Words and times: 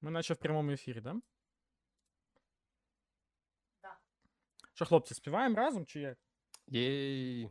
Ми 0.00 0.10
наче 0.10 0.34
в 0.34 0.36
прямому 0.36 0.70
ефірі, 0.70 1.00
да? 1.00 1.14
Да. 3.82 3.96
Що, 4.74 4.84
хлопці, 4.84 5.14
співаємо 5.14 5.56
разом 5.56 5.86
чи 5.86 6.00
як? 6.00 6.18
Єй. 6.66 7.50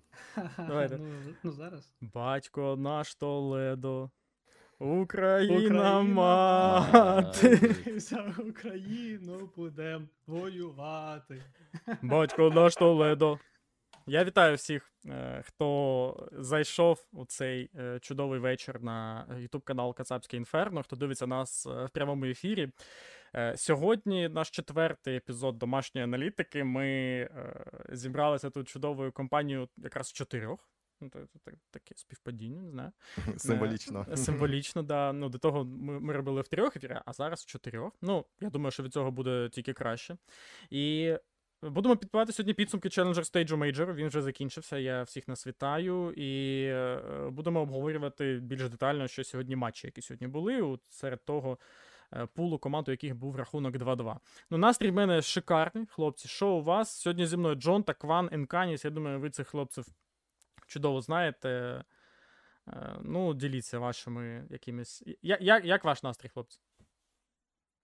Давайте. 0.57 0.97
Ну, 0.97 1.35
ну 1.43 1.51
зараз. 1.51 1.95
Батько 2.01 2.75
наш 2.75 3.15
Толедо, 3.15 4.09
Україна, 4.79 5.55
Україна 5.55 6.01
мати. 6.01 7.75
За 7.99 8.35
Україну 8.49 9.51
будем 9.55 10.09
воювати. 10.27 11.43
Батько 12.01 12.49
наш 12.49 12.75
Толедо. 12.75 13.39
Я 14.09 14.23
вітаю 14.23 14.55
всіх, 14.55 14.91
е, 15.05 15.43
хто 15.45 16.29
зайшов 16.31 17.05
у 17.11 17.25
цей 17.25 17.69
е, 17.75 17.99
чудовий 17.99 18.39
вечір 18.39 18.81
на 18.81 19.27
YouTube 19.31 19.63
канал 19.63 19.95
Кацапське 19.95 20.37
Інферно, 20.37 20.83
хто 20.83 20.95
дивиться 20.95 21.27
нас 21.27 21.65
е, 21.65 21.85
в 21.85 21.89
прямому 21.89 22.25
ефірі. 22.25 22.69
Сьогодні 23.55 24.29
наш 24.29 24.49
четвертий 24.49 25.15
епізод 25.15 25.57
домашньої 25.57 26.03
аналітики. 26.03 26.63
Ми 26.63 27.29
зібралися 27.89 28.49
тут 28.49 28.67
чудовою 28.67 29.11
компанією 29.11 29.69
якраз 29.77 30.11
чотирьох. 30.11 30.69
Ну, 31.01 31.09
таке 31.71 31.95
співпадіння, 31.95 32.61
не 32.61 32.69
знаю. 32.71 32.91
Символічно. 33.37 34.05
Символічно, 34.15 34.83
да. 34.83 35.13
Ну, 35.13 35.29
до 35.29 35.37
того 35.37 35.65
ми, 35.65 35.99
ми 35.99 36.13
робили 36.13 36.41
в 36.41 36.47
трьох 36.47 36.75
ефірах, 36.75 37.01
а 37.05 37.13
зараз 37.13 37.41
в 37.41 37.45
чотирьох. 37.45 37.93
Ну, 38.01 38.25
я 38.39 38.49
думаю, 38.49 38.71
що 38.71 38.83
від 38.83 38.93
цього 38.93 39.11
буде 39.11 39.49
тільки 39.49 39.73
краще. 39.73 40.17
І 40.69 41.15
будемо 41.61 41.97
підбивати 41.97 42.31
сьогодні 42.31 42.53
підсумки 42.53 42.89
Challenger 42.89 43.13
Stage 43.33 43.57
Major. 43.57 43.93
Він 43.93 44.07
вже 44.07 44.21
закінчився. 44.21 44.77
Я 44.77 45.03
всіх 45.03 45.27
нас 45.27 45.47
вітаю. 45.47 46.11
І 46.11 46.63
е, 46.65 47.29
будемо 47.31 47.61
обговорювати 47.61 48.39
більш 48.43 48.69
детально, 48.69 49.07
що 49.07 49.23
сьогодні 49.23 49.55
матчі, 49.55 49.87
які 49.87 50.01
сьогодні 50.01 50.27
були. 50.27 50.77
Серед 50.89 51.25
того. 51.25 51.57
е, 52.13 52.25
Пулу 52.25 52.59
команд, 52.59 52.87
у 52.87 52.91
яких 52.91 53.15
був 53.15 53.35
рахунок 53.35 53.75
2-2. 53.75 54.17
Ну, 54.49 54.57
настрій 54.57 54.91
в 54.91 54.93
мене 54.93 55.21
шикарний, 55.21 55.85
хлопці. 55.85 56.27
Що 56.27 56.47
у 56.47 56.63
вас? 56.63 56.99
Сьогодні 57.01 57.25
зі 57.25 57.37
мною 57.37 57.55
Джон 57.55 57.83
та 57.83 57.93
Кван 57.93 58.29
Енканіс. 58.31 58.85
Я 58.85 58.91
думаю, 58.91 59.19
ви 59.19 59.29
цих 59.29 59.47
хлопців 59.47 59.85
чудово 60.67 61.01
знаєте. 61.01 61.83
Е, 62.67 62.97
Ну, 63.01 63.33
діліться 63.33 63.79
вашими 63.79 64.47
якимись. 64.49 65.03
Я, 65.21 65.37
як, 65.41 65.65
як 65.65 65.83
ваш 65.83 66.03
настрій, 66.03 66.29
хлопці? 66.29 66.59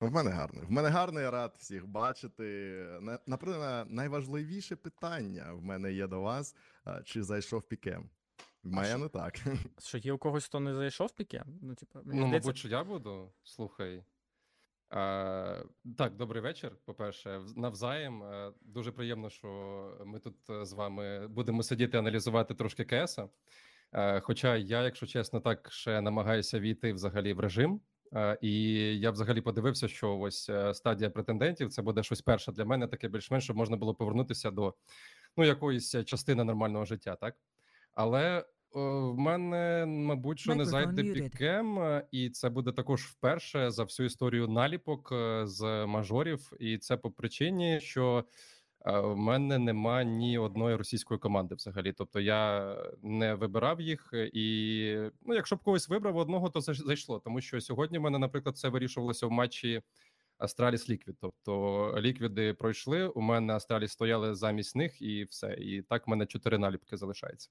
В 0.07 0.11
мене 0.13 0.31
гарний. 0.31 0.65
В 0.65 0.71
мене 0.71 0.89
гарний, 0.89 1.23
я 1.23 1.31
рад 1.31 1.55
всіх 1.57 1.87
бачити. 1.87 2.43
На- 3.01 3.19
Напевно, 3.27 3.85
найважливіше 3.87 4.75
питання 4.75 5.53
в 5.53 5.61
мене 5.63 5.93
є 5.93 6.07
до 6.07 6.21
вас: 6.21 6.55
чи 7.03 7.23
зайшов 7.23 7.63
пікем? 7.63 8.09
В 8.63 8.67
мене 8.71 8.97
не 8.97 9.07
так. 9.09 9.35
Що 9.79 9.97
є 9.97 10.13
у 10.13 10.17
когось, 10.17 10.45
хто 10.45 10.59
не 10.59 10.73
зайшов 10.73 11.07
в 11.07 11.11
піке? 11.11 11.43
Ну, 11.61 11.75
типу, 11.75 11.99
мені 12.03 12.19
Ну, 12.19 12.27
здається, 12.27 12.47
мабуть, 12.47 12.57
що 12.57 12.67
я 12.67 12.83
буду. 12.83 13.31
Слухай. 13.43 14.03
Е, 14.93 15.65
так, 15.97 16.15
добрий 16.15 16.41
вечір. 16.41 16.71
По-перше, 16.85 17.37
Вз- 17.37 17.57
навзаєм. 17.57 18.23
Е, 18.23 18.51
дуже 18.61 18.91
приємно, 18.91 19.29
що 19.29 19.47
ми 20.05 20.19
тут 20.19 20.49
е, 20.49 20.65
з 20.65 20.73
вами 20.73 21.27
будемо 21.27 21.63
сидіти 21.63 21.97
аналізувати 21.97 22.53
трошки 22.55 22.85
КС. 22.85 23.19
Е, 23.93 24.19
хоча 24.19 24.55
я, 24.55 24.83
якщо 24.83 25.05
чесно, 25.05 25.39
так 25.39 25.71
ще 25.71 26.01
намагаюся 26.01 26.59
війти 26.59 26.93
взагалі 26.93 27.33
в 27.33 27.39
режим. 27.39 27.81
Е, 28.15 28.37
і 28.41 28.73
я 28.99 29.11
взагалі 29.11 29.41
подивився, 29.41 29.87
що 29.87 30.17
ось 30.17 30.49
е, 30.49 30.73
стадія 30.73 31.09
претендентів 31.09 31.69
це 31.69 31.81
буде 31.81 32.03
щось 32.03 32.21
перше 32.21 32.51
для 32.51 32.65
мене, 32.65 32.87
таке 32.87 33.07
більш-менш, 33.07 33.43
щоб 33.43 33.57
можна 33.57 33.77
було 33.77 33.95
повернутися 33.95 34.51
до 34.51 34.73
ну, 35.37 35.45
якоїсь 35.45 35.95
е, 35.95 36.03
частини 36.03 36.43
нормального 36.43 36.85
життя, 36.85 37.15
так? 37.15 37.35
Але 37.93 38.45
в 38.73 39.17
мене, 39.17 39.85
мабуть, 39.85 40.39
що 40.39 40.55
не 40.55 40.65
зайде 40.65 41.03
пікем, 41.03 42.01
і 42.11 42.29
це 42.29 42.49
буде 42.49 42.71
також 42.71 43.01
вперше 43.01 43.71
за 43.71 43.83
всю 43.83 44.05
історію 44.05 44.47
наліпок 44.47 45.13
з 45.43 45.85
мажорів. 45.85 46.51
І 46.59 46.77
це 46.77 46.97
по 46.97 47.11
причині, 47.11 47.79
що 47.81 48.25
в 48.83 49.15
мене 49.15 49.59
нема 49.59 50.03
ні 50.03 50.37
одної 50.37 50.75
російської 50.75 51.19
команди 51.19 51.55
взагалі. 51.55 51.93
Тобто 51.93 52.19
я 52.19 52.75
не 53.01 53.33
вибирав 53.35 53.81
їх, 53.81 54.09
е, 54.13 54.29
і 54.33 54.95
ну, 55.21 55.35
якщо 55.35 55.55
б 55.55 55.63
когось 55.63 55.89
вибрав 55.89 56.17
одного, 56.17 56.49
то 56.49 56.59
зай- 56.59 56.85
зайшло. 56.85 57.19
Тому 57.19 57.41
що 57.41 57.61
сьогодні 57.61 57.97
в 57.97 58.01
мене, 58.01 58.19
наприклад, 58.19 58.57
це 58.57 58.69
вирішувалося 58.69 59.27
в 59.27 59.31
матчі. 59.31 59.81
Астраліс 60.37 60.89
Ліквід. 60.89 61.15
Тобто 61.21 61.95
ліквіди 62.01 62.53
пройшли. 62.53 63.07
У 63.07 63.21
мене 63.21 63.53
Астраліс 63.53 63.91
стояли 63.91 64.35
замість 64.35 64.75
них, 64.75 65.01
і 65.01 65.23
все. 65.23 65.53
І 65.53 65.81
так 65.81 66.07
в 66.07 66.09
мене 66.09 66.25
чотири 66.25 66.57
наліпки 66.57 66.97
залишається. 66.97 67.49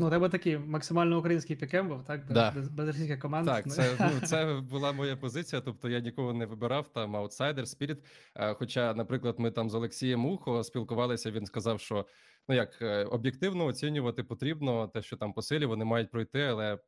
Ну, 0.00 0.10
тебе 0.10 0.28
такий 0.28 0.58
максимально 0.58 1.18
український 1.18 1.56
pick'em 1.56 1.88
був, 1.88 2.04
так? 2.04 2.32
Да. 2.32 2.50
без, 2.50 2.68
без 2.68 2.86
російських 2.86 3.18
команд. 3.18 3.46
Так, 3.46 3.66
Ну, 3.66 3.72
це 3.72 3.96
ну 4.00 4.20
це 4.26 4.60
була 4.70 4.92
моя 4.92 5.16
позиція. 5.16 5.62
Тобто 5.62 5.88
я 5.88 6.00
нікого 6.00 6.32
не 6.32 6.46
вибирав 6.46 6.88
там 6.88 7.16
Outsiders, 7.16 7.68
Spirit. 7.68 7.98
Е, 8.36 8.54
Хоча, 8.54 8.94
наприклад, 8.94 9.34
ми 9.38 9.50
там 9.50 9.70
з 9.70 9.74
Олексієм 9.74 10.26
Ухо 10.26 10.64
спілкувалися. 10.64 11.30
Він 11.30 11.46
сказав, 11.46 11.80
що 11.80 12.06
ну 12.48 12.54
як 12.54 12.82
е, 12.82 13.04
об'єктивно 13.04 13.64
оцінювати 13.64 14.24
потрібно 14.24 14.88
те, 14.88 15.02
що 15.02 15.16
там 15.16 15.32
по 15.32 15.42
силі 15.42 15.66
вони 15.66 15.84
мають 15.84 16.10
пройти, 16.10 16.42
але 16.42 16.78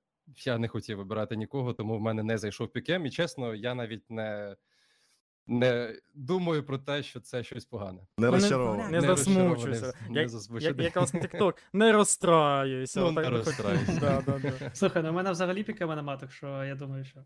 я 0.47 0.59
не 0.59 0.69
хотів 0.69 0.98
вибирати 0.98 1.37
нікого, 1.37 1.72
тому 1.72 1.98
в 1.98 2.00
мене 2.00 2.22
не 2.22 2.38
зайшов 2.38 2.72
pick'em. 2.72 3.06
І 3.06 3.10
чесно, 3.10 3.54
я 3.54 3.75
навіть 3.75 4.10
не. 4.10 4.56
Не 5.50 5.96
думаю 6.14 6.62
про 6.62 6.78
те, 6.78 7.02
що 7.02 7.20
це 7.20 7.42
щось 7.42 7.64
погане. 7.64 7.98
Не 8.18 8.26
Ну, 8.26 8.26
не- 8.26 8.30
розчарований. 8.30 8.84
Не 8.84 9.00
Не 9.00 9.06
засмучуйся. 9.06 9.92
не 10.08 10.20
Як, 10.20 10.28
засмучений. 10.28 10.84
як, 10.84 10.96
як 10.96 11.14
на 11.14 11.20
TikTok, 11.20 11.52
не 11.72 11.92
розстраюйся. 11.92 13.00
Ну, 13.00 13.10
не 13.10 13.30
розстраюйся. 13.30 13.98
Да, 14.00 14.22
да, 14.26 14.38
да. 14.38 14.70
Слухай, 14.74 15.02
ну 15.02 15.10
в 15.10 15.12
мене 15.12 15.30
взагалі 15.30 15.62
пікема 15.62 15.96
нема, 15.96 16.16
так 16.16 16.32
що 16.32 16.64
я 16.64 16.74
думаю, 16.74 17.04
що. 17.04 17.20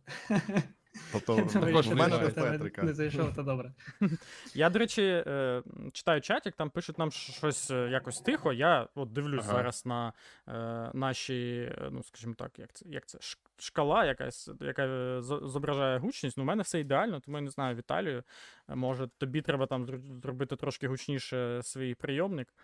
Тобто, 1.12 1.36
також 1.60 1.88
в 1.88 1.94
мене 1.94 2.18
тебе 2.18 2.50
Петрика. 2.50 2.82
Не 2.82 2.92
зайшов, 2.92 3.34
то 3.34 3.42
добре. 3.42 3.72
Я, 4.54 4.70
до 4.70 4.78
речі, 4.78 5.02
е, 5.02 5.62
читаю 5.92 6.20
чатик, 6.20 6.54
там 6.56 6.70
пишуть 6.70 6.98
нам 6.98 7.10
щось 7.10 7.70
е, 7.70 7.88
якось 7.90 8.20
тихо. 8.20 8.52
Я 8.52 8.88
от 8.94 9.12
дивлюсь 9.12 9.44
Ага. 9.48 9.52
зараз 9.56 9.86
на 9.86 10.12
е, 10.48 10.90
наші, 10.94 11.72
ну 11.90 12.02
скажімо 12.02 12.34
так, 12.38 12.58
як 12.58 12.72
це, 12.72 12.84
як 12.88 13.06
це 13.06 13.18
шкала, 13.58 14.04
якась, 14.04 14.50
яка 14.60 14.86
е, 14.86 15.22
зображає 15.22 15.98
гучність. 15.98 16.36
Ну, 16.36 16.42
у 16.42 16.46
мене 16.46 16.62
все 16.62 16.80
ідеально, 16.80 17.20
тому 17.20 17.36
я 17.36 17.42
не 17.42 17.50
знаю, 17.50 17.76
Віталію. 17.76 18.22
е, 18.68 18.74
Може, 18.74 19.08
тобі 19.18 19.42
треба 19.42 19.66
там 19.66 19.86
зробити 20.22 20.56
трошки 20.56 20.88
гучніше 20.88 21.60
свій 21.62 21.94
прийомник. 21.94 22.54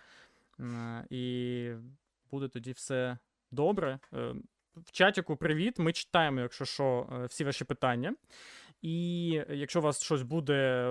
Е, 0.61 1.07
І 1.11 1.73
буде 2.31 2.49
тоді 2.49 2.73
все 2.73 3.19
добре. 3.51 3.99
В 4.77 4.93
чатіку 4.93 5.37
привіт. 5.37 5.79
Ми 5.79 5.93
читаємо, 5.93 6.41
якщо 6.41 6.65
що, 6.65 7.07
всі 7.29 7.45
ваші 7.45 7.65
питання. 7.65 8.15
І 8.83 9.29
якщо 9.49 9.79
у 9.79 9.83
вас 9.83 10.03
щось 10.03 10.23
буде 10.23 10.85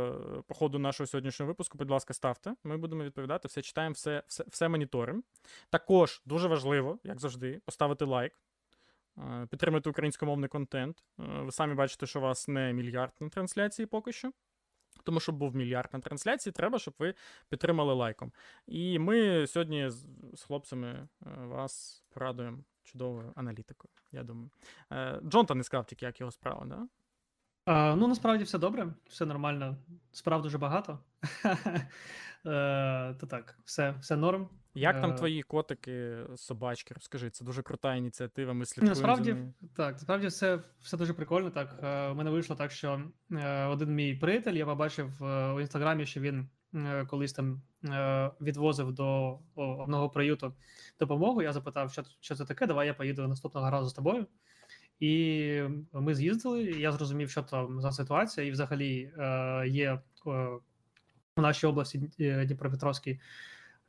по 0.48 0.54
ходу 0.54 0.80
нашого 0.80 1.08
сьогоднішнього 1.08 1.48
випуску, 1.48 1.78
будь 1.78 1.90
ласка, 1.90 2.14
ставте. 2.14 2.56
Ми 2.64 2.78
будемо 2.78 3.04
відповідати, 3.04 3.48
все 3.48 3.62
читаємо, 3.62 3.94
все, 3.94 4.24
все, 4.28 4.44
все 4.48 4.70
моніторимо. 4.70 5.22
Також 5.70 6.22
дуже 6.26 6.48
важливо, 6.48 7.00
як 7.04 7.20
завжди, 7.20 7.62
поставити 7.66 8.06
лайк, 8.06 8.34
підтримати 9.50 9.90
українськомовний 9.90 10.50
контент. 10.50 11.03
Е, 11.19 11.24
Ви 11.24 11.52
самі 11.52 11.74
бачите, 11.74 12.06
що 12.06 12.19
у 12.19 12.22
вас 12.22 12.47
не 12.47 12.74
мільярд 12.74 13.13
на 13.19 13.30
трансляції 13.30 13.85
поки 13.85 14.12
що. 14.12 14.31
Тому, 15.03 15.19
щоб 15.19 15.35
був 15.35 15.56
мільярд 15.56 15.90
на 15.94 16.00
трансляції, 16.00 16.53
треба, 16.53 16.80
щоб 16.80 16.94
ви 17.00 17.13
підтримали 17.50 17.94
лайком. 17.94 18.31
І 18.68 19.00
ми 19.00 19.47
сьогодні 19.47 19.90
з, 19.90 20.06
хлопцями 20.47 20.88
е, 20.88 21.07
вас 21.38 22.03
порадуємо 22.09 22.57
чудовою 22.84 23.34
аналітикою, 23.35 23.91
я 24.12 24.24
думаю. 24.24 24.50
Е, 24.91 25.19
Джонта 25.24 25.56
не 25.56 25.63
сказав 25.63 25.86
тільки, 25.86 26.06
як 26.06 26.19
його 26.19 26.31
справа, 26.31 26.66
да? 26.66 26.88
А, 27.72 27.96
ну, 27.96 28.07
насправді 28.07 28.44
все 28.44 28.57
добре, 28.57 28.94
все 29.09 29.25
нормально. 29.25 29.78
Справ 30.12 30.41
дуже 30.41 30.57
багато. 30.57 31.00
Е, 32.46 33.16
То 33.19 33.28
так, 33.28 33.59
все, 33.66 33.96
все 34.02 34.16
норм. 34.16 34.50
Як 34.74 35.02
там 35.02 35.12
Е, 35.12 35.13
твої 35.13 35.41
котики, 35.44 36.18
собачки? 36.35 36.94
Розкажи, 36.94 37.30
це 37.30 37.46
дуже 37.46 37.62
крута 37.62 37.96
ініціатива. 37.96 38.53
Ми 38.53 38.66
слідкуємо. 38.66 38.90
Насправді, 38.90 39.35
так, 39.75 39.94
насправді 39.94 40.27
все, 40.27 40.60
все 40.81 40.98
дуже 40.98 41.13
прикольно. 41.13 41.50
Так, 41.50 41.80
Е, 41.83 42.10
у 42.10 42.16
мене 42.16 42.30
вийшло 42.30 42.56
так, 42.56 42.71
що 42.71 43.01
один 43.69 43.95
мій 43.95 44.15
приятель, 44.15 44.54
я 44.54 44.65
побачив 44.65 45.24
у 45.56 45.60
інстаграмі, 45.60 46.06
що 46.06 46.22
він 46.22 46.50
колись 47.07 47.33
там 47.33 47.62
відвозив 48.42 48.92
до 48.92 49.39
одного 49.56 50.10
приюту 50.10 50.54
допомогу. 51.00 51.42
Я 51.42 51.54
запитав, 51.54 51.92
що, 51.92 52.04
що 52.19 52.36
це 52.36 52.45
таке, 52.45 52.68
давай 52.68 52.88
я 52.88 52.94
поїду 52.94 53.27
наступного 53.27 53.69
разу 53.69 53.89
з 53.89 53.94
тобою. 53.94 54.27
І 55.00 55.62
ми 55.94 56.16
з'їздили, 56.16 56.63
і 56.63 56.80
я 56.80 56.92
зрозумів, 56.92 57.30
що 57.30 57.44
там 57.44 57.81
за 57.81 57.92
ситуація, 57.92 58.48
і 58.48 58.51
взагалі 58.51 59.12
е, 59.18 59.63
є 59.68 59.92
е, 59.92 60.00
в 61.36 61.42
нашій 61.42 61.68
області 61.68 62.01
е, 62.19 62.46
Дніпропетровській. 62.46 63.19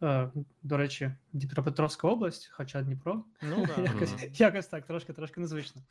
Е, 0.03 0.31
До 0.63 0.77
речі, 0.77 1.13
Дніпропетровська 1.33 2.09
область, 2.09 2.51
хоча 2.53 2.83
Дніпро, 2.83 3.25
Ну, 3.43 3.67
да. 3.77 3.83
якось, 3.83 4.41
якось 4.41 4.67
так, 4.67 4.87
трошки 4.87 5.13
трошки 5.13 5.41
незвично. 5.41 5.83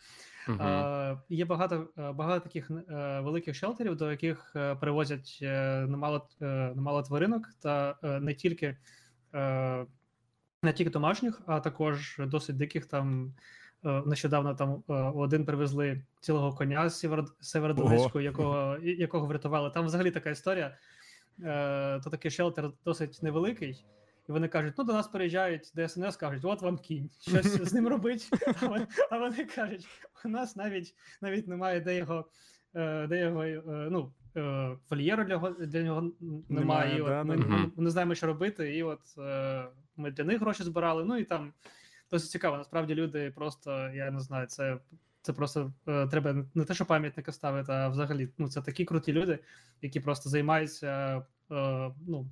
Мгм. 0.48 0.62
Е, 0.62 1.18
Є 1.30 1.46
багато, 1.46 1.88
е, 1.98 2.12
багато 2.12 2.40
таких 2.40 2.72
е, 2.72 3.20
великих 3.20 3.56
шелтерів, 3.56 3.96
до 3.96 4.12
яких 4.12 4.52
привозять 4.80 5.40
немало, 5.42 6.28
немало 6.76 7.04
тваринок, 7.04 7.50
та 7.60 7.96
не 8.04 8.34
тільки, 8.34 8.78
е, 9.34 9.86
не 10.64 10.74
тільки 10.74 10.90
домашніх, 10.90 11.42
а 11.46 11.60
також 11.60 12.16
досить 12.20 12.58
диких 12.58 12.86
там 12.86 13.34
нещодавно 13.84 14.56
там 14.56 14.84
е, 14.90 14.94
один 14.94 15.46
привезли 15.46 16.02
цілого 16.20 16.54
коня 16.54 16.90
з 16.90 17.08
Северодонецьку, 17.40 18.20
якого 18.20 18.78
якого 18.82 19.26
врятували. 19.26 19.70
Там 19.70 19.86
взагалі 19.86 20.12
така 20.12 20.30
історія. 20.30 20.78
Е, 21.44 22.00
то 22.04 22.10
такий 22.10 22.32
шелтер 22.32 22.72
досить 22.86 23.20
невеликий. 23.24 23.86
І 24.30 24.32
вони 24.32 24.48
кажуть: 24.48 24.74
ну 24.78 24.84
до 24.84 24.94
нас 24.94 25.08
переїжджають 25.08 25.72
ДСНС, 25.76 26.18
кажуть, 26.18 26.46
от 26.46 26.62
вам 26.62 26.78
кінь, 26.78 27.10
щось 27.22 27.46
з 27.46 27.74
ним 27.74 27.88
робить. 27.88 28.30
А 28.62 28.68
вони, 28.68 28.88
а 29.12 29.18
вони 29.18 29.46
кажуть, 29.46 29.88
у 30.26 30.30
нас 30.30 30.56
навіть 30.56 30.96
навіть 31.22 31.48
немає 31.48 31.80
де 31.80 31.98
його, 31.98 32.26
де 33.10 33.20
його 33.20 33.46
ну, 33.90 34.12
вольєру 34.90 35.24
для 35.24 35.38
для 35.60 35.84
нього 35.84 36.12
немає. 36.22 36.44
немає 36.50 36.96
і 36.96 37.04
да, 37.04 37.22
от 37.22 37.28
Ми, 37.28 37.38
ми 37.38 37.72
не 37.78 37.90
знаємо, 37.90 38.16
що 38.16 38.28
робити. 38.28 38.78
І 38.78 38.84
от 38.84 39.00
ми 39.98 40.12
для 40.12 40.24
них 40.24 40.40
гроші 40.40 40.64
збирали. 40.64 41.06
Ну 41.06 41.18
і 41.18 41.24
там 41.24 41.54
досить 42.12 42.32
цікаво. 42.32 42.58
Насправді 42.58 42.96
люди 42.96 43.32
просто, 43.36 43.90
я 43.90 44.12
не 44.12 44.20
знаю, 44.20 44.48
це 44.48 44.78
це 45.22 45.34
просто 45.34 45.74
е, 45.88 46.08
треба 46.08 46.46
не 46.56 46.66
те, 46.66 46.74
що 46.74 46.86
пам'ятника 46.86 47.32
ставити, 47.32 47.72
а 47.72 47.88
взагалі 47.90 48.30
ну, 48.38 48.48
це 48.48 48.62
такі 48.62 48.86
круті 48.86 49.14
люди, 49.14 49.40
які 49.82 50.00
просто 50.00 50.30
займаються 50.30 51.18
е, 51.52 51.92
ну, 52.08 52.30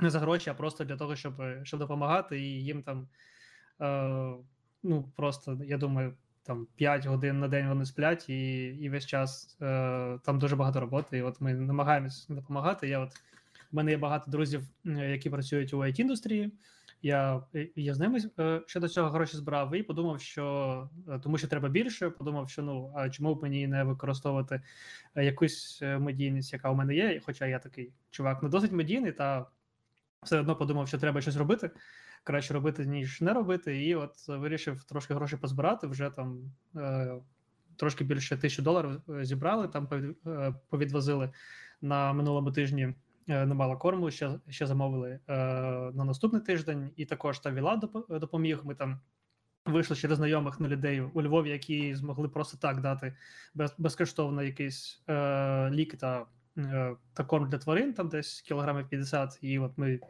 не 0.00 0.10
за 0.10 0.20
гроші, 0.20 0.50
а 0.50 0.54
просто 0.54 0.84
для 0.84 0.96
того, 0.96 1.16
щоб 1.16 1.42
щоб 1.62 1.80
допомагати, 1.80 2.40
і 2.40 2.64
їм 2.64 2.82
там 2.82 3.08
е, 3.80 4.34
ну, 4.82 5.12
просто, 5.16 5.58
я 5.64 5.78
думаю, 5.78 6.14
там 6.42 6.66
5 6.76 7.06
годин 7.06 7.40
на 7.40 7.48
день 7.48 7.68
вони 7.68 7.84
сплять, 7.84 8.28
і 8.28 8.64
і 8.66 8.88
весь 8.88 9.06
час 9.06 9.56
е, 9.62 10.18
там 10.24 10.38
дуже 10.38 10.56
багато 10.56 10.80
роботи. 10.80 11.18
І 11.18 11.22
от 11.22 11.40
ми 11.40 11.54
намагаємось 11.54 12.26
допомагати. 12.28 12.88
Я 12.88 12.98
от 12.98 13.10
У 13.72 13.76
мене 13.76 13.90
є 13.90 13.96
багато 13.96 14.30
друзів, 14.30 14.62
які 14.84 15.30
працюють 15.30 15.74
у 15.74 15.78
it 15.78 16.00
індустрії 16.00 16.52
я 17.06 17.42
я 17.76 17.94
з 17.94 17.98
ними 17.98 18.18
е, 18.38 18.62
ще 18.66 18.80
до 18.80 18.88
цього 18.88 19.10
гроші 19.10 19.36
збирав 19.36 19.74
і 19.74 19.82
подумав, 19.82 20.20
що 20.20 20.88
е, 21.08 21.18
тому 21.18 21.38
що 21.38 21.48
треба 21.48 21.68
більше. 21.68 22.10
Подумав, 22.10 22.50
що 22.50 22.62
ну 22.62 22.92
а 22.96 23.10
чому 23.10 23.34
б 23.34 23.42
мені 23.42 23.66
не 23.66 23.84
використовувати 23.84 24.62
е, 25.14 25.24
якусь 25.24 25.82
медійність, 25.82 26.52
яка 26.52 26.70
у 26.70 26.74
мене 26.74 26.94
є. 26.94 27.20
Хоча 27.26 27.46
я 27.46 27.58
такий 27.58 27.92
чувак 28.10 28.42
не 28.42 28.48
досить 28.48 28.72
медійний, 28.72 29.12
та 29.12 29.46
все 30.22 30.40
одно 30.40 30.56
подумав, 30.56 30.88
що 30.88 30.98
треба 30.98 31.20
щось 31.20 31.36
робити. 31.36 31.70
Краще 32.24 32.54
робити, 32.54 32.86
ніж 32.86 33.20
не 33.20 33.32
робити. 33.32 33.84
І 33.84 33.94
от 33.94 34.28
вирішив 34.28 34.84
трошки 34.84 35.14
грошей 35.14 35.38
позбирати. 35.38 35.86
Вже 35.86 36.10
там 36.10 36.52
е, 36.76 37.14
трошки 37.76 38.04
більше 38.04 38.36
тисячі 38.36 38.62
доларів 38.62 39.02
зібрали, 39.08 39.68
там 39.68 39.88
повідвозили 40.70 41.30
на 41.80 42.12
минулому 42.12 42.52
тижні. 42.52 42.94
Е, 43.28 43.46
немало 43.46 43.76
корму, 43.76 44.10
ще 44.10 44.30
ще 44.48 44.66
замовили 44.66 45.18
е, 45.28 45.36
на 45.94 46.04
наступний 46.04 46.42
тиждень, 46.42 46.90
і 46.96 47.04
також 47.04 47.38
та 47.38 47.50
Віла 47.50 47.80
допоміг. 48.08 48.60
Ми 48.64 48.74
там 48.74 49.00
вийшли 49.64 49.96
через 49.96 50.16
знайомих 50.16 50.60
на 50.60 50.68
людей 50.68 51.00
у 51.00 51.22
Львові, 51.22 51.50
які 51.50 51.94
змогли 51.94 52.28
просто 52.28 52.56
так 52.56 52.80
дати 52.80 53.16
без, 53.54 53.74
безкоштовно 53.78 54.42
якийсь 54.42 55.02
е, 55.08 55.70
лік 55.70 55.96
та 55.96 56.26
е, 56.58 56.96
та 57.12 57.24
корм 57.24 57.48
для 57.48 57.58
тварин, 57.58 57.92
там 57.92 58.08
десь 58.08 58.40
кілограмів 58.40 58.88
50, 58.88 59.38
І 59.42 59.58
от 59.58 59.72
ми 59.78 60.00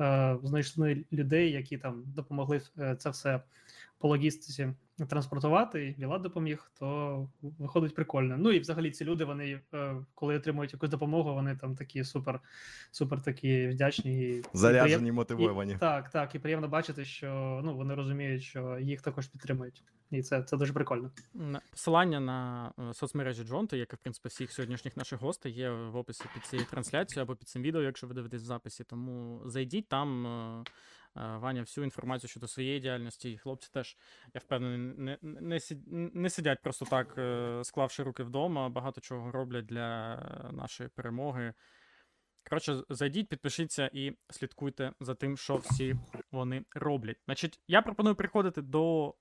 е, 0.00 0.36
знайшли 0.42 1.04
людей, 1.12 1.52
які 1.52 1.78
там 1.78 2.02
допомогли 2.06 2.60
е, 2.78 2.96
це 2.96 3.10
все 3.10 3.40
по 3.98 4.08
логістиці 4.08 4.74
транспортувати, 5.08 5.86
і 5.86 6.00
Вілат 6.02 6.22
допоміг, 6.22 6.70
то 6.78 7.28
виходить 7.42 7.94
прикольно. 7.94 8.36
Ну 8.38 8.52
і 8.52 8.58
взагалі 8.58 8.90
ці 8.90 9.04
люди, 9.04 9.24
вони 9.24 9.60
е, 9.74 9.96
коли 10.14 10.36
отримують 10.36 10.72
якусь 10.72 10.90
допомогу, 10.90 11.34
вони 11.34 11.56
там 11.56 11.76
такі 11.76 12.04
супер, 12.04 12.40
супер 12.90 13.22
такі 13.22 13.68
вдячні 13.68 14.20
і 14.20 14.42
заряджені, 14.52 14.96
приєм... 14.96 15.14
мотивовані. 15.14 15.72
І, 15.72 15.76
так, 15.76 16.10
так, 16.10 16.34
і 16.34 16.38
приємно 16.38 16.68
бачити, 16.68 17.04
що 17.04 17.60
ну 17.64 17.76
вони 17.76 17.94
розуміють, 17.94 18.42
що 18.42 18.78
їх 18.78 19.02
також 19.02 19.26
підтримують, 19.26 19.82
і 20.10 20.22
це 20.22 20.42
це 20.42 20.56
дуже 20.56 20.72
прикольно. 20.72 21.10
Посилання 21.70 22.20
на 22.20 22.72
е, 22.78 22.94
соцмережі 22.94 23.44
Джонти, 23.44 23.78
як 23.78 23.92
і 23.92 23.96
в 23.96 23.98
принципі 23.98 24.28
всіх 24.28 24.52
сьогоднішніх 24.52 24.96
наших 24.96 25.20
гостей, 25.20 25.52
є 25.52 25.70
в 25.70 25.96
описі 25.96 26.24
під 26.34 26.44
цією 26.44 26.68
трансляцією 26.70 27.22
або 27.22 27.36
під 27.36 27.48
цим 27.48 27.62
відео, 27.62 27.82
якщо 27.82 28.06
ви 28.06 28.14
дивитесь 28.14 28.42
в 28.42 28.44
записі. 28.44 28.84
Тому 28.84 29.42
зайдіть 29.44 29.88
там. 29.88 30.64
Е, 31.16 31.26
Е, 31.26 31.36
Ваня 31.36 31.60
всю 31.60 31.84
інформацію 31.84 32.28
щодо 32.28 32.48
своєї 32.48 32.80
діяльності, 32.80 33.32
і 33.32 33.38
хлопці 33.38 33.70
теж, 33.72 33.96
я 34.34 34.38
впевнений, 34.38 35.18
не 35.22 35.60
не, 36.14 36.30
сидять 36.30 36.62
просто 36.62 36.84
так, 36.84 37.14
е, 37.18 37.60
склавши 37.64 38.02
руки 38.02 38.22
вдома, 38.22 38.68
багато 38.68 39.00
чого 39.00 39.32
роблять 39.32 39.66
для 39.66 40.16
нашої 40.52 40.88
перемоги. 40.88 41.54
Коротше, 42.48 42.82
зайдіть, 42.88 43.28
підпишіться 43.28 43.90
і 43.92 44.16
слідкуйте 44.30 44.92
за 45.00 45.14
тим, 45.14 45.36
що 45.36 45.56
всі 45.56 45.96
вони 46.32 46.64
роблять. 46.74 47.18
Значить, 47.24 47.60
я 47.68 47.82
пропоную 47.82 48.16
приходити 48.16 48.62
до 48.62 49.14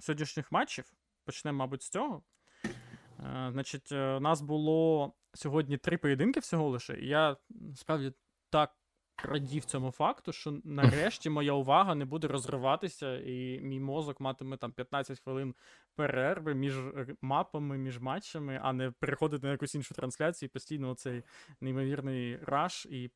сьогоднішніх 0.00 0.52
матчів. 0.52 0.84
Почнемо, 1.24 1.58
мабуть, 1.58 1.82
з 1.82 1.88
цього. 1.88 2.22
Е, 2.64 3.48
значить, 3.52 3.92
у 3.92 4.20
нас 4.20 4.40
було 4.40 5.12
сьогодні 5.34 5.76
три 5.76 5.96
поєдинки 5.96 6.40
всього 6.40 6.68
лише, 6.68 6.98
і 7.00 7.06
я 7.06 7.36
справді 7.74 8.12
так 8.50 8.76
радів 9.22 9.64
цьому 9.64 9.90
факту, 9.90 10.32
що 10.32 10.60
нарешті 10.64 11.30
моя 11.30 11.52
увага 11.52 11.94
не 11.94 12.04
буде 12.04 12.28
розриватися, 12.28 13.18
і 13.18 13.60
мій 13.60 13.80
мозок 13.80 14.20
матиме 14.20 14.56
там 14.56 14.72
15 14.72 15.20
хвилин 15.20 15.54
перерви 15.94 16.54
між 16.54 16.74
мапами, 17.22 17.78
між 17.78 17.98
матчами, 17.98 18.60
а 18.62 18.72
не 18.72 18.90
переходити 18.90 19.46
на 19.46 19.52
якусь 19.52 19.74
іншу 19.74 19.94
трансляцію 19.94 20.46
і 20.46 20.52
постійно 20.52 20.90
оцей 20.90 21.22
неймовірний 21.60 22.38
раш 22.42 22.86
і 22.86 23.10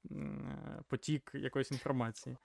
потік 0.88 1.30
якоїсь 1.34 1.70
інформації. 1.70 2.36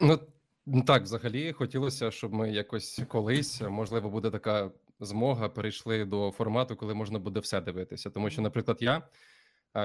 Ну 0.00 0.82
так, 0.86 1.02
взагалі 1.02 1.52
хотілося, 1.52 2.10
щоб 2.10 2.32
ми 2.32 2.50
якось 2.50 3.00
колись, 3.08 3.60
можливо, 3.60 4.10
буде 4.10 4.30
така 4.30 4.70
змога, 5.00 5.48
перейшли 5.48 6.04
до 6.04 6.30
формату, 6.30 6.76
коли 6.76 6.94
можна 6.94 7.18
буде 7.18 7.40
все 7.40 7.60
дивитися. 7.60 8.10
Тому 8.10 8.30
що, 8.30 8.42
наприклад, 8.42 8.78
я. 8.80 9.02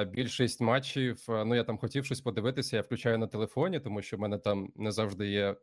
Більшість 0.07 0.61
матчів, 0.61 1.25
ну 1.27 1.55
я 1.55 1.63
там 1.63 1.77
хотів 1.77 2.05
щось 2.05 2.21
подивитися. 2.21 2.75
Я 2.75 2.81
включаю 2.81 3.17
на 3.17 3.27
телефоні, 3.27 3.79
тому 3.79 4.01
що 4.01 4.17
в 4.17 4.19
мене 4.19 4.37
там 4.37 4.71
не 4.75 4.91
завжди 4.91 5.27
є 5.27 5.55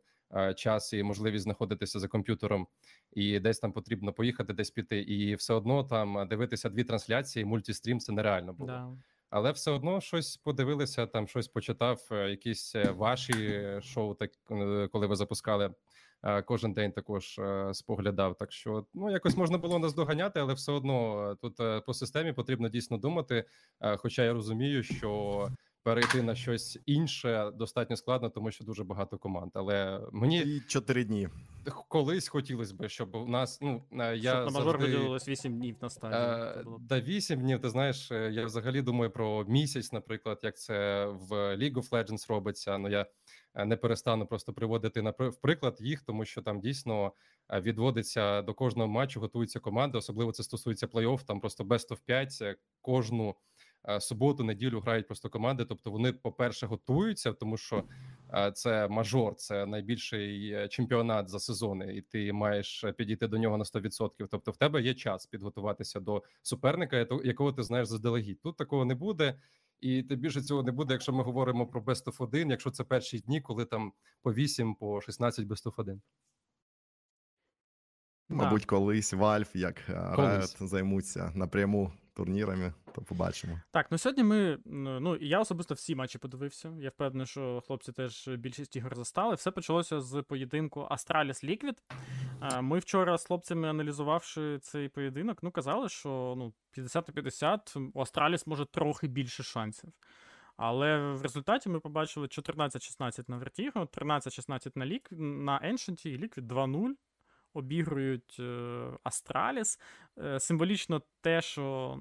час 0.55 0.93
і 0.93 1.03
можливість 1.03 1.43
знаходитися 1.43 1.99
за 1.99 2.07
комп'ютером, 2.07 2.67
і 3.13 3.39
десь 3.39 3.59
там 3.59 3.71
потрібно 3.71 4.13
поїхати, 4.13 4.53
десь 4.53 4.71
піти. 4.71 5.01
І 5.01 5.35
все 5.35 5.53
одно 5.53 5.83
там 5.83 6.27
дивитися 6.27 6.69
дві 6.69 6.83
трансляції, 6.83 7.45
мультістрім 7.45 7.99
це 7.99 8.11
нереально 8.13 8.53
було. 8.53 8.67
Да. 8.67 8.87
Але 9.29 9.51
все 9.51 9.71
одно 9.71 10.01
щось 10.01 10.37
подивилися, 10.37 11.07
там 11.07 11.27
щось 11.27 11.47
почитав, 11.47 12.07
е, 12.11 12.29
якісь 12.29 12.75
е, 12.75 12.91
ваші 12.91 13.63
шоу, 13.81 14.13
так 14.13 14.31
е, 14.51 14.87
коли 14.91 15.07
ви 15.07 15.15
запускали 15.15 15.73
кожен 16.45 16.73
день 16.73 16.91
також 16.91 17.39
е, 17.39 17.73
споглядав. 17.73 18.37
Так 18.37 18.51
що 18.51 18.85
ну 18.93 19.11
якось 19.11 19.37
можна 19.37 19.57
було 19.57 19.79
нас 19.79 19.93
доганяти, 19.93 20.39
але 20.39 20.53
все 20.53 20.71
одно 20.71 21.29
е, 21.31 21.35
тут 21.35 21.85
по 21.85 21.93
системі 21.93 22.33
потрібно 22.33 22.69
дійсно 22.69 22.97
думати. 22.97 23.45
Хоча 23.97 24.23
я 24.23 24.33
розумію, 24.33 24.83
що 24.83 25.47
перейти 25.83 26.21
на 26.21 26.35
щось 26.35 26.79
інше 26.85 27.51
достатньо 27.55 27.95
складно, 27.95 28.29
тому 28.29 28.51
що 28.51 28.63
дуже 28.63 28.83
багато 28.83 29.17
команд. 29.17 29.51
Але 29.53 30.01
мені 30.11 30.39
І 30.39 30.59
чотири 30.67 31.03
дні 31.03 31.29
колись 31.87 32.27
хотілося 32.27 32.73
б, 32.73 32.89
щоб 32.89 33.15
у 33.15 33.27
нас 33.27 33.59
ну 33.61 33.83
я 33.91 34.31
щоб 34.31 34.45
на 34.45 34.45
мажор 34.45 34.63
завжди... 34.63 34.85
виділилось 34.85 35.27
8 35.27 35.57
днів 35.57 35.75
на 35.81 35.89
стадії. 35.89 36.65
Да, 36.79 37.01
8 37.01 37.39
днів. 37.39 37.61
Ти 37.61 37.69
знаєш, 37.69 38.11
я 38.11 38.45
взагалі 38.45 38.81
думаю 38.81 39.11
про 39.11 39.45
місяць, 39.47 39.91
наприклад, 39.91 40.39
як 40.43 40.57
це 40.57 41.05
в 41.05 41.31
League 41.31 41.73
of 41.73 41.89
Legends 41.89 42.29
робиться. 42.29 42.77
Ну 42.77 42.89
я 42.89 43.05
не 43.65 43.77
перестану 43.77 44.25
просто 44.25 44.53
приводити 44.53 45.01
на 45.01 45.09
в 45.09 45.35
приклад 45.41 45.77
їх, 45.79 46.01
тому 46.01 46.25
що 46.25 46.41
там 46.41 46.61
дійсно 46.61 47.13
відводиться 47.53 48.41
до 48.41 48.53
кожного 48.53 48.89
матчу, 48.89 49.19
готуються 49.19 49.59
команди. 49.59 49.97
Особливо 49.97 50.31
це 50.31 50.43
стосується 50.43 50.87
плей-офф, 50.87 51.25
Там 51.25 51.39
просто 51.39 51.63
best 51.63 51.91
of 51.91 51.99
5 52.05 52.57
кожну 52.81 53.35
суботу, 53.99 54.43
неділю 54.43 54.79
грають 54.79 55.07
просто 55.07 55.29
команди. 55.29 55.65
Тобто 55.65 55.91
вони, 55.91 56.13
по-перше, 56.13 56.67
готуються, 56.67 57.33
тому 57.33 57.57
що 57.57 57.83
це 58.53 58.87
мажор, 58.87 59.35
це 59.35 59.65
найбільший 59.65 60.51
е, 60.51 60.67
чемпіонат 60.67 61.29
за 61.29 61.39
сезони, 61.39 61.95
і 61.95 62.01
ти 62.01 62.33
маєш 62.33 62.85
підійти 62.97 63.27
до 63.27 63.37
нього 63.37 63.57
на 63.57 63.63
100%. 63.63 64.27
Тобто, 64.31 64.51
в 64.51 64.57
тебе 64.57 64.81
є 64.81 64.93
час 64.93 65.25
підготуватися 65.25 65.99
до 65.99 66.23
суперника, 66.41 67.07
якого 67.23 67.51
ти 67.53 67.63
знаєш 67.63 67.87
заздалегідь. 67.87 68.41
Тут 68.41 68.57
такого 68.57 68.85
не 68.85 68.95
буде. 68.95 69.35
І 69.85 70.03
тим 70.03 70.19
більше 70.19 70.41
цього 70.41 70.63
не 70.63 70.71
буде, 70.71 70.93
якщо 70.93 71.13
ми 71.13 71.23
говоримо 71.23 71.67
про 71.67 71.81
Best 71.81 72.05
of 72.05 72.23
1, 72.23 72.49
якщо 72.49 72.71
це 72.71 72.83
перші 72.83 73.19
дні, 73.19 73.41
коли 73.41 73.65
там 73.65 73.93
по 74.21 74.33
8, 74.33 74.75
по 74.75 75.01
16 75.01 75.47
Best 75.47 75.63
of 75.65 75.73
1. 75.77 76.01
Мабуть, 78.29 78.65
колись 78.65 79.13
Valve, 79.13 79.57
як 79.57 79.89
е, 79.89 79.93
Riot, 79.93 80.67
займуться 80.67 81.31
напряму 81.35 81.93
турнірами, 82.15 82.73
то 82.95 83.01
побачимо. 83.01 83.61
Так, 83.71 83.87
ну 83.91 83.97
сьогодні 83.97 84.23
ми. 84.23 84.57
Ну 84.65 85.15
я 85.15 85.39
особисто 85.39 85.73
всі 85.73 85.95
матчі 85.95 86.17
подивився. 86.17 86.73
Я 86.79 86.89
впевнений, 86.89 87.27
що 87.27 87.63
хлопці 87.67 87.91
теж 87.91 88.27
більшість 88.27 88.75
ігор 88.75 88.95
застали. 88.95 89.35
Все 89.35 89.51
почалося 89.51 90.01
з 90.01 90.21
поєдинку 90.21 90.81
Astralis 90.81 91.45
Liquid. 91.45 91.77
Ми 92.61 92.79
вчора 92.79 93.17
з 93.17 93.25
хлопцями, 93.25 93.69
аналізувавши 93.69 94.59
цей 94.61 94.89
поєдинок, 94.89 95.43
ну 95.43 95.51
казали, 95.51 95.89
що 95.89 96.33
ну 96.37 96.53
50 96.71 97.07
на 97.07 97.13
50 97.13 97.73
у 97.75 97.99
Astralis 97.99 98.43
може 98.45 98.65
трохи 98.65 99.07
більше 99.07 99.43
шансів. 99.43 99.93
Але 100.57 101.13
в 101.13 101.21
результаті 101.21 101.69
ми 101.69 101.79
побачили 101.79 102.27
14-16 102.27 103.23
на 103.27 103.39
Vertigo, 103.39 103.87
13-16 103.87 104.71
на 104.75 104.85
Liquid, 104.85 105.19
на 105.19 105.59
Ancient 105.59 106.07
і 106.07 106.17
Liquid 106.17 106.47
2-0. 106.47 106.91
Обігрують 107.55 108.41
Астраліс. 109.03 109.79
Символічно 110.39 111.01
те, 111.21 111.41
що 111.41 111.97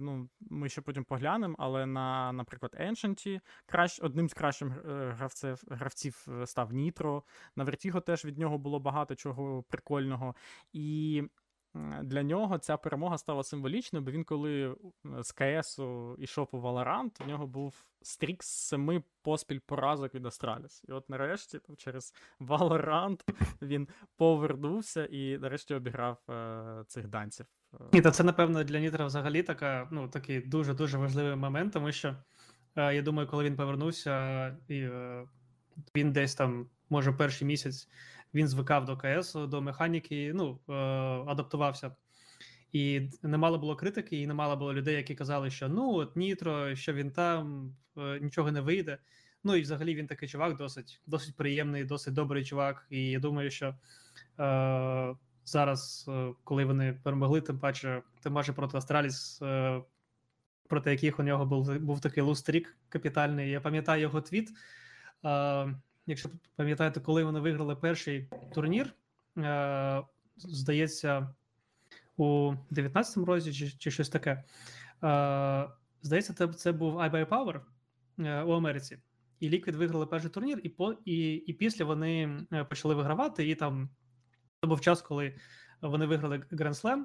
ну, 0.00 0.28
ми 0.40 0.68
ще 0.68 0.80
потім 0.80 1.04
поглянемо, 1.04 1.54
але 1.58 1.86
на, 1.86 2.32
наприклад, 2.32 2.72
Еншенті 2.78 3.40
кращ, 3.66 4.00
одним 4.02 4.28
з 4.28 4.34
кращих 4.34 4.68
гравців, 4.84 5.62
гравців 5.70 6.26
став 6.44 6.72
Нітро. 6.72 7.22
На 7.56 7.64
Вертіго 7.64 8.00
теж 8.00 8.24
від 8.24 8.38
нього 8.38 8.58
було 8.58 8.80
багато 8.80 9.14
чого 9.14 9.62
прикольного. 9.62 10.34
І 10.72 11.22
для 12.02 12.22
нього 12.22 12.58
ця 12.58 12.76
перемога 12.76 13.18
стала 13.18 13.42
символічною, 13.42 14.04
бо 14.04 14.10
він, 14.10 14.24
коли 14.24 14.76
з 15.20 15.32
КС 15.32 15.78
йшов 16.18 16.48
у 16.52 16.58
Valorant, 16.58 17.24
у 17.24 17.26
нього 17.26 17.46
був 17.46 17.84
стрік 18.02 18.42
з 18.42 18.48
семи 18.48 19.02
поспіль 19.22 19.58
поразок 19.66 20.14
від 20.14 20.26
Астраліс. 20.26 20.84
І 20.88 20.92
от 20.92 21.10
нарешті, 21.10 21.58
там, 21.58 21.76
через 21.76 22.14
Valorant 22.40 23.20
він 23.62 23.88
повернувся 24.16 25.04
і 25.04 25.38
нарешті 25.38 25.74
обіграв 25.74 26.18
е, 26.30 26.84
цих 26.86 27.08
данців. 27.08 27.46
Ні, 27.92 28.00
та 28.00 28.10
це, 28.10 28.24
напевно, 28.24 28.64
для 28.64 28.80
Нітра 28.80 29.06
взагалі 29.06 29.42
така, 29.42 29.88
ну, 29.90 30.08
такий 30.08 30.40
дуже-дуже 30.40 30.98
важливий 30.98 31.36
момент, 31.36 31.72
тому 31.72 31.92
що 31.92 32.16
е, 32.76 32.94
я 32.94 33.02
думаю, 33.02 33.28
коли 33.28 33.44
він 33.44 33.56
повернувся, 33.56 34.46
і 34.68 34.78
е, 34.78 35.24
він 35.96 36.12
десь 36.12 36.34
там, 36.34 36.66
може, 36.90 37.12
перший 37.12 37.46
місяць 37.46 37.88
він 38.34 38.48
звикав 38.48 38.84
до 38.84 38.96
КС, 38.96 39.32
до 39.34 39.62
механіки, 39.62 40.32
ну, 40.34 40.58
е, 40.68 40.72
адаптувався. 41.26 41.96
І 42.72 43.10
немало 43.22 43.58
було 43.58 43.76
критики, 43.76 44.16
і 44.16 44.26
немало 44.26 44.56
було 44.56 44.74
людей, 44.74 44.96
які 44.96 45.14
казали, 45.14 45.50
що 45.50 45.68
ну, 45.68 45.94
от 45.94 46.16
Нітро, 46.16 46.74
що 46.76 46.92
він 46.92 47.10
там, 47.10 47.74
е, 47.96 48.20
нічого 48.20 48.52
не 48.52 48.60
вийде. 48.60 48.98
Ну 49.44 49.56
і 49.56 49.60
взагалі 49.60 49.94
він 49.94 50.06
такий 50.06 50.28
чувак, 50.28 50.56
досить 50.56 51.00
досить 51.06 51.36
приємний, 51.36 51.84
досить 51.84 52.14
добрий 52.14 52.44
чувак. 52.44 52.86
І 52.90 53.10
я 53.10 53.18
думаю, 53.18 53.50
що 53.50 53.74
е, 54.40 55.14
зараз, 55.44 56.06
е, 56.08 56.32
коли 56.44 56.64
вони 56.64 56.92
перемогли, 57.02 57.40
тим 57.40 57.58
паче, 57.58 58.02
тим 58.22 58.34
паче 58.34 58.52
проти 58.52 58.78
Астраліс, 58.78 59.42
е, 59.42 59.82
проти 60.68 60.90
яких 60.90 61.18
у 61.18 61.22
нього 61.22 61.46
був 61.46 61.78
був 61.78 62.00
такий 62.00 62.22
лустрік 62.22 62.76
капітальний. 62.88 63.50
Я 63.50 63.60
пам'ятаю 63.60 64.02
його 64.02 64.20
твіт. 64.20 64.50
Е, 65.24 65.74
якщо 66.10 66.30
пам'ятаєте, 66.56 67.00
коли 67.00 67.24
вони 67.24 67.40
виграли 67.40 67.76
перший 67.76 68.28
турнір, 68.54 68.94
е, 69.38 70.02
здається, 70.36 71.34
у 72.16 72.54
19-му 72.70 73.24
році 73.24 73.52
чи, 73.52 73.70
чи 73.70 73.90
щось 73.90 74.08
таке. 74.08 74.44
Е, 75.04 75.68
Здається, 76.02 76.32
це 76.32 76.48
це 76.48 76.72
був 76.72 76.98
iBuy 76.98 77.28
Power 77.28 77.60
е, 78.18 78.42
у 78.42 78.52
Америці. 78.52 78.98
І 79.40 79.50
Liquid 79.50 79.76
виграли 79.76 80.06
перший 80.06 80.30
турнір, 80.30 80.60
і 80.62 80.68
по, 80.68 80.96
і, 81.04 81.32
і 81.32 81.52
після 81.52 81.84
вони 81.84 82.40
е, 82.52 82.64
почали 82.64 82.94
вигравати. 82.94 83.48
І 83.48 83.54
там 83.54 83.90
це 84.60 84.66
був 84.66 84.80
час, 84.80 85.02
коли 85.02 85.34
вони 85.80 86.06
виграли 86.06 86.38
Grand 86.38 86.82
Slam, 86.82 87.04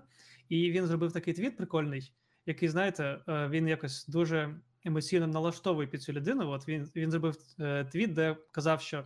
і 0.50 0.71
він 0.71 0.85
зробив 0.85 1.12
такий 1.12 1.33
твіт 1.33 1.57
прикольний, 1.57 2.13
який, 2.45 2.69
знаєте, 2.69 3.19
е, 3.27 3.47
він 3.47 3.67
якось 3.67 4.07
дуже 4.07 4.59
емоційно 4.85 5.27
налаштовує 5.27 5.87
під 5.87 6.01
цю 6.01 6.13
людину. 6.13 6.49
От 6.49 6.67
він 6.67 6.89
він 6.95 7.11
зробив 7.11 7.37
е, 7.59 7.85
твіт, 7.85 8.13
де 8.13 8.37
казав, 8.51 8.81
що 8.81 9.03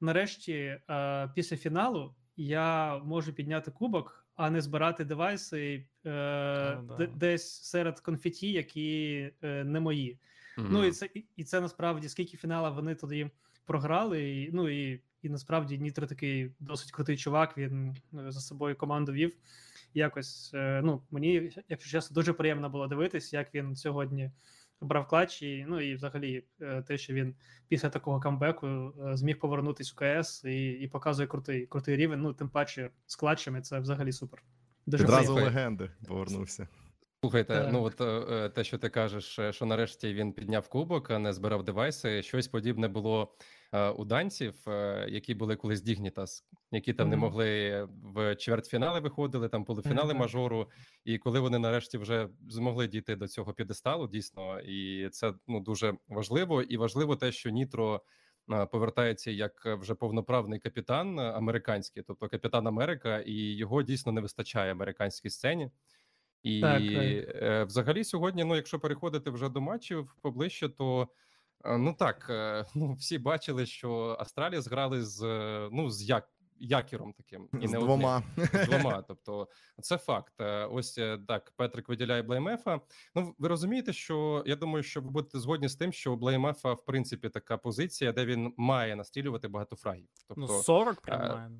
нарешті 0.00 0.80
е, 0.90 1.30
після 1.34 1.56
фіналу 1.56 2.14
я 2.36 2.98
можу 2.98 3.32
підняти 3.32 3.70
кубок, 3.70 4.26
а 4.36 4.50
не 4.50 4.60
збирати 4.60 5.04
девайси 5.04 5.86
е, 6.04 6.10
oh, 6.10 6.96
да. 6.98 7.06
десь 7.06 7.62
серед 7.62 8.00
конфеті, 8.00 8.52
які 8.52 9.30
е, 9.42 9.64
не 9.64 9.80
мої. 9.80 10.18
Mm-hmm. 10.58 10.66
Ну 10.70 10.84
і 10.84 10.92
це 10.92 11.08
і, 11.14 11.24
і 11.36 11.44
це 11.44 11.60
насправді 11.60 12.08
скільки 12.08 12.36
фіналів 12.36 12.74
вони 12.74 12.94
тоді 12.94 13.30
програли. 13.64 14.30
І, 14.30 14.50
Ну 14.52 14.68
і 14.68 15.00
і 15.24 15.28
насправді 15.28 15.78
Нітро 15.78 16.06
такий 16.06 16.50
досить 16.60 16.92
крутий 16.92 17.16
чувак. 17.16 17.58
Він 17.58 17.96
е, 18.14 18.32
за 18.32 18.40
собою 18.40 18.76
команду 18.76 19.12
вів. 19.12 19.36
Якось 19.94 20.50
е, 20.54 20.80
ну 20.84 21.02
мені, 21.10 21.50
якщо 21.68 21.90
чесно, 21.90 22.14
дуже 22.14 22.32
приємно 22.32 22.70
було 22.70 22.86
дивитись, 22.86 23.32
як 23.32 23.54
він 23.54 23.76
сьогодні 23.76 24.30
брав 24.80 25.06
клатч, 25.08 25.42
і, 25.42 25.64
ну 25.68 25.80
і 25.80 25.94
взагалі 25.94 26.44
е, 26.60 26.82
те, 26.82 26.98
що 26.98 27.14
він 27.14 27.34
після 27.68 27.88
такого 27.88 28.20
камбеку 28.20 28.66
е, 28.66 29.16
зміг 29.16 29.38
повернутися 29.38 29.94
у 29.96 30.22
КС 30.22 30.44
і 30.44 30.68
і 30.68 30.88
показує 30.88 31.28
крутий 31.28 31.66
крутий 31.66 31.96
рівень. 31.96 32.20
Ну, 32.20 32.32
тим 32.32 32.48
паче 32.48 32.90
з 33.06 33.16
клатчами 33.16 33.60
це 33.60 33.80
взагалі 33.80 34.12
супер. 34.12 34.42
Дуже 34.86 35.04
Одразу 35.04 35.34
легенди 35.34 35.90
повернувся. 36.08 36.68
Слухайте, 37.20 37.54
так. 37.54 37.72
ну 37.72 37.82
от 37.82 38.00
е, 38.00 38.48
те, 38.48 38.64
що 38.64 38.78
ти 38.78 38.88
кажеш, 38.88 39.40
що 39.50 39.66
нарешті 39.66 40.14
він 40.14 40.32
підняв 40.32 40.68
кубок, 40.68 41.10
а 41.10 41.18
не 41.18 41.32
збирав 41.32 41.64
девайси. 41.64 42.22
Щось 42.22 42.48
подібне 42.48 42.88
було 42.88 43.34
у 43.96 44.04
данців, 44.04 44.54
е, 44.66 45.06
які 45.08 45.34
були 45.34 45.56
колись 45.56 45.82
Дігнітас, 45.82 46.44
які 46.70 46.92
там 46.92 47.08
не 47.08 47.16
могли 47.16 47.82
в 48.02 48.36
чвертьфінали 48.36 49.00
виходили, 49.00 49.48
там 49.48 49.64
полуфінали 49.64 50.14
мажору. 50.14 50.70
І 51.04 51.18
коли 51.18 51.40
вони 51.40 51.58
нарешті 51.58 51.98
вже 51.98 52.28
змогли 52.48 52.88
дійти 52.88 53.16
до 53.16 53.28
цього 53.28 53.52
підесталу, 53.52 54.08
дійсно, 54.08 54.60
і 54.60 55.08
це 55.08 55.34
ну 55.48 55.60
дуже 55.60 55.94
важливо. 56.08 56.62
І 56.62 56.76
важливо 56.76 57.16
те, 57.16 57.32
що 57.32 57.50
Нітро. 57.50 58.02
Е, 58.52 58.66
повертається 58.66 59.30
як 59.30 59.66
вже 59.66 59.94
повноправний 59.94 60.58
капітан 60.58 61.18
американський, 61.18 62.02
тобто 62.06 62.28
капітан 62.28 62.66
Америка, 62.66 63.18
і 63.18 63.34
його 63.34 63.82
дійсно 63.82 64.12
не 64.12 64.20
вистачає 64.20 64.72
американській 64.72 65.30
сцені. 65.30 65.70
І 66.42 66.60
так, 66.60 66.82
так. 66.82 67.66
взагалі 67.66 68.04
сьогодні, 68.04 68.44
ну 68.44 68.56
якщо 68.56 68.78
переходити 68.78 69.30
вже 69.30 69.48
до 69.48 69.60
матчів 69.60 70.16
поближче, 70.22 70.68
то 70.68 71.08
Ну 71.64 71.94
так, 71.98 72.26
е, 72.30 72.64
ну 72.74 72.92
всі 72.92 73.18
бачили, 73.18 73.66
що 73.66 74.16
Астраліс 74.20 74.66
грали 74.68 75.04
з 75.04 75.20
ну 75.72 75.90
з 75.90 76.02
як 76.02 76.28
якіром 76.64 77.12
таким 77.12 77.48
і 77.60 77.68
з 77.68 77.70
не 77.70 77.78
двома. 77.78 78.22
З 78.36 78.66
двома. 78.66 79.02
Тобто, 79.08 79.48
це 79.82 79.98
факт. 79.98 80.40
Е, 80.40 80.64
ось 80.64 80.98
е, 80.98 81.18
так. 81.28 81.52
Петрик 81.56 81.88
виділяє 81.88 82.22
Блеймефа. 82.22 82.80
Ну 83.14 83.34
ви 83.38 83.48
розумієте, 83.48 83.92
що 83.92 84.42
я 84.46 84.56
думаю, 84.56 84.82
що 84.82 85.00
ви 85.00 85.10
будете 85.10 85.38
згодні 85.38 85.68
з 85.68 85.76
тим, 85.76 85.92
що 85.92 86.12
у 86.12 86.16
Блеймефа 86.16 86.72
в 86.72 86.84
принципі 86.84 87.28
така 87.28 87.56
позиція, 87.56 88.12
де 88.12 88.24
він 88.24 88.54
має 88.56 88.96
настрілювати 88.96 89.48
багато 89.48 89.76
фрагів. 89.76 90.08
Тобто 90.28 90.46
ну 90.52 90.62
40 90.62 91.00
прям 91.00 91.20
має. 91.20 91.50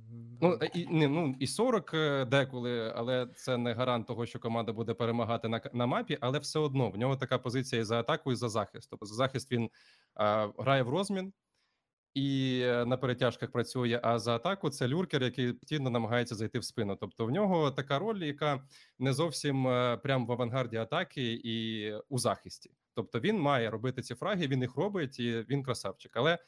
Ну 0.40 0.58
і 0.74 0.86
не 0.86 1.08
ну 1.08 1.36
і 1.38 1.46
40 1.46 1.90
деколи, 2.28 2.92
але 2.96 3.26
це 3.36 3.56
не 3.56 3.72
гарант 3.72 4.06
того, 4.06 4.26
що 4.26 4.38
команда 4.38 4.72
буде 4.72 4.94
перемагати 4.94 5.48
на 5.48 5.60
на 5.72 5.86
мапі, 5.86 6.18
але 6.20 6.38
все 6.38 6.58
одно 6.58 6.90
в 6.90 6.96
нього 6.96 7.16
така 7.16 7.38
позиція 7.38 7.82
і 7.82 7.84
за 7.84 8.00
атаку, 8.00 8.32
і 8.32 8.34
за 8.34 8.48
захист. 8.48 8.90
Тобто 8.90 9.06
за 9.06 9.14
захист 9.14 9.52
він 9.52 9.70
а, 10.14 10.48
грає 10.58 10.82
в 10.82 10.88
розмін 10.88 11.32
і 12.14 12.60
е, 12.64 12.84
на 12.84 12.96
перетяжках 12.96 13.50
працює. 13.50 14.00
А 14.02 14.18
за 14.18 14.34
атаку 14.36 14.70
це 14.70 14.88
lurker, 14.88 15.22
який 15.22 15.52
постійно 15.52 15.90
намагається 15.90 16.34
зайти 16.34 16.58
в 16.58 16.64
спину. 16.64 16.96
Тобто 17.00 17.26
в 17.26 17.30
нього 17.30 17.70
така 17.70 17.98
роль, 17.98 18.22
яка 18.22 18.62
не 18.98 19.12
зовсім 19.12 19.68
е, 19.68 19.96
прям 19.96 20.26
в 20.26 20.32
авангарді 20.32 20.76
атаки 20.76 21.40
і 21.44 21.90
у 22.08 22.18
захисті. 22.18 22.70
Тобто 22.94 23.20
він 23.20 23.40
має 23.40 23.70
робити 23.70 24.02
ці 24.02 24.14
фраги, 24.14 24.46
він 24.46 24.60
їх 24.60 24.76
робить, 24.76 25.20
і 25.20 25.44
він 25.50 25.62
красавчик. 25.62 26.16
Але 26.16 26.38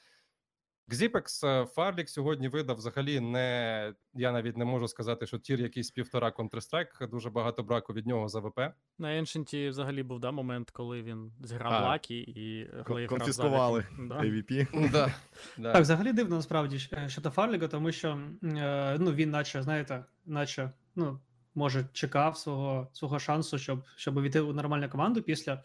Xyp9x 0.91 1.47
е, 1.47 1.67
Фарліг 1.67 2.09
сьогодні 2.09 2.49
видав 2.49 2.77
взагалі 2.77 3.21
не 3.21 3.95
я 4.15 4.33
навіть 4.33 4.57
не 4.57 4.65
можу 4.65 4.89
сказати, 4.89 5.27
що 5.27 5.39
tier 5.39 5.61
якийсь 5.61 5.91
півтора 5.91 6.31
Counter-Strike, 6.31 7.09
дуже 7.11 7.31
багато 7.31 7.63
браку 7.63 7.93
від 7.93 8.07
нього 8.07 8.29
з 8.29 8.41
AWP. 8.41 8.61
На 8.99 9.09
Ancient 9.09 9.69
взагалі 9.69 10.03
був 10.03 10.21
да, 10.21 10.31
момент, 10.31 10.71
коли 10.71 11.03
він 11.03 11.33
зіграв 11.45 11.83
Лакі 11.83 12.19
і 12.19 12.71
коли 12.85 13.07
конфіскували 13.07 13.87
AWP. 13.99 14.91
Да. 14.91 15.15
да. 15.59 15.73
Так, 15.73 15.83
взагалі 15.83 16.13
дивно 16.13 16.37
насправді 16.37 16.79
щодо 17.07 17.31
Фарліга, 17.31 17.69
тому 17.69 17.93
що 17.93 18.21
е, 18.43 18.97
ну 19.01 19.13
він, 19.13 19.31
наче, 19.31 19.63
знаєте, 19.63 20.05
наче 20.27 20.71
ну 20.97 21.21
може 21.55 21.85
чекав 21.93 22.37
свого 22.37 22.89
свого 22.93 23.19
шансу, 23.19 23.59
щоб 23.59 23.85
щоб 23.97 24.17
увійти 24.17 24.41
у 24.41 24.53
нормальну 24.53 24.89
команду 24.89 25.23
після 25.23 25.53
е, 25.53 25.63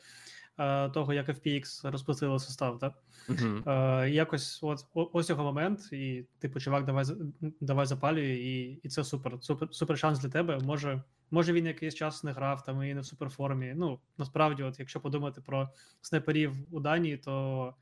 того, 0.94 1.14
як 1.14 1.30
FPX 1.30 1.92
розпустили 1.92 2.40
состав. 2.40 2.80
так? 2.80 2.94
Uh-huh. 3.30 4.02
Е, 4.04 4.10
Якось 4.10 4.60
от 4.64 4.86
ось 4.94 5.30
його 5.30 5.44
момент, 5.44 5.94
і 5.94 6.26
типу, 6.40 6.60
чувак, 6.60 6.86
давай 6.86 7.06
давай 7.62 7.86
запалює, 7.86 8.34
і 8.34 8.72
і 8.84 8.90
це 8.90 9.04
супер. 9.04 9.38
Супер 9.42 9.68
супер 9.72 9.98
шанс 9.98 10.20
для 10.20 10.30
тебе. 10.30 10.60
Може, 10.60 11.04
може 11.32 11.54
він 11.54 11.66
якийсь 11.66 11.96
час 11.96 12.24
не 12.24 12.32
грав 12.32 12.64
там 12.64 12.84
і 12.84 12.94
не 12.94 13.02
в 13.02 13.06
суперформі. 13.06 13.74
Ну 13.76 14.00
насправді, 14.18 14.64
от 14.64 14.80
якщо 14.80 15.00
подумати 15.00 15.42
про 15.42 15.70
снайперів 16.02 16.54
у 16.72 16.80
Данії, 16.80 17.18
то 17.18 17.74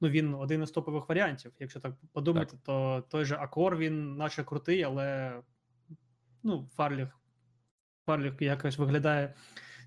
ну 0.00 0.08
він 0.08 0.34
один 0.34 0.62
із 0.62 0.70
топових 0.70 1.08
варіантів. 1.08 1.52
Якщо 1.58 1.80
так 1.80 1.94
подумати, 2.12 2.50
так. 2.50 2.60
то 2.62 3.04
той 3.10 3.24
же 3.24 3.36
acoR 3.36 3.76
він 3.76 4.16
наче 4.16 4.44
крутий, 4.44 4.82
але 4.82 5.36
ну, 6.42 6.68
Фарліг 6.76 7.08
Фарліг 8.06 8.42
якось 8.42 8.78
виглядає 8.78 9.34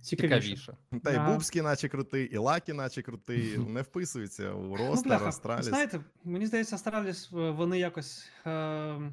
цікавіше. 0.07 0.77
Та 1.03 1.11
й 1.11 1.33
Бубський, 1.33 1.61
наче 1.61 1.89
крутий, 1.89 2.25
і 2.25 2.37
Лакі, 2.37 2.73
наче 2.73 3.01
крутий, 3.01 3.57
не 3.67 3.81
вписуються 3.81 4.51
у 4.51 4.63
ну, 4.63 4.75
roster, 4.75 5.19
ну, 5.21 5.27
Астраліс. 5.27 5.65
Знаєте, 5.65 5.99
мені 6.23 6.45
здається, 6.45 6.75
Астраліс 6.75 7.29
вони 7.31 7.79
якось. 7.79 8.29
Е, 8.45 9.11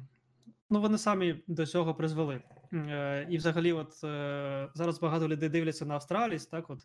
Ну, 0.69 0.81
вони 0.81 0.97
самі 0.97 1.43
до 1.47 1.65
цього 1.65 1.95
призвели. 1.95 2.41
Е, 2.73 3.27
І 3.29 3.37
взагалі, 3.37 3.73
от 3.73 4.03
е, 4.03 4.69
зараз 4.73 4.99
багато 4.99 5.27
людей 5.27 5.49
дивляться 5.49 5.85
на 5.85 5.95
Астраліс, 5.95 6.45
так, 6.45 6.69
от 6.69 6.79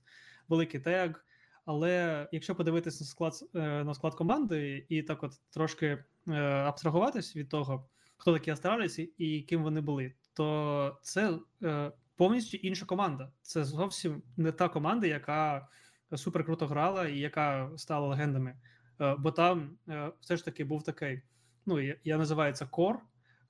великий 0.49 0.81
тег. 0.81 1.25
Але 1.65 2.29
якщо 2.33 2.55
подивитися 2.55 3.05
на 3.05 3.09
склад 3.09 3.33
е, 3.55 3.85
на 3.85 3.95
склад 3.95 4.15
команди 4.15 4.87
і 4.89 5.03
так 5.03 5.23
от 5.23 5.33
трошки 5.51 6.05
е, 6.29 6.33
абстрагуватись 6.43 7.37
від 7.37 7.49
того, 7.49 7.89
хто 8.17 8.33
такі 8.33 8.51
Астраліс 8.51 8.99
і, 9.19 9.43
ким 9.43 9.63
вони 9.63 9.81
були, 9.81 10.13
то 10.35 10.99
це 11.03 11.39
е, 11.63 11.93
повністю 12.21 12.57
інша 12.57 12.87
команда. 12.87 13.33
Це 13.43 13.65
зовсім 13.65 14.23
не 14.37 14.53
та 14.53 14.69
команда, 14.69 15.07
яка 15.07 15.69
супер 16.15 16.45
круто 16.45 16.67
грала 16.67 17.09
і 17.09 17.19
яка 17.19 17.71
стала 17.77 18.09
легендами. 18.09 18.57
Е, 19.01 19.17
бо 19.19 19.31
там 19.31 19.71
е, 19.89 20.13
все 20.21 20.37
ж 20.37 20.45
таки 20.45 20.65
був 20.65 20.85
такий. 20.85 21.23
Ну, 21.67 21.81
я, 22.05 22.19
називаю 22.19 22.53
це 22.53 22.67
core, 22.67 23.01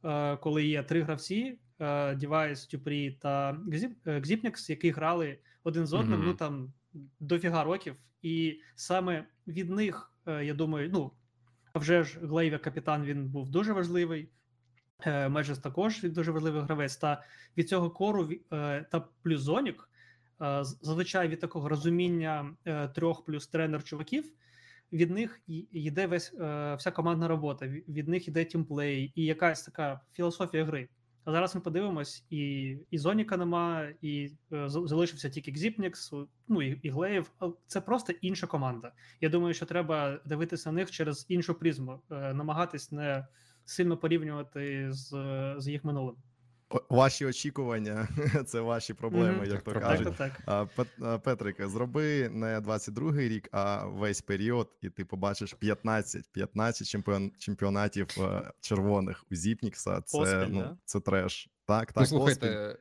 е, 0.04 0.36
коли 0.36 0.64
є 0.64 0.82
три 0.82 1.02
гравці: 1.02 1.58
Device, 1.80 2.70
Дюпрі 2.70 3.10
та 3.10 3.60
Xyp9x, 4.06 4.70
які 4.70 4.90
грали 4.90 5.38
один 5.64 5.86
з 5.86 5.92
одним, 5.92 6.18
Мгм. 6.18 6.28
ну 6.28 6.34
там 6.34 6.72
дофіга 7.20 7.64
років. 7.64 7.96
І 8.22 8.60
саме 8.74 9.26
від 9.46 9.70
них, 9.70 10.12
я 10.26 10.54
думаю, 10.54 10.90
ну 10.92 11.12
а 11.72 11.78
вже 11.78 12.04
ж 12.04 12.18
Глейв 12.20 12.62
капітан 12.62 13.04
він 13.04 13.28
був 13.28 13.50
дуже 13.50 13.72
важливий. 13.72 14.30
Е, 15.06 15.28
Меджіск 15.28 15.58
також 15.58 16.04
він 16.04 16.12
дуже 16.12 16.32
важливий 16.32 16.62
гравець. 16.62 16.96
Та 16.96 17.22
від 17.56 17.68
цього 17.68 17.90
core 17.90 18.22
у 18.22 18.30
е, 18.52 18.86
та 18.90 19.08
плюс 19.22 19.40
Зонік, 19.40 19.90
е, 20.42 20.64
зазвичай 20.64 21.28
від 21.28 21.40
такого 21.40 21.68
розуміння 21.68 22.56
трьох 22.94 23.24
плюс 23.24 23.46
тренер 23.46 23.84
чуваків, 23.84 24.32
від 24.92 25.10
них 25.10 25.40
йде 25.72 26.06
весь 26.06 26.32
вся 26.78 26.90
командна 26.90 27.28
робота, 27.28 27.66
від 27.66 28.08
них 28.08 28.28
йде 28.28 28.44
тімплей 28.44 29.12
і 29.14 29.24
якась 29.24 29.62
така 29.62 30.00
філософія 30.12 30.64
гри. 30.64 30.88
А 31.24 31.32
зараз 31.32 31.54
ми 31.54 31.60
подивимось, 31.60 32.24
і, 32.30 32.76
і 32.90 32.98
Зоніка 32.98 33.36
нема, 33.36 33.88
і 34.02 34.30
залишився 34.66 35.30
тільки 35.30 35.52
Гзіпнікс, 35.52 36.12
ну 36.48 36.62
і, 36.62 36.80
і 36.82 36.90
Глеєв. 36.90 37.30
Це 37.66 37.80
просто 37.80 38.12
інша 38.20 38.46
команда. 38.46 38.92
Я 39.20 39.28
думаю, 39.28 39.54
що 39.54 39.66
треба 39.66 40.20
дивитися 40.24 40.72
на 40.72 40.76
них 40.76 40.90
через 40.90 41.26
іншу 41.28 41.54
призму, 41.54 42.00
намагатись 42.10 42.92
не 42.92 43.26
сильно 43.70 43.96
порівнювати 43.96 44.92
з, 44.92 45.08
з 45.58 45.68
їх 45.68 45.84
минулим. 45.84 46.16
Ваші 46.90 47.26
очікування 47.26 48.08
це 48.46 48.60
ваші 48.60 48.94
проблеми, 48.94 49.32
Мгм. 49.32 49.50
як 49.50 49.62
то 49.62 49.72
Так, 49.72 49.82
Так, 49.82 49.90
кажуть. 49.98 50.16
так, 50.16 50.32
так. 50.36 50.42
А, 50.46 50.80
Пет- 50.80 51.04
а, 51.06 51.18
зроби 51.68 52.28
не 52.28 52.60
22-й 52.60 53.28
рік, 53.28 53.48
а 53.52 53.86
весь 53.86 54.22
період, 54.22 54.68
і 54.82 54.90
ти 54.90 55.04
побачиш 55.04 55.54
15, 55.54 56.32
15 56.32 56.88
чемпіон, 56.88 57.32
чемпіонатів 57.38 58.06
е, 58.18 58.50
червоних 58.60 59.24
у 59.30 59.34
Зіпнікса. 59.34 60.00
Це, 60.00 60.18
Поспіль, 60.18 60.46
ну, 60.48 60.60
да? 60.60 60.76
це 60.84 61.00
треш. 61.00 61.48
Так, 61.66 61.80
Ну, 61.80 61.84
так, 61.86 61.94
поспіль. 61.94 62.16
слухайте, 62.16 62.78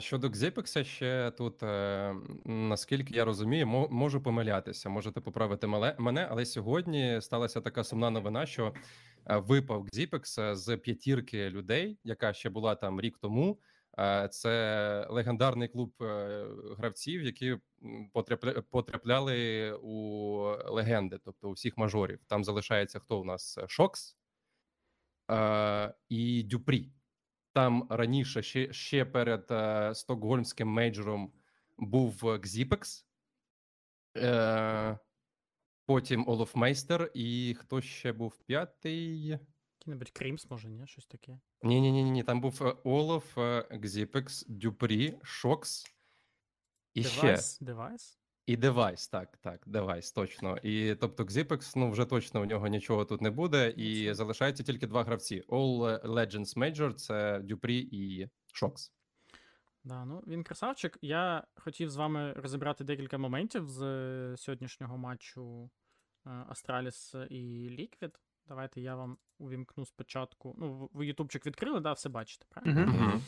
щодо 0.00 0.28
Xapex 0.28 0.84
ще 0.84 1.30
тут, 1.38 1.62
е, 1.62 2.14
наскільки 2.44 3.14
я 3.14 3.24
розумію, 3.24 3.66
мо- 3.66 3.88
можу 3.90 4.20
помилятися, 4.20 4.88
можете 4.88 5.20
поправити 5.20 5.66
мене, 5.98 6.28
але 6.30 6.46
сьогодні 6.46 7.18
сталася 7.20 7.60
така 7.60 7.84
сумна 7.84 8.10
новина, 8.10 8.46
що 8.46 8.72
випав 9.26 9.86
Xapex 9.86 10.54
з 10.54 10.76
п'ятірки 10.76 11.50
людей, 11.50 11.98
яка 12.04 12.32
ще 12.32 12.50
була 12.50 12.74
там 12.74 13.00
рік 13.00 13.18
тому. 13.18 13.60
Е, 13.98 14.28
Це 14.28 15.06
легендарний 15.10 15.68
клуб 15.68 15.94
е, 16.00 16.46
гравців, 16.78 17.22
які 17.22 17.56
потрапляли 18.70 19.72
у 19.82 20.36
легенди, 20.66 21.18
тобто 21.24 21.48
у 21.48 21.52
всіх 21.52 21.76
мажорів. 21.76 22.20
Там 22.26 22.44
залишається 22.44 22.98
хто 22.98 23.20
у 23.20 23.24
нас? 23.24 23.58
Шокс 23.68 24.16
е, 25.30 25.94
і 26.08 26.42
Дюпрі. 26.42 26.92
Там 27.52 27.86
раніше 27.90 28.42
ще, 28.42 28.72
ще 28.72 29.04
перед 29.04 29.46
е, 29.50 29.94
стокгольмським 29.94 30.68
мейджором 30.68 31.32
був 31.78 32.38
е, 34.16 34.98
потім 35.86 36.28
Олоф 36.28 36.54
Мейстер, 36.54 37.10
і 37.14 37.56
хто 37.60 37.80
ще 37.80 38.12
був 38.12 38.36
п'ятий? 38.36 39.26
Який-небудь 39.26 40.10
Крімс, 40.10 40.50
може, 40.50 40.68
ні? 40.68 40.86
Щось 40.86 41.06
таке. 41.06 41.38
Ні, 41.62 41.80
ні, 41.80 41.92
ні, 41.92 42.04
ні. 42.04 42.22
Там 42.22 42.40
був 42.40 42.62
е, 42.62 42.76
Олоф, 42.84 43.38
е, 43.38 43.68
Xyp9x, 43.70 44.44
Дюпрі, 44.48 45.18
Шокс. 45.22 45.86
І 46.94 47.04
ще 47.04 47.20
Девайс? 47.22 47.58
Девайс? 47.60 48.18
і 48.46 48.56
девайс, 48.56 49.08
так, 49.08 49.36
так, 49.36 49.62
девайс, 49.66 50.12
точно. 50.12 50.56
І 50.62 50.94
тобто 50.94 51.24
Xyp9x, 51.24 51.72
ну 51.76 51.90
вже 51.90 52.04
точно 52.04 52.42
у 52.42 52.44
нього 52.44 52.68
нічого 52.68 53.04
тут 53.04 53.20
не 53.20 53.30
буде, 53.30 53.70
і 53.70 54.14
залишається 54.14 54.62
тільки 54.62 54.86
два 54.86 55.04
гравці: 55.04 55.42
All 55.48 56.04
Legends 56.04 56.58
Major, 56.58 56.94
це 56.94 57.40
Дюпрі 57.44 57.88
і 57.92 58.28
Шокс. 58.52 58.92
Да, 59.86 60.04
ну 60.04 60.22
він 60.26 60.44
красавчик. 60.44 60.98
Я 61.02 61.44
хотів 61.56 61.90
з 61.90 61.96
вами 61.96 62.32
розібрати 62.32 62.84
декілька 62.84 63.18
моментів 63.18 63.68
з 63.68 63.82
е, 63.82 64.36
сьогоднішнього 64.36 64.98
матчу 64.98 65.70
е, 66.26 66.44
Астраліс 66.48 67.14
і 67.30 67.68
Ліквід. 67.70 68.20
Давайте 68.48 68.80
я 68.80 68.96
вам 68.96 69.18
увімкну 69.38 69.86
спочатку. 69.86 70.54
Ну, 70.58 70.90
ви 70.92 71.06
ютубчик 71.06 71.46
відкрили, 71.46 71.80
да, 71.80 71.92
все 71.92 72.08
бачите, 72.08 72.46
правильно? 72.48 73.20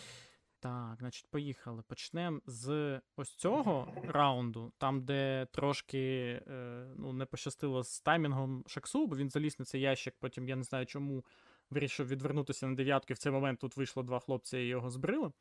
Так, 0.60 0.96
значить, 0.98 1.30
поїхали. 1.30 1.82
Почнемо 1.82 2.40
з 2.46 3.00
ось 3.16 3.34
цього 3.34 3.92
раунду, 4.04 4.72
там, 4.78 5.04
де 5.04 5.46
трошки 5.52 5.98
е, 6.46 6.86
ну, 6.96 7.12
не 7.12 7.24
пощастило 7.24 7.84
з 7.84 8.00
таймінгом 8.00 8.64
Шаксу, 8.66 9.06
бо 9.06 9.16
він 9.16 9.30
заліз 9.30 9.58
на 9.58 9.64
цей 9.64 9.80
ящик, 9.80 10.14
потім 10.18 10.48
я 10.48 10.56
не 10.56 10.62
знаю 10.62 10.86
чому 10.86 11.24
вирішив 11.70 12.08
відвернутися 12.08 12.66
на 12.66 12.74
дев'ятки. 12.74 13.14
В 13.14 13.18
цей 13.18 13.32
момент 13.32 13.60
тут 13.60 13.76
вийшло 13.76 14.02
два 14.02 14.20
хлопці 14.20 14.58
і 14.58 14.66
його 14.66 14.90
збрили. 14.90 15.32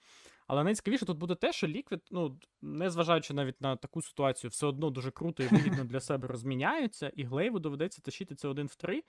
Але 0.48 0.64
найцікавіше 0.64 1.06
тут 1.06 1.18
буде 1.18 1.36
те, 1.36 1.54
що 1.54 1.68
Ліквід, 1.68 2.02
ну, 2.12 2.40
незважаючи 2.62 3.34
навіть 3.34 3.62
на 3.62 3.76
таку 3.76 4.02
ситуацію, 4.02 4.50
все 4.50 4.68
одно 4.68 4.90
дуже 4.90 5.12
круто 5.12 5.44
і 5.44 5.48
вигідно 5.48 5.84
для 5.84 6.00
себе 6.00 6.28
розміняються, 6.28 7.12
і 7.16 7.24
Глейву 7.24 7.60
доведеться 7.60 8.02
тащити 8.02 8.36
це 8.36 8.48
один 8.48 8.68
в 8.68 8.76
три. 8.76 9.04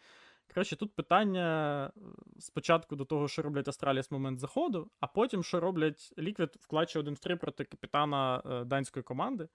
Коротше, 0.54 0.76
тут 0.76 0.94
питання 0.94 1.86
е, 1.96 2.00
спочатку 2.38 2.96
до 2.96 3.04
того, 3.04 3.28
що 3.28 3.42
роблять 3.42 3.68
Астраліс 3.68 4.10
в 4.10 4.14
момент 4.14 4.38
заходу, 4.38 4.90
а 5.00 5.06
потім, 5.06 5.44
що 5.44 5.60
роблять 5.60 6.14
Ліквід 6.18 6.56
в 6.60 6.66
клатчі 6.66 6.98
1 6.98 7.14
в 7.14 7.18
3 7.18 7.36
проти 7.36 7.64
капітана 7.64 8.42
е, 8.46 8.64
данської 8.64 9.02
команди. 9.02 9.48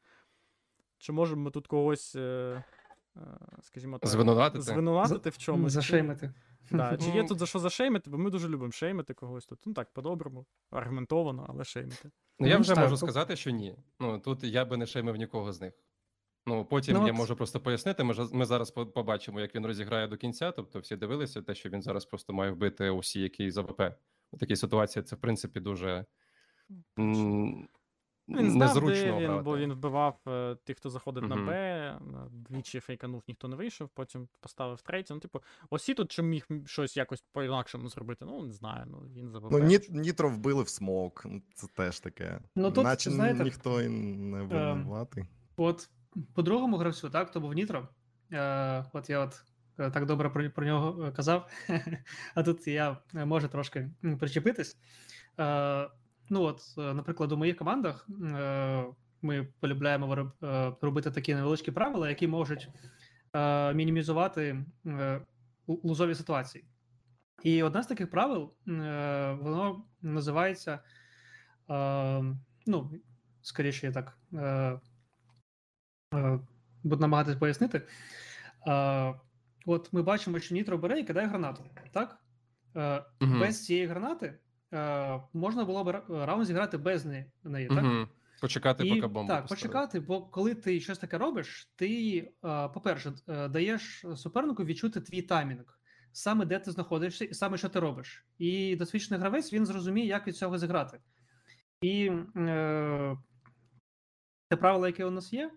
Чи 0.98 1.12
можемо 1.12 1.42
ми 1.42 1.52
тут 1.52 1.68
когось, 1.68 2.16
е, 2.16 2.64
скажімо 3.62 3.98
так, 4.00 4.10
Звинуватити? 4.10 4.62
звинуватити 4.64 5.30
в 5.30 5.38
чомусь? 5.38 5.72
чи- 5.74 5.76
Зашеймити. 5.76 6.34
Да, 6.72 6.98
чи 6.98 7.10
є 7.10 7.22
Ну. 7.22 7.28
тут 7.28 7.40
за 7.40 7.46
що 7.46 7.60
зашеймити, 7.60 8.10
бо 8.10 8.18
ми 8.18 8.30
дуже 8.30 8.50
любимо 8.50 8.72
шеймити 8.72 9.14
когось 9.14 9.46
тут. 9.46 9.60
Ну 9.66 9.74
так, 9.74 9.94
по-доброму, 9.94 10.46
аргументовано, 10.72 11.46
але 11.50 11.64
шеймити. 11.64 12.12
Ну, 12.40 12.48
я 12.48 12.56
Ну, 12.56 12.62
вже 12.62 12.70
так, 12.76 12.84
можу 12.84 12.90
тут- 12.96 13.00
сказати, 13.00 13.36
що 13.36 13.52
ні. 13.52 13.76
Ну 14.00 14.20
тут 14.20 14.44
я 14.44 14.66
би 14.66 14.78
не 14.78 14.86
шеймив 14.86 15.16
нікого 15.16 15.54
з 15.54 15.62
них. 15.62 15.74
Ну 16.46 16.66
потім 16.66 16.98
Ну, 16.98 17.06
я 17.08 17.12
от- 17.14 17.18
можу 17.18 17.36
просто 17.36 17.60
пояснити. 17.60 18.04
Ми, 18.04 18.14
ж- 18.14 18.30
ми 18.34 18.46
зараз 18.46 18.72
побачимо, 18.72 19.40
як 19.42 19.56
він 19.56 19.66
розіграє 19.66 20.08
до 20.08 20.18
кінця. 20.18 20.52
Тобто 20.52 20.80
всі 20.80 20.96
дивилися, 20.96 21.42
те, 21.42 21.56
що 21.56 21.70
він 21.70 21.82
зараз 21.82 22.06
просто 22.06 22.34
має 22.34 22.52
вбити 22.52 22.90
усі, 22.90 23.22
які 23.22 23.52
з 23.52 23.58
АВП. 23.58 23.82
У 24.32 24.38
такій 24.38 24.56
ситуації 24.56 25.04
це 25.04 25.16
в 25.16 25.20
принципі 25.20 25.60
дуже 25.60 26.06
м, 27.00 27.68
Він 28.28 28.52
знав, 28.52 28.68
незручно 28.68 29.20
де 29.20 29.28
він, 29.28 29.44
бо 29.44 29.58
він 29.58 29.74
вбивав 29.74 30.20
е, 30.28 30.56
тих, 30.64 30.78
хто 30.78 30.90
заходить 30.90 31.24
на 31.24 31.36
Б, 31.36 31.50
е, 31.52 32.00
двічі 32.32 32.80
фейканув, 32.80 33.24
ніхто 33.28 33.48
не 33.48 33.56
вийшов, 33.56 33.90
потім 33.90 34.28
поставив 34.40 34.82
третій. 34.82 35.14
Ну, 35.14 35.20
типу, 35.20 35.42
осі 35.70 35.94
тут 35.94 36.12
чи 36.12 36.22
міг 36.22 36.48
щось 36.66 36.98
якось 36.98 37.24
по-інакшому 37.32 37.90
зробити? 37.90 38.26
Ну, 38.26 38.44
не 38.44 38.54
знаю, 38.54 38.86
ну 38.88 38.98
він 39.16 39.30
за 39.30 39.40
Ну, 39.40 39.60
ні, 39.60 39.80
Нітро 39.90 40.30
вбили 40.30 40.64
в 40.64 40.70
смок. 40.70 41.22
ну, 41.26 41.42
Це 41.54 41.68
теж 41.68 42.00
таке. 42.00 42.40
Ну, 42.56 42.72
тут, 42.72 42.84
Наче 42.84 43.12
знаєте, 43.12 43.44
ніхто 43.44 43.82
і 43.82 43.90
не 43.90 44.42
винуватий. 44.42 45.26
От 45.58 45.90
по 46.34 46.42
другому 46.42 46.78
гравцю, 46.78 47.10
так, 47.10 47.32
то 47.32 47.40
був 47.40 47.54
Нітро. 47.54 47.88
Е, 48.32 48.86
от 48.94 49.10
я 49.10 49.20
от 49.20 49.44
е, 49.80 49.92
так 49.92 50.06
добре 50.06 50.30
про, 50.30 50.50
про 50.50 50.66
нього 50.66 51.06
е, 51.06 51.12
казав. 51.12 51.50
а 52.36 52.44
тут 52.44 52.68
я 52.68 52.98
е, 53.16 53.26
можу 53.26 53.48
трошки 53.48 53.90
причепитись. 54.20 54.78
Е, 55.40 55.90
ну, 56.30 56.42
от, 56.42 56.62
е, 56.78 56.94
наприклад, 56.94 57.32
у 57.32 57.38
моїх 57.38 57.58
командах 57.58 58.08
е, 58.10 58.86
ми 59.22 59.48
полюбляємо 59.60 60.34
е, 60.44 60.72
робити 60.82 61.12
такі 61.12 61.36
невеличкі 61.36 61.72
правила, 61.72 62.10
які 62.10 62.28
можуть 62.28 62.70
мінімізувати 63.74 64.66
лузові 65.68 66.16
ситуації. 66.16 66.66
І 67.44 67.64
одне 67.64 67.84
з 67.84 67.88
таких 67.88 68.12
правил, 68.12 68.54
воно 69.42 69.86
називається. 70.02 70.80
Ну, 72.66 72.92
скоріше, 73.42 73.88
я 73.88 73.94
так. 73.94 74.18
Буду 76.84 77.02
намагатись 77.02 77.36
пояснити. 77.36 77.82
От 79.66 79.94
ми 79.94 80.02
бачимо, 80.02 80.40
що 80.40 80.56
Нітро 80.56 80.78
бере 80.78 81.00
і 81.00 81.04
кидає 81.04 81.28
гранату. 81.28 81.64
Так? 81.92 82.18
Мгм. 83.20 83.40
Без 83.40 83.66
цієї 83.66 83.86
гранати 83.88 84.40
е, 84.74 85.22
можна 85.34 85.66
було 85.66 85.84
б 85.84 85.88
ра- 85.88 86.26
раунд 86.26 86.46
зіграти 86.46 86.78
без 86.78 87.06
неї, 87.06 87.26
неї 87.44 87.68
так? 87.68 88.08
Почекати, 88.42 88.88
І, 88.88 88.90
поки 88.90 89.08
бомбу 89.08 89.28
так, 89.34 89.42
поставить. 89.42 89.62
почекати, 89.62 90.00
бо 90.00 90.22
коли 90.22 90.56
ти 90.56 90.80
щось 90.80 90.98
таке 90.98 91.18
робиш, 91.18 91.72
ти, 91.76 92.18
е, 92.46 92.68
по-перше, 92.68 93.14
е, 93.28 93.48
даєш 93.48 94.06
супернику 94.16 94.64
відчути 94.66 95.02
твій 95.02 95.22
таймінг, 95.22 95.80
саме 96.12 96.46
де 96.46 96.60
ти 96.60 96.72
знаходишся, 96.72 97.26
і 97.26 97.34
саме 97.34 97.58
що 97.58 97.70
ти 97.70 97.80
робиш. 97.80 98.26
І 98.38 98.76
досвідчений 98.76 99.20
гравець 99.20 99.54
він 99.54 99.66
зрозуміє, 99.66 100.08
як 100.08 100.28
від 100.28 100.38
цього 100.38 100.58
зіграти. 100.58 101.00
І 101.82 102.12
е, 102.38 103.18
те 104.50 104.56
правило, 104.56 104.88
яке 104.88 105.06
у 105.06 105.12
нас 105.12 105.34
є, 105.34 105.52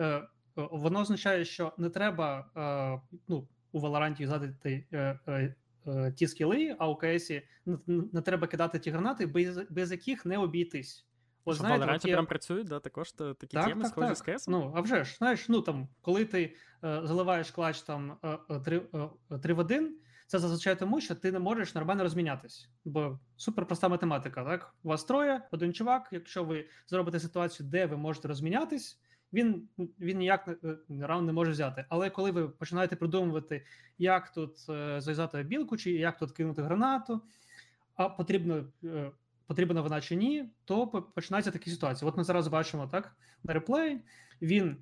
е, 0.00 0.28
воно 0.56 1.00
означає, 1.00 1.44
що 1.44 1.72
не 1.78 1.90
треба 1.90 2.50
е, 2.56 3.18
ну, 3.28 3.48
у 3.72 3.80
Валоранті 3.80 4.26
згадати 4.26 4.86
е, 4.92 5.54
е, 5.86 5.90
е, 5.90 6.12
ті 6.12 6.26
скіли, 6.26 6.76
а 6.78 6.88
у 6.88 6.96
КСі 6.96 7.42
не, 7.66 7.78
не 7.86 8.20
треба 8.20 8.46
кидати 8.46 8.78
ті 8.78 8.90
гранати, 8.90 9.26
без, 9.26 9.58
без 9.70 9.90
яких 9.90 10.26
не 10.26 10.38
обійтись. 10.38 11.06
От, 11.44 11.54
Що, 11.54 11.64
знаєте, 11.64 11.92
от 11.94 12.04
є... 12.04 12.12
прям 12.12 12.26
працюють, 12.26 12.68
да, 12.68 12.80
також 12.80 13.12
то, 13.12 13.34
такі 13.34 13.56
так, 13.56 13.66
теми 13.66 13.82
так, 13.82 13.90
схожі 13.90 14.08
так. 14.08 14.16
з 14.16 14.22
КС? 14.22 14.48
Ну, 14.48 14.72
а 14.76 14.80
вже 14.80 15.04
ж, 15.04 15.16
знаєш, 15.16 15.48
ну 15.48 15.60
там, 15.60 15.88
коли 16.00 16.24
ти 16.24 16.56
е, 16.84 17.00
заливаєш 17.04 17.50
клач 17.50 17.82
там 17.82 18.16
3, 18.64 18.82
е, 19.30 19.38
3 19.38 19.54
в 19.54 19.58
1, 19.58 19.98
це 20.26 20.38
зазвичай 20.38 20.78
тому, 20.78 21.00
що 21.00 21.14
ти 21.14 21.32
не 21.32 21.38
можеш 21.38 21.74
нормально 21.74 22.02
розмінятись. 22.02 22.68
Бо 22.84 23.18
супер 23.36 23.66
проста 23.66 23.88
математика, 23.88 24.44
так? 24.44 24.74
У 24.82 24.88
вас 24.88 25.04
троє, 25.04 25.48
один 25.50 25.72
чувак, 25.72 26.08
якщо 26.12 26.44
ви 26.44 26.68
зробите 26.86 27.20
ситуацію, 27.20 27.68
де 27.68 27.86
ви 27.86 27.96
можете 27.96 28.28
розмінятись, 28.28 29.00
він 29.32 29.68
він 30.00 30.18
ніяк 30.18 30.48
раунд 31.00 31.26
не 31.26 31.32
може 31.32 31.50
взяти. 31.50 31.84
Але 31.88 32.10
коли 32.10 32.30
ви 32.30 32.48
починаєте 32.48 32.96
придумувати, 32.96 33.64
як 33.98 34.32
тут 34.32 34.56
е, 34.68 35.00
зав'язати 35.00 35.42
білку, 35.42 35.76
чи 35.76 35.90
як 35.90 36.18
тут 36.18 36.32
кинути 36.32 36.62
гранату, 36.62 37.20
а 37.94 38.08
потрібно 38.08 38.64
е, 38.84 39.10
потрібна 39.46 39.80
вона 39.80 40.00
чи 40.00 40.16
ні, 40.16 40.50
то 40.64 40.86
починаються 40.86 41.50
такі 41.50 41.70
ситуації. 41.70 42.08
От 42.08 42.16
ми 42.16 42.24
зараз 42.24 42.48
бачимо 42.48 42.86
так 42.86 43.16
на 43.44 43.54
реплеї. 43.54 44.00
Він 44.42 44.76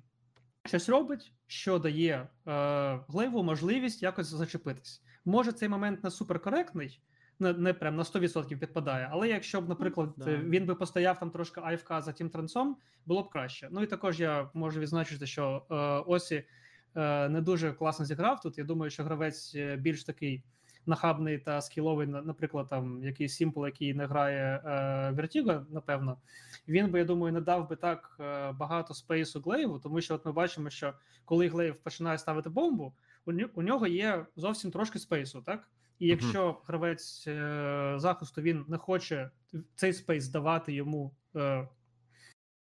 щось 0.65 0.89
робить, 0.89 1.33
що 1.47 1.79
дає 1.79 2.27
е, 2.47 2.99
глейву 3.07 3.43
можливість 3.43 4.03
якось 4.03 4.27
зачепитись. 4.27 5.03
Може, 5.25 5.51
цей 5.51 5.69
момент 5.69 6.03
не 6.03 6.11
суперкоректний, 6.11 7.01
не 7.39 7.53
не 7.53 7.73
прям 7.73 7.95
на 7.95 8.03
100% 8.03 8.57
підпадає. 8.57 9.09
Але 9.11 9.27
якщо 9.27 9.61
б, 9.61 9.69
наприклад, 9.69 10.09
да. 10.17 10.35
він 10.35 10.65
би 10.65 10.75
постояв 10.75 11.19
там 11.19 11.31
трошки 11.31 11.61
АФК 11.63 12.01
за 12.01 12.11
тим 12.11 12.29
трансом, 12.29 12.77
було 13.05 13.23
б 13.23 13.29
краще. 13.29 13.67
Ну 13.71 13.83
і 13.83 13.87
також 13.87 14.19
я 14.19 14.49
можу 14.53 14.79
відзначити, 14.79 15.25
що 15.25 15.65
е, 15.71 15.75
Осі 16.11 16.43
е, 16.95 17.29
не 17.29 17.41
дуже 17.41 17.73
класно 17.73 18.05
зіграв 18.05 18.41
тут. 18.41 18.57
Я 18.57 18.63
думаю, 18.63 18.89
що 18.91 19.03
гравець 19.03 19.55
е, 19.55 19.75
більш 19.75 20.03
такий 20.03 20.43
нахабний 20.85 21.37
та 21.37 21.61
скіловий, 21.61 22.07
наприклад, 22.07 22.67
там 22.69 23.03
якийсь 23.03 23.35
Сімпл, 23.35 23.65
який 23.65 23.93
не 23.93 24.05
грає 24.05 24.61
е, 24.65 24.69
Vertigo, 25.11 25.65
напевно, 25.69 26.17
він 26.67 26.91
би, 26.91 26.99
я 26.99 27.05
думаю, 27.05 27.33
не 27.33 27.41
дав 27.41 27.69
би 27.69 27.75
так 27.75 28.17
е, 28.19 28.51
багато 28.51 28.93
space 28.93 29.33
у 29.33 29.41
Глейву, 29.41 29.79
тому 29.79 30.01
що 30.01 30.15
от 30.15 30.25
ми 30.25 30.31
бачимо, 30.31 30.69
що 30.69 30.93
коли 31.25 31.47
Глейв 31.47 31.77
починає 31.77 32.17
ставити 32.17 32.49
бомбу, 32.49 32.93
у 33.53 33.61
нього 33.61 33.87
є 33.87 34.25
зовсім 34.35 34.71
трошки 34.71 34.99
space 34.99 35.29
у, 35.29 35.41
так? 35.41 35.67
І 35.99 36.07
якщо 36.07 36.47
uh-huh. 36.47 36.65
гравець 36.65 37.27
е, 37.27 37.93
захисту 37.97 38.41
він 38.41 38.65
не 38.67 38.77
хоче 38.77 39.31
цей 39.75 39.93
space 39.93 40.27
давати 40.27 40.73
йому 40.73 41.15
е, 41.35 41.67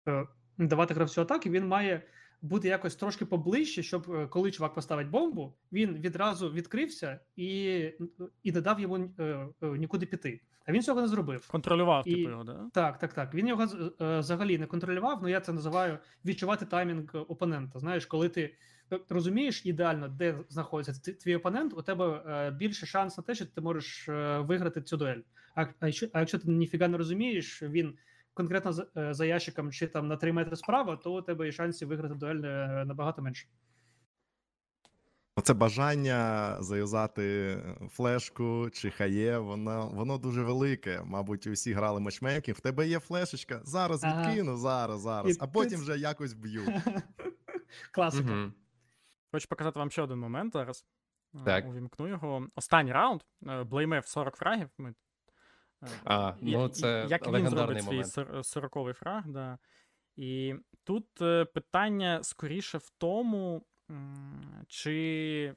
е, 0.09 0.27
давати 0.59 0.95
гравцю 0.95 1.21
атаки, 1.21 1.51
він 1.51 1.69
має 1.69 2.03
бути 2.43 2.69
якось 2.69 2.97
трошки 2.97 3.25
поближче, 3.25 3.83
щоб 3.83 4.11
е, 4.11 4.27
коли 4.27 4.51
чувак 4.51 4.75
поставить 4.75 5.09
бомбу, 5.09 5.55
він 5.73 5.95
відразу 5.95 6.53
відкрився 6.53 7.21
і 7.37 7.71
і 8.43 8.53
не 8.53 8.61
дав 8.61 8.81
йому 8.81 8.97
е, 8.97 9.23
е, 9.23 9.49
нікуди 9.61 10.07
піти. 10.07 10.41
А 10.67 10.73
він 10.73 10.83
цього 10.83 11.01
не 11.01 11.09
зробив. 11.09 11.49
Контролював 11.49 12.09
і, 12.09 12.15
типу 12.15 12.31
його, 12.31 12.45
да? 12.45 12.57
Так, 12.73 12.99
так, 12.99 13.13
так. 13.13 13.35
Він 13.35 13.49
його 13.49 13.67
е, 14.01 14.19
взагалі 14.19 14.59
не 14.59 14.67
контролював, 14.67 15.19
але 15.21 15.31
я 15.31 15.41
це 15.41 15.53
називаю 15.53 15.99
відчувати 16.25 16.67
таймінг 16.67 17.11
опонента. 17.15 17.79
Знаєш, 17.79 18.07
коли 18.07 18.29
ти 18.29 18.55
розумієш 19.09 19.67
ідеально, 19.67 20.09
де 20.09 20.39
знаходиться 20.49 21.13
твій 21.13 21.37
опонент, 21.37 21.73
у 21.77 21.83
тебе 21.83 22.23
е, 22.27 22.51
більше 22.51 22.87
шанс 22.87 23.19
на 23.19 23.25
те, 23.25 23.35
що 23.35 23.47
ти 23.47 23.61
можеш 23.61 24.09
е, 24.09 24.39
виграти 24.39 24.83
цю 24.83 24.97
дуель. 24.97 25.21
А, 25.55 25.67
а 25.81 25.87
якщо 25.87 26.07
а 26.13 26.21
якщо 26.21 26.39
ти 26.39 26.51
ніфіга 26.51 26.89
не 26.89 26.99
розумієш, 26.99 27.63
він 27.63 27.95
конкретно 28.35 28.73
за, 28.73 28.87
е, 28.97 29.15
за 29.15 29.27
ящиком 29.27 29.73
чи 29.73 29.87
там 29.87 30.09
на 30.09 30.17
3 30.17 30.33
метри 30.33 30.57
справа, 30.57 30.97
то 30.97 31.15
у 31.15 31.23
тебе 31.23 31.49
і 31.49 31.53
шансів 31.53 31.89
виграти 31.89 32.15
дуель 32.15 32.35
набагато 32.85 33.23
менше. 33.23 33.47
Оце 35.43 35.55
бажання 35.55 36.57
зав'язати 36.61 37.59
флешку 37.91 38.71
чи 38.73 38.91
хає, 38.91 39.39
воно 39.39 39.91
воно 39.95 40.19
дуже 40.19 40.43
велике. 40.43 41.03
Мабуть, 41.05 41.47
усі 41.47 41.73
грали 41.73 42.01
матчмейкінг. 42.01 42.57
В 42.57 42.61
тебе 42.61 42.89
є 42.89 42.99
флешечка, 42.99 43.61
зараз 43.65 44.05
ага. 44.05 44.29
відкину, 44.29 44.57
зараз, 44.57 45.01
зараз, 45.01 45.39
а 45.41 45.47
потім 45.47 45.81
вже 45.81 45.99
якось 45.99 46.33
б'ю. 46.33 46.67
Класика. 47.93 48.33
Угу. 48.33 48.53
Хочу 49.33 49.49
показати 49.49 49.79
вам 49.79 49.91
ще 49.91 50.03
один 50.03 50.19
момент 50.19 50.53
зараз. 50.53 50.87
Так. 51.45 51.69
Увімкну 51.69 52.09
його. 52.09 52.47
Останній 52.55 52.93
раунд. 52.93 53.21
Блеймев 53.67 54.07
40 54.07 54.37
фрагів. 54.37 54.69
Ми... 54.79 54.95
А, 56.05 56.35
ну 56.41 56.69
це 56.69 57.07
Як 57.09 57.29
він 57.29 57.49
зробить 57.49 57.85
свій 57.85 58.03
40-й 58.03 58.93
фраг, 58.93 59.23
да. 59.27 59.59
І 60.17 60.55
тут 60.85 61.23
е, 61.23 61.45
питання 61.45 62.23
скоріше 62.23 62.79
в 62.79 62.91
тому, 62.99 63.67
чи 64.67 65.55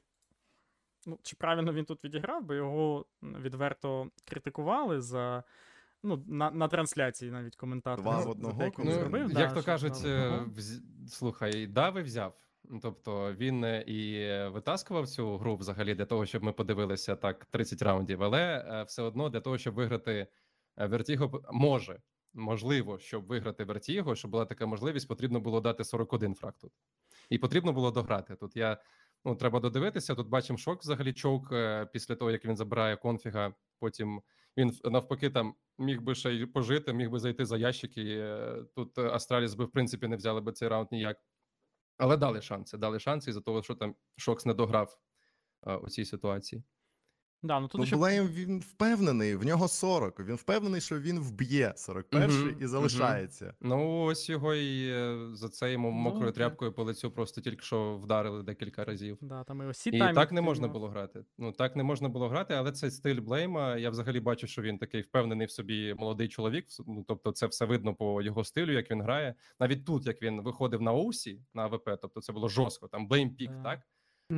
ну, 1.06 1.18
чи 1.22 1.36
правильно 1.36 1.72
він 1.72 1.84
тут 1.84 2.04
відіграв, 2.04 2.44
бо 2.44 2.54
його 2.54 3.06
відверто 3.22 4.10
критикували 4.24 5.00
за. 5.00 5.44
Ну, 6.02 6.24
на 6.26 6.50
на 6.50 6.68
трансляції 6.68 7.30
навіть 7.30 7.56
коментатор. 7.56 8.04
Два 8.04 8.24
в 8.24 8.30
одного, 8.30 8.72
ну, 8.78 8.92
зробив. 8.92 9.22
Як 9.22 9.32
да, 9.32 9.54
то 9.54 9.62
кажуть, 9.62 10.02
е, 10.04 10.44
вз... 10.56 10.82
слухай, 11.08 11.66
дави 11.66 12.02
взяв. 12.02 12.34
Тобто 12.82 13.34
він 13.34 13.64
е, 13.64 13.84
і 13.86 14.28
витаскував 14.48 15.08
цю 15.08 15.36
гру 15.36 15.56
взагалі 15.56 15.94
для 15.94 16.04
того, 16.04 16.26
щоб 16.26 16.42
ми 16.42 16.52
подивилися 16.52 17.16
так 17.16 17.44
30 17.44 17.82
раундів, 17.82 18.22
але 18.22 18.66
е, 18.68 18.82
все 18.82 19.02
одно 19.02 19.28
для 19.28 19.40
того, 19.40 19.58
щоб 19.58 19.74
виграти 19.74 20.26
Вертіго, 20.76 21.42
може 21.52 22.00
можливо, 22.36 22.98
щоб 22.98 23.26
виграти 23.26 23.64
Вертіго, 23.64 24.14
щоб 24.14 24.30
була 24.30 24.44
така 24.44 24.66
можливість, 24.66 25.08
потрібно 25.08 25.40
було 25.40 25.60
дати 25.60 25.84
41 25.84 26.34
фраг 26.34 26.52
тут. 26.60 26.72
І 27.30 27.38
потрібно 27.38 27.72
було 27.72 27.90
дограти. 27.90 28.36
Тут 28.36 28.56
я 28.56 28.80
ну 29.24 29.34
треба 29.36 29.60
додивитися. 29.60 30.14
Тут 30.14 30.28
бачимо 30.28 30.58
шок 30.58 30.82
взагалі 30.82 31.12
чоук 31.12 31.52
е, 31.52 31.86
після 31.92 32.16
того, 32.16 32.30
як 32.30 32.44
він 32.44 32.56
забирає 32.56 32.96
конфіга. 32.96 33.54
Потім 33.78 34.22
він 34.56 34.72
навпаки 34.84 35.30
там 35.30 35.54
міг 35.78 36.02
би 36.02 36.14
ще 36.14 36.34
й 36.34 36.46
пожити, 36.46 36.92
міг 36.92 37.10
би 37.10 37.18
зайти 37.18 37.44
за 37.44 37.56
ящики. 37.56 38.34
Тут 38.74 38.98
Астраліс 38.98 39.54
би 39.54 39.64
в 39.64 39.70
принципі 39.70 40.08
не 40.08 40.16
взяли 40.16 40.40
би 40.40 40.52
цей 40.52 40.68
раунд 40.68 40.88
ніяк. 40.92 41.16
Але 41.98 42.16
дали 42.16 42.42
шанси. 42.42 42.78
Дали 42.78 42.98
шанси 42.98 43.30
із-за 43.30 43.40
того, 43.40 43.62
що 43.62 43.74
там 43.74 43.94
Шокс 44.16 44.46
не 44.46 44.54
дограв 44.54 44.98
а, 45.60 45.76
у 45.76 45.88
цій 45.88 46.04
ситуації. 46.04 46.62
Да, 47.46 47.60
ну, 47.60 47.68
тут 47.68 47.78
ну, 47.78 47.86
ще... 47.86 47.96
Блейм 47.96 48.26
він 48.26 48.60
впевнений, 48.60 49.36
в 49.36 49.44
нього 49.44 49.68
40. 49.68 50.20
Він 50.20 50.34
впевнений, 50.34 50.80
що 50.80 51.00
він 51.00 51.20
вб'є 51.20 51.72
41 51.76 52.30
угу, 52.30 52.48
і 52.60 52.66
залишається. 52.66 53.44
Угу. 53.44 53.54
Ну, 53.60 54.02
ось 54.02 54.28
його 54.28 54.54
і 54.54 54.88
е, 54.88 55.28
за 55.32 55.48
це 55.48 55.72
йому 55.72 55.88
ну, 55.88 55.94
мокрою 55.94 56.32
тряпкою 56.32 56.72
по 56.72 56.84
лицю 56.84 57.10
просто 57.10 57.40
тільки 57.40 57.62
що 57.62 57.96
вдарили 57.96 58.42
декілька 58.42 58.84
разів. 58.84 59.18
Да, 59.20 59.44
там 59.44 59.68
І 59.68 59.70
всі 59.70 59.90
і 59.90 59.98
так 59.98 60.32
не 60.32 60.40
можна 60.40 60.68
було 60.68 60.88
грати. 60.88 61.24
Ну 61.38 61.52
так 61.52 61.76
не 61.76 61.82
можна 61.82 62.08
було 62.08 62.28
грати, 62.28 62.54
але 62.54 62.72
цей 62.72 62.90
стиль 62.90 63.20
Блейма. 63.20 63.76
Я 63.76 63.90
взагалі 63.90 64.20
бачу, 64.20 64.46
що 64.46 64.62
він 64.62 64.78
такий 64.78 65.02
впевнений 65.02 65.46
в 65.46 65.50
собі 65.50 65.94
молодий 65.98 66.28
чоловік. 66.28 66.66
Ну, 66.86 67.04
тобто, 67.08 67.32
це 67.32 67.46
все 67.46 67.64
видно 67.64 67.94
по 67.94 68.22
його 68.22 68.44
стилю, 68.44 68.72
як 68.72 68.90
він 68.90 69.02
грає. 69.02 69.34
Навіть 69.60 69.84
тут, 69.84 70.06
як 70.06 70.22
він 70.22 70.40
виходив 70.40 70.82
на 70.82 70.92
Оусі 70.92 71.40
на 71.54 71.62
АВП, 71.62 71.88
тобто 72.02 72.20
це 72.20 72.32
було 72.32 72.48
жорстко, 72.48 72.88
там 72.88 73.06
Блейм 73.06 73.34
пік, 73.34 73.50
так? 73.64 73.80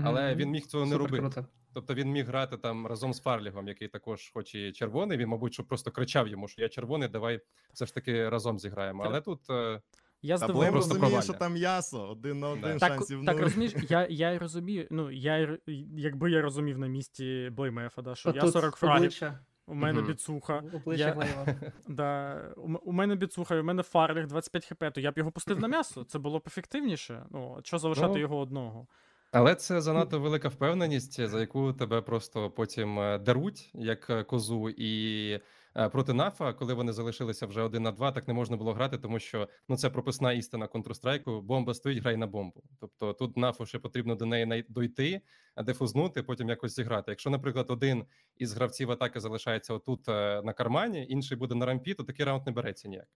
Але 0.04 0.34
він 0.34 0.50
міг 0.50 0.66
цього 0.66 0.84
не 0.84 0.92
Супер 0.92 1.06
робити. 1.06 1.22
Круто. 1.22 1.48
Тобто 1.78 1.94
він 1.94 2.10
міг 2.10 2.26
грати 2.26 2.56
там 2.56 2.86
разом 2.86 3.14
з 3.14 3.20
Фарлігом, 3.20 3.68
який 3.68 3.88
також, 3.88 4.30
хоч 4.34 4.54
і 4.54 4.72
червоний. 4.72 5.18
Він, 5.18 5.28
мабуть, 5.28 5.52
що 5.54 5.64
просто 5.64 5.90
кричав 5.90 6.28
йому, 6.28 6.48
що 6.48 6.62
я 6.62 6.68
червоний, 6.68 7.08
давай 7.08 7.40
все 7.72 7.86
ж 7.86 7.94
таки 7.94 8.28
разом 8.28 8.58
зіграємо. 8.58 9.02
Але 9.06 9.20
тут 9.20 9.50
е, 9.50 9.80
я 10.22 10.36
здивований. 10.36 10.72
просто 10.72 10.94
розумію, 10.94 11.22
що 11.22 11.32
там 11.32 11.52
м'ясо, 11.52 12.08
один 12.08 12.38
на 12.38 12.48
один 12.48 12.78
да. 12.78 12.88
шансів. 12.88 13.24
Так, 13.24 13.34
так 13.34 13.44
розумієш, 13.44 13.74
я 13.88 14.06
я 14.10 14.38
розумію. 14.38 14.86
Ну 14.90 15.10
я 15.10 15.58
якби 15.96 16.30
я 16.30 16.42
розумів 16.42 16.78
на 16.78 16.86
місці 16.86 17.50
Блеймефа, 17.52 18.02
да, 18.02 18.14
що 18.14 18.30
О, 18.30 18.32
я 18.32 18.46
40 18.46 18.76
фрагів. 18.76 19.32
У 19.66 19.74
мене 19.74 19.98
угу. 19.98 20.08
біцуха. 20.08 20.62
Я... 20.86 21.36
да, 21.88 22.42
у, 22.56 22.72
у 22.82 22.92
мене 22.92 23.16
біцуха, 23.16 23.60
у 23.60 23.62
мене 23.62 23.82
фарліх 23.82 24.26
25 24.26 24.66
хп, 24.66 24.84
то 24.94 25.00
я 25.00 25.12
б 25.12 25.18
його 25.18 25.30
пустив 25.30 25.60
на 25.60 25.68
м'ясо. 25.68 26.04
Це 26.04 26.18
було 26.18 26.38
б 26.38 26.42
ефективніше. 26.46 27.26
Ну, 27.30 27.58
що 27.62 27.78
залишати 27.78 28.12
ну, 28.12 28.18
його 28.18 28.38
одного. 28.38 28.86
Але 29.30 29.54
це 29.54 29.80
занадто 29.80 30.20
велика 30.20 30.48
впевненість, 30.48 31.26
за 31.26 31.40
яку 31.40 31.72
тебе 31.72 32.00
просто 32.00 32.50
потім 32.50 32.98
е, 33.00 33.18
даруть 33.18 33.70
як 33.74 34.10
е, 34.10 34.24
козу, 34.24 34.70
і 34.70 35.32
е, 35.76 35.88
проти 35.88 36.12
нафа, 36.12 36.52
коли 36.52 36.74
вони 36.74 36.92
залишилися 36.92 37.46
вже 37.46 37.62
один 37.62 37.82
на 37.82 37.92
два, 37.92 38.12
так 38.12 38.28
не 38.28 38.34
можна 38.34 38.56
було 38.56 38.72
грати, 38.72 38.98
тому 38.98 39.18
що 39.18 39.48
ну 39.68 39.76
це 39.76 39.90
прописна 39.90 40.32
істина 40.32 40.66
Counter-Strike, 40.66 41.40
Бомба 41.40 41.74
стоїть, 41.74 42.02
грай 42.02 42.16
на 42.16 42.26
бомбу. 42.26 42.62
Тобто 42.80 43.12
тут 43.12 43.36
нафу 43.36 43.66
ще 43.66 43.78
потрібно 43.78 44.14
до 44.14 44.26
неї 44.26 44.64
дойти, 44.68 45.20
дефузнути, 45.64 46.22
потім 46.22 46.48
якось 46.48 46.76
зіграти. 46.76 47.10
Якщо, 47.10 47.30
наприклад, 47.30 47.66
один 47.68 48.04
із 48.36 48.52
гравців 48.52 48.90
атаки 48.90 49.20
залишається 49.20 49.74
отут 49.74 50.08
на 50.44 50.52
кармані, 50.52 51.06
інший 51.08 51.36
буде 51.36 51.54
на 51.54 51.66
рампі, 51.66 51.94
то 51.94 52.04
такий 52.04 52.26
раунд 52.26 52.46
не 52.46 52.52
береться 52.52 52.88
ніяк. 52.88 53.08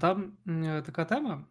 Там 0.00 0.36
така 0.86 1.04
тема. 1.04 1.44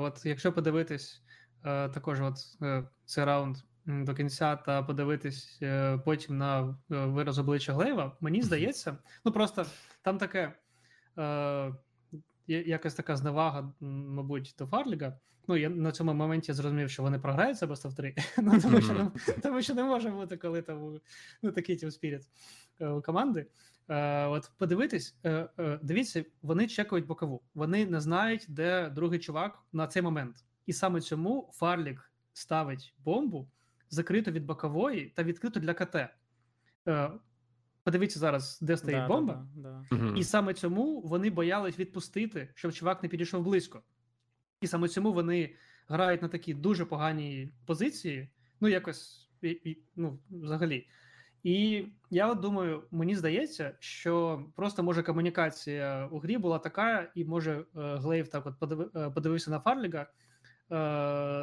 От 0.00 0.26
якщо 0.26 0.52
подивитись. 0.52 1.22
Е, 1.64 1.88
також 1.88 2.20
от 2.20 2.36
е, 2.62 2.84
цей 3.04 3.24
раунд 3.24 3.56
до 3.86 4.14
кінця 4.14 4.56
та 4.56 4.82
подивитись 4.82 5.58
е, 5.62 5.98
потім 6.04 6.38
на 6.38 6.76
вираз 6.88 7.38
обличчя 7.38 7.72
Глейва, 7.72 8.16
мені 8.20 8.42
здається, 8.42 8.96
ну 9.24 9.32
просто 9.32 9.66
там 10.02 10.18
таке. 10.18 10.52
якась 12.46 12.94
така 12.94 13.16
зневага, 13.16 13.72
мабуть, 13.80 14.54
до 14.58 14.66
Фарліга. 14.66 15.18
Ну, 15.48 15.56
я 15.56 15.68
на 15.68 15.92
цьому 15.92 16.14
моменті 16.14 16.52
зрозумів, 16.52 16.90
що 16.90 17.02
вони 17.02 17.18
програють 17.18 17.58
себе 17.58 17.74
в 17.74 17.94
3, 17.94 18.14
ну, 18.38 18.60
тому, 18.60 18.80
що 18.80 18.92
не, 18.92 19.10
тому 19.42 19.62
що 19.62 19.74
не 19.74 19.84
може 19.84 20.10
бути, 20.10 20.36
коли 20.36 20.62
там 20.62 21.00
ну, 21.42 21.52
такий 21.52 21.76
Team 21.76 21.86
Spirit 21.86 22.22
у 22.96 23.02
команди. 23.02 23.46
Е, 23.88 24.26
От 24.26 24.50
подивитись, 24.58 25.16
е, 25.24 25.48
е, 25.58 25.78
дивіться, 25.82 26.24
вони 26.42 26.66
чекають 26.66 27.06
бокову. 27.06 27.42
Вони 27.54 27.86
не 27.86 28.00
знають, 28.00 28.46
де 28.48 28.90
другий 28.90 29.18
чувак 29.18 29.58
на 29.72 29.86
цей 29.86 30.02
момент. 30.02 30.36
І 30.68 30.72
саме 30.72 31.00
цьому 31.00 31.50
Фарлік 31.54 32.12
ставить 32.32 32.94
бомбу 33.04 33.48
закриту 33.90 34.30
від 34.30 34.46
бокової 34.46 35.06
та 35.06 35.22
відкриту 35.22 35.60
для 35.60 35.74
КТ. 35.74 35.96
Е, 36.88 37.10
Подивіться 37.84 38.18
зараз, 38.18 38.58
де 38.62 38.76
стоїть 38.76 39.00
Да, 39.00 39.08
бомба. 39.08 39.46
да, 39.54 39.84
да. 39.90 40.14
І 40.16 40.24
саме 40.24 40.54
цьому 40.54 41.00
вони 41.00 41.30
боялись 41.30 41.78
відпустити, 41.78 42.48
щоб 42.54 42.72
чувак 42.72 43.02
не 43.02 43.08
підійшов 43.08 43.42
близько. 43.42 43.82
І 44.60 44.66
саме 44.66 44.88
цьому 44.88 45.12
вони 45.12 45.54
грають 45.88 46.22
на 46.22 46.28
такі 46.28 46.54
дуже 46.54 46.84
поганій 46.84 47.52
позиції, 47.66 48.28
ну 48.60 48.68
якось 48.68 49.30
і, 49.42 49.48
і, 49.48 49.82
ну, 49.96 50.18
взагалі. 50.30 50.86
І 51.42 51.86
я 52.10 52.28
от 52.28 52.40
думаю, 52.40 52.82
мені 52.90 53.16
здається, 53.16 53.76
що 53.78 54.44
просто 54.56 54.82
може 54.82 55.02
комунікація 55.02 56.06
у 56.06 56.18
грі 56.18 56.38
була 56.38 56.58
така, 56.58 57.12
і 57.14 57.24
може 57.24 57.52
е, 57.52 57.64
Глейв 57.74 58.28
так 58.28 58.46
от 58.46 58.72
е, 58.96 59.10
подивився 59.10 59.50
на 59.50 59.60
Фарліга 59.60 60.06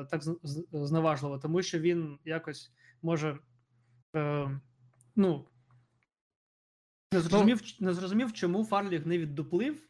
так 0.10 0.24
з- 0.24 0.40
з- 0.44 0.66
зневажливо, 0.72 1.38
тому 1.40 1.62
що 1.62 1.80
він 1.80 2.20
якось 2.26 2.72
може 3.02 3.40
е, 4.16 4.60
ну, 5.16 5.46
не 7.12 7.20
зрозумів, 7.22 7.62
не 7.80 7.94
зрозумів, 7.94 8.34
чому 8.34 8.66
Фарліг 8.66 9.08
не 9.08 9.18
віддуплив, 9.18 9.90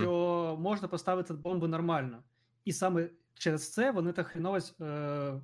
що 0.00 0.56
можна 0.60 0.88
поставити 0.88 1.34
бомбу 1.34 1.66
нормально. 1.66 2.22
І 2.64 2.72
саме 2.72 3.10
через 3.34 3.72
це 3.72 3.90
вони 3.90 4.12
так 4.12 4.26
хреново 4.26 4.58
е, 4.80 5.40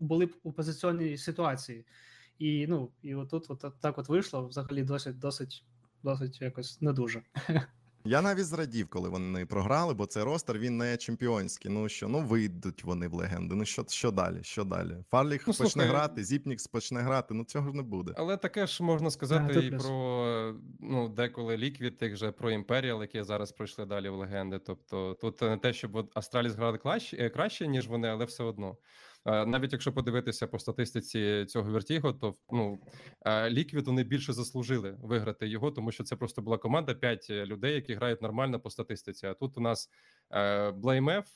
були 0.00 0.26
б 0.26 0.36
у 0.42 0.52
позиціонній 0.52 1.16
ситуації. 1.16 1.86
І 2.38 2.66
ну, 2.66 2.92
і 3.02 3.14
отут 3.14 3.46
от 3.48 3.64
так 3.80 3.98
от 3.98 4.08
вийшло 4.08 4.46
взагалі 4.46 4.82
досить, 4.82 5.18
досить, 5.18 5.64
досить 6.02 6.40
якось 6.40 6.80
не 6.80 6.92
дуже. 6.92 7.22
Я 8.04 8.22
навіть 8.22 8.46
зрадів, 8.46 8.88
коли 8.88 9.08
вони 9.08 9.46
програли, 9.46 9.94
бо 9.94 10.06
цей 10.06 10.22
ростер 10.22 10.58
він 10.58 10.76
не 10.76 10.96
чемпіонський. 10.96 11.70
Ну 11.70 11.88
що, 11.88 12.08
ну 12.08 12.20
вийдуть 12.20 12.84
вони 12.84 13.08
в 13.08 13.14
легенди. 13.14 13.54
Ну 13.54 13.64
що, 13.64 13.84
що 13.88 14.10
далі? 14.10 14.38
Що 14.42 14.64
далі? 14.64 14.96
Фарліх 15.10 15.46
Ну, 15.46 15.54
почне 15.54 15.84
грати, 15.84 16.24
Зіпнікс 16.24 16.66
почне 16.66 17.00
грати. 17.00 17.34
Ну 17.34 17.44
цього 17.44 17.68
ж 17.68 17.76
не 17.76 17.82
буде. 17.82 18.12
Але 18.16 18.36
таке 18.36 18.66
ж 18.66 18.82
можна 18.82 19.10
сказати 19.10 19.54
тут 19.54 19.64
і 19.64 19.70
плюс. 19.70 19.82
про 19.82 20.54
ну, 20.80 21.08
деколи 21.08 21.56
Ліквід, 21.56 21.98
тих 21.98 22.16
же 22.16 22.32
про 22.32 22.50
Імперіал, 22.50 23.00
які 23.00 23.22
зараз 23.22 23.52
пройшли 23.52 23.86
далі 23.86 24.08
в 24.08 24.14
легенди. 24.14 24.58
Тобто 24.58 25.14
тут 25.20 25.42
не 25.42 25.56
те, 25.56 25.72
щоб 25.72 26.10
Астраліс 26.14 26.54
грали 26.54 26.78
краще, 26.78 27.28
краще, 27.28 27.66
ніж 27.66 27.88
вони, 27.88 28.08
але 28.08 28.24
все 28.24 28.44
одно. 28.44 28.76
Е, 29.26 29.46
Навіть 29.46 29.72
якщо 29.72 29.92
подивитися 29.92 30.46
по 30.46 30.58
статистиці 30.58 31.44
цього 31.48 31.70
Вертіго, 31.70 32.12
то 32.12 32.34
ну 32.50 32.78
Ліквід 33.48 33.86
вони 33.86 34.04
більше 34.04 34.32
заслужили 34.32 34.96
виграти 35.02 35.48
його, 35.48 35.70
тому 35.70 35.92
що 35.92 36.04
це 36.04 36.16
просто 36.16 36.42
була 36.42 36.58
команда 36.58 36.94
5 36.94 37.30
людей, 37.30 37.74
які 37.74 37.94
грають 37.94 38.22
нормально 38.22 38.60
по 38.60 38.70
статистиці. 38.70 39.26
А 39.26 39.34
тут 39.34 39.58
у 39.58 39.60
нас 39.60 39.90
Блеймеф, 40.74 41.26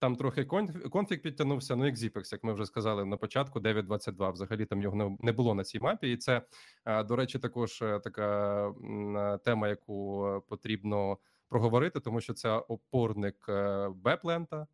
там 0.00 0.16
трохи 0.16 0.42
конф- 0.44 0.88
конфлікт 0.88 1.22
підтягнувся. 1.22 1.76
Ну 1.76 1.86
як 1.86 1.96
Зіпекс, 1.96 2.32
як 2.32 2.44
ми 2.44 2.52
вже 2.52 2.66
сказали 2.66 3.04
на 3.04 3.16
початку, 3.16 3.60
9-22. 3.60 4.32
Взагалі 4.32 4.66
там 4.66 4.82
його 4.82 5.16
не- 5.20 5.32
було 5.32 5.54
на 5.54 5.64
цій 5.64 5.80
мапі, 5.80 6.12
і 6.12 6.16
це 6.16 6.42
е, 6.84 7.04
до 7.04 7.16
речі, 7.16 7.38
також 7.38 7.82
е, 7.82 8.00
така 8.04 8.68
е, 8.68 9.38
тема, 9.44 9.68
яку 9.68 10.26
е, 10.26 10.40
потрібно 10.48 11.18
проговорити, 11.48 12.00
тому 12.00 12.20
що 12.20 12.34
це 12.34 12.50
опорник 12.50 13.46
е, 13.48 13.88
Беплента 13.94 14.56
е, 14.62 14.66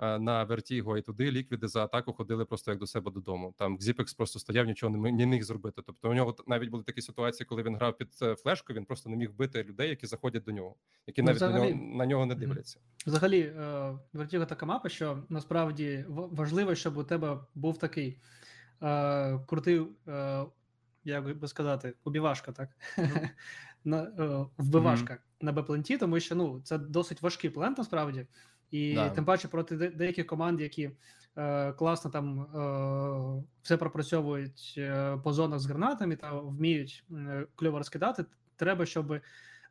на 0.00 0.44
Вертіго, 0.44 0.98
і 0.98 1.02
туди 1.02 1.30
ліквіди 1.30 1.68
за 1.68 1.84
атаку 1.84 2.12
ходили 2.12 2.44
просто 2.44 2.70
як 2.70 2.80
до 2.80 2.86
себе 2.86 3.10
додому. 3.10 3.54
Там 3.58 3.80
Зіпекс 3.80 4.14
просто 4.14 4.38
стояв, 4.38 4.66
нічого 4.66 4.96
не 4.96 5.12
не 5.12 5.26
міг 5.26 5.42
зробити. 5.42 5.82
Тобто 5.86 6.10
у 6.10 6.14
нього 6.14 6.36
навіть 6.46 6.70
були 6.70 6.82
такі 6.82 7.02
ситуації, 7.02 7.46
коли 7.46 7.62
він 7.62 7.76
грав 7.76 7.96
під 7.96 8.08
е, 8.22 8.34
флешку, 8.34 8.72
він 8.72 8.84
просто 8.84 9.10
не 9.10 9.16
міг 9.16 9.30
вбити 9.30 9.64
людей, 9.64 9.88
які 9.88 10.06
заходять 10.06 10.44
до 10.44 10.52
нього, 10.52 10.74
які 11.06 11.22
Ну, 11.22 11.26
навіть 11.26 11.40
на 11.40 11.50
нього 11.50 11.70
на 11.74 12.06
нього 12.06 12.26
не 12.26 12.34
дивляться. 12.34 12.80
Взагалі, 13.06 13.40
е, 13.40 13.98
Vertigo 14.14 14.46
така 14.46 14.66
мапа, 14.66 14.88
що 14.88 15.22
насправді 15.28 16.04
важливо, 16.08 16.74
щоб 16.74 16.96
у 16.96 17.04
тебе 17.04 17.38
був 17.54 17.78
такий 17.78 18.20
е, 18.82 19.38
крутий, 19.46 19.82
е, 20.08 20.44
як 21.04 21.38
би 21.38 21.48
сказати, 21.48 21.94
убівашка, 22.04 22.52
так? 22.52 22.68
на, 23.84 24.02
е, 24.02 24.46
вбивашка 24.58 25.18
на 25.40 25.52
Б-пленті, 25.52 25.98
тому 25.98 26.20
що 26.20 26.34
ну, 26.34 26.60
це 26.64 26.78
досить 26.78 27.22
важкий 27.22 27.50
плент 27.50 27.78
насправді. 27.78 28.26
І 28.70 28.94
Да. 28.94 29.10
тим 29.10 29.24
паче 29.24 29.48
проти 29.48 29.76
деяких 29.76 30.26
команд, 30.26 30.60
які 30.60 30.90
е, 31.36 31.72
класно 31.72 32.10
там 32.10 32.40
е, 32.40 33.42
все 33.62 33.76
пропрацьовують 33.76 34.74
е, 34.78 35.16
по 35.24 35.32
зонах 35.32 35.58
з 35.58 35.66
гранатами 35.66 36.16
та 36.16 36.32
вміють 36.32 37.04
е, 37.12 37.46
кльово 37.54 37.78
розкидати, 37.78 38.24
треба, 38.56 38.86
щоб 38.86 39.20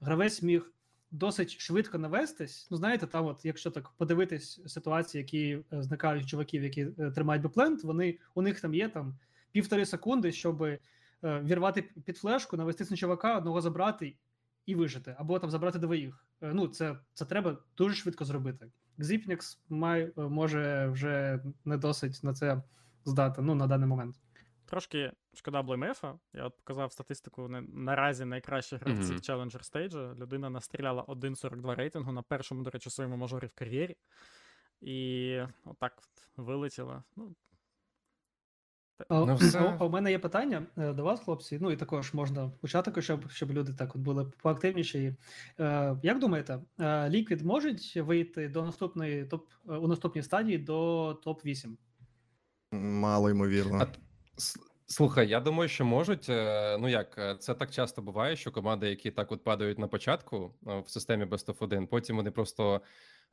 гравець 0.02 0.42
міг 0.42 0.72
досить 1.12 1.60
швидко 1.60 1.98
навестись. 1.98 2.68
Ну, 2.72 2.78
знаєте, 2.78 3.08
там, 3.08 3.26
от, 3.26 3.46
якщо 3.46 3.72
так 3.72 3.90
подивитись 3.90 4.62
ситуації, 4.68 5.22
які 5.22 5.64
е, 5.74 5.84
зникають 5.84 6.30
чуваків, 6.30 6.64
які 6.64 6.88
е, 7.00 7.12
тримають 7.12 7.44
беплент, 7.44 7.84
вони 7.84 8.18
у 8.36 8.42
них 8.42 8.62
там 8.62 8.74
є 8.74 8.90
там 8.90 9.18
півтори 9.52 9.86
секунди, 9.86 10.32
щоб 10.32 10.64
е, 10.64 10.80
вірвати 11.24 11.82
під 11.82 12.18
флешку, 12.18 12.58
навестись 12.58 12.92
на 12.92 12.98
чувака, 12.98 13.38
одного 13.38 13.62
забрати 13.62 14.16
і 14.66 14.76
вижити, 14.76 15.16
або 15.20 15.40
там 15.40 15.50
забрати 15.50 15.80
двоїх. 15.80 16.26
Ну, 16.42 16.68
це, 16.68 16.98
це 17.14 17.26
треба 17.26 17.58
дуже 17.78 17.96
швидко 17.96 18.26
зробити. 18.26 18.68
Xipnix 19.00 19.58
має, 19.70 20.12
е, 20.18 20.22
може 20.22 20.88
вже 20.88 21.44
не 21.66 21.78
досить 21.78 22.20
на 22.24 22.34
це 22.34 22.64
здати, 23.06 23.42
ну, 23.42 23.56
на 23.56 23.68
даний 23.68 23.88
момент. 23.88 24.16
Трошки 24.66 25.12
шкода 25.34 25.62
Блеймефа. 25.62 26.20
Я 26.34 26.46
от 26.46 26.58
показав 26.58 26.92
статистику 26.92 27.48
не- 27.48 27.62
наразі 27.62 28.26
найкращих 28.26 28.82
гравців 28.82 29.10
Мгм. 29.10 29.18
Challenger 29.18 29.64
стейджа. 29.64 30.14
Людина 30.20 30.50
настріляла 30.50 31.02
1.42 31.02 31.76
рейтингу 31.76 32.12
на 32.12 32.22
першому, 32.22 32.64
до 32.64 32.70
речі, 32.70 32.90
своєму 32.90 33.18
мажорі 33.18 33.46
в 33.46 33.54
кар'єрі. 33.54 33.96
І 34.82 35.40
отак 35.66 35.98
вилетіла. 36.38 37.04
Ну, 37.16 37.36
Ну, 39.10 39.36
все. 39.36 39.60
а- 39.80 39.86
у 39.86 39.90
мене 39.90 40.12
є 40.12 40.20
питання 40.20 40.64
е, 40.78 40.94
до 40.94 41.04
вас, 41.04 41.20
хлопці. 41.20 41.58
Ну 41.62 41.72
і 41.72 41.76
також 41.76 42.14
можна 42.14 42.52
почати, 42.62 43.02
щоб, 43.02 43.32
щоб 43.32 43.52
люди 43.52 43.74
так 43.74 43.96
от 43.96 44.02
були 44.02 44.32
поактивніші. 44.42 45.16
Е, 45.60 45.96
як 46.04 46.20
думаєте, 46.20 46.60
е, 46.80 46.84
Liquid 46.86 47.44
можуть 47.44 47.98
вийти 47.98 48.48
до 48.48 48.64
наступної 48.66 49.26
топ 49.26 49.48
е, 49.70 49.74
у 49.74 49.88
наступній 49.88 50.24
стадії 50.24 50.58
до 50.58 51.14
топ 51.24 51.46
8 51.46 51.78
Мало 52.72 53.30
ймовірно. 53.30 53.78
А 53.82 53.88
Слухай, 54.92 55.28
я 55.30 55.40
думаю, 55.40 55.70
що 55.70 55.86
можуть. 55.86 56.30
е, 56.30 56.78
Ну 56.78 56.90
як 56.90 57.18
е, 57.18 57.36
це 57.40 57.54
так 57.54 57.72
часто 57.72 58.02
буває, 58.02 58.36
що 58.36 58.52
команди, 58.52 58.90
які 58.90 59.12
так 59.12 59.32
от 59.32 59.44
падають 59.44 59.80
на 59.80 59.88
початку 59.88 60.54
е, 60.68 60.80
в 60.80 60.90
системі 60.90 61.26
Best 61.26 61.46
of 61.46 61.56
1, 61.60 61.88
потім 61.88 62.16
вони 62.16 62.32
просто 62.32 62.76
е, 62.76 62.82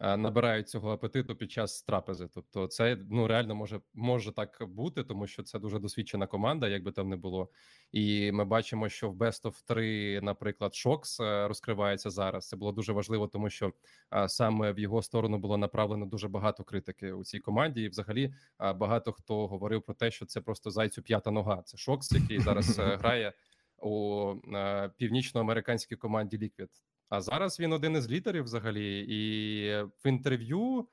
набирають 0.00 0.68
цього 0.68 0.92
апетиту 0.92 1.36
під 1.36 1.52
час 1.52 1.82
трапези. 1.82 2.28
Тобто, 2.34 2.66
це 2.66 2.98
ну 3.10 3.26
реально 3.26 3.54
може 3.54 3.80
може 3.94 4.32
так 4.32 4.62
бути, 4.68 5.04
тому 5.04 5.26
що 5.26 5.42
це 5.42 5.58
дуже 5.58 5.78
досвідчена 5.78 6.26
команда, 6.26 6.68
як 6.68 6.82
би 6.82 6.92
там 6.92 7.08
не 7.08 7.16
було. 7.16 7.48
І 7.92 8.32
ми 8.32 8.44
бачимо, 8.44 8.88
що 8.88 9.10
в 9.10 9.16
Best 9.16 9.42
of 9.42 9.64
3, 9.66 10.20
наприклад, 10.22 10.74
Шокс 10.74 11.20
е, 11.20 11.48
розкривається 11.48 12.10
зараз. 12.10 12.48
Це 12.48 12.56
було 12.56 12.72
дуже 12.72 12.92
важливо, 12.92 13.28
тому 13.28 13.50
що 13.50 13.72
е, 14.14 14.28
саме 14.28 14.72
в 14.72 14.78
його 14.78 15.02
сторону 15.02 15.38
було 15.38 15.56
направлено 15.56 16.06
дуже 16.06 16.28
багато 16.28 16.64
критики 16.64 17.12
у 17.12 17.24
цій 17.24 17.38
команді. 17.38 17.82
І 17.82 17.88
взагалі 17.88 18.34
багато 18.58 19.12
хто 19.12 19.46
говорив 19.46 19.82
про 19.82 19.94
те, 19.94 20.10
що 20.10 20.26
це 20.26 20.40
просто 20.40 20.70
зайцю 20.70 21.02
п'ята 21.02 21.30
нога. 21.30 21.62
Це 21.62 21.76
Шокс, 21.76 22.12
який 22.12 22.40
зараз 22.40 22.78
е, 22.78 22.82
грає 22.96 23.32
у 23.78 24.34
е, 24.54 24.90
північноамериканській 24.96 25.96
команді 25.96 26.38
Liquid. 26.38 26.68
А 27.08 27.20
зараз 27.20 27.60
він 27.60 27.72
один 27.72 27.96
із 27.96 28.10
лідерів 28.10 28.44
взагалі. 28.44 29.06
І 29.08 29.70
в 30.04 30.08
інтерв'ю, 30.08 30.88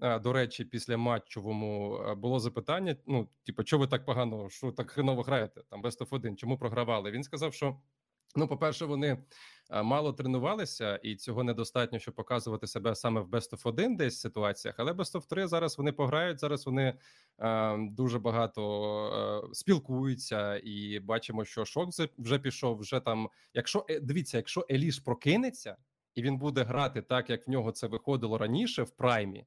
е, 0.00 0.18
до 0.18 0.32
речі, 0.32 0.64
після 0.64 0.96
матчовому 0.96 1.96
е, 1.96 2.14
було 2.14 2.40
запитання: 2.40 2.96
ну, 3.06 3.28
типу, 3.46 3.64
чого 3.64 3.80
ви 3.80 3.86
так 3.86 4.04
погано, 4.04 4.50
що 4.50 4.72
так 4.72 4.90
хреново 4.90 5.22
граєте? 5.22 5.62
Там 5.70 5.82
Best 5.82 5.98
of 5.98 6.08
1, 6.10 6.36
чому 6.36 6.58
програвали? 6.58 7.10
Він 7.10 7.22
сказав, 7.22 7.54
що. 7.54 7.80
Ну, 8.36 8.48
по-перше, 8.48 8.84
вони 8.84 9.18
е, 9.70 9.82
мало 9.82 10.12
тренувалися, 10.12 10.96
і 10.96 11.16
цього 11.16 11.44
недостатньо, 11.44 11.98
щоб 11.98 12.14
показувати 12.14 12.66
себе 12.66 12.94
саме 12.94 13.20
в 13.20 13.28
Best 13.28 13.50
of 13.50 13.68
1 13.68 13.96
десь 13.96 14.20
ситуаціях. 14.20 14.74
Але 14.78 14.92
Best 14.92 15.14
of 15.14 15.26
3 15.28 15.46
зараз 15.46 15.78
вони 15.78 15.92
пограють. 15.92 16.40
Зараз 16.40 16.66
вони 16.66 16.98
е, 17.38 17.76
дуже 17.90 18.18
багато 18.18 19.42
е, 19.50 19.54
спілкуються, 19.54 20.60
і 20.64 21.00
бачимо, 21.00 21.44
що 21.44 21.64
шок 21.64 21.88
вже 22.18 22.38
пішов. 22.38 22.78
Вже 22.78 23.00
там, 23.00 23.28
якщо 23.54 23.86
е, 23.90 24.00
дивіться, 24.00 24.36
якщо 24.36 24.66
Еліш 24.70 24.98
прокинеться 24.98 25.76
і 26.18 26.22
він 26.22 26.38
буде 26.38 26.62
грати 26.62 27.02
так, 27.02 27.30
як 27.30 27.48
в 27.48 27.50
нього 27.50 27.72
це 27.72 27.86
виходило 27.86 28.38
раніше 28.38 28.82
в 28.82 28.90
праймі. 28.90 29.46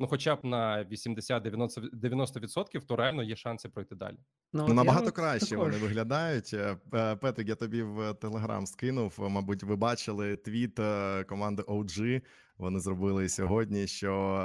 Ну, 0.00 0.06
хоча 0.06 0.36
б 0.36 0.44
на 0.44 0.84
80-90%, 0.84 1.90
90%, 1.92 2.86
то 2.86 2.96
реально 2.96 3.22
є 3.22 3.36
шанси 3.36 3.68
пройти 3.68 3.94
далі. 3.94 4.16
Ну, 4.52 4.64
Ну, 4.68 4.74
набагато 4.74 5.12
краще 5.12 5.56
вони 5.56 5.76
виглядають. 5.76 6.54
Е, 6.54 6.76
е, 6.94 7.16
Петрик, 7.16 7.48
я 7.48 7.54
тобі 7.54 7.82
в 7.82 8.14
Телеграм 8.14 8.66
скинув. 8.66 9.14
Мабуть, 9.18 9.62
ви 9.62 9.76
бачили 9.76 10.36
твіт 10.36 10.78
е, 10.78 11.24
команди 11.24 11.62
OG. 11.62 12.22
вони 12.58 12.80
зробили 12.80 13.28
сьогодні, 13.28 13.86
що 13.86 14.44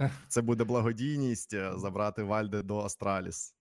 е, 0.00 0.10
це 0.28 0.42
буде 0.42 0.64
благодійність 0.64 1.54
е, 1.54 1.72
забрати 1.76 2.22
Вальде 2.22 2.62
до 2.62 2.78
Астраліс. 2.78 3.55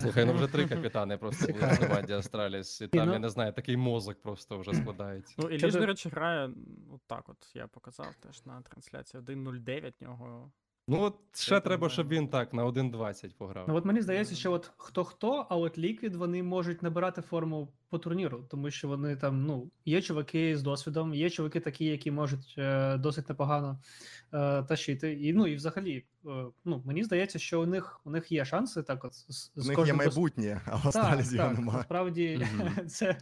Слухай, 0.00 0.24
ну 0.24 0.32
вже 0.32 0.46
три 0.46 0.68
капітани 0.68 1.16
просто 1.16 1.52
були 1.52 1.66
в 1.66 1.78
команді 1.78 2.12
Астраліс, 2.12 2.80
і 2.80 2.84
І 2.84 2.88
там, 2.88 3.06
ну- 3.06 3.12
я 3.12 3.18
не 3.18 3.28
знаю, 3.28 3.52
такий 3.52 3.76
мозок 3.76 4.22
просто 4.22 4.58
вже 4.58 4.74
складається. 4.74 5.34
Ну, 5.38 5.48
і 5.48 5.58
Ліж, 5.58 5.74
до 5.74 5.86
речі, 5.86 6.08
грає 6.08 6.50
от 6.94 7.00
так 7.06 7.28
от, 7.28 7.50
я 7.54 7.66
показав 7.66 8.14
теж 8.14 8.46
на 8.46 8.62
трансляції. 8.62 9.22
1.09 9.22 9.92
нього. 10.00 10.52
Ну 10.88 11.02
от 11.02 11.14
ще 11.34 11.50
там 11.50 11.60
треба, 11.60 11.88
щоб 11.88 12.08
він 12.08 12.28
так 12.28 12.52
на 12.52 12.66
1.20 12.66 13.34
пограв. 13.38 13.64
Ну 13.68 13.74
от 13.74 13.84
мені 13.84 14.00
здається, 14.02 14.34
що 14.34 14.52
от 14.52 14.70
хто 14.76 15.04
хто, 15.04 15.46
а 15.50 15.56
от 15.56 15.78
Liquid 15.78 16.16
вони 16.16 16.42
можуть 16.42 16.82
набирати 16.82 17.22
форму 17.22 17.72
по 17.88 17.98
турніру, 17.98 18.46
тому 18.50 18.70
що 18.70 18.88
вони 18.88 19.16
там, 19.16 19.46
ну, 19.46 19.70
є 19.84 20.02
чуваки 20.02 20.56
з 20.56 20.62
досвідом, 20.62 21.14
є 21.14 21.30
чуваки 21.30 21.60
такі, 21.60 21.84
які 21.84 22.10
можуть 22.10 22.54
е, 22.58 22.96
досить 22.96 23.28
непогано 23.28 23.80
е, 24.32 24.62
тащити. 24.62 25.12
І 25.12 25.32
ну 25.32 25.46
і 25.46 25.54
взагалі, 25.54 26.04
е, 26.26 26.46
ну 26.64 26.82
мені 26.84 27.04
здається, 27.04 27.38
що 27.38 27.62
у 27.62 27.66
них 27.66 28.00
у 28.04 28.10
них 28.10 28.32
є 28.32 28.44
шанси 28.44 28.82
так 28.82 29.04
от 29.04 29.14
з, 29.14 29.52
У 29.56 29.60
з 29.60 29.68
них 29.68 29.78
є 29.78 29.84
дос- 29.84 29.96
майбутнє, 29.96 30.60
а 30.66 30.76
в 30.76 30.82
Так, 30.82 30.86
Астраліс 30.86 31.32
його 31.32 31.50
немає. 31.52 31.78
насправді 31.78 32.46
Мгм. 32.54 32.86
це 32.88 33.16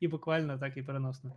і 0.00 0.08
буквально 0.08 0.58
так, 0.58 0.76
і 0.76 0.82
переносно. 0.82 1.32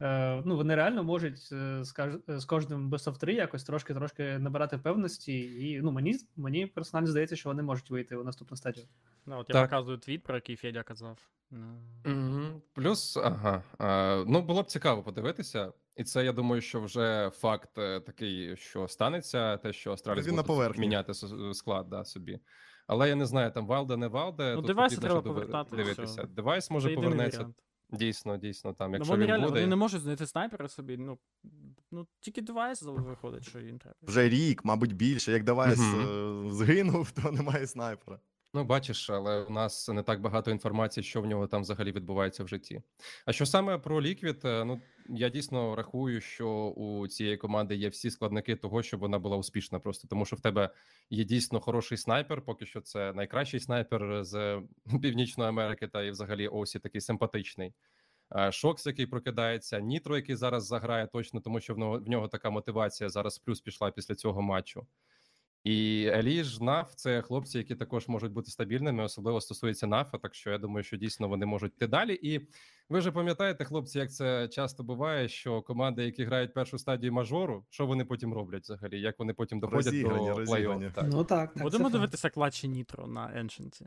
Е, 0.00 0.42
ну, 0.44 0.56
вони 0.56 0.74
реально 0.74 1.04
можуть 1.04 1.48
е, 1.52 1.84
з, 1.84 1.92
каж... 1.92 2.14
з 2.28 2.44
кожним 2.44 2.90
Best 2.90 3.12
of 3.12 3.18
3 3.18 3.34
якось 3.34 3.64
трошки-трошки 3.64 4.38
набирати 4.38 4.78
певності, 4.78 5.68
і 5.70 5.80
ну, 5.82 5.92
мені, 5.92 6.18
мені 6.36 6.66
персонально 6.66 7.10
здається, 7.10 7.36
що 7.36 7.48
вони 7.48 7.62
можуть 7.62 7.90
вийти 7.90 8.16
у 8.16 8.24
наступну 8.24 8.56
стадію. 8.56 8.86
Ну, 9.26 9.38
от 9.38 9.48
я 9.48 9.52
Так. 9.52 9.70
показую 9.70 9.98
твіт, 9.98 10.22
про 10.22 10.34
який 10.34 10.56
Федя 10.56 10.82
казав. 10.82 11.18
Мгм. 12.04 12.62
Плюс, 12.72 13.16
ага. 13.16 13.62
А, 13.78 14.24
ну, 14.26 14.42
було 14.42 14.62
б 14.62 14.66
цікаво 14.66 15.02
подивитися. 15.02 15.72
І 15.96 16.04
це, 16.04 16.24
я 16.24 16.32
думаю, 16.32 16.60
що 16.60 16.80
вже 16.80 17.30
факт 17.34 17.78
е, 17.78 18.00
такий, 18.00 18.56
що 18.56 18.88
станеться, 18.88 19.56
те, 19.56 19.72
що 19.72 19.92
Астраліс 19.92 20.26
буде 20.26 20.70
міняти 20.78 21.14
склад 21.54 21.88
да, 21.88 22.04
собі. 22.04 22.40
Але 22.86 23.08
я 23.08 23.14
не 23.14 23.26
знаю, 23.26 23.50
там 23.52 23.66
Валде, 23.66 23.96
не 23.96 24.08
Валде. 24.08 24.50
Ну, 24.50 24.56
тут 24.56 24.66
девайси 24.66 25.00
треба 25.00 25.22
повертати, 25.22 25.76
Дивитися. 25.76 26.02
все. 26.02 26.24
Девайс 26.24 26.70
може 26.70 26.94
повернеться. 26.94 27.38
варіант. 27.38 27.56
Дійсно, 27.90 28.36
дійсно, 28.36 28.72
там, 28.72 28.90
Ну, 28.90 28.96
якщо 28.96 29.12
вони 29.12 29.24
він 29.24 29.28
реально 29.30 29.46
буде. 29.46 29.60
вони 29.60 29.70
не 29.70 29.76
можуть 29.76 30.02
знайти 30.02 30.26
снайпера 30.26 30.68
собі. 30.68 30.96
Ну, 30.96 31.18
ну 31.90 32.06
тільки 32.20 32.42
девайс 32.42 32.82
виходить, 32.82 33.48
що 33.48 33.60
їм 33.60 33.78
треба. 33.78 33.96
Вже 34.02 34.28
рік, 34.28 34.64
мабуть, 34.64 34.92
більше. 34.96 35.32
Як 35.32 35.44
девайс 35.44 35.80
е, 35.80 36.50
згинув, 36.50 37.10
то 37.22 37.32
немає 37.32 37.66
снайпера. 37.66 38.20
Ну, 38.56 38.64
бачиш, 38.64 39.10
але 39.10 39.42
у 39.42 39.50
нас 39.50 39.88
не 39.88 40.02
так 40.02 40.20
багато 40.20 40.50
інформації, 40.50 41.04
що 41.04 41.22
в 41.22 41.26
нього 41.26 41.46
там 41.46 41.62
взагалі 41.62 41.92
відбувається 41.92 42.44
в 42.44 42.48
житті. 42.48 42.82
А 43.26 43.32
що 43.32 43.46
саме 43.46 43.78
про 43.78 44.00
Liquid, 44.00 44.48
е, 44.48 44.64
ну 44.64 44.80
я 45.08 45.28
дійсно 45.28 45.76
рахую, 45.76 46.20
що 46.20 46.48
у 46.68 47.08
цієї 47.08 47.36
команди 47.36 47.76
є 47.76 47.88
всі 47.88 48.10
складники 48.10 48.56
того, 48.56 48.82
щоб 48.82 49.00
вона 49.00 49.18
була 49.18 49.36
успішна, 49.36 49.78
просто 49.78 50.08
тому 50.08 50.24
що 50.24 50.36
в 50.36 50.40
тебе 50.40 50.70
є 51.10 51.24
дійсно 51.24 51.60
хороший 51.60 51.98
снайпер. 51.98 52.42
Поки 52.42 52.66
що 52.66 52.80
це 52.80 53.12
найкращий 53.12 53.60
снайпер 53.60 54.24
з 54.24 54.62
Північної 55.02 55.48
Америки, 55.48 55.88
та 55.88 56.02
і 56.02 56.10
взагалі 56.10 56.48
Осі 56.48 56.78
такий 56.78 57.00
симпатичний. 57.00 57.72
Е, 58.36 58.52
Шокс, 58.52 58.86
який 58.86 59.06
прокидається, 59.06 59.80
Нітро, 59.80 60.16
який 60.16 60.36
зараз 60.36 60.66
заграє 60.66 61.06
точно, 61.06 61.40
тому 61.40 61.60
що 61.60 61.74
в 61.74 61.78
нього 61.78 61.98
в 61.98 62.08
нього 62.08 62.28
така 62.28 62.50
мотивація 62.50 63.10
зараз 63.10 63.38
плюс 63.38 63.60
пішла 63.60 63.90
після 63.90 64.14
цього 64.14 64.42
матчу. 64.42 64.86
І 65.66 66.06
Еліж, 66.14 66.60
Наф 66.60 66.94
це 66.94 67.22
хлопці, 67.22 67.58
які 67.58 67.74
також 67.74 68.08
можуть 68.08 68.32
бути 68.32 68.50
стабільними, 68.50 69.04
особливо 69.04 69.40
стосується 69.40 69.86
Нафа. 69.86 70.18
Так 70.18 70.34
що 70.34 70.50
я 70.50 70.58
думаю, 70.58 70.84
що 70.84 70.96
дійсно 70.96 71.28
вони 71.28 71.46
можуть 71.46 71.72
йти 71.74 71.86
далі. 71.86 72.14
І 72.22 72.48
ви 72.88 72.98
вже 72.98 73.12
пам'ятаєте, 73.12 73.64
хлопці, 73.64 73.98
як 73.98 74.12
це 74.12 74.48
часто 74.48 74.82
буває, 74.84 75.28
що 75.28 75.62
команди, 75.62 76.04
які 76.04 76.24
грають 76.24 76.54
першу 76.54 76.78
стадію 76.78 77.12
мажору, 77.12 77.64
що 77.70 77.86
вони 77.86 78.04
потім 78.04 78.34
роблять 78.34 78.62
взагалі? 78.62 79.00
Як 79.00 79.18
вони 79.18 79.32
потім 79.32 79.60
доходять 79.60 79.86
Розіграні, 79.86 80.26
до 80.26 80.38
розіграні. 80.38 80.84
плей-офф? 80.84 80.92
Так. 80.92 81.04
Ну 81.08 81.24
так, 81.24 81.54
так. 81.54 81.62
Будемо 81.62 81.90
дивитися 81.90 82.30
клатчі 82.30 82.68
Нітро 82.68 83.06
на 83.06 83.32
Еншенті. 83.34 83.86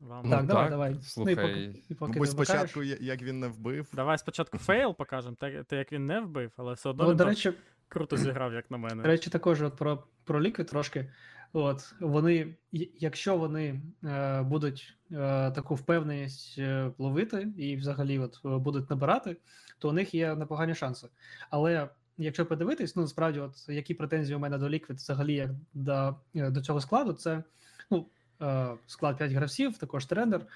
Вам... 0.00 0.22
Ну, 0.24 0.30
давай, 0.30 0.46
так, 0.46 0.70
давай. 0.70 0.96
Ну, 1.16 1.30
і 1.30 1.36
поки, 1.36 1.74
і 1.88 1.94
поки 1.94 2.26
спочатку, 2.26 2.82
як 2.82 3.22
він 3.22 3.40
не 3.40 3.48
вбив. 3.48 3.88
Давай 3.92 4.18
спочатку 4.18 4.58
fail 4.58 4.94
покажемо, 4.96 5.36
те, 5.40 5.64
те, 5.64 5.76
як 5.76 5.92
він 5.92 6.06
не 6.06 6.20
вбив, 6.20 6.52
але 6.56 6.72
все 6.72 6.88
одно 6.88 7.04
Ну, 7.04 7.10
він 7.10 7.16
до 7.16 7.24
речі, 7.24 7.52
круто 7.88 8.16
зіграв, 8.16 8.54
як 8.54 8.70
на 8.70 8.76
мене. 8.78 9.02
До 9.02 9.08
речі, 9.08 9.30
також 9.30 9.62
от 9.62 9.76
про, 9.76 10.04
про 10.24 10.40
Liquid 10.40 10.64
трошки. 10.64 11.10
От 11.52 11.94
вони, 12.00 12.54
якщо 12.98 13.36
вони 13.36 13.82
е, 14.04 14.42
будуть 14.42 14.96
е, 15.12 15.50
таку 15.50 15.74
впевненість 15.74 16.58
е, 16.58 16.90
ловити 16.98 17.48
і 17.56 17.76
взагалі 17.76 18.18
от 18.18 18.40
е, 18.44 18.48
будуть 18.48 18.90
набирати, 18.90 19.36
то 19.78 19.88
у 19.88 19.92
них 19.92 20.14
є 20.14 20.34
непогані 20.34 20.74
шанси. 20.74 21.08
Але 21.50 21.88
якщо 22.18 22.46
подивитись, 22.46 22.96
ну 22.96 23.02
насправді, 23.02 23.40
от 23.40 23.68
які 23.68 23.94
претензії 23.94 24.36
у 24.36 24.38
мене 24.38 24.58
до 24.58 24.66
Liquid 24.66 24.94
взагалі 24.94 25.34
як 25.34 25.50
до, 25.74 26.16
е, 26.34 26.50
до 26.50 26.60
цього 26.60 26.80
складу, 26.80 27.12
це 27.12 27.42
ну, 27.90 28.06
е, 28.42 28.68
склад 28.86 29.18
5 29.18 29.32
гравців, 29.32 29.78
також 29.78 30.06
трендер. 30.06 30.40
Е, 30.40 30.46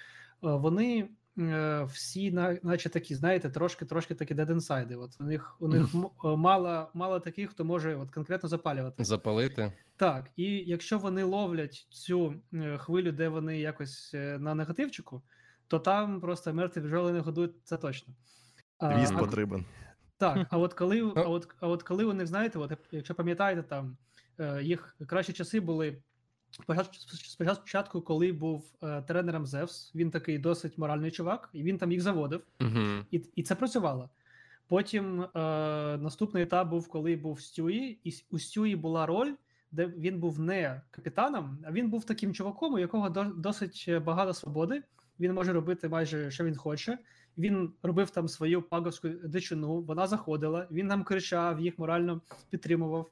вони 0.41 1.09
всі, 1.85 2.33
на- 2.33 2.59
наче 2.63 2.89
такі, 2.89 3.15
знаєте, 3.15 3.51
трошки 3.51 3.85
трошки 3.85 4.15
такі 4.15 4.35
дединсайди. 4.35 4.97
От 4.97 5.17
у 5.21 5.25
них 5.25 5.57
у 5.61 5.69
них 5.69 5.87
е, 6.25 6.29
мало, 6.37 6.89
мало 6.95 7.21
таких, 7.21 7.51
хто 7.51 7.65
може 7.65 7.97
от 7.97 8.11
конкретно 8.11 8.49
запалювати. 8.49 9.05
Запалити. 9.05 9.73
Так, 9.97 10.31
і 10.37 10.45
якщо 10.45 10.99
вони 10.99 11.23
ловлять 11.23 11.87
цю 11.91 12.35
е, 12.55 12.79
хвилю, 12.79 13.13
де 13.13 13.29
вони 13.29 13.59
якось 13.59 14.11
е, 14.15 14.39
на 14.39 14.55
негативчику, 14.55 15.23
то 15.67 15.79
там 15.79 16.21
просто 16.21 16.55
мертві 16.55 16.81
бджоли 16.81 17.13
не 17.13 17.21
годують, 17.21 17.53
це 17.65 17.77
точно. 17.77 18.15
Ріст 18.81 19.19
потрібен. 19.19 19.65
так, 20.17 20.47
а 20.51 20.59
от 20.59 20.75
коли, 20.75 21.01
а 21.17 21.21
от, 21.21 21.49
а 21.61 21.69
от 21.69 21.83
коли 21.83 22.05
у 22.05 22.13
них, 22.13 22.27
знаєте, 22.27 22.59
от, 22.59 22.73
якщо 22.93 23.15
пам'ятаєте, 23.15 23.63
там 23.63 23.97
е, 24.41 24.63
їх 24.63 24.97
кращі 25.07 25.33
часи 25.33 25.61
були 25.61 26.03
спочатку, 26.51 26.95
спочатку, 27.55 28.01
коли 28.01 28.33
був 28.33 28.65
е, 28.83 29.03
тренером 29.03 29.47
Зевс, 29.47 29.95
він 29.95 30.11
такий 30.11 30.39
досить 30.39 30.79
моральний 30.79 31.11
чувак, 31.11 31.51
і 31.53 31.63
він 31.63 31.79
там 31.79 31.93
їх 31.93 32.01
заводив, 32.01 32.41
Угу. 32.61 33.05
і, 33.11 33.23
і 33.37 33.43
це 33.43 33.55
працювало. 33.55 34.11
Потім 34.69 35.23
е, 35.23 35.29
наступний 35.97 36.43
етап 36.43 36.69
був, 36.69 36.89
коли 36.89 37.17
був 37.17 37.41
Стюї, 37.41 38.01
і 38.05 38.13
у 38.31 38.39
Стюї 38.39 38.77
була 38.77 39.07
роль, 39.07 39.33
де 39.73 39.87
він 39.87 40.21
був 40.21 40.41
не 40.41 40.83
капітаном, 40.91 41.59
а 41.65 41.73
він 41.73 41.91
був 41.91 42.05
таким 42.05 42.35
чуваком, 42.35 42.75
у 42.75 42.79
якого 42.79 43.11
до, 43.11 43.25
досить 43.25 43.91
багато 44.05 44.35
свободи. 44.35 44.83
Він 45.21 45.33
може 45.33 45.53
робити 45.53 45.89
майже 45.89 46.31
що 46.31 46.45
він 46.45 46.57
хоче. 46.57 46.99
Він 47.39 47.73
робив 47.83 48.11
там 48.11 48.29
свою 48.29 48.63
паговську 48.63 49.09
дичину, 49.09 49.81
вона 49.81 50.07
заходила, 50.07 50.67
він 50.71 50.87
нам 50.87 51.05
кричав, 51.05 51.61
їх 51.61 51.79
морально 51.79 52.21
підтримував. 52.51 53.11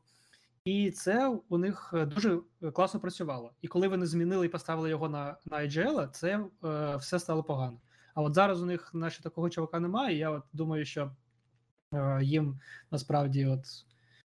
І 0.67 0.91
це 0.91 1.39
у 1.49 1.59
них 1.59 1.91
е, 1.97 2.07
дуже 2.07 2.41
класно 2.73 3.01
працювало. 3.01 3.53
І 3.63 3.69
коли 3.69 3.89
вони 3.89 4.07
змінили 4.07 4.47
і 4.47 4.49
поставили 4.49 4.91
його 4.91 5.09
на, 5.09 5.37
на 5.45 5.57
IGL, 5.57 6.11
це 6.11 6.45
е, 6.65 6.97
все 6.97 7.19
стало 7.19 7.43
погано. 7.43 7.81
А 8.15 8.23
от 8.23 8.35
зараз 8.35 8.63
у 8.63 8.67
них 8.67 8.91
наче 8.95 9.23
такого 9.23 9.51
чувака 9.51 9.81
немає. 9.81 10.15
І 10.17 10.19
я 10.19 10.31
от 10.31 10.43
думаю, 10.53 10.85
що 10.85 11.13
е, 11.95 12.19
їм 12.23 12.61
насправді 12.91 13.47
от 13.47 13.61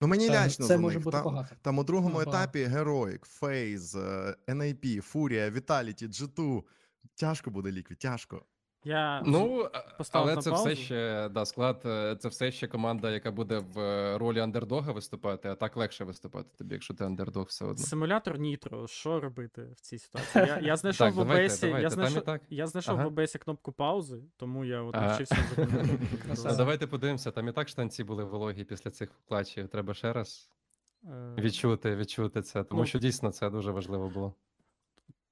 Ну 0.00 0.08
мені 0.08 0.26
це, 0.28 0.32
лячно 0.34 0.66
це 0.66 0.74
за 0.74 0.80
може 0.80 0.96
них. 0.96 1.04
бути 1.04 1.16
Там, 1.16 1.24
багато. 1.24 1.56
там 1.62 1.78
у 1.78 1.84
другому 1.84 2.18
Ну, 2.18 2.24
багато. 2.24 2.30
етапі 2.38 2.64
Героїк, 2.64 3.24
Фейз, 3.24 3.94
е, 3.96 4.36
NAP, 4.48 5.00
Фурія, 5.00 5.50
Vitality, 5.50 6.08
G2. 6.08 6.62
Тяжко 7.14 7.50
буде 7.50 7.70
ліквід, 7.72 7.98
тяжко. 7.98 8.42
Я 8.84 9.22
Ну, 9.26 9.70
але 10.12 10.36
це 10.36 10.50
паузу. 10.50 10.64
все 10.64 10.76
ще 10.76 11.28
да, 11.28 11.44
склад, 11.44 11.82
е, 11.84 12.16
це 12.16 12.28
все 12.28 12.52
ще 12.52 12.66
команда, 12.66 13.10
яка 13.10 13.30
буде 13.30 13.58
в 13.58 13.78
е, 13.78 14.18
ролі 14.18 14.40
андердога 14.40 14.92
виступати, 14.92 15.48
а 15.48 15.54
так 15.54 15.76
легше 15.76 16.04
виступати 16.04 16.48
тобі, 16.58 16.74
якщо 16.74 16.94
ти 16.94 17.04
андердог 17.04 17.46
все 17.46 17.64
одно. 17.64 17.84
Симулятор 17.84 18.38
Нітро, 18.38 18.86
що 18.86 19.20
робити 19.20 19.62
в 19.76 19.80
цій 19.80 19.98
ситуації? 19.98 20.44
Я, 20.46 20.58
я 20.58 20.76
знайшов 20.76 21.10
в 21.10 21.16
давайте, 21.16 21.68
я 21.68 21.90
знайшов, 21.90 22.38
я 22.50 22.66
знайшов 22.66 22.96
в 22.98 23.06
OBS 23.06 23.38
кнопку 23.38 23.72
паузи, 23.72 24.22
тому 24.36 24.64
я 24.64 24.82
от 24.82 24.94
навчився. 24.94 25.36
А 26.44 26.54
давайте 26.54 26.86
подивимося, 26.86 27.30
там 27.30 27.48
і 27.48 27.52
так 27.52 27.68
штанці 27.68 28.04
були 28.04 28.24
вологі 28.24 28.64
після 28.64 28.90
цих 28.90 29.10
клатчів. 29.28 29.68
Треба 29.68 29.94
ще 29.94 30.12
раз 30.12 30.50
Е, 31.04 31.34
відчути, 31.38 31.96
відчути 31.96 32.42
це, 32.42 32.64
тому 32.64 32.80
Ну, 32.80 32.86
що 32.86 32.98
дійсно 32.98 33.30
це 33.32 33.50
дуже 33.50 33.70
важливо 33.70 34.08
було. 34.08 34.34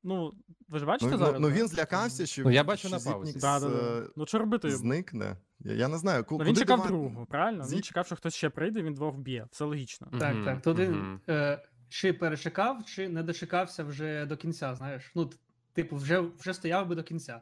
Ну, 0.03 0.33
ви 0.69 0.79
ж 0.79 0.85
бачите 0.87 1.11
Ну, 1.11 1.19
ну, 1.19 1.25
зараз? 1.27 1.41
ну 1.41 1.49
він 1.51 1.69
злякався, 1.69 2.27
що, 2.27 2.43
Ну, 2.43 2.51
я 2.51 2.65
бачу 2.65 2.89
що 2.89 2.97
на 2.97 3.13
паузі. 3.13 3.27
Зіпнікс, 3.33 3.41
Да, 3.43 3.61
да, 3.61 3.69
да. 3.69 3.99
е, 4.05 4.09
Ну, 4.17 4.27
що 4.27 4.39
робити 4.39 4.71
зникне. 4.71 5.37
Я, 5.61 5.73
я 5.73 5.89
не 5.89 5.99
знаю, 5.99 6.25
ку- 6.25 6.35
Ну, 6.35 6.39
куди 6.39 6.51
він 6.51 6.57
чекав 6.57 6.79
дива- 6.79 6.87
другого, 6.89 7.27
правильно? 7.27 7.65
Він 7.71 7.83
чекав, 7.83 8.07
що 8.07 8.17
хтось 8.17 8.35
ще 8.35 8.51
прийде, 8.51 8.83
він 8.83 8.95
двох 8.95 9.15
вб'є. 9.15 9.47
Це 9.51 9.65
логічно. 9.65 10.09
Так, 10.21 10.35
Мгм, 10.35 10.45
так. 10.45 10.63
То 10.63 10.75
він 10.75 10.91
мгм. 10.93 11.21
е, 11.29 11.63
чи 11.89 12.13
перечекав, 12.13 12.85
чи 12.85 13.09
не 13.09 13.23
дочекався 13.23 13.85
вже 13.85 14.27
до 14.27 14.37
кінця, 14.37 14.75
знаєш. 14.75 15.13
Ну, 15.15 15.27
т- 15.27 15.37
типу, 15.73 15.97
вже, 15.97 16.21
вже 16.21 16.55
стояв 16.55 16.89
би 16.89 16.95
до 16.95 17.03
кінця. 17.03 17.41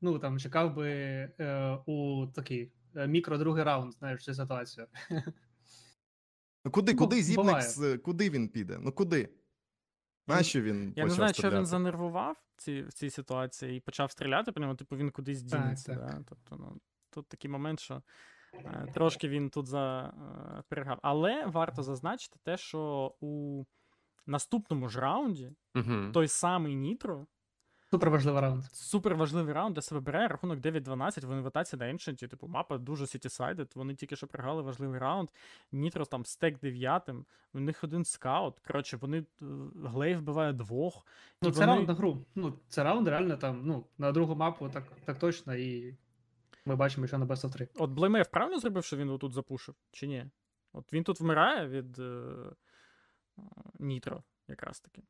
Ну, 0.00 0.18
там, 0.18 0.38
чекав 0.38 0.74
би 0.74 0.88
е, 1.40 1.78
у 1.86 2.26
такий 2.34 2.72
е, 2.96 3.06
мікро 3.06 3.38
другий 3.38 3.64
раунд, 3.64 3.92
знаєш, 3.98 4.24
цю 4.24 4.34
ситуацію. 4.34 4.86
Ну, 6.64 6.70
куди, 6.70 6.92
Ну, 6.92 6.98
куди 6.98 7.34
буває. 7.34 7.62
Зіпникс, 7.62 7.80
е, 7.80 7.98
куди 7.98 8.30
він 8.30 8.48
піде? 8.48 8.78
Ну 8.80 8.92
куди? 8.92 9.28
Нащо 10.28 10.60
він 10.60 10.92
Я 10.96 11.04
не 11.04 11.10
почав 11.10 11.16
знаю, 11.16 11.34
що 11.34 11.50
він 11.50 11.66
занервував 11.66 12.36
в 12.56 12.62
цій, 12.62 12.82
в 12.82 12.92
цій 12.92 13.10
ситуації 13.10 13.76
і 13.76 13.80
почав 13.80 14.10
стріляти 14.10 14.52
по 14.52 14.60
ньому, 14.60 14.74
типу 14.74 14.96
він 14.96 15.10
кудись 15.10 15.42
Так, 15.42 15.62
дінеться. 15.62 15.94
так. 15.94 16.06
Да? 16.06 16.24
Тобто, 16.28 16.56
ну, 16.56 16.80
тут 17.10 17.28
такий 17.28 17.50
момент, 17.50 17.80
що 17.80 18.02
Е, 18.54 18.86
Трошки 18.94 19.28
він 19.28 19.50
тут 19.50 19.66
заперегав. 19.66 20.98
Але 21.02 21.46
варто 21.46 21.82
зазначити 21.82 22.36
те, 22.42 22.56
що 22.56 23.14
у 23.20 23.64
наступному 24.26 24.88
ж 24.88 25.00
раунді 25.00 25.52
Угу. 25.74 26.12
той 26.12 26.28
самий 26.28 26.74
Нітро 26.74 27.26
Супер 27.90 28.10
важливий 28.10 28.40
раунд. 28.40 28.64
супер 28.72 29.14
важливий 29.14 29.54
раунд, 29.54 29.74
де 29.74 29.82
себе 29.82 30.00
бере 30.00 30.28
рахунок 30.28 30.58
9-12 30.58 31.26
в 31.26 31.32
інвітації 31.32 31.80
на 31.80 31.86
Ancient. 31.86 32.28
Типу, 32.28 32.46
мапа 32.48 32.78
дуже 32.78 33.06
сітісайдед. 33.06 33.72
Вони 33.74 33.94
тільки 33.94 34.16
що 34.16 34.26
програли 34.26 34.62
важливий 34.62 35.00
раунд. 35.00 35.28
Нітро 35.72 36.04
там 36.04 36.24
стек 36.24 36.58
дев'ятим. 36.60 37.24
У 37.54 37.60
них 37.60 37.84
один 37.84 38.04
скаут. 38.04 38.60
Коротше, 38.60 38.96
вони 38.96 39.18
е, 39.18 39.24
Глейв 39.84 40.16
вбиває 40.16 40.52
двох. 40.52 41.06
Ну, 41.42 41.50
це 41.50 41.60
вони- 41.60 41.72
раунд 41.72 41.88
на 41.88 41.94
гру. 41.94 42.24
Ну, 42.34 42.58
це 42.68 42.84
раунд 42.84 43.08
реально 43.08 43.36
там, 43.36 43.62
ну, 43.64 43.84
на 43.98 44.12
другу 44.12 44.34
мапу 44.34 44.68
так, 44.68 44.84
так 45.04 45.18
точно, 45.18 45.54
і 45.54 45.96
ми 46.64 46.76
бачимо, 46.76 47.06
що 47.06 47.18
на 47.18 47.26
Best 47.26 47.46
of 47.46 47.52
3. 47.52 47.68
От 47.74 47.90
БлеймЕф 47.90 48.26
правильно 48.26 48.58
зробив, 48.58 48.84
що 48.84 48.96
він 48.96 49.18
тут 49.18 49.32
запушив, 49.32 49.74
чи 49.90 50.06
ні? 50.06 50.26
От 50.72 50.92
він 50.92 51.04
тут 51.04 51.20
вмирає 51.20 51.68
від 51.68 51.98
е, 51.98 52.02
е, 53.38 53.42
Нітро, 53.78 54.22
якраз 54.48 54.80
таки. 54.80 55.02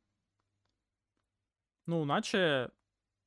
Ну, 1.89 2.05
наче. 2.05 2.69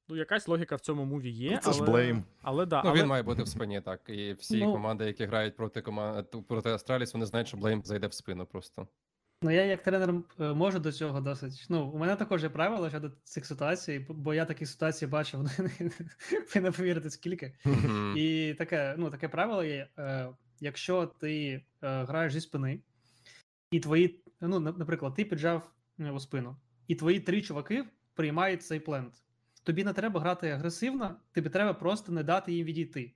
Ну, 0.08 0.16
якась 0.16 0.48
логіка 0.48 0.76
в 0.76 0.80
цьому 0.80 1.04
муві 1.04 1.30
є. 1.30 1.50
Ну, 1.50 1.58
це 1.58 1.72
ж 1.72 1.82
Blame. 1.82 2.22
Але 2.42 2.66
да. 2.66 2.82
Ну, 2.84 2.90
але... 2.90 3.00
він 3.00 3.06
має 3.06 3.22
бути 3.22 3.42
в 3.42 3.48
спині, 3.48 3.80
так. 3.80 4.00
І 4.08 4.32
всі 4.32 4.60
Ну- 4.60 4.72
команди, 4.72 5.04
які 5.04 5.24
грають 5.24 5.56
проти 5.56 5.82
команд 5.82 6.26
проти 6.48 6.70
Астраліс, 6.70 7.14
вони 7.14 7.26
знають, 7.26 7.48
що 7.48 7.56
Блейм 7.56 7.82
зайде 7.84 8.06
в 8.06 8.12
спину 8.12 8.46
просто. 8.46 8.88
Ну, 9.42 9.50
я 9.50 9.64
як 9.64 9.82
тренер 9.82 10.14
е, 10.40 10.52
можу 10.54 10.78
до 10.78 10.92
цього 10.92 11.20
досить. 11.20 11.66
Ну, 11.68 11.86
у 11.86 11.98
мене 11.98 12.16
також 12.16 12.42
є 12.42 12.48
правила 12.48 12.90
щодо 12.90 13.10
цих 13.24 13.46
ситуацій, 13.46 14.06
бо 14.08 14.34
я 14.34 14.44
такі 14.44 14.66
ситуації 14.66 15.08
бачив, 15.08 15.40
ви 16.54 16.60
не 16.60 16.70
повірите 16.70 17.10
скільки. 17.10 17.52
І 18.16 18.54
таке, 18.58 18.94
ну, 18.98 19.10
таке 19.10 19.28
правило 19.28 19.64
є: 19.64 19.88
е, 19.98 20.28
якщо 20.60 21.06
ти 21.06 21.62
е, 21.82 22.04
граєш 22.04 22.32
зі 22.32 22.40
спини, 22.40 22.80
і 23.70 23.80
твої, 23.80 24.20
ну, 24.40 24.60
наприклад, 24.60 25.14
ти 25.14 25.24
піджав 25.24 25.72
у 26.14 26.20
спину, 26.20 26.56
і 26.88 26.94
твої 26.94 27.20
три 27.20 27.42
чуваки 27.42 27.84
приймають 28.14 28.62
цей 28.62 28.80
плент. 28.80 29.14
Тобі 29.62 29.84
не 29.84 29.92
треба 29.92 30.20
грати 30.20 30.50
агресивно, 30.50 31.16
тобі 31.32 31.48
треба 31.50 31.74
просто 31.74 32.12
не 32.12 32.22
дати 32.22 32.52
їм 32.52 32.66
відійти. 32.66 33.12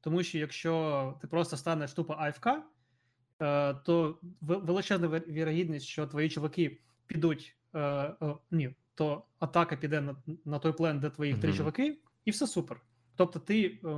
Тому 0.00 0.22
що 0.22 0.38
якщо 0.38 1.14
ти 1.20 1.26
просто 1.26 1.56
станеш 1.56 1.92
тупо 1.92 2.12
АФК, 2.18 2.46
е, 3.42 3.74
то 3.74 4.18
величезна 4.40 5.08
вірогідність, 5.08 5.86
що 5.86 6.06
твої 6.06 6.28
чуваки 6.28 6.80
підуть. 7.06 7.56
Е, 7.74 7.80
е, 7.80 8.14
ні, 8.50 8.74
то 8.94 9.24
атака 9.38 9.76
піде 9.76 10.14
на, 10.44 10.58
той 10.58 10.72
плен, 10.72 11.00
де 11.00 11.10
твої 11.10 11.34
три 11.34 11.48
Мгм. 11.48 11.58
чуваки, 11.58 11.98
і 12.24 12.30
все 12.30 12.46
супер. 12.46 12.80
Тобто, 13.16 13.38
ти 13.38 13.78
е, 13.84 13.88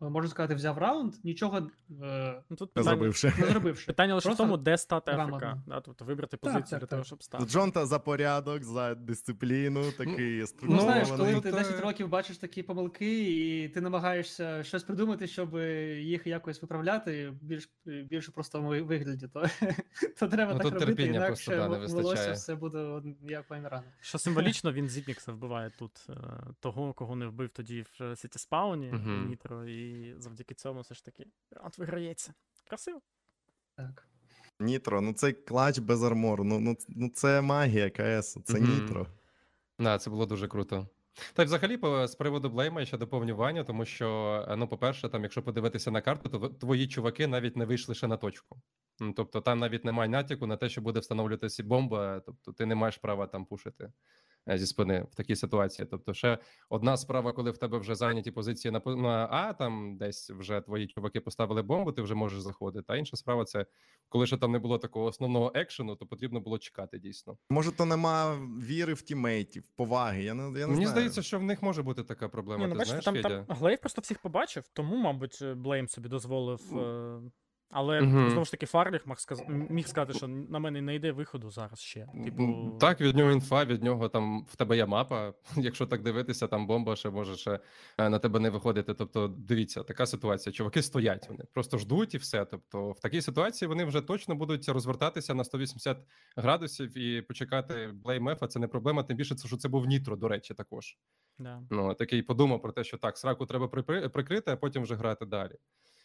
можна 0.00 0.30
сказати, 0.30 0.54
взяв 0.54 0.78
раунд, 0.78 1.14
нічого 1.24 1.58
е, 2.02 2.42
Ну, 2.50 2.56
тут 2.56 2.76
Не 2.76 2.82
зробивши. 2.82 3.32
не 3.38 3.46
зробивши. 3.46 3.86
питання 3.86 4.14
лише 4.14 4.30
в 4.30 4.36
тому, 4.36 4.56
де 4.56 4.78
стати 4.78 5.10
АФК. 5.12 5.44
Да, 5.66 5.80
тобто 5.80 6.04
вибрати 6.04 6.36
позицію 6.36 6.64
так, 6.70 6.80
для 6.80 6.86
того, 6.86 7.00
так. 7.02 7.06
щоб 7.06 7.22
стати. 7.22 7.44
Джонта 7.44 7.86
за 7.86 7.98
порядок, 7.98 8.64
за 8.64 8.94
дисципліну, 8.94 9.92
такий 9.92 10.38
Ну, 10.40 10.46
структурований. 10.46 11.04
знаєш, 11.04 11.08
коли 11.20 11.40
ти 11.40 11.48
е, 11.48 11.52
10 11.52 11.80
років 11.80 12.08
бачиш 12.08 12.38
такі 12.38 12.62
помилки, 12.62 13.24
і 13.64 13.68
ти 13.68 13.80
намагаєшся 13.80 14.64
щось 14.64 14.82
придумати, 14.82 15.26
щоб 15.26 15.54
їх 15.98 16.26
якось 16.26 16.62
виправляти 16.62 17.32
більш 17.42 17.70
більш 17.84 18.28
простому 18.28 18.68
ви- 18.68 18.82
вигляді, 18.82 19.28
то, 19.28 19.42
то 20.20 20.28
треба 20.28 20.52
Ну, 20.52 20.58
так 20.58 20.70
тут 20.72 20.80
робити, 20.82 21.12
просто, 21.12 21.52
інакше 21.52 21.56
да, 21.56 21.68
не 21.68 21.86
волосся 21.86 22.32
все 22.32 22.54
буде 22.54 23.02
як 23.22 23.50
вайнрана. 23.50 23.82
Що 24.00 24.18
символічно 24.18 24.72
він 24.78 24.88
Зіпнікса 24.88 25.32
вбиває 25.32 25.70
тут 25.78 26.06
е, 26.10 26.12
того, 26.60 26.92
кого 26.92 27.16
не 27.16 27.26
вбив 27.26 27.48
тоді 27.48 27.84
в 28.00 28.16
Сіті 28.16 28.38
Спауні, 28.68 28.86
Мгм. 28.92 29.28
Нітро, 29.28 29.68
і 29.68 30.14
завдяки 30.18 30.54
цьому 30.54 30.80
все 30.80 30.94
ж 30.94 31.04
таки 31.04 31.26
раунд 31.50 31.78
виграється. 31.78 32.34
Красиво. 32.68 33.00
Так. 33.76 34.08
Нітро, 34.60 35.00
ну 35.00 35.12
цей 35.12 35.32
клач 35.32 35.78
без 35.78 36.02
армору. 36.02 36.44
Ну, 36.44 36.60
ну, 36.60 36.76
ну 36.88 37.08
це 37.08 37.40
магія 37.40 37.90
КС, 37.90 38.38
це 38.44 38.60
Мгм. 38.60 38.74
нітро. 38.74 39.06
Да, 39.78 39.98
це 39.98 40.10
було 40.10 40.26
дуже 40.26 40.48
круто. 40.48 40.88
Та 41.34 41.42
й 41.42 41.46
взагалі, 41.46 41.76
по, 41.76 42.06
з 42.06 42.14
приводу 42.14 42.50
Блейма 42.50 42.84
ще 42.84 42.98
доповнювання, 42.98 43.64
тому 43.64 43.84
що, 43.84 44.08
е, 44.48 44.56
ну, 44.56 44.68
по-перше, 44.68 45.08
там, 45.08 45.22
якщо 45.22 45.42
подивитися 45.42 45.90
на 45.90 46.00
карту, 46.00 46.28
то 46.28 46.48
твої 46.48 46.88
чуваки 46.88 47.26
навіть 47.26 47.56
не 47.56 47.64
вийшли 47.64 47.94
ще 47.94 48.06
на 48.06 48.16
точку. 48.16 48.60
Ну, 49.00 49.12
тобто 49.12 49.40
там 49.40 49.58
навіть 49.58 49.84
немає 49.84 50.08
натяку 50.08 50.46
на 50.46 50.56
те, 50.56 50.68
що 50.68 50.80
буде 50.80 51.00
встановлюватися 51.00 51.62
бомба, 51.64 52.20
тобто 52.26 52.52
ти 52.52 52.66
не 52.66 52.74
маєш 52.74 52.96
права 52.98 53.26
там 53.26 53.44
пушити 53.46 53.92
зі 54.56 54.66
спини 54.66 55.06
в 55.10 55.14
такій 55.14 55.36
ситуації. 55.36 55.88
Тобто, 55.90 56.14
ще 56.14 56.38
одна 56.68 56.96
справа, 56.96 57.32
коли 57.32 57.50
в 57.50 57.58
тебе 57.58 57.78
вже 57.78 57.94
зайняті 57.94 58.30
позиції 58.30 58.72
на, 58.72 58.96
на 58.96 59.28
А, 59.30 59.52
там 59.52 59.96
десь 59.96 60.30
вже 60.30 60.60
твої 60.60 60.86
чуваки 60.86 61.20
поставили 61.20 61.62
бомбу, 61.62 61.92
ти 61.92 62.02
вже 62.02 62.14
можеш 62.14 62.40
заходити. 62.40 62.84
А 62.88 62.96
інша 62.96 63.16
справа 63.16 63.44
це 63.44 63.66
коли 64.08 64.26
ще 64.26 64.36
там 64.36 64.52
не 64.52 64.58
було 64.58 64.78
такого 64.78 65.06
основного 65.06 65.52
екшену, 65.54 65.96
то 65.96 66.06
потрібно 66.06 66.40
було 66.40 66.58
чекати 66.58 66.98
дійсно. 66.98 67.38
Може, 67.50 67.72
то 67.72 67.84
нема 67.84 68.36
віри 68.62 68.94
в 68.94 69.02
тімейтів, 69.02 69.68
поваги. 69.76 70.22
Я 70.22 70.34
не, 70.34 70.42
я 70.42 70.66
не 70.66 70.66
Мені 70.66 70.74
знаю. 70.74 70.88
здається, 70.88 71.22
що 71.22 71.38
в 71.38 71.42
них 71.42 71.62
може 71.62 71.82
бути 71.82 72.04
така 72.04 72.28
проблема. 72.28 72.64
Ні, 72.64 72.66
ну, 72.66 72.72
ти 72.72 72.78
бачите, 72.78 73.00
знаєш, 73.00 73.04
там, 73.04 73.14
Федя? 73.14 73.44
там 73.44 73.56
Глейв 73.56 73.78
просто 73.80 74.00
всіх 74.00 74.18
побачив, 74.18 74.68
тому, 74.72 74.96
мабуть, 74.96 75.44
Блейм 75.56 75.88
собі 75.88 76.08
дозволив. 76.08 76.78
Е... 76.78 77.20
Але 77.70 78.00
Мгм. 78.00 78.30
знову 78.30 78.44
ж 78.44 78.50
таки, 78.50 78.66
Фарліх 78.66 79.06
міг 79.48 79.86
сказати, 79.88 80.12
що 80.12 80.28
на 80.28 80.58
мене 80.58 80.80
не 80.80 80.94
йде 80.94 81.12
виходу 81.12 81.50
зараз 81.50 81.80
ще. 81.80 82.06
Типу, 82.24 82.76
Так, 82.80 83.00
від 83.00 83.16
нього 83.16 83.30
інфа, 83.30 83.64
від 83.64 83.82
нього 83.82 84.08
там 84.08 84.44
в 84.44 84.56
тебе 84.56 84.76
є 84.76 84.86
мапа. 84.86 85.34
Якщо 85.56 85.86
так 85.86 86.02
дивитися, 86.02 86.46
там 86.46 86.66
бомба 86.66 86.96
ще 86.96 87.10
може 87.10 87.36
ще 87.36 87.60
е, 87.98 88.08
на 88.08 88.18
тебе 88.18 88.40
не 88.40 88.50
виходити. 88.50 88.94
Тобто, 88.94 89.28
дивіться, 89.28 89.82
така 89.82 90.06
ситуація. 90.06 90.52
Чуваки 90.52 90.82
стоять, 90.82 91.28
вони 91.28 91.44
просто 91.52 91.78
ждуть 91.78 92.14
і 92.14 92.18
все. 92.18 92.44
Тобто, 92.44 92.90
в 92.90 93.00
такій 93.00 93.22
ситуації 93.22 93.68
вони 93.68 93.84
вже 93.84 94.00
точно 94.00 94.34
будуть 94.34 94.68
розвертатися 94.68 95.34
на 95.34 95.44
180 95.44 95.98
градусів 96.36 96.98
і 96.98 97.22
почекати 97.22 97.90
блеймефа. 97.92 98.46
Це 98.46 98.58
не 98.58 98.68
проблема. 98.68 99.02
Тим 99.02 99.16
більше, 99.16 99.34
це 99.34 99.48
що 99.48 99.56
це 99.56 99.68
був 99.68 99.86
нітро, 99.86 100.16
до 100.16 100.28
речі, 100.28 100.54
також. 100.54 100.98
да. 101.38 101.62
Ну 101.70 101.94
такий 101.94 102.22
подумав 102.22 102.62
про 102.62 102.72
те, 102.72 102.84
що 102.84 102.96
так, 102.98 103.18
сраку 103.18 103.46
треба 103.46 103.68
прикрити, 104.08 104.50
а 104.50 104.56
потім 104.56 104.82
вже 104.82 104.94
грати 104.94 105.26
далі. 105.26 105.54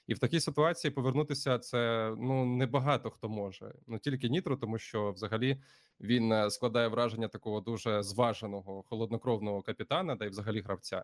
І 0.08 0.14
в 0.14 0.20
такій 0.20 0.40
ситуації 0.40 0.92
повернутися 0.92 1.60
це 1.60 2.14
ну 2.18 2.46
небагато 2.46 3.10
хто 3.10 3.30
може. 3.30 3.74
Ну 3.88 4.00
тільки 4.00 4.30
Нітро, 4.30 4.58
тому 4.58 4.78
що 4.78 5.12
взагалі 5.12 5.62
він 6.00 6.32
е, 6.32 6.50
складає 6.50 6.88
враження 6.88 7.28
такого 7.28 7.62
дуже 7.62 8.04
зваженого 8.04 8.84
холоднокровного 8.84 9.62
капітана, 9.62 10.16
да 10.16 10.26
й 10.26 10.30
взагалі 10.30 10.62
гравця. 10.62 11.04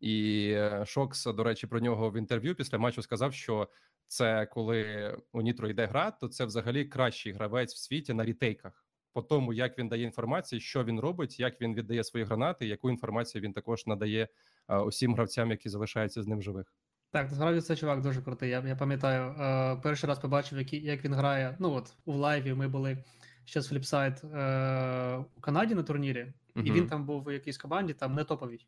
І 0.00 0.48
е, 0.50 0.84
Шокс, 0.86 1.24
до 1.24 1.44
речі, 1.44 1.66
про 1.66 1.80
нього 1.80 2.10
в 2.10 2.16
інтерв'ю 2.16 2.54
після 2.54 2.78
матчу 2.78 3.02
сказав, 3.02 3.34
що 3.34 3.68
це 4.06 4.46
коли 4.46 5.16
у 5.32 5.42
Нітро 5.42 5.68
йде 5.68 5.86
гра, 5.86 6.10
то 6.10 6.28
це 6.28 6.44
взагалі 6.44 6.84
кращий 6.84 7.32
гравець 7.32 7.74
в 7.74 7.78
світі 7.78 8.14
на 8.14 8.24
рітейках. 8.24 8.86
По 9.12 9.22
тому, 9.22 9.52
як 9.52 9.78
він 9.78 9.88
дає 9.88 10.02
інформацію, 10.02 10.60
що 10.60 10.84
він 10.84 11.00
робить, 11.00 11.40
як 11.40 11.60
він 11.60 11.74
віддає 11.74 12.04
свої 12.04 12.26
гранати, 12.26 12.66
яку 12.66 12.90
інформацію 12.90 13.42
він 13.42 13.52
також 13.52 13.86
надає 13.86 14.28
е, 14.68 14.78
усім 14.78 15.14
гравцям, 15.14 15.50
які 15.50 15.68
залишаються 15.68 16.22
з 16.22 16.26
ним 16.26 16.42
живих. 16.42 16.74
Так, 17.10 17.30
насправді 17.30 17.60
це 17.60 17.76
чувак 17.76 18.00
дуже 18.00 18.22
крутий. 18.22 18.50
Я, 18.50 18.60
я 18.60 18.76
пам'ятаю, 18.76 19.30
е, 19.30 19.80
перший 19.82 20.08
раз 20.08 20.18
побачив, 20.18 20.58
які, 20.58 20.76
як 20.76 21.04
він 21.04 21.14
грає. 21.14 21.56
Ну 21.58 21.72
от 21.72 21.94
у 22.04 22.12
лайві 22.12 22.54
ми 22.54 22.68
були 22.68 23.04
ще 23.44 23.60
з 23.60 23.68
Фліпсайд 23.68 24.24
е, 24.24 25.16
у 25.36 25.40
Канаді 25.40 25.74
на 25.74 25.82
турнірі, 25.82 26.32
і 26.56 26.72
він 26.72 26.86
там 26.86 27.06
був 27.06 27.26
у 27.26 27.30
якійсь 27.30 27.58
команді, 27.58 27.92
там 27.92 28.14
не 28.14 28.24
топовій. 28.24 28.66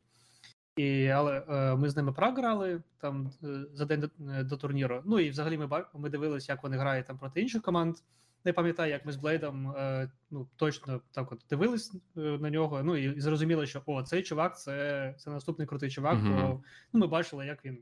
І, 0.76 1.08
але 1.08 1.42
е, 1.48 1.76
ми 1.76 1.90
з 1.90 1.96
ними 1.96 2.12
програли 2.12 2.82
там 2.98 3.30
е, 3.44 3.64
за 3.72 3.84
день 3.84 4.00
до, 4.00 4.32
е, 4.32 4.44
до 4.44 4.56
турніру. 4.56 5.02
Ну 5.04 5.20
і 5.20 5.30
взагалі 5.30 5.58
ми, 5.58 5.68
ми 5.94 6.10
дивилися, 6.10 6.52
як 6.52 6.62
вони 6.62 6.76
грають 6.76 7.06
там 7.06 7.18
проти 7.18 7.40
інших 7.40 7.62
команд. 7.62 7.96
Не 8.44 8.52
пам'ятаю, 8.52 8.92
як 8.92 9.06
ми 9.06 9.12
з 9.12 9.16
Блейдом 9.16 9.70
е, 9.70 10.10
ну, 10.30 10.48
точно 10.56 11.00
так 11.10 11.32
от 11.32 11.40
дивились 11.50 11.94
е, 12.16 12.20
на 12.20 12.50
нього. 12.50 12.82
Ну 12.82 12.96
і 12.96 13.20
зрозуміли, 13.20 13.66
що 13.66 13.82
о, 13.86 14.02
цей 14.02 14.22
чувак 14.22 14.58
це, 14.58 15.14
це 15.18 15.30
наступний 15.30 15.66
крутий 15.66 15.90
чувак. 15.90 16.18
Мгм. 16.18 16.36
Бо 16.36 16.62
ну, 16.92 17.00
ми 17.00 17.06
бачили, 17.06 17.46
як 17.46 17.64
він 17.64 17.78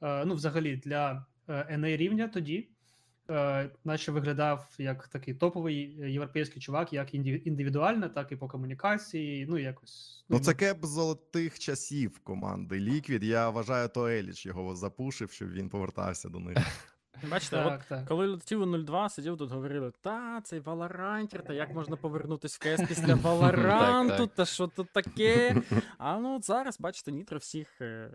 ну, 0.00 0.34
взагалі 0.34 0.76
для 0.76 1.26
е, 1.48 1.78
NA 1.78 1.96
рівня 1.96 2.28
тоді, 2.28 2.68
е, 3.30 3.70
наче 3.84 4.12
виглядав 4.12 4.74
як 4.78 5.08
такий 5.08 5.34
топовий 5.34 5.98
е, 6.00 6.10
європейський 6.10 6.62
чувак, 6.62 6.92
як 6.92 7.14
індивідуально, 7.14 8.08
так 8.08 8.32
і 8.32 8.36
по 8.36 8.48
комунікації. 8.48 9.46
Ну, 9.46 9.58
якось. 9.58 10.24
Ну, 10.28 10.40
це 10.40 10.54
кеп 10.54 10.84
золотих 10.84 11.58
часів 11.58 12.18
команди. 12.18 12.80
Ліквід, 12.80 13.24
я 13.24 13.50
вважаю, 13.50 13.88
то 13.88 14.08
Еліч 14.08 14.46
його 14.46 14.76
запушив, 14.76 15.30
щоб 15.32 15.52
він 15.52 15.68
повертався 15.68 16.28
до 16.28 16.38
них. 16.38 16.58
Бачите, 17.30 17.56
от 17.64 17.64
Так, 17.68 17.84
так. 17.84 18.04
коли 18.08 18.26
летів 18.26 18.60
у 18.60 18.66
02, 18.78 19.08
сидів 19.08 19.36
тут, 19.36 19.50
говорили, 19.50 19.92
та, 20.02 20.40
цей 20.44 20.60
Валорантір, 20.60 21.42
та 21.44 21.52
як 21.52 21.74
можна 21.74 21.96
повернутись 21.96 22.56
в 22.56 22.58
КС 22.58 22.88
після 22.88 23.14
Валоранту, 23.22 24.26
та 24.26 24.44
що 24.44 24.66
тут 24.66 24.92
таке? 24.92 25.62
А 25.98 26.18
ну 26.18 26.36
от 26.36 26.44
зараз, 26.44 26.80
бачите, 26.80 27.12
Нітро 27.12 27.38
всіх 27.38 27.80
е, 27.80 28.10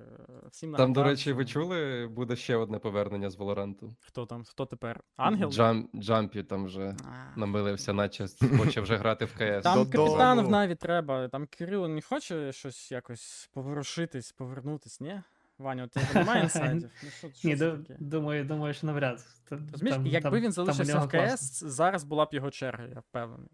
всім 0.52 0.74
Там, 0.74 0.94
до 0.94 1.04
речі, 1.04 1.34
ви 1.34 1.46
чули, 1.46 2.08
буде 2.12 2.36
ще 2.36 2.56
одне 2.56 2.80
повернення 2.80 3.30
з 3.30 3.36
Валоранту. 3.36 3.96
Хто 4.00 4.26
там? 4.26 4.44
Хто 4.44 4.66
тепер? 4.66 5.04
Ангел? 5.18 5.50
Джам, 5.52 5.90
Джампі 5.96 6.44
там 6.44 6.66
вже 6.66 6.96
намилився, 7.36 7.94
наче 7.94 8.28
хоче 8.58 8.82
вже 8.82 8.96
грати 8.98 9.26
в 9.26 9.34
КС. 9.34 9.64
Там 9.64 9.84
Додому. 9.84 10.08
капітанів 10.08 10.50
навіть 10.50 10.80
треба. 10.80 11.28
Там 11.28 11.48
Кирило 11.48 11.88
не 11.88 12.02
хоче 12.02 12.52
щось 12.52 12.92
якось 12.92 13.50
поворушитись, 13.54 14.32
повернутись, 14.32 15.02
ні? 15.02 15.22
Ваня, 15.60 15.84
у 15.84 15.88
тебе 15.88 16.06
немає 16.16 16.44
інсайдів? 16.44 16.90
Ну, 17.04 17.10
що, 17.10 17.30
що 17.34 17.48
Ні, 17.48 17.58
це 17.58 17.72
таке? 17.72 17.96
думаю, 18.00 18.46
думаю, 18.46 18.74
що 18.74 18.88
навряд. 18.88 19.26
Розумієш, 19.50 19.96
там- 19.98 20.08
якби 20.08 20.30
там- 20.30 20.34
він 20.34 20.42
там 20.42 20.50
у 20.50 20.52
залишився 20.52 20.94
нього 20.94 21.06
в. 21.06 21.10
КС, 21.10 21.64
зараз 21.64 22.04
була 22.04 22.26
б 22.26 22.30
його 22.32 22.52
черга, 22.52 22.86
я 22.86 23.00
впевнений. 23.00 23.50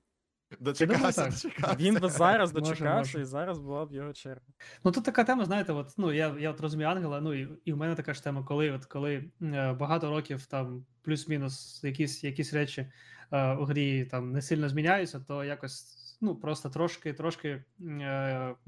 Дочекався, 0.59 1.21
так? 1.23 1.31
дочекався. 1.33 1.75
Він 1.79 1.99
би 1.99 2.09
зараз 2.09 2.53
Може, 2.53 2.65
дочекався, 2.65 3.11
може. 3.17 3.21
і 3.21 3.25
зараз 3.25 3.59
була 3.59 3.85
б 3.85 3.93
його 3.93 4.13
черга. 4.13 4.41
Ну 4.83 4.91
тут 4.91 5.03
така 5.03 5.23
тема, 5.23 5.45
знаєте, 5.45 5.73
от, 5.73 5.93
ну 5.97 6.13
я, 6.13 6.35
я 6.39 6.51
от 6.51 6.61
розумію 6.61 6.89
Ангела, 6.89 7.21
ну 7.21 7.33
і, 7.33 7.49
і 7.65 7.73
в 7.73 7.77
мене 7.77 7.95
така 7.95 8.13
ж 8.13 8.23
тема, 8.23 8.43
коли 8.43 8.71
от 8.71 8.85
коли 8.85 9.23
е, 9.41 9.73
багато 9.73 10.09
років 10.09 10.45
там 10.45 10.85
плюс-мінус 11.01 11.83
якісь, 11.83 12.23
якісь 12.23 12.53
речі 12.53 12.91
е, 13.31 13.53
у 13.55 13.63
грі 13.65 14.05
там 14.05 14.31
не 14.31 14.41
сильно 14.41 14.69
зміняються, 14.69 15.19
то 15.27 15.43
якось 15.43 15.95
ну 16.21 16.35
просто 16.35 16.69
трошки, 16.69 17.13
трошки 17.13 17.49
е, 17.49 17.63
Ну, 17.79 17.95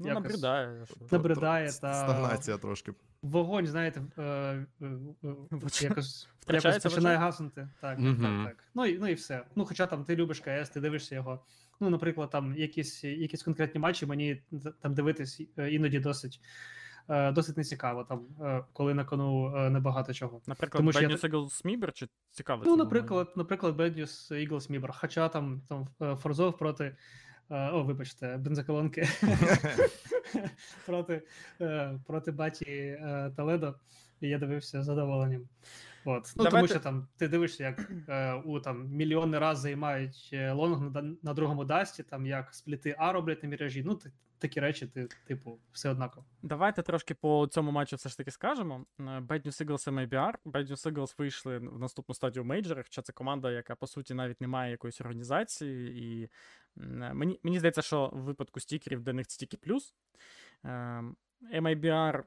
якось 0.08 0.14
набридає. 0.22 0.86
набридає 1.10 1.66
Ст- 1.68 1.80
та 1.80 1.94
Стагнація 1.94 2.58
трошки. 2.58 2.92
вогонь, 3.22 3.66
знаєте, 3.66 4.02
е, 4.18 4.22
е, 4.22 4.66
е, 4.82 5.34
якось, 5.82 6.28
якось 6.48 6.82
починає 6.82 7.16
гаснути. 7.16 7.68
Так, 7.80 7.98
Мгм. 7.98 8.44
так, 8.44 8.54
так. 8.56 8.64
Ну 8.74 8.86
і, 8.86 8.98
ну 8.98 9.06
і 9.06 9.14
все. 9.14 9.44
Ну, 9.56 9.64
хоча 9.64 9.86
там 9.86 10.04
ти 10.04 10.16
любиш 10.16 10.40
КС, 10.40 10.68
ти 10.70 10.80
дивишся 10.80 11.14
його. 11.14 11.44
Ну, 11.80 11.90
наприклад, 11.90 12.30
там 12.30 12.54
якісь, 12.56 13.04
якісь 13.04 13.42
конкретні 13.42 13.80
матчі 13.80 14.06
мені 14.06 14.42
там 14.80 14.94
дивитись 14.94 15.42
е, 15.58 15.70
іноді 15.70 15.98
досить. 16.00 16.40
е, 17.08 17.32
Досить 17.32 17.56
нецікаво, 17.56 18.04
там, 18.04 18.26
е, 18.40 18.64
коли 18.72 18.94
на 18.94 19.04
кону 19.04 19.56
е, 19.56 19.70
небагато 19.70 20.14
чого. 20.14 20.40
Наприклад, 20.46 20.78
Тому 20.80 20.90
Bad 20.90 21.12
News 21.12 21.30
Eagles 21.30 21.64
Mibber, 21.64 21.92
чи 21.92 22.08
цікаво? 22.30 22.62
Ну, 22.66 22.76
наприклад, 22.76 23.32
наприклад, 23.36 23.76
Bad 23.80 23.98
News 23.98 24.32
Eagles 24.48 24.70
Mibber. 24.70 24.90
Хоча 25.00 25.28
там, 25.28 25.62
там 25.68 25.88
Форзов 26.16 26.58
проти. 26.58 26.96
Е, 27.50 27.70
О, 27.70 27.82
вибачте, 27.82 28.36
бензоколонки 28.36 29.08
проти, 30.86 31.22
е, 31.60 31.98
проти 32.06 32.30
баті 32.30 32.70
е, 32.70 33.32
Таледо. 33.36 33.74
І 34.20 34.28
я 34.28 34.38
дивився 34.38 34.82
з 34.82 34.84
задоволенням. 34.84 35.48
От. 36.04 36.32
Ну, 36.36 36.44
тому 36.44 36.68
що 36.68 36.80
там 36.80 37.08
ти 37.16 37.28
дивишся, 37.28 37.64
як 37.64 37.90
е, 38.08 38.34
у 38.34 38.60
там 38.60 38.88
мільйони 38.88 39.38
раз 39.38 39.58
займають 39.58 40.34
лонг 40.52 40.94
на, 40.94 41.14
на 41.22 41.34
другому 41.34 41.64
дасті, 41.64 42.02
там 42.02 42.26
як 42.26 42.54
спліти 42.54 42.94
А 42.98 43.12
роблять 43.12 43.42
на 43.42 43.48
міражі. 43.48 43.82
Ну, 43.86 43.98
такі 44.42 44.60
речі, 44.60 44.86
ти, 44.86 45.08
типу, 45.26 45.58
все 45.72 45.90
однаково. 45.90 46.26
Давайте 46.42 46.82
трошки 46.82 47.14
по 47.14 47.46
цьому 47.46 47.70
матчу 47.70 47.96
все 47.96 48.08
ж 48.08 48.16
таки 48.16 48.30
скажемо. 48.30 48.86
Е, 49.00 49.02
Bad 49.02 49.46
News 49.46 49.66
Eagles 49.66 49.88
і 49.88 50.06
MIBR. 50.06 50.34
Bad 50.44 50.70
News 50.70 50.92
Eagles 50.92 51.14
вийшли 51.18 51.58
в 51.58 51.78
наступну 51.78 52.14
стадію 52.14 52.42
в 52.42 52.46
мейджорах, 52.46 52.84
хоча 52.84 53.02
це 53.02 53.12
команда, 53.12 53.50
яка 53.50 53.74
по 53.74 53.86
суті 53.86 54.14
навіть 54.14 54.40
не 54.40 54.46
має 54.46 54.70
якоїсь 54.70 55.00
організації. 55.00 56.02
І 56.02 56.30
е, 56.82 57.14
мені, 57.14 57.40
мені 57.42 57.58
здається, 57.58 57.82
що 57.82 58.10
в 58.12 58.20
випадку 58.20 58.60
стікерів 58.60 59.02
для 59.02 59.12
них 59.12 59.26
це 59.26 59.38
тільки 59.38 59.56
плюс. 59.56 59.94
MIBR 61.54 62.24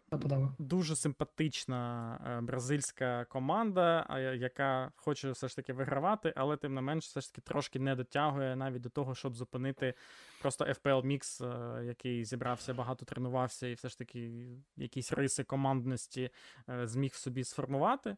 дуже 0.59 0.95
симпатична 0.95 2.19
е, 2.27 2.41
бразильська 2.41 3.25
команда, 3.25 4.07
яка 4.39 4.91
хоче 4.95 5.31
все 5.31 5.47
ж 5.47 5.55
таки 5.55 5.73
вигравати, 5.73 6.33
але 6.35 6.57
тим 6.57 6.73
не 6.73 6.81
менш, 6.81 7.05
все 7.05 7.21
ж 7.21 7.33
таки 7.33 7.41
трошки 7.41 7.79
не 7.79 7.95
дотягує 7.95 8.55
навіть 8.55 8.81
до 8.81 8.89
того, 8.89 9.15
щоб 9.15 9.35
зупинити 9.35 9.93
просто 10.41 10.65
FPL 10.65 11.03
Мікс, 11.03 11.41
який 11.83 12.25
зібрався, 12.25 12.73
багато 12.73 13.05
тренувався, 13.05 13.67
і 13.67 13.73
все 13.73 13.89
ж 13.89 13.97
таки 13.97 14.47
якісь 14.77 15.11
риси 15.11 15.43
командності 15.43 16.29
е, 16.69 16.87
зміг 16.87 17.11
в 17.11 17.17
собі 17.17 17.43
сформувати. 17.43 18.17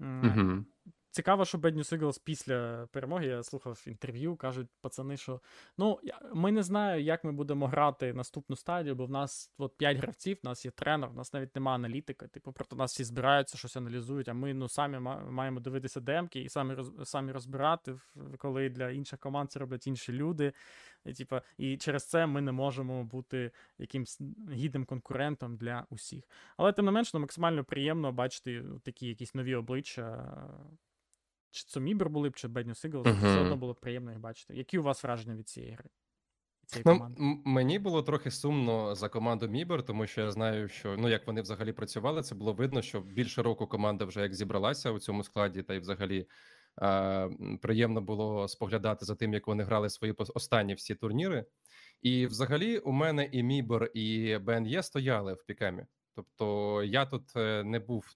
Угу. 0.00 0.64
Цікаво, 1.10 1.44
що 1.44 1.58
Bad 1.58 1.74
News 1.74 1.98
Eagles 1.98 2.20
після 2.24 2.86
перемоги 2.92 3.26
я 3.26 3.42
слухав 3.42 3.84
інтерв'ю, 3.86 4.36
кажуть 4.36 4.68
пацани, 4.80 5.16
що 5.16 5.40
ну 5.78 6.00
ми 6.34 6.52
не 6.52 6.62
знаємо, 6.62 7.00
як 7.00 7.24
ми 7.24 7.32
будемо 7.32 7.66
грати 7.66 8.12
наступну 8.12 8.56
стадію, 8.56 8.94
бо 8.94 9.06
в 9.06 9.10
нас 9.10 9.52
от 9.58 9.76
5 9.76 9.96
гравців, 9.96 10.38
в 10.42 10.46
нас 10.46 10.64
є 10.64 10.70
тренер, 10.70 11.10
в 11.10 11.14
нас 11.14 11.32
навіть 11.32 11.54
немає 11.54 11.74
аналітика. 11.74 12.28
Типу, 12.28 12.52
проти 12.52 12.76
нас 12.76 12.92
всі 12.92 13.04
збираються, 13.04 13.58
щось 13.58 13.76
аналізують, 13.76 14.28
а 14.28 14.34
ми 14.34 14.54
ну 14.54 14.68
самі 14.68 14.98
ма- 14.98 15.24
маємо 15.30 15.60
дивитися 15.60 16.00
демки 16.00 16.40
і 16.40 16.48
самі 16.48 16.76
самі 17.04 17.32
розбирати, 17.32 17.98
коли 18.38 18.68
для 18.68 18.90
інших 18.90 19.18
команд 19.18 19.52
це 19.52 19.58
роблять 19.58 19.86
інші 19.86 20.12
люди. 20.12 20.52
І, 21.04 21.12
типу, 21.12 21.36
і 21.58 21.76
через 21.76 22.08
це 22.08 22.26
ми 22.26 22.40
не 22.40 22.52
можемо 22.52 23.04
бути 23.04 23.50
якимсь 23.78 24.20
гідним 24.52 24.84
конкурентом 24.84 25.56
для 25.56 25.86
усіх. 25.90 26.24
Але 26.56 26.72
тим 26.72 26.84
не 26.84 26.90
менш, 26.90 27.14
ну, 27.14 27.20
максимально 27.20 27.64
приємно 27.64 28.12
бачити 28.12 28.64
такі 28.84 29.06
якісь 29.06 29.34
нові 29.34 29.54
обличчя. 29.54 30.32
Чи 31.50 31.64
це 31.66 31.80
Мібер 31.80 32.10
були 32.10 32.30
б, 32.30 32.36
чи 32.36 32.48
News 32.48 32.90
Eagles, 32.90 33.08
Мгм. 33.08 33.16
все 33.18 33.40
одно 33.40 33.56
було 33.56 33.72
б 33.72 33.80
приємно 33.80 34.10
їх 34.10 34.20
бачити. 34.20 34.54
Які 34.54 34.78
у 34.78 34.82
вас 34.82 35.04
враження 35.04 35.34
від 35.34 35.48
цієї 35.48 35.72
гри? 35.72 35.90
Ну, 36.84 36.92
м- 37.20 37.42
мені 37.44 37.78
було 37.78 38.02
трохи 38.02 38.30
сумно 38.30 38.94
за 38.94 39.08
команду 39.08 39.48
Мібер, 39.48 39.82
тому 39.82 40.06
що 40.06 40.20
я 40.20 40.30
знаю, 40.30 40.68
що 40.68 40.96
ну 40.98 41.08
як 41.08 41.26
вони 41.26 41.40
взагалі 41.42 41.72
працювали, 41.72 42.22
це 42.22 42.34
було 42.34 42.52
видно, 42.52 42.82
що 42.82 43.00
більше 43.00 43.42
року 43.42 43.66
команда 43.66 44.04
вже 44.04 44.20
як 44.20 44.34
зібралася 44.34 44.90
у 44.90 44.98
цьому 44.98 45.24
складі, 45.24 45.62
та 45.62 45.74
й 45.74 45.78
взагалі 45.78 46.26
приємно 47.60 48.00
було 48.00 48.48
споглядати 48.48 49.04
за 49.04 49.14
тим, 49.14 49.34
як 49.34 49.46
вони 49.46 49.64
грали 49.64 49.90
свої 49.90 50.12
останні 50.12 50.74
всі 50.74 50.94
турніри. 50.94 51.44
І 52.02 52.26
взагалі 52.26 52.78
у 52.78 52.92
мене 52.92 53.28
і 53.32 53.42
Мібер, 53.42 53.90
і 53.94 54.38
БНЄ 54.38 54.82
стояли 54.82 55.34
в 55.34 55.44
пікемі. 55.44 55.86
Тобто 56.14 56.82
я 56.84 57.06
тут 57.06 57.36
е, 57.36 57.64
не 57.64 57.78
був 57.78 58.06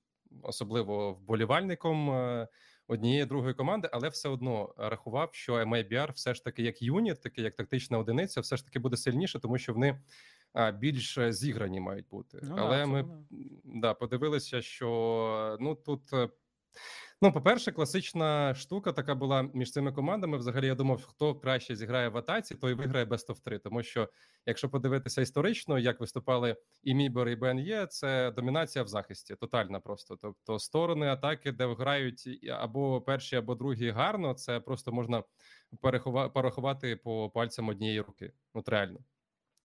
особливо 0.42 1.12
вболівальником 1.12 2.10
е, 2.10 2.48
однієї 2.88 3.24
другої 3.24 3.54
команди, 3.54 3.88
але 3.92 4.08
все 4.08 4.28
одно 4.28 4.74
рахував, 4.76 5.28
що 5.32 5.54
MIBR 5.54 6.12
все 6.12 6.34
ж 6.34 6.44
таки 6.44 6.62
як 6.62 6.82
юніт, 6.82 7.20
таки 7.20 7.42
як 7.42 7.56
тактична 7.56 7.98
одиниця, 7.98 8.40
все 8.40 8.56
ж 8.56 8.64
таки 8.64 8.78
буде 8.78 8.96
сильніше, 8.96 9.40
тому 9.40 9.58
що 9.58 9.72
вони 9.72 10.00
більш 10.74 11.18
е, 11.18 11.32
зіграні 11.32 11.80
мають 11.80 12.08
бути. 12.08 12.38
Ну 12.42 12.54
але 12.58 12.76
це 12.76 12.86
ми 12.86 13.02
да. 13.02 13.18
да, 13.64 13.94
подивилися, 13.94 14.62
що 14.62 15.56
ну 15.60 15.74
тут. 15.74 16.02
Ну, 17.24 17.32
по-перше, 17.32 17.72
класична 17.72 18.54
штука 18.54 18.92
така 18.92 19.14
була 19.14 19.42
між 19.54 19.72
цими 19.72 19.92
командами. 19.92 20.38
Взагалі, 20.38 20.66
я 20.66 20.74
думав, 20.74 21.02
хто 21.02 21.34
краще 21.34 21.76
зіграє 21.76 22.08
в 22.08 22.16
атаці, 22.16 22.54
той 22.54 22.74
виграє 22.74 23.04
Best 23.04 23.26
of 23.28 23.42
3. 23.44 23.58
Тому 23.58 23.82
що, 23.82 24.08
якщо 24.46 24.68
подивитися 24.68 25.22
історично, 25.22 25.78
як 25.78 26.00
виступали 26.00 26.56
і 26.82 26.94
Мібер, 26.94 27.28
і 27.28 27.36
БНЄ, 27.36 27.86
це 27.86 28.30
домінація 28.30 28.84
в 28.84 28.88
захисті, 28.88 29.34
тотальна 29.34 29.80
просто. 29.80 30.16
Тобто, 30.16 30.58
сторони 30.58 31.06
атаки, 31.06 31.52
де 31.52 31.74
грають 31.74 32.28
або 32.50 33.00
перші, 33.00 33.36
або 33.36 33.54
другі 33.54 33.90
гарно, 33.90 34.34
це 34.34 34.60
просто 34.60 34.92
можна 34.92 35.22
порахувати 36.34 36.96
по 36.96 37.30
пальцям 37.30 37.68
однієї 37.68 38.00
руки. 38.00 38.32
От 38.54 38.68
реально. 38.68 38.98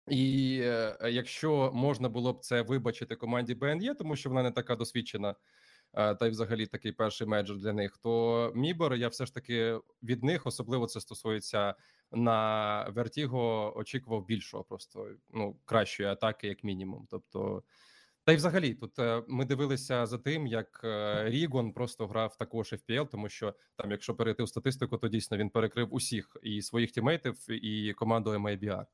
І 0.07 0.59
е, 0.63 0.97
якщо 1.11 1.71
можна 1.73 2.09
було 2.09 2.33
б 2.33 2.39
це 2.39 2.61
вибачити 2.61 3.15
команді 3.15 3.55
БНЄ, 3.55 3.93
тому 3.93 4.15
що 4.15 4.29
вона 4.29 4.43
не 4.43 4.51
така 4.51 4.75
досвідчена, 4.75 5.35
та 5.93 6.27
й 6.27 6.29
взагалі 6.29 6.65
такий 6.65 6.91
перший 6.91 7.27
менеджер 7.27 7.57
для 7.57 7.73
них, 7.73 7.97
то 7.97 8.51
Мібор 8.55 8.95
я 8.95 9.07
все 9.07 9.25
ж 9.25 9.33
таки 9.33 9.79
від 10.03 10.23
них, 10.23 10.47
особливо 10.47 10.87
це 10.87 11.01
стосується 11.01 11.75
на 12.11 12.83
Вертіго, 12.89 13.73
очікував 13.77 14.25
більшого, 14.25 14.63
просто 14.63 15.07
ну 15.29 15.59
кращої 15.65 16.09
атаки, 16.09 16.47
як 16.47 16.63
мінімум. 16.63 17.07
Тобто, 17.09 17.63
та 18.23 18.31
й 18.31 18.35
взагалі, 18.35 18.73
тут 18.73 18.99
е, 18.99 19.23
ми 19.27 19.45
дивилися 19.45 20.05
за 20.05 20.17
тим, 20.17 20.47
як 20.47 20.81
е, 20.83 21.23
Рігон 21.29 21.73
просто 21.73 22.07
грав 22.07 22.37
також 22.37 22.73
FPL, 22.73 23.07
тому 23.09 23.29
що 23.29 23.53
там, 23.75 23.91
якщо 23.91 24.15
перейти 24.15 24.43
у 24.43 24.47
статистику, 24.47 24.97
то 24.97 25.07
дійсно 25.07 25.37
він 25.37 25.49
перекрив 25.49 25.93
усіх 25.93 26.37
і 26.43 26.61
своїх 26.61 26.91
тімейтів, 26.91 27.45
і 27.49 27.93
команду 27.93 28.29
MIBR. 28.31 28.85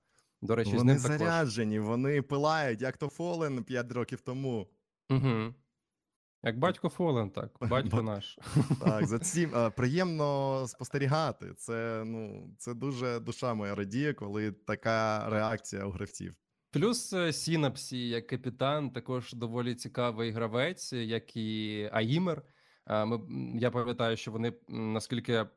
До 0.41 0.55
речі, 0.55 0.71
з 0.71 0.73
Вони 0.73 0.93
ним 0.93 1.01
також. 1.01 1.17
заряджені, 1.17 1.79
вони 1.79 2.21
пилають, 2.21 2.81
як 2.81 2.97
то 2.97 3.07
Фолен 3.07 3.63
5 3.63 3.91
років 3.91 4.21
тому. 4.21 4.67
Угу. 5.09 5.53
Як 6.43 6.59
батько 6.59 6.89
Фолен, 6.89 7.29
так, 7.29 7.51
батько 7.69 8.01
наш. 8.01 8.39
Так, 8.85 9.05
за 9.05 9.19
цим 9.19 9.55
е, 9.55 9.69
приємно 9.69 10.67
спостерігати. 10.67 11.53
Це 11.57 12.03
ну 12.05 12.49
це 12.57 12.73
дуже 12.73 13.19
душа 13.19 13.53
моя 13.53 13.75
радіє, 13.75 14.13
коли 14.13 14.51
така 14.51 15.29
реакція 15.29 15.85
у 15.85 15.89
гравців. 15.89 16.35
Плюс 16.71 17.13
е, 17.13 17.33
Сінапсі, 17.33 18.09
як 18.09 18.27
капітан, 18.27 18.89
також 18.89 19.33
доволі 19.33 19.75
цікавий 19.75 20.31
гравець, 20.31 20.93
як 20.93 21.35
і 21.37 21.89
Аїмер. 21.93 22.43
Е, 22.87 23.05
Ми, 23.05 23.19
я 23.59 23.71
пам'ятаю, 23.71 24.17
що 24.17 24.31
вони, 24.31 24.53
наскільки 24.69 25.31
я 25.31 25.49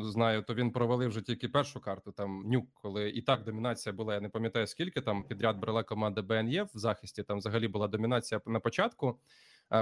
знаю, 0.00 0.42
то 0.42 0.54
він 0.54 0.70
провалив 0.70 1.08
вже 1.08 1.22
тільки 1.22 1.48
першу 1.48 1.80
карту. 1.80 2.12
Там 2.12 2.42
нюк, 2.46 2.66
коли 2.74 3.10
і 3.10 3.22
так 3.22 3.44
домінація 3.44 3.92
була. 3.92 4.14
Я 4.14 4.20
не 4.20 4.28
пам'ятаю 4.28 4.66
скільки 4.66 5.00
там 5.00 5.24
підряд 5.24 5.58
брала 5.58 5.82
команда 5.82 6.22
БНЄ 6.22 6.62
в 6.62 6.70
захисті. 6.74 7.22
Там 7.22 7.38
взагалі 7.38 7.68
була 7.68 7.88
домінація 7.88 8.40
на 8.46 8.60
початку, 8.60 9.20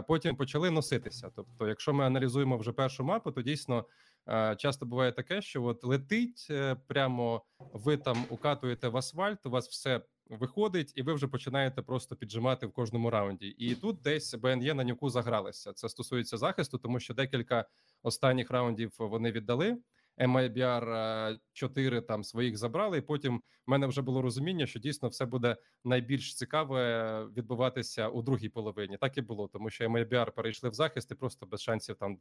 потім 0.08 0.36
почали 0.36 0.70
носитися. 0.70 1.30
Тобто, 1.36 1.68
якщо 1.68 1.92
ми 1.92 2.04
аналізуємо 2.04 2.56
вже 2.56 2.72
першу 2.72 3.04
мапу, 3.04 3.30
то 3.30 3.42
дійсно 3.42 3.86
е, 4.28 4.56
часто 4.58 4.86
буває 4.86 5.12
таке, 5.12 5.42
що 5.42 5.64
от 5.64 5.84
летить 5.84 6.46
е, 6.50 6.76
прямо 6.86 7.42
ви 7.58 7.96
там 7.96 8.24
укатуєте 8.28 8.88
в 8.88 8.96
асфальт, 8.96 9.46
у 9.46 9.50
вас 9.50 9.68
все 9.68 10.00
виходить, 10.30 10.92
і 10.96 11.02
ви 11.02 11.14
вже 11.14 11.28
починаєте 11.28 11.82
просто 11.82 12.16
піджимати 12.16 12.66
в 12.66 12.72
кожному 12.72 13.10
раунді. 13.10 13.46
І 13.46 13.74
тут 13.74 14.02
десь 14.02 14.34
БНЄ 14.34 14.74
на 14.74 14.84
нюку 14.84 15.10
загралися. 15.10 15.72
Це 15.72 15.88
стосується 15.88 16.36
захисту, 16.36 16.78
тому 16.78 17.00
що 17.00 17.14
декілька 17.14 17.64
останніх 18.02 18.50
раундів 18.50 18.92
вони 18.98 19.32
віддали 19.32 19.78
MIBR 20.18 21.36
4 21.52 22.00
там 22.00 22.24
своїх 22.24 22.56
забрали, 22.56 22.98
і 22.98 23.00
потім 23.00 23.42
в 23.66 23.70
мене 23.70 23.86
вже 23.86 24.02
було 24.02 24.22
розуміння, 24.22 24.66
що 24.66 24.80
дійсно 24.80 25.08
все 25.08 25.26
буде 25.26 25.56
найбільш 25.84 26.34
цікаве 26.34 27.24
відбуватися 27.36 28.08
у 28.08 28.22
другій 28.22 28.48
половині. 28.48 28.96
Так 29.00 29.18
і 29.18 29.20
було, 29.20 29.48
тому 29.48 29.70
що 29.70 29.84
MIBR 29.84 30.30
перейшли 30.30 30.70
в 30.70 30.74
захист 30.74 31.10
і 31.10 31.14
просто 31.14 31.46
без 31.46 31.60
шансів 31.62 31.96
там 31.96 32.16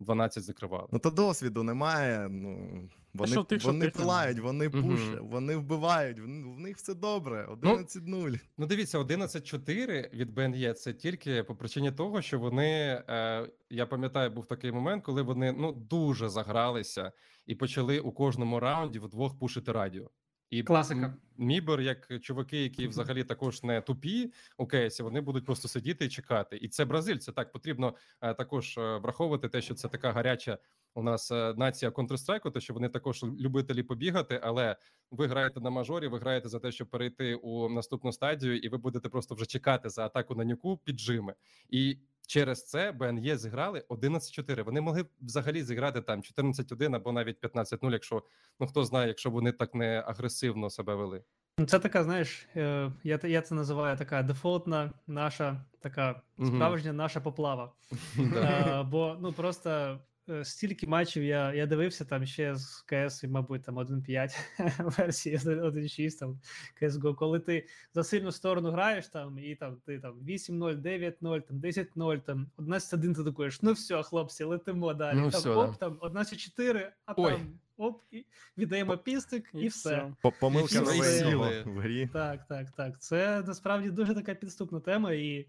2-12 0.00 0.40
закривали. 0.40 0.88
Ну 0.92 0.98
то 0.98 1.10
досвіду 1.10 1.62
немає. 1.62 2.28
Ну 2.30 2.88
вони 3.14 3.32
що 3.32 3.44
тих, 3.44 3.60
що 3.60 3.68
вони 3.68 3.78
немає. 3.78 3.92
пилають, 3.92 4.38
вони 4.38 4.68
Мгм. 4.68 4.82
пушать, 4.82 5.20
вони 5.20 5.56
вбивають. 5.56 6.18
В, 6.18 6.22
в 6.22 6.60
них 6.60 6.76
все 6.76 6.94
добре. 6.94 7.46
11-0. 7.50 8.40
Ну, 8.58 8.66
дивіться, 8.66 8.98
11-4 8.98 10.14
від 10.14 10.30
БНЄ 10.34 10.74
це 10.74 10.92
тільки 10.92 11.42
по 11.42 11.54
причині 11.54 11.92
того, 11.92 12.22
що 12.22 12.38
вони 12.38 13.02
е, 13.08 13.48
я 13.70 13.86
пам'ятаю, 13.86 14.30
був 14.30 14.46
такий 14.46 14.72
момент, 14.72 15.04
коли 15.04 15.22
вони 15.22 15.52
ну 15.52 15.72
дуже 15.72 16.28
загралися 16.28 17.12
і 17.46 17.54
почали 17.54 18.00
у 18.00 18.12
кожному 18.12 18.60
раунді 18.60 18.98
вдвох 18.98 19.38
пушити 19.38 19.72
радіо. 19.72 20.10
І 20.50 20.62
Класика. 20.62 21.14
Мібер, 21.38 21.80
як 21.80 22.20
чуваки, 22.20 22.62
які 22.62 22.88
взагалі 22.88 23.24
також 23.24 23.62
не 23.62 23.80
тупі 23.80 24.32
у 24.58 24.66
кейсі, 24.66 25.02
вони 25.02 25.20
будуть 25.20 25.44
просто 25.44 25.68
сидіти 25.68 26.04
і 26.04 26.08
чекати. 26.08 26.56
І 26.56 26.68
це 26.68 26.84
Бразиль. 26.84 27.16
Це 27.16 27.32
так 27.32 27.52
потрібно 27.52 27.94
е, 28.20 28.34
також 28.34 28.78
е, 28.78 28.96
враховувати 28.96 29.48
те, 29.48 29.60
що 29.62 29.74
це 29.74 29.88
така 29.88 30.12
гаряча 30.12 30.58
у 30.94 31.02
нас 31.02 31.30
е, 31.30 31.54
нація 31.56 31.90
Counter-Strike, 31.90 32.50
то 32.50 32.60
що 32.60 32.74
вони 32.74 32.88
також 32.88 33.22
любителі 33.22 33.82
побігати, 33.82 34.40
але 34.42 34.76
ви 35.10 35.26
граєте 35.26 35.60
на 35.60 35.70
мажорі, 35.70 36.08
ви 36.08 36.18
граєте 36.18 36.48
за 36.48 36.58
те, 36.58 36.72
щоб 36.72 36.90
перейти 36.90 37.34
у 37.34 37.68
наступну 37.68 38.12
стадію, 38.12 38.58
і 38.58 38.68
ви 38.68 38.78
будете 38.78 39.08
просто 39.08 39.34
вже 39.34 39.46
чекати 39.46 39.88
за 39.88 40.06
атаку 40.06 40.34
на 40.34 40.44
нюку 40.44 40.80
піджими. 40.84 41.34
І 41.70 41.98
через 42.26 42.64
це 42.64 42.92
БНЄ 42.92 43.36
зіграли 43.36 43.84
11-4. 43.88 44.64
Вони 44.64 44.80
могли 44.80 45.06
взагалі 45.20 45.62
зіграти 45.62 46.00
там 46.00 46.20
14-1 46.20 46.96
або 46.96 47.12
навіть 47.12 47.40
15-0, 47.40 47.92
якщо 47.92 48.22
ну 48.60 48.66
хто 48.66 48.84
знає, 48.84 49.08
якщо 49.08 49.30
б 49.30 49.32
вони 49.32 49.52
так 49.52 49.74
не 49.74 50.00
агресивно 50.06 50.70
себе 50.70 50.94
вели. 50.94 51.22
Ну, 51.58 51.66
Це 51.66 51.78
така, 51.78 52.04
знаєш, 52.04 52.48
е, 52.56 52.92
я, 53.04 53.20
я 53.24 53.42
це 53.42 53.54
називаю 53.54 53.96
така 53.96 54.22
дефолтна 54.22 54.92
наша 55.06 55.64
така 55.80 56.22
справжня 56.46 56.92
наша 56.92 57.20
поплава. 57.20 57.72
Е, 58.36 58.82
бо 58.82 59.16
ну 59.20 59.32
просто 59.32 59.98
стільки 60.42 60.86
матчів 60.86 61.24
я, 61.24 61.54
я 61.54 61.66
дивився 61.66 62.04
там 62.04 62.26
ще 62.26 62.56
з 62.56 62.80
КС, 62.80 63.24
мабуть, 63.24 63.62
там 63.62 63.78
1.5 63.78 64.98
версії 64.98 65.36
1.6 65.36 66.18
там 66.18 66.40
CSGO, 66.82 67.14
коли 67.14 67.40
ти 67.40 67.66
за 67.94 68.04
сильну 68.04 68.32
сторону 68.32 68.70
граєш 68.70 69.08
там, 69.08 69.38
і 69.38 69.54
там 69.54 69.76
ти 69.86 69.98
там 69.98 70.14
8-0, 70.28 70.82
9-0, 70.82 71.42
там 71.42 71.56
10-0, 71.56 72.20
там 72.20 72.50
11-1 72.58 73.14
ти 73.14 73.24
такуєш, 73.24 73.62
ну 73.62 73.72
все, 73.72 74.02
хлопці, 74.02 74.44
летимо 74.44 74.94
далі. 74.94 75.16
Ну, 75.16 75.30
там 75.30 75.40
всьо, 75.40 75.60
оп, 75.60 75.70
да. 75.70 75.76
там 75.76 75.98
11-4, 75.98 76.90
а 77.06 77.14
Ой. 77.16 77.32
там 77.32 77.58
оп, 77.76 78.02
і 78.10 78.24
віддаємо 78.58 78.98
пістик, 78.98 79.50
і, 79.54 79.68
все. 79.68 80.12
Помилка 80.40 80.66
всі 80.66 80.80
новенького 80.80 81.50
в 81.64 81.78
грі. 81.78 82.10
Так, 82.12 82.46
так, 82.48 82.70
так. 82.70 83.00
Це 83.00 83.42
насправді 83.46 83.90
дуже 83.90 84.14
така 84.14 84.34
підступна 84.34 84.80
тема, 84.80 85.12
і 85.12 85.46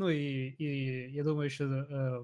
ну 0.00 0.10
і, 0.10 0.54
і 0.58 0.66
я 1.12 1.22
думаю, 1.22 1.50
що 1.50 1.64
е, 1.64 2.18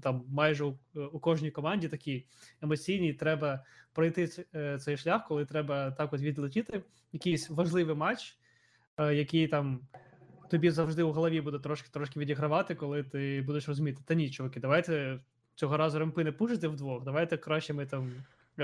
там 0.00 0.24
майже 0.28 0.64
у, 0.64 0.78
у 1.12 1.18
кожній 1.18 1.50
команді 1.50 1.88
такі 1.88 2.24
емоційні 2.62 3.14
треба 3.14 3.64
пройти 3.92 4.28
е, 4.54 4.78
цей 4.78 4.96
шлях, 4.96 5.26
коли 5.28 5.44
треба 5.44 5.90
так 5.90 6.12
от 6.12 6.20
відлетіти 6.20 6.82
якийсь 7.12 7.50
важливий 7.50 7.94
матч, 7.94 8.38
е, 8.96 9.14
який 9.14 9.48
там. 9.48 9.80
Тобі 10.50 10.70
завжди 10.70 11.02
у 11.02 11.12
голові 11.12 11.40
буде 11.40 11.58
трошки 11.58 11.88
трошки 11.92 12.20
відігравати, 12.20 12.74
коли 12.74 13.02
ти 13.02 13.42
будеш 13.46 13.68
розуміти, 13.68 14.02
та 14.04 14.14
ні, 14.14 14.30
чуваки, 14.30 14.60
давайте 14.60 15.20
цього 15.54 15.76
разу 15.76 15.98
ремпи 15.98 16.24
не 16.24 16.32
пушити 16.32 16.68
вдвох, 16.68 17.04
давайте 17.04 17.36
краще 17.36 17.74
ми 17.74 17.86
там 17.86 18.12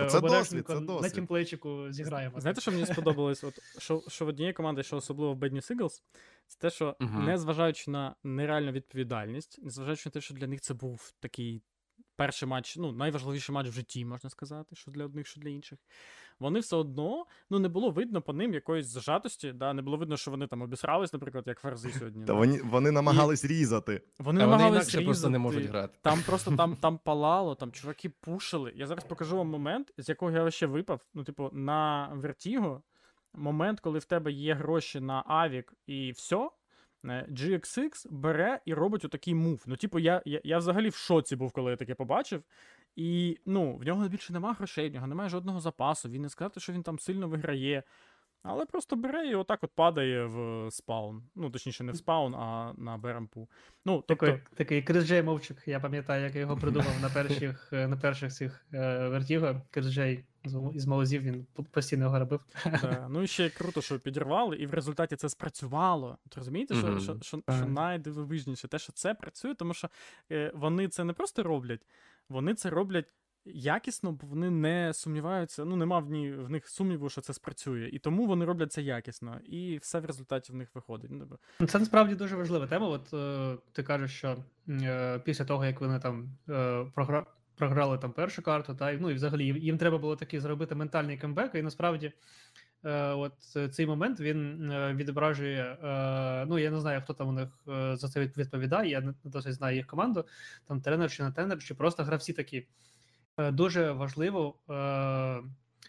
е, 0.03 0.21
досвід, 0.21 0.65
це 0.67 0.81
досвід, 0.81 1.03
на 1.03 1.09
тімплейчику 1.09 1.93
зіграємо. 1.93 2.41
Знаєте, 2.41 2.61
що 2.61 2.73
мені 2.73 2.87
сподобалось? 2.93 3.45
От, 3.45 3.59
що, 3.79 4.03
що 4.09 4.25
в 4.25 4.29
однієї 4.29 4.53
команди, 4.53 4.83
що 4.83 4.97
особливо 4.97 5.35
в 5.35 5.39
Bad 5.39 5.53
News 5.53 5.77
Eagles, 5.77 6.03
це 6.47 6.59
те, 6.59 6.71
що 6.71 6.97
Мгм. 7.01 7.25
незважаючи 7.25 7.91
на 7.91 8.15
нереальну 8.25 8.73
відповідальність, 8.73 9.59
незважаючи 9.63 10.09
на 10.09 10.11
те, 10.11 10.21
що 10.21 10.35
для 10.35 10.47
них 10.47 10.61
це 10.61 10.75
був 10.75 11.13
такий 11.21 11.63
перший 12.17 12.49
матч, 12.49 12.77
ну, 12.77 12.93
найважливіший 12.93 13.55
матч 13.55 13.69
в 13.69 13.73
житті, 13.73 14.05
можна 14.05 14.31
сказати, 14.31 14.77
що 14.77 14.91
для 14.91 15.05
одних, 15.05 15.27
що 15.27 15.41
для 15.41 15.49
інших. 15.49 15.79
Вони 16.41 16.61
все 16.61 16.77
одно, 16.77 17.27
ну, 17.51 17.59
не 17.59 17.69
було 17.69 17.91
видно 17.91 18.23
по 18.23 18.33
ним 18.33 18.55
якоїсь 18.55 18.87
зажатості, 18.87 19.53
да, 19.53 19.73
не 19.73 19.83
було 19.83 19.97
видно, 19.97 20.17
що 20.17 20.31
вони 20.31 20.47
там 20.47 20.63
обісрались, 20.63 21.13
наприклад, 21.13 21.45
як 21.47 21.61
фарзи 21.61 21.93
сьогодні. 21.93 22.25
Та 22.25 22.33
вони, 22.33 22.61
вони 22.65 22.91
намагались 22.91 23.45
різати. 23.45 24.03
Вони 24.19 24.41
намагались 24.41 24.95
інакше 24.95 25.05
просто 25.05 25.31
не 25.31 25.39
можуть 25.39 25.65
грати. 25.65 25.99
Там 26.03 26.23
просто 26.27 26.57
там, 26.57 26.77
там 26.77 26.99
палало, 26.99 27.55
там 27.55 27.73
чуваки 27.73 28.09
пушили. 28.09 28.73
Я 28.77 28.87
зараз 28.87 29.05
покажу 29.05 29.37
вам 29.37 29.49
момент, 29.49 29.93
з 29.99 30.09
якого 30.09 30.31
я 30.31 30.51
ще 30.51 30.67
випав. 30.67 31.01
Ну, 31.15 31.25
типу, 31.25 31.51
на 31.53 32.11
Vertigo, 32.23 32.81
момент, 33.35 33.81
коли 33.81 33.99
в 33.99 34.05
тебе 34.05 34.33
є 34.33 34.55
гроші 34.55 35.01
на 35.01 35.25
Авік 35.27 35.75
і 35.87 36.13
все. 36.13 36.51
GXX 37.05 38.07
бере 38.11 38.61
і 38.65 38.75
робить 38.75 39.05
отакий 39.05 39.35
мув. 39.35 39.63
Ну, 39.67 39.77
типу, 39.77 39.99
я, 39.99 40.23
я, 40.25 40.41
я 40.45 40.59
взагалі 40.59 40.89
в 40.89 40.95
шоці 40.95 41.37
був, 41.37 41.53
коли 41.53 41.71
я 41.71 41.77
таке 41.77 41.95
побачив. 41.95 42.43
І 42.97 43.39
ну, 43.47 43.77
в 43.77 43.85
нього 43.87 44.09
більше 44.09 44.33
немає 44.33 44.55
грошей, 44.55 44.91
в 44.91 44.95
нього 44.95 45.07
немає 45.07 45.31
жодного 45.31 45.61
запасу. 45.61 46.09
Він 46.09 46.23
не 46.23 46.29
сказати, 46.29 46.61
що 46.61 46.73
він 46.73 46.83
там 46.83 46.99
сильно 46.99 47.29
виграє. 47.29 47.83
Але 48.49 48.67
просто 48.67 48.97
бере 48.97 49.29
і 49.29 49.35
отак 49.35 49.65
от 49.65 49.71
падає 49.75 50.25
в 50.25 50.71
спаун. 50.71 51.23
Ну, 51.35 51.51
точніше, 51.51 51.85
не 51.85 51.93
в 51.93 51.97
спаун, 51.97 52.35
а 52.35 52.73
на 52.77 52.99
B 52.99 53.06
рампу. 53.06 53.49
Ну, 53.85 54.05
тобто, 54.09 54.27
Такий, 54.27 54.43
такий 54.55 54.83
Крис 54.83 55.05
Джей 55.05 55.23
Мовчик, 55.23 55.63
я 55.67 55.81
пам'ятаю, 55.81 56.25
як 56.25 56.35
я 56.35 56.41
його 56.41 56.57
придумав 56.57 57.01
на 57.03 57.09
перших, 57.09 57.73
е, 57.73 57.89
на 57.89 57.97
перших 57.97 58.33
цих 58.33 58.67
е, 58.75 59.09
вертіго. 59.09 59.63
Крис 59.71 59.87
Джей 59.87 60.25
із 60.75 60.87
Молозів 60.87 61.23
він 61.23 61.47
постійно 61.71 62.05
його 62.05 62.19
робив. 62.19 62.41
Та, 62.63 63.07
ну 63.11 63.23
і 63.23 63.27
ще 63.27 63.51
круто, 63.51 63.83
що 63.83 64.01
підірвали, 64.01 64.57
і 64.57 64.67
в 64.67 64.75
результаті 64.75 65.17
це 65.17 65.29
спрацювало. 65.29 66.19
От 66.27 66.37
розумієте, 66.37 66.75
що, 66.75 66.87
Мгм. 66.87 67.01
що, 67.01 67.17
що, 67.23 67.43
що 67.49 67.67
найдивовижніше, 67.67 68.69
те, 68.69 68.79
що 68.79 68.93
це 68.93 69.15
працює, 69.15 69.55
тому 69.55 69.75
що 69.75 69.89
е, 70.33 70.53
вони 70.55 70.89
це 70.89 71.05
не 71.05 71.13
просто 71.13 71.43
роблять, 71.43 71.87
вони 72.29 72.55
це 72.55 72.71
роблять 72.71 73.07
якісно, 73.55 74.13
бо 74.13 74.27
вони 74.27 74.51
не 74.51 74.95
сумніваються, 74.95 75.65
ну 75.65 75.77
нема 75.77 75.99
в, 75.99 76.11
ні, 76.11 76.33
в 76.33 76.51
них 76.51 76.69
сумніву, 76.69 77.09
що 77.09 77.21
це 77.21 77.33
спрацює. 77.33 77.89
І 77.93 77.99
тому 77.99 78.27
вони 78.27 78.45
роблять 78.45 78.73
це 78.73 78.83
якісно. 78.83 79.41
І 79.45 79.79
все 79.79 80.01
в 80.01 80.05
результаті 80.05 80.53
в 80.53 80.57
них 80.57 80.69
виходить. 80.75 81.11
Ну, 81.11 81.39
Ну, 81.61 81.67
Це 81.67 81.79
насправді 81.79 82.15
дуже 82.15 82.37
важлива 82.37 82.67
тема. 82.67 82.89
От 82.89 83.15
е, 83.15 83.57
ти 83.73 83.83
кажеш, 83.83 84.17
що 84.17 84.37
е, 84.69 85.19
після 85.19 85.45
того, 85.45 85.65
як 85.65 85.81
вони 85.81 85.99
там 85.99 86.29
е, 86.49 86.87
програ... 86.95 87.27
програли 87.57 87.99
там 87.99 88.13
першу 88.13 88.43
карту, 88.43 88.75
та 88.75 88.93
ну 88.93 89.11
і 89.11 89.15
взагалі 89.15 89.47
їм 89.47 89.79
треба 89.79 89.99
було 89.99 90.17
таки 90.17 90.41
зробити 90.41 90.75
ментальний 90.75 91.19
камбек, 91.19 91.55
і 91.55 91.63
насправді. 91.63 92.13
Е, 92.87 93.13
от 93.13 93.33
е, 93.57 93.69
цей 93.69 93.87
момент 93.87 94.21
він 94.21 94.71
е, 94.71 94.95
відображує. 94.95 95.63
Е, 95.63 96.47
ну 96.47 96.59
я 96.59 96.71
не 96.71 96.81
знаю, 96.81 97.03
хто 97.03 97.15
там 97.15 97.29
у 97.29 97.33
них 97.33 97.49
е, 97.69 97.97
за 97.97 98.09
це 98.09 98.21
відповідає. 98.21 98.91
Я 98.91 99.01
не 99.01 99.15
досить 99.25 99.55
знаю 99.55 99.77
їх 99.77 99.87
команду, 99.87 100.25
там 100.69 100.81
тренер 100.81 101.11
чи 101.11 101.23
не 101.23 101.33
тренер, 101.33 101.59
чи 101.59 101.75
просто 101.75 102.05
гравці 102.05 102.33
такі. 102.33 102.67
Дуже 103.39 103.93
важливо 103.93 104.55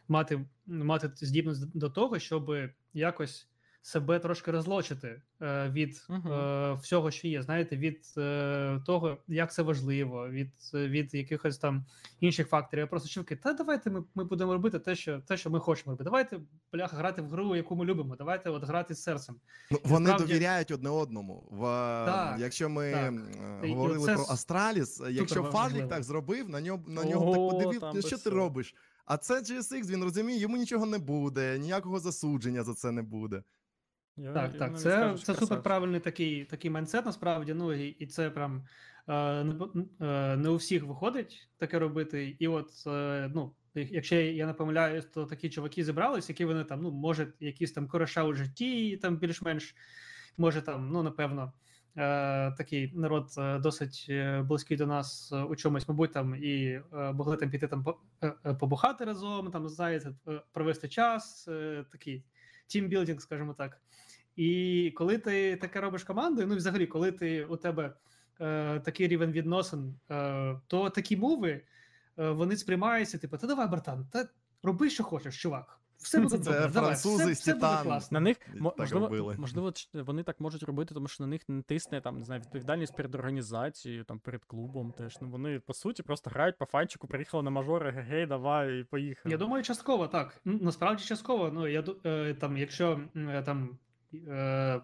мати, 0.08 0.46
мати 0.66 1.12
здібність 1.16 1.78
до 1.78 1.90
того, 1.90 2.20
щоб 2.20 2.56
якось 2.94 3.48
себе 3.88 4.20
трошки 4.20 4.52
розлочити 4.52 5.22
е, 5.42 5.70
від 5.70 6.08
е, 6.10 6.74
всього, 6.82 7.12
що 7.12 7.28
є. 7.28 7.42
Знаєте, 7.42 7.78
від 7.78 8.14
е, 8.18 8.82
того, 8.86 9.18
як 9.28 9.54
це 9.54 9.62
важливо, 9.62 10.30
від, 10.30 10.52
від 10.74 11.14
якихось 11.14 11.58
там 11.58 11.86
інших 12.20 12.48
факторів. 12.48 12.80
Я 12.82 12.88
просто 12.88 13.10
чуваки, 13.10 13.36
та 13.36 13.54
давайте 13.54 13.90
ми, 13.90 14.04
ми 14.16 14.24
будемо 14.24 14.54
робити 14.54 14.80
те, 14.80 14.96
що 14.96 15.20
те, 15.20 15.38
що 15.38 15.50
ми 15.50 15.60
хочемо 15.60 15.92
робити. 15.92 16.04
Давайте 16.04 16.40
бляха 16.74 16.98
грати 16.98 17.22
в 17.22 17.30
гру, 17.30 17.56
яку 17.56 17.76
ми 17.76 17.86
любимо. 17.86 18.16
Давайте 18.16 18.50
от 18.50 18.64
грати 18.64 18.96
з 18.96 19.04
серцем. 19.04 19.36
Ну, 19.72 19.80
вони 19.84 20.10
Насправді- 20.10 20.34
довіряють 20.34 20.72
одне 20.72 20.90
одному. 20.90 21.48
В, 21.52 21.62
Так, 22.06 22.40
якщо 22.40 22.70
ми 22.70 22.92
так. 22.92 23.14
говорили 23.70 23.98
оце 23.98 24.14
про 24.14 24.24
Астраліс, 24.30 25.02
якщо 25.10 25.44
ва- 25.44 25.70
так 25.90 26.04
зробив, 26.04 26.50
на 26.50 26.62
нього 26.62 26.84
на 26.88 27.04
нього 27.04 27.32
так 27.32 27.50
подивив, 27.50 27.80
там 27.80 28.02
що 28.02 28.18
ти 28.18 28.24
цього. 28.24 28.36
робиш? 28.36 28.76
А 29.06 29.18
це 29.18 29.40
GSX, 29.42 29.88
він 29.88 30.04
розуміє, 30.04 30.40
йому 30.40 30.58
нічого 30.58 30.86
не 30.86 30.98
буде, 30.98 31.60
ніякого 31.60 32.00
засудження 32.00 32.64
за 32.64 32.74
це 32.74 32.92
не 32.92 33.02
буде. 33.02 33.44
Я, 34.18 34.34
Так, 34.34 34.54
я 34.54 34.60
так, 34.60 34.70
навіть 34.72 34.80
це, 34.84 34.92
скажу, 34.92 35.18
що 35.18 35.26
це 35.26 35.34
супер 35.34 35.38
красавчик. 35.38 35.64
правильний 35.64 36.00
такий, 36.00 36.46
такий 36.46 36.72
майндсет, 36.72 37.06
насправді. 37.06 37.54
Ну 37.54 37.74
і, 37.74 37.88
і 37.88 38.08
це 38.08 38.30
прям 38.30 38.66
е, 39.08 39.44
не, 39.44 39.56
е, 40.02 40.38
не 40.38 40.50
у 40.50 40.56
всіх 40.56 40.84
виходить 40.84 41.50
таке 41.58 41.80
робити. 41.80 42.36
І 42.40 42.48
от, 42.48 42.70
е, 42.88 43.32
ну, 43.36 43.54
як- 43.76 43.92
якщо 43.92 44.16
я 44.16 44.46
не 44.46 44.54
помиляюсь, 44.54 45.06
то 45.06 45.26
такі 45.26 45.50
чуваки 45.50 45.84
зібрались, 45.84 46.30
які 46.30 46.46
вони 46.46 46.64
там, 46.64 46.82
ну, 46.82 46.92
може, 46.92 47.34
якісь 47.40 47.72
там 47.72 47.88
кореша 47.88 48.24
у 48.24 48.34
житті, 48.34 48.98
там 48.98 49.18
більш-менш, 49.18 49.76
може 50.38 50.62
там, 50.62 50.90
ну, 50.90 51.04
напевно. 51.04 51.54
Е, 52.00 52.52
такий 52.52 52.92
народ 52.96 53.28
е, 53.38 53.60
досить 53.60 54.06
е, 54.10 54.42
близький 54.42 54.78
до 54.78 54.88
нас 54.88 55.32
е, 55.32 55.44
у 55.44 55.56
чомусь, 55.56 55.88
мабуть, 55.88 56.14
там 56.14 56.36
і 56.36 56.66
е, 56.94 57.12
могли 57.14 57.38
там 57.38 57.50
піти 57.50 57.68
там 57.68 57.84
по- 57.84 57.98
е, 58.24 58.34
е, 58.46 58.54
побухати 58.54 59.06
разом, 59.06 59.52
там 59.52 59.70
знаєте, 59.70 60.14
е, 60.28 60.42
провести 60.52 60.88
час, 60.90 61.48
е, 61.48 61.86
такий 61.92 62.24
тімбілдинг, 62.68 63.22
скажімо 63.22 63.54
так. 63.54 63.82
І 64.38 64.92
коли 64.96 65.18
ти 65.18 65.56
таке 65.56 65.82
робиш 65.82 66.04
командою, 66.04 66.48
ну 66.48 66.54
і 66.54 66.58
взагалі, 66.58 66.88
коли 66.88 67.12
ти 67.12 67.46
у 67.46 67.56
тебе 67.58 67.94
е, 68.42 68.80
такий 68.80 69.08
рівень 69.08 69.32
відносин, 69.32 69.96
е, 70.12 70.60
то 70.68 70.90
такі 70.90 71.18
мови 71.18 71.62
вони 72.18 72.58
сприймаються, 72.58 73.18
типу, 73.18 73.38
та 73.38 73.48
давай, 73.48 73.68
братан, 73.68 74.08
та 74.12 74.28
роби, 74.64 74.90
що 74.90 75.04
хочеш, 75.04 75.42
чувак. 75.42 75.80
Все 75.98 76.20
буде 76.20 76.38
Це 76.38 76.44
добре, 76.44 76.70
давай, 76.74 76.94
все, 76.94 77.10
з 77.10 77.32
все 77.32 77.54
буде 77.54 77.78
класно. 77.84 78.16
На 78.16 78.20
них 78.20 78.38
можливо, 78.78 79.06
робили. 79.06 79.36
можливо, 79.38 79.72
ч- 79.72 79.90
вони 79.94 80.24
так 80.24 80.40
можуть 80.40 80.64
робити, 80.64 80.94
тому 80.94 81.08
що 81.08 81.24
на 81.24 81.28
них 81.28 81.42
не 81.50 81.62
тисне 81.62 82.02
там, 82.02 82.20
не 82.20 82.26
знаю, 82.26 82.42
відповідальність 82.42 82.96
перед 82.96 83.16
організацією, 83.16 84.04
там 84.04 84.20
перед 84.20 84.46
клубом 84.46 84.92
теж. 84.92 85.18
Ну 85.22 85.30
вони 85.30 85.60
по 85.60 85.74
суті 85.74 86.04
просто 86.04 86.30
грають 86.30 86.58
по 86.58 86.66
фанчику, 86.66 87.08
приїхали 87.08 87.44
на 87.44 87.50
мажори, 87.50 87.92
гей, 87.92 88.26
давай, 88.26 88.80
і 88.80 88.84
поїхали. 88.84 89.32
Я 89.32 89.38
думаю, 89.38 89.64
частково 89.64 90.08
так. 90.08 90.42
Ну, 90.46 90.60
Насправді 90.62 91.04
частково. 91.04 91.52
Ну 91.54 91.68
я 91.68 91.84
е, 92.06 92.34
там, 92.34 92.58
якщо 92.58 93.00
е, 93.16 93.42
там 93.42 93.64
е, 93.64 93.87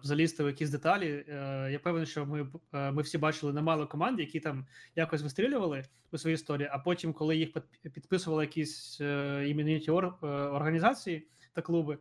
залізти 0.02 0.44
в 0.44 0.46
якісь 0.46 0.70
деталі, 0.70 1.24
е, 1.28 1.68
я 1.72 1.78
певен, 1.78 2.06
що 2.06 2.26
ми, 2.26 2.46
е, 2.72 2.92
ми 2.92 3.02
всі 3.02 3.18
бачили 3.18 3.52
немало 3.52 3.86
команд, 3.86 4.20
які 4.20 4.40
там 4.40 4.66
якось 4.96 5.22
вистрілювали 5.22 5.84
у 6.12 6.18
своїй 6.18 6.34
історії, 6.34 6.68
а 6.72 6.78
потім, 6.78 7.12
коли 7.12 7.36
їх 7.36 7.52
під- 7.52 7.92
підписували 7.92 8.44
якісь 8.44 8.98
е, 9.00 9.44
іменні 9.48 9.86
ор, 9.88 10.04
е, 10.22 10.26
організації 10.26 11.26
та 11.52 11.62
клуби, 11.62 11.94
е, 11.94 11.98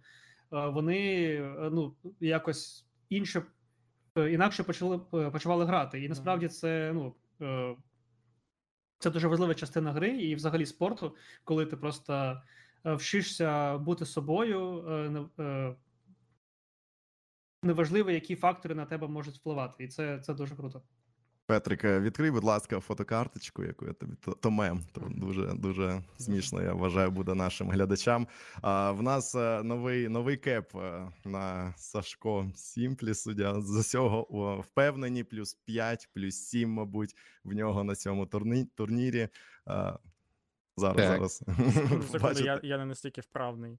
вони 0.67 1.25
е, 1.35 1.69
ну, 1.71 1.95
якось 2.19 2.85
інше. 3.09 3.43
е, 4.17 4.31
Інакше 4.31 4.63
почали 4.63 4.99
е, 5.13 5.29
почували 5.29 5.65
грати, 5.65 6.03
і 6.03 6.09
насправді 6.09 6.47
це 6.47 6.91
ну 6.93 7.15
е, 7.41 7.75
це 8.99 9.09
дуже 9.09 9.27
важлива 9.27 9.55
частина 9.55 9.91
гри 9.91 10.09
і 10.09 10.35
взагалі 10.35 10.65
спорту, 10.65 11.15
коли 11.43 11.65
ти 11.65 11.77
просто 11.77 12.41
е, 12.85 12.93
вчишся 12.93 13.77
бути 13.77 14.05
собою, 14.05 14.85
е, 14.87 15.43
е, 15.43 15.75
неважливо, 17.63 18.11
які 18.11 18.35
фактори 18.35 18.75
на 18.75 18.85
тебе 18.85 19.07
можуть 19.07 19.35
впливати, 19.35 19.83
і 19.83 19.87
це, 19.87 20.19
це 20.19 20.33
дуже 20.33 20.55
круто. 20.55 20.81
Петрик, 21.45 21.83
е, 21.83 21.99
відкрий, 21.99 22.31
будь 22.31 22.43
ласка, 22.43 22.79
фотокарточку, 22.79 23.63
яку 23.63 23.85
я 23.85 23.93
тобі 23.93 24.13
то, 24.41 24.51
мем. 24.51 24.81
То 24.91 25.01
дуже 25.09 25.53
дуже 25.53 26.03
смішно, 26.17 26.61
я 26.61 26.73
вважаю, 26.73 27.11
буде 27.11 27.33
нашим 27.33 27.69
глядачам. 27.69 28.27
А 28.61 28.91
в 28.91 29.03
нас 29.03 29.35
е, 29.35 29.63
новий 29.63 30.09
новий 30.09 30.37
кеп 30.37 30.75
е, 30.75 31.11
на 31.25 31.73
Сашко 31.77 32.51
Сімплі, 32.55 33.13
суддя 33.13 33.61
з 33.61 33.77
усього 33.77 34.61
впевнені, 34.61 35.23
плюс 35.23 35.53
5, 35.53 36.09
плюс 36.13 36.35
7, 36.35 36.69
мабуть, 36.69 37.15
в 37.43 37.53
нього 37.53 37.83
на 37.83 37.95
цьому 37.95 38.25
турні, 38.25 38.65
турнірі. 38.65 39.29
А, 39.65 39.99
зараз, 40.77 40.97
Так. 40.97 41.07
зараз. 41.07 41.43
Секунду, 42.11 42.39
я, 42.43 42.59
я 42.63 42.77
не 42.77 42.85
настільки 42.85 43.21
вправний. 43.21 43.77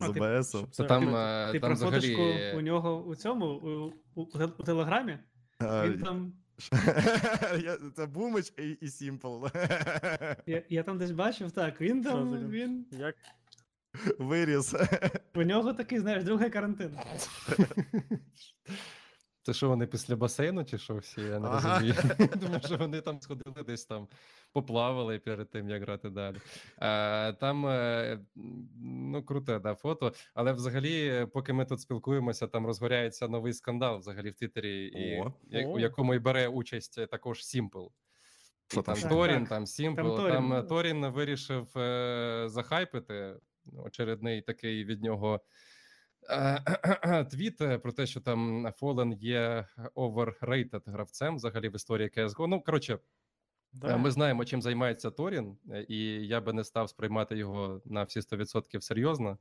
З 0.00 0.08
ОБС. 0.08 0.50
ти- 0.52 0.58
Та 0.58 0.66
це 0.70 0.84
там, 0.84 1.16
е, 1.16 1.48
Ти 1.52 1.60
там 1.60 1.68
про 1.76 1.88
взагалі... 1.88 2.52
у 2.56 2.60
нього 2.60 3.04
у 3.04 3.14
цьому 3.14 3.46
у, 3.46 3.92
у, 4.14 4.22
у 4.58 4.62
телеграмі? 4.62 5.18
А, 5.58 5.88
Він 5.88 6.02
там. 6.02 6.32
я- 7.64 7.78
Це 7.96 8.06
Бумич 8.06 8.52
і, 8.58 8.70
і 8.70 8.88
Сімпл. 8.88 9.46
Я, 10.46 10.62
я 10.68 10.82
там 10.82 10.98
десь 10.98 11.10
бачив, 11.10 11.50
так. 11.50 11.80
Він 11.80 12.02
Що 12.02 12.12
там. 12.12 12.50
Він 12.50 12.86
Як 12.90 13.14
Виріс. 14.18 14.74
у 15.34 15.42
нього 15.42 15.74
такий, 15.74 15.98
знаєш, 15.98 16.24
другий 16.24 16.50
карантин. 16.50 16.98
Це 19.48 19.54
що 19.54 19.68
вони 19.68 19.86
після 19.86 20.16
басейну, 20.16 20.64
чи 20.64 20.78
що 20.78 20.96
всі? 20.96 21.20
Я 21.20 21.38
не 21.38 21.48
Ага. 21.48 21.78
розумію. 21.78 21.94
Думаю, 22.36 22.60
що 22.64 22.76
вони 22.76 23.00
там 23.00 23.20
сходили 23.20 23.62
десь 23.66 23.84
там, 23.84 24.08
поплавали 24.52 25.18
перед 25.18 25.50
тим, 25.50 25.68
як 25.68 25.82
грати 25.82 26.10
далі. 26.10 26.36
Е, 26.78 27.32
там 27.32 27.66
е, 27.66 28.20
ну 28.82 29.22
круте, 29.22 29.58
да, 29.58 29.74
фото. 29.74 30.12
Але 30.34 30.52
взагалі, 30.52 31.26
поки 31.32 31.52
ми 31.52 31.64
тут 31.64 31.80
спілкуємося, 31.80 32.46
там 32.46 32.66
розгоряється 32.66 33.28
новий 33.28 33.52
скандал 33.52 33.98
взагалі 33.98 34.30
в 34.30 34.34
Твіттері, 34.34 34.86
і, 34.86 35.20
О. 35.20 35.32
у 35.68 35.78
якому 35.78 36.14
і 36.14 36.18
бере 36.18 36.48
участь 36.48 37.08
також 37.10 37.44
Сімпл. 37.44 37.86
Що 38.66 38.82
там? 38.82 38.96
Торін, 38.96 39.40
Так, 39.40 39.48
там 39.48 39.66
Сімпл, 39.66 40.16
там 40.16 40.50
там, 40.50 40.66
Торін. 40.66 41.04
е, 41.04 41.08
вирішив 41.08 41.78
е, 41.78 42.44
захайпити 42.46 43.36
очередний 43.84 44.42
такий 44.42 44.84
від 44.84 45.02
нього 45.02 45.34
е, 45.34 45.40
твіт 47.30 47.60
е, 47.60 47.78
про 47.78 47.92
те, 47.92 48.06
що 48.06 48.20
там 48.20 48.72
Фолен 48.76 49.12
є 49.12 49.66
overrated 49.94 50.82
гравцем 50.86 51.36
взагалі 51.36 51.68
в 51.68 51.76
історії 51.76 52.10
CSGO. 52.16 52.46
Ну, 52.46 52.60
коротше, 52.62 52.94
е, 52.94 52.98
Да. 53.72 53.96
ми 53.96 54.10
знаємо, 54.10 54.44
чим 54.44 54.62
займається 54.62 55.10
Торін, 55.10 55.58
е, 55.70 55.86
і 55.88 56.26
я 56.26 56.40
би 56.40 56.52
не 56.52 56.64
став 56.64 56.88
сприймати 56.90 57.36
його 57.36 57.82
на 57.84 58.02
всі 58.02 58.20
100% 58.22 58.82
серйозно. 58.82 59.38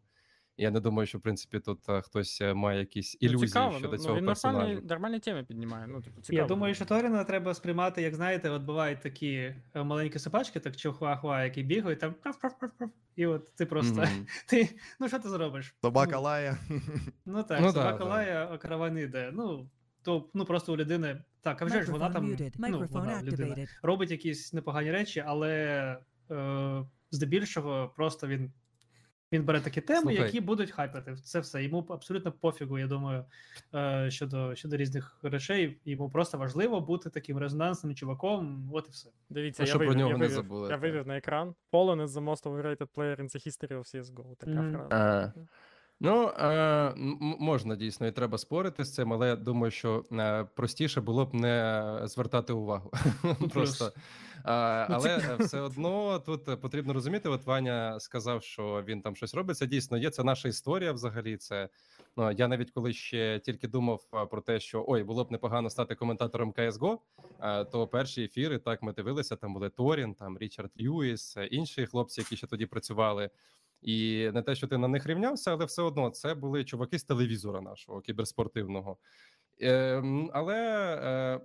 Я 0.59 0.71
не 0.71 0.79
думаю, 0.79 1.07
що 1.07 1.17
в 1.17 1.21
принципі 1.21 1.59
тут 1.59 1.89
е, 1.89 2.01
хтось 2.01 2.41
е, 2.41 2.53
має 2.53 2.79
якісь 2.79 3.17
Ну, 3.21 3.29
ілюзії 3.29 3.47
цікаво, 3.47 3.77
щодо 3.79 3.91
ну, 3.91 3.97
цього 3.97 4.15
він 4.15 4.25
персонажа. 4.25 4.59
нормальні, 4.59 4.87
нормальні 4.87 5.19
теми 5.19 5.43
піднімає. 5.43 5.87
Ну, 5.87 6.01
типу, 6.01 6.21
цікаво. 6.21 6.41
Я 6.41 6.47
думаю, 6.47 6.75
що 6.75 6.85
Торіна 6.85 7.23
треба 7.23 7.53
сприймати, 7.53 8.01
як 8.01 8.15
знаєте, 8.15 8.49
от 8.49 8.63
бувають 8.63 8.99
такі 9.01 9.33
е, 9.75 9.83
маленькі 9.83 10.19
собачки, 10.19 10.59
так 10.59 10.75
чихуахуа, 10.75 11.43
які 11.43 11.63
бігають 11.63 11.99
там. 11.99 12.15
І 13.15 13.25
от 13.25 13.55
ти 13.55 13.65
просто. 13.65 14.01
Мгм. 14.01 14.27
Ти, 14.47 14.69
ну 14.99 15.07
що 15.07 15.19
ти 15.19 15.29
зробиш? 15.29 15.75
Собака 15.81 16.15
Ну, 16.15 16.21
лає. 16.21 16.57
Ну 17.25 17.43
так, 17.43 17.61
Ну 17.61 17.71
собака 17.71 17.97
да. 17.97 18.09
лає, 18.09 18.47
а 18.51 18.57
караван 18.57 18.97
йде. 18.97 19.31
Ну, 19.33 19.69
то 20.01 20.29
ну 20.33 20.45
просто 20.45 20.73
у 20.73 20.77
людини. 20.77 21.23
Так, 21.41 21.61
а 21.61 21.65
вже 21.65 21.83
ж 21.83 21.91
вона 21.91 22.09
там 22.09 22.37
ну, 22.57 22.87
вона 22.89 23.23
людина, 23.23 23.67
робить 23.81 24.11
якісь 24.11 24.53
непогані 24.53 24.91
речі, 24.91 25.23
але 25.27 25.51
е, 26.31 26.83
здебільшого 27.11 27.93
просто 27.95 28.27
він. 28.27 28.51
Він 29.31 29.43
бере 29.43 29.61
такі 29.61 29.81
теми, 29.81 30.01
Слухай. 30.01 30.25
які 30.25 30.41
будуть 30.41 30.71
хайпити. 30.71 31.15
Це 31.15 31.39
все. 31.39 31.63
Йому 31.63 31.85
абсолютно 31.89 32.31
пофігу, 32.31 32.79
я 32.79 32.87
думаю, 32.87 33.25
е, 33.75 34.11
щодо, 34.11 34.55
щодо 34.55 34.77
різних 34.77 35.17
речей. 35.23 35.77
Йому 35.85 36.09
просто 36.09 36.37
важливо 36.37 36.81
бути 36.81 37.09
таким 37.09 37.37
резонансним 37.37 37.95
чуваком. 37.95 38.69
От 38.73 38.87
і 38.87 38.91
все. 38.91 39.09
Дивіться, 39.29 39.63
Ну, 39.63 39.67
я 39.67 39.69
щоб 39.69 39.81
про 39.81 39.93
нього 39.93 40.09
я 40.11 40.17
не 40.17 40.23
вивів, 40.23 40.35
забули, 40.35 40.69
Я 40.69 40.77
вивів 40.77 41.07
на 41.07 41.17
екран. 41.17 41.55
Fallen 41.71 42.03
is 42.03 42.07
the 42.07 42.23
most 42.23 42.43
overrated 42.43 42.87
player 42.95 43.19
in 43.21 43.25
the 43.35 43.47
history 43.47 43.79
of 43.79 43.95
CSGO. 43.95 44.35
Така 44.37 44.51
Мгм. 44.61 44.73
фраза. 44.73 44.95
А, 45.35 45.39
Ну, 45.99 46.27
е, 46.27 46.93
можна 47.39 47.75
дійсно 47.75 48.07
і 48.07 48.11
треба 48.11 48.37
спорити 48.37 48.83
з 48.85 48.93
цим, 48.93 49.13
але 49.13 49.27
я 49.27 49.35
думаю, 49.35 49.71
що 49.71 50.03
е, 50.11 50.43
простіше 50.55 51.01
було 51.01 51.25
б 51.25 51.33
не 51.33 51.99
звертати 52.03 52.53
увагу. 52.53 52.91
Просто. 53.53 53.91
А, 54.49 54.87
Ну, 54.89 54.95
але 54.95 55.17
е, 55.17 55.35
все 55.39 55.59
одно 55.59 56.19
тут 56.19 56.49
е, 56.49 56.55
потрібно 56.55 56.93
розуміти. 56.93 57.29
От 57.29 57.45
Ваня 57.45 57.99
сказав, 57.99 58.43
що 58.43 58.83
він 58.87 59.01
там 59.01 59.15
щось 59.15 59.33
робить. 59.33 59.57
Це 59.57 59.67
дійсно 59.67 59.97
є. 59.97 60.09
Це 60.09 60.23
наша 60.23 60.49
історія 60.49 60.91
взагалі. 60.91 61.37
Це 61.37 61.69
ну, 62.17 62.31
я 62.31 62.47
навіть 62.47 62.71
коли 62.71 62.93
ще 62.93 63.39
тільки 63.39 63.67
думав 63.67 64.27
про 64.31 64.41
те, 64.41 64.59
що 64.59 64.85
ой, 64.87 65.03
було 65.03 65.23
б 65.23 65.31
непогано 65.31 65.69
стати 65.69 65.95
коментатором 65.95 66.51
CSGO, 66.51 66.97
а, 67.39 67.63
то 67.63 67.87
перші 67.87 68.23
ефіри 68.23 68.59
так 68.59 68.83
ми 68.83 68.93
дивилися. 68.93 69.35
Там 69.35 69.53
були 69.53 69.69
Торін, 69.69 70.13
там 70.13 70.37
Річард 70.37 70.71
Льюіс, 70.81 71.37
е, 71.37 71.45
інші 71.45 71.85
хлопці, 71.85 72.21
які 72.21 72.37
ще 72.37 72.47
тоді 72.47 72.65
працювали. 72.65 73.29
І 73.81 74.29
не 74.33 74.41
те, 74.41 74.55
що 74.55 74.67
ти 74.67 74.77
на 74.77 74.87
них 74.87 75.05
рівнявся, 75.05 75.51
але 75.51 75.65
все 75.65 75.81
одно 75.81 76.09
це 76.09 76.33
були 76.33 76.65
чуваки 76.65 76.99
з 76.99 77.03
телевізора 77.03 77.61
нашого 77.61 78.01
кіберспортивного. 78.01 78.97
Ем, 79.59 80.29
але 80.33 80.55
е, 81.03 81.39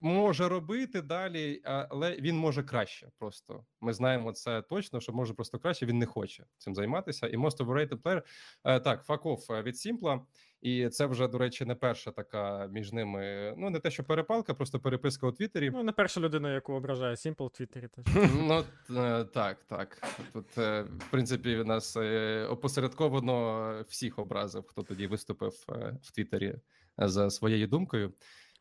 може 0.00 0.48
робити 0.48 1.02
далі, 1.02 1.60
але 1.64 2.16
він 2.16 2.36
може 2.36 2.62
краще. 2.62 3.08
Просто 3.18 3.64
ми 3.80 3.92
знаємо 3.92 4.32
це 4.32 4.62
точно, 4.62 5.00
що 5.00 5.12
може 5.12 5.34
просто 5.34 5.58
краще. 5.58 5.86
Він 5.86 5.98
не 5.98 6.06
хоче 6.06 6.44
цим 6.58 6.74
займатися. 6.74 7.26
І 7.26 7.36
most 7.36 7.56
overrated 7.56 8.02
player, 8.02 8.22
е, 8.64 8.80
так, 8.80 9.04
факов 9.04 9.46
від 9.50 9.78
Сімпла. 9.78 10.20
І 10.60 10.88
це 10.88 11.06
вже, 11.06 11.28
до 11.28 11.38
речі, 11.38 11.64
не 11.64 11.74
перша 11.74 12.10
така 12.10 12.66
між 12.66 12.92
ними. 12.92 13.54
Ну 13.56 13.70
не 13.70 13.80
те, 13.80 13.90
що 13.90 14.04
перепалка, 14.04 14.54
просто 14.54 14.80
переписка 14.80 15.26
у 15.26 15.32
Твіттері. 15.32 15.70
Ну, 15.70 15.82
не 15.82 15.92
перша 15.92 16.20
людина, 16.20 16.54
яку 16.54 16.72
ображає 16.72 17.14
Simple 17.14 17.46
в 17.46 17.50
Твіттері 17.50 17.88
теж. 17.88 18.04
Ну 18.48 18.64
е, 18.96 19.24
так, 19.24 19.64
так. 19.64 20.02
Тут, 20.32 20.58
е, 20.58 20.82
в 20.82 21.10
принципі, 21.10 21.62
нас 21.66 21.96
е, 21.96 22.46
опосередковано 22.50 23.84
всіх 23.88 24.18
образив, 24.18 24.64
хто 24.66 24.82
тоді 24.82 25.06
виступив 25.06 25.66
е, 25.68 25.96
в 26.02 26.10
Твіттері 26.10 26.54
за 26.98 27.30
своєю 27.30 27.66
думкою. 27.66 28.12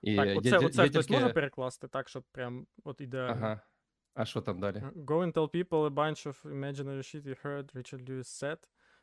І 0.02 0.16
Так, 0.16 0.38
оце, 0.38 0.50
є- 0.50 0.58
оце 0.58 0.84
є 0.84 0.90
хтось 0.90 1.06
тільки- 1.08 1.22
може 1.22 1.34
перекласти 1.34 1.88
так, 1.88 2.10
щоб 2.10 2.24
прям 2.32 2.68
от 2.84 3.02
ідеально. 3.02 3.32
Ага. 3.46 3.60
А 4.14 4.26
що 4.26 4.42
там 4.42 4.60
далі? 4.60 4.84
Go 4.96 5.06
and 5.24 5.34
tell 5.34 5.50
people 5.56 5.90
a 5.90 5.94
bunch 5.94 6.28
of 6.28 6.46
imaginary 6.60 6.98
shit 7.00 7.24
you 7.28 7.46
heard 7.46 7.76
Richard 7.76 8.10
Lewis 8.10 8.44
said. 8.44 8.58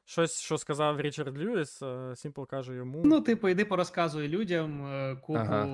Щось, 0.04 0.40
що 0.40 0.58
сказав 0.58 1.00
Річард 1.00 1.38
Льюіс, 1.38 1.82
е, 1.82 1.86
Simple 1.86 2.46
каже 2.46 2.74
йому. 2.74 3.02
Ну, 3.04 3.20
типу, 3.20 3.48
йди 3.48 3.64
порозказуй 3.64 4.28
людям 4.28 4.86
е, 4.86 5.16
купу 5.16 5.38
Ага. 5.38 5.66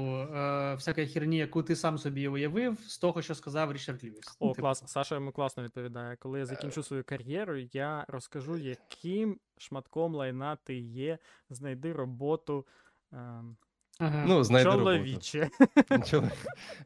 е, 0.72 0.74
всякої 0.74 1.06
херні, 1.06 1.36
яку 1.38 1.62
ти 1.62 1.76
сам 1.76 1.98
собі 1.98 2.28
уявив, 2.28 2.80
з 2.80 2.98
того, 2.98 3.22
що 3.22 3.34
сказав 3.34 3.72
Річард 3.72 4.04
Льюіс. 4.04 4.36
О, 4.38 4.46
Ну, 4.46 4.52
типу, 4.52 4.62
клас. 4.62 4.82
Саша 4.86 5.14
йому 5.14 5.32
класно 5.32 5.62
відповідає. 5.62 6.16
Коли 6.16 6.38
я 6.38 6.46
закінчу 6.46 6.82
свою 6.82 7.04
кар'єру, 7.04 7.56
я 7.56 8.04
розкажу, 8.08 8.56
яким 8.56 9.40
шматком 9.58 10.14
лайна 10.14 10.56
ти 10.56 10.74
є. 10.78 11.18
Знайди 11.50 11.92
роботу. 11.92 12.66
ем, 13.12 13.56
Ага. 14.00 14.24
Ну, 14.28 14.44
знайди 14.44 14.70
роботу. 14.70 14.84
Чоловіче. 14.84 15.50
Чоло- 15.90 16.30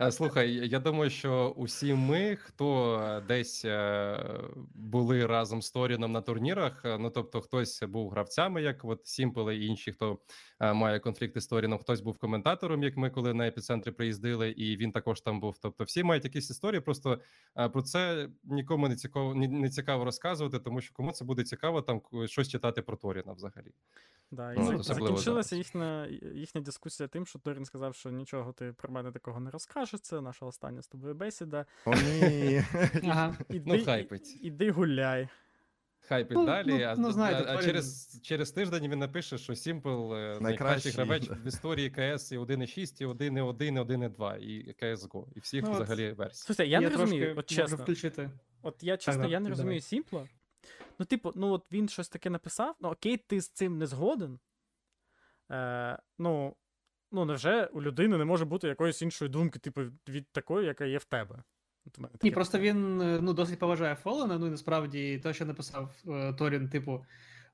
Е, 0.01 0.13
Слухай, 0.13 0.69
я 0.69 0.79
думаю, 0.79 1.11
що 1.11 1.55
усі 1.57 1.95
ми, 1.95 2.37
хто 2.37 3.23
десь 3.29 3.65
е, 3.65 4.19
були 4.75 5.27
разом 5.27 5.63
з 5.63 5.71
Торіном 5.71 6.13
на 6.13 6.21
турнірах, 6.21 6.83
е, 6.85 6.99
ну 6.99 7.11
тобто 7.11 7.41
хтось 7.41 7.83
був 7.83 8.11
гравцями, 8.11 8.63
як 8.63 8.85
от 8.85 9.07
Сімпл 9.07 9.51
і 9.51 9.67
інші, 9.67 9.93
хто 9.93 10.19
має 10.63 10.99
конфлікти 11.01 11.41
з 11.41 11.47
Торіном, 11.47 11.79
хтось 11.79 12.01
був 12.01 12.19
коментатором, 12.19 12.83
як 12.83 12.97
ми 12.97 13.11
коли 13.11 13.35
на 13.35 13.47
епіцентрі 13.49 13.91
приїздили, 13.91 14.51
і 14.51 14.77
він 14.77 14.93
також 14.93 15.21
там 15.21 15.41
був. 15.41 15.59
Тобто, 15.63 15.85
всі 15.85 16.03
мають 16.03 16.25
якісь 16.25 16.51
історії. 16.51 16.81
Просто 16.81 17.21
е, 17.59 17.69
про 17.69 17.83
це 17.83 18.29
нікому 18.45 18.89
не 18.89 18.97
цікаво 18.97 19.35
не, 19.35 19.49
не 19.49 19.71
цікаво 19.71 20.05
розказувати, 20.05 20.59
тому 20.59 20.81
що 20.81 20.95
кому 20.95 21.13
це 21.13 21.25
буде 21.25 21.45
цікаво, 21.45 21.83
там 21.83 22.01
щось 22.27 22.49
читати 22.49 22.83
про 22.83 22.97
Торіна 22.97 23.33
взагалі. 23.33 23.73
Да, 24.31 24.53
і 24.53 24.59
Ну, 24.59 24.83
закінчилася 24.83 25.57
їхня, 25.57 26.07
їхня 26.35 26.61
дискусія 26.61 27.09
тим, 27.09 27.27
що 27.27 27.39
Торін 27.39 27.65
сказав, 27.65 27.95
що 27.95 28.11
нічого 28.11 28.53
ти 28.53 28.73
про 28.73 28.91
мене 28.93 29.13
такого 29.13 29.41
не 29.41 29.51
розкажеш. 29.51 30.01
Це 30.01 30.21
наша 30.21 30.47
остання 30.47 30.83
з 30.83 30.89
тобою 30.89 31.15
бесіда. 31.15 31.67
О, 31.87 31.95
ні. 31.95 32.63
Ага. 33.09 33.37
Іди, 33.49 33.77
Ну, 33.79 33.85
хайпить. 33.85 34.39
іди 34.43 34.71
гуляй. 34.71 35.29
Хайпить 36.09 36.39
Ну, 36.39 36.47
далі, 36.47 36.79
ну, 36.79 36.85
а, 36.85 36.95
ну, 36.97 37.13
знаєте, 37.13 37.45
а, 37.49 37.57
а 37.57 37.63
через, 37.63 38.21
через 38.23 38.51
тиждень 38.53 38.89
він 38.89 38.99
напише, 38.99 39.39
що 39.39 39.53
Simple 39.53 40.15
е, 40.15 40.41
найкращий 40.41 40.43
Найкращий, 40.43 40.93
гравець 40.93 41.29
в 41.29 41.47
історії 41.47 41.91
КС 41.91 42.33
і 42.33 42.39
1.6, 42.39 43.03
і 43.03 43.07
1.1, 43.07 43.63
і 43.63 43.81
1.2, 43.81 44.37
і 44.39 44.75
CSGO, 44.83 45.27
і 45.35 45.41
всіх 45.41 45.63
Ну, 45.65 45.71
от- 45.71 45.77
взагалі 45.77 46.13
версій. 46.13 46.43
Слухайте, 46.45 46.71
я, 46.71 46.81
не 46.81 46.89
розумію, 46.89 47.35
от 47.37 47.47
чесно. 47.47 47.77
включити. 47.77 48.31
От 48.63 48.83
я 48.83 48.97
чесно, 48.97 49.23
да, 49.23 49.29
я 49.29 49.41
не 49.41 49.45
давай. 49.45 49.51
розумію 49.51 49.81
Сімпла. 49.81 50.29
Ну, 50.99 51.07
типу, 51.07 51.33
ну 51.35 51.53
от 51.53 51.65
він 51.73 51.89
щось 51.89 52.09
таке 52.09 52.31
написав. 52.31 52.77
Ну, 52.81 52.89
окей, 52.89 53.17
ти 53.17 53.41
з 53.41 53.49
цим 53.49 53.79
не 53.79 53.87
згоден. 53.87 54.39
Е, 55.51 55.99
ну, 56.19 56.57
ну, 57.13 57.25
невже 57.25 57.67
у 57.67 57.83
людини 57.83 58.19
не 58.19 58.25
може 58.25 58.45
бути 58.45 58.69
якоїсь 58.69 59.03
іншої 59.03 59.29
думки, 59.29 59.59
типу, 59.59 59.83
від 60.09 60.33
такої, 60.33 60.67
яка 60.67 60.85
є 60.85 60.99
в 60.99 61.05
тебе? 61.05 61.43
От 61.87 61.99
мене 61.99 62.15
Ні, 62.23 62.31
просто 62.31 62.59
він 62.59 63.01
е, 63.01 63.19
ну, 63.23 63.33
досить 63.33 63.59
поважає 63.59 63.95
Фолена. 63.95 64.39
Ну 64.39 64.47
і 64.47 64.51
насправді 64.51 65.19
те, 65.19 65.35
що 65.35 65.47
написав 65.47 65.95
е, 66.09 66.33
Торін, 66.33 66.69
типу, 66.69 67.05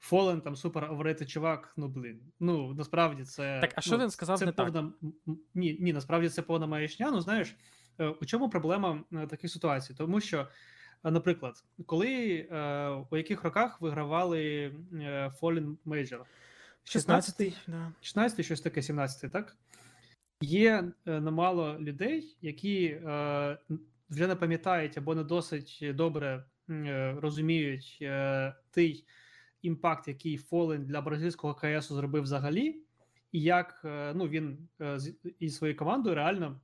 Фолен 0.01 0.41
там 0.41 0.57
супер 0.57 0.93
overrated 0.93 1.27
чувак. 1.27 1.73
Ну 1.77 1.89
блін. 1.89 2.21
Ну 2.41 2.75
насправді 2.75 3.25
це. 3.25 3.61
Так, 3.61 3.73
а 3.77 3.81
що 3.81 3.97
ну, 3.97 4.03
він 4.03 4.11
сказав 4.11 4.39
це 4.39 4.47
не 4.47 4.53
повна... 4.53 4.81
м- 4.81 5.15
Ні, 5.55 5.77
ні, 5.81 5.93
насправді 5.93 6.29
це 6.29 6.43
повна 6.43 6.67
маячня. 6.67 7.11
Ну 7.11 7.21
знаєш, 7.21 7.57
е, 7.99 8.09
у 8.09 8.25
чому 8.25 8.51
проблема 8.51 9.05
е, 9.13 9.27
таких 9.27 9.51
ситуацій? 9.51 9.95
Тому 9.95 10.21
що, 10.21 10.49
е, 11.05 11.11
наприклад, 11.11 11.65
коли 11.87 12.35
е, 12.51 12.89
у 13.11 13.17
яких 13.17 13.45
роках 13.45 13.81
вигравали 13.81 14.73
е, 14.93 15.33
Fallen 15.41 15.77
Major? 15.87 16.21
16-й, 16.85 17.55
да. 17.67 17.93
16 18.01 18.45
щось 18.45 18.61
таке, 18.61 18.83
17 18.83 19.33
так? 19.33 19.57
Є 20.41 20.85
е, 21.07 21.21
немало 21.21 21.77
людей, 21.79 22.37
які 22.43 22.85
е, 22.85 23.59
вже 24.11 24.27
не 24.27 24.35
пам'ятають 24.35 24.99
або 24.99 25.15
не 25.15 25.25
досить 25.25 25.85
добре 25.95 26.45
е, 26.71 27.17
розуміють 27.23 27.99
е, 28.03 28.55
той 28.71 29.05
імпакт, 29.63 30.09
який 30.09 30.39
Fallen 30.39 30.79
для 30.79 31.01
бразильського 31.01 31.55
КС 31.55 31.89
зробив 31.89 32.23
взагалі, 32.23 32.83
і 33.33 33.41
як 33.43 33.83
е, 33.85 34.13
ну, 34.15 34.29
він 34.29 34.69
із 35.39 35.57
своєю 35.57 35.77
командою 35.77 36.15
реально, 36.15 36.61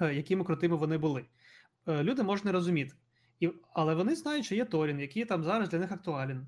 якими 0.00 0.44
крутими 0.44 0.76
вони 0.76 0.98
були. 0.98 1.24
Люди 1.88 2.22
можуть 2.22 2.44
не 2.44 2.52
розуміти. 2.52 2.94
І, 3.40 3.50
але 3.72 3.94
вони 3.94 4.14
знають, 4.14 4.44
що 4.44 4.54
є 4.54 4.64
Торін, 4.64 5.00
який 5.00 5.24
там 5.24 5.44
зараз 5.44 5.68
для 5.68 5.78
них 5.78 5.92
актуален. 5.92 6.46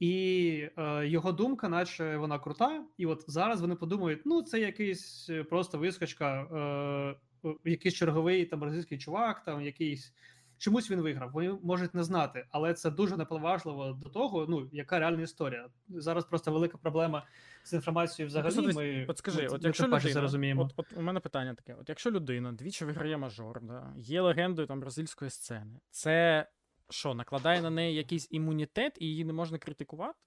І 0.00 0.68
е, 0.78 1.06
його 1.06 1.32
думка, 1.32 1.68
наче 1.68 2.16
вона 2.16 2.38
крута, 2.38 2.84
і 2.96 3.06
от 3.06 3.24
зараз 3.26 3.60
вони 3.60 3.74
подумають: 3.74 4.20
ну, 4.24 4.42
це 4.42 4.60
якийсь 4.60 5.30
просто 5.50 5.78
вискочка, 5.78 6.42
е, 6.42 7.16
якийсь 7.64 7.94
черговий 7.94 8.44
там 8.44 8.60
бразильський 8.60 8.98
чувак, 8.98 9.44
там 9.44 9.62
якийсь. 9.62 10.12
Чомусь 10.60 10.90
він 10.90 11.00
виграв. 11.00 11.30
Вони 11.32 11.52
можуть 11.62 11.94
не 11.94 12.04
знати, 12.04 12.46
але 12.50 12.74
це 12.74 12.90
дуже 12.90 13.16
неповажливо 13.16 13.92
до 13.92 14.08
того, 14.08 14.46
ну 14.48 14.68
яка 14.72 14.98
реальна 14.98 15.22
історія. 15.22 15.68
Зараз 15.88 16.24
просто 16.24 16.52
велика 16.52 16.78
проблема 16.78 17.26
з 17.64 17.72
інформацією 17.72 18.28
взагалі. 18.28 18.54
просто 18.54 18.80
Ми, 18.80 19.06
От 19.08 19.18
скажи, 19.18 19.42
ми, 19.42 19.48
от 19.48 19.64
якщо 19.64 19.86
людина, 19.86 20.20
розуміємо. 20.20 20.62
От, 20.62 20.72
от 20.76 20.86
у 20.96 21.02
мене 21.02 21.20
питання 21.20 21.54
таке: 21.54 21.76
от 21.80 21.88
якщо 21.88 22.10
людина 22.10 22.52
двічі 22.52 22.84
виграє 22.84 23.16
мажор, 23.16 23.60
да, 23.62 23.92
є 23.96 24.20
легендою 24.20 24.68
там 24.68 24.80
бразильської 24.80 25.30
сцени, 25.30 25.80
це 25.90 26.46
що, 26.90 27.14
накладає 27.14 27.62
на 27.62 27.70
неї 27.70 27.96
якийсь 27.96 28.28
імунітет 28.30 28.98
і 29.00 29.06
її 29.06 29.24
не 29.24 29.32
можна 29.32 29.58
критикувати? 29.58 30.18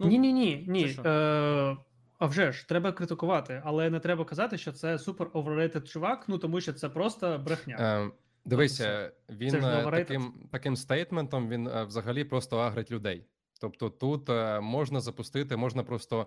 Ну, 0.00 0.06
ні, 0.06 0.18
ні, 0.18 0.32
ні, 0.32 0.64
ні. 0.68 0.96
Е, 1.04 1.76
а 2.22 2.26
вже 2.26 2.52
ж 2.52 2.68
треба 2.68 2.92
критикувати, 2.92 3.62
але 3.64 3.90
не 3.90 4.00
треба 4.00 4.24
казати, 4.24 4.58
що 4.58 4.72
це 4.72 4.98
супер 4.98 5.26
overrated 5.28 5.82
чувак, 5.82 6.24
ну 6.28 6.38
тому 6.38 6.60
що 6.60 6.72
це 6.72 6.88
просто 6.88 7.40
брехня. 7.44 7.76
Е, 7.80 8.10
дивися, 8.44 9.12
він 9.30 9.60
таким, 9.90 10.34
таким 10.50 10.76
стейтментом 10.76 11.48
він 11.48 11.66
е, 11.66 11.84
взагалі 11.84 12.24
просто 12.24 12.58
агрить 12.58 12.90
людей. 12.90 13.26
Тобто 13.60 13.90
тут 13.90 14.30
е, 14.30 14.60
можна 14.60 15.00
запустити, 15.00 15.56
можна 15.56 15.82
просто 15.82 16.26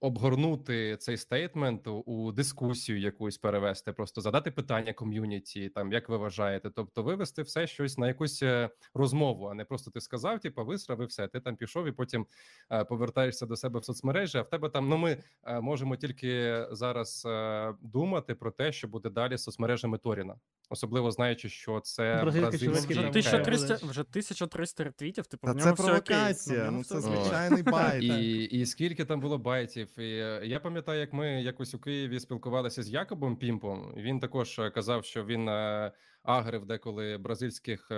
обгорнути 0.00 0.96
цей 0.96 1.16
стейтмент 1.16 1.86
у, 1.86 1.92
у 1.92 2.32
дискусію 2.32 3.00
якусь 3.00 3.38
перевести, 3.38 3.92
просто 3.92 4.20
задати 4.20 4.50
питання 4.50 4.92
ком'юніті, 4.92 5.68
там 5.68 5.92
як 5.92 6.08
ви 6.08 6.16
вважаєте, 6.16 6.70
тобто 6.70 7.02
вивести 7.02 7.42
все 7.42 7.66
щось 7.66 7.98
на 7.98 8.08
якусь 8.08 8.42
е, 8.42 8.70
розмову, 8.94 9.46
а 9.46 9.54
не 9.54 9.64
просто 9.64 9.90
ти 9.90 10.00
сказав, 10.00 10.40
типу, 10.40 10.64
висрав 10.64 11.02
і 11.02 11.04
все. 11.04 11.28
Ти 11.28 11.40
там 11.40 11.56
пішов 11.56 11.86
і 11.86 11.92
потім 11.92 12.26
е, 12.72 12.84
повертаєшся 12.84 13.46
до 13.46 13.56
себе 13.56 13.80
в 13.80 13.84
соцмережі. 13.84 14.38
А 14.38 14.42
в 14.42 14.50
тебе 14.50 14.68
там 14.68 14.88
ну 14.88 14.96
ми 14.96 15.16
е, 15.44 15.60
можемо 15.60 15.96
тільки 15.96 16.64
зараз 16.70 17.26
е, 17.26 17.74
думати 17.80 18.34
про 18.34 18.50
те, 18.50 18.72
що 18.72 18.88
буде 18.88 19.10
далі 19.10 19.36
з 19.36 19.42
соцмережами 19.42 19.98
Торіна, 19.98 20.34
особливо 20.70 21.10
знаючи, 21.10 21.48
що 21.48 21.80
це 21.80 22.20
бразильський 22.22 22.68
Вже 22.68 23.02
там 23.02 23.12
КС. 23.12 23.28
1300, 23.28 23.86
вже 23.86 24.00
1300 24.00 24.84
ретвітів, 24.84 25.26
типу, 25.26 25.46
Та 25.46 25.52
в 25.52 25.56
це 25.56 25.64
ньому 25.64 25.74
все 25.74 25.82
окей. 25.82 26.00
провокація, 26.06 26.62
в 26.62 26.64
ньому 26.64 26.76
ну 26.76 26.82
все 26.82 26.94
це 26.94 27.00
звичайний 27.00 27.62
байт. 27.62 28.02
І, 28.02 28.42
і 28.42 28.66
скільки 28.80 29.04
там 29.04 29.20
було 29.20 29.38
байтів. 29.38 29.98
І 29.98 30.02
е, 30.02 30.40
я 30.44 30.60
пам'ятаю, 30.60 31.00
як 31.00 31.12
ми 31.12 31.42
якось 31.42 31.74
у 31.74 31.78
Києві 31.78 32.20
спілкувалися 32.20 32.82
з 32.82 32.88
Якобом 32.88 33.36
Пімпом. 33.36 33.94
Він 33.96 34.20
також 34.20 34.58
е, 34.58 34.70
казав, 34.70 35.04
що 35.04 35.24
він 35.24 35.48
е, 35.48 35.92
агрив 36.22 36.66
деколи 36.66 37.18
бразильських 37.18 37.90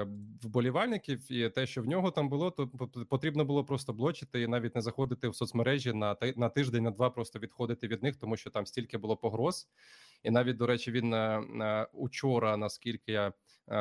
вболівальників, 0.43 1.33
і 1.33 1.49
те, 1.49 1.66
що 1.66 1.83
в 1.83 1.87
нього 1.87 2.11
там 2.11 2.28
було, 2.28 2.51
то 2.51 2.68
потрібно 3.11 3.45
було 3.45 3.64
просто 3.64 3.93
блочити 3.93 4.41
і 4.41 4.47
навіть 4.47 4.74
не 4.74 4.80
заходити 4.80 5.28
в 5.28 5.37
соцмережі 5.37 5.93
на 5.93 6.16
на 6.37 6.49
тиждень, 6.49 6.85
на 6.85 6.91
два, 6.91 7.11
просто 7.11 7.39
відходити 7.39 7.89
від 7.89 8.03
них, 8.03 8.16
тому 8.16 8.37
що 8.37 8.51
там 8.51 8.66
стільки 8.66 8.99
було 8.99 9.16
погроз. 9.16 9.68
І 10.22 10.30
навіть, 10.30 10.57
до 10.57 10.66
речі, 10.66 10.93
він 10.93 11.14
учора, 11.93 12.57
наскільки 12.57 13.12
я 13.12 13.33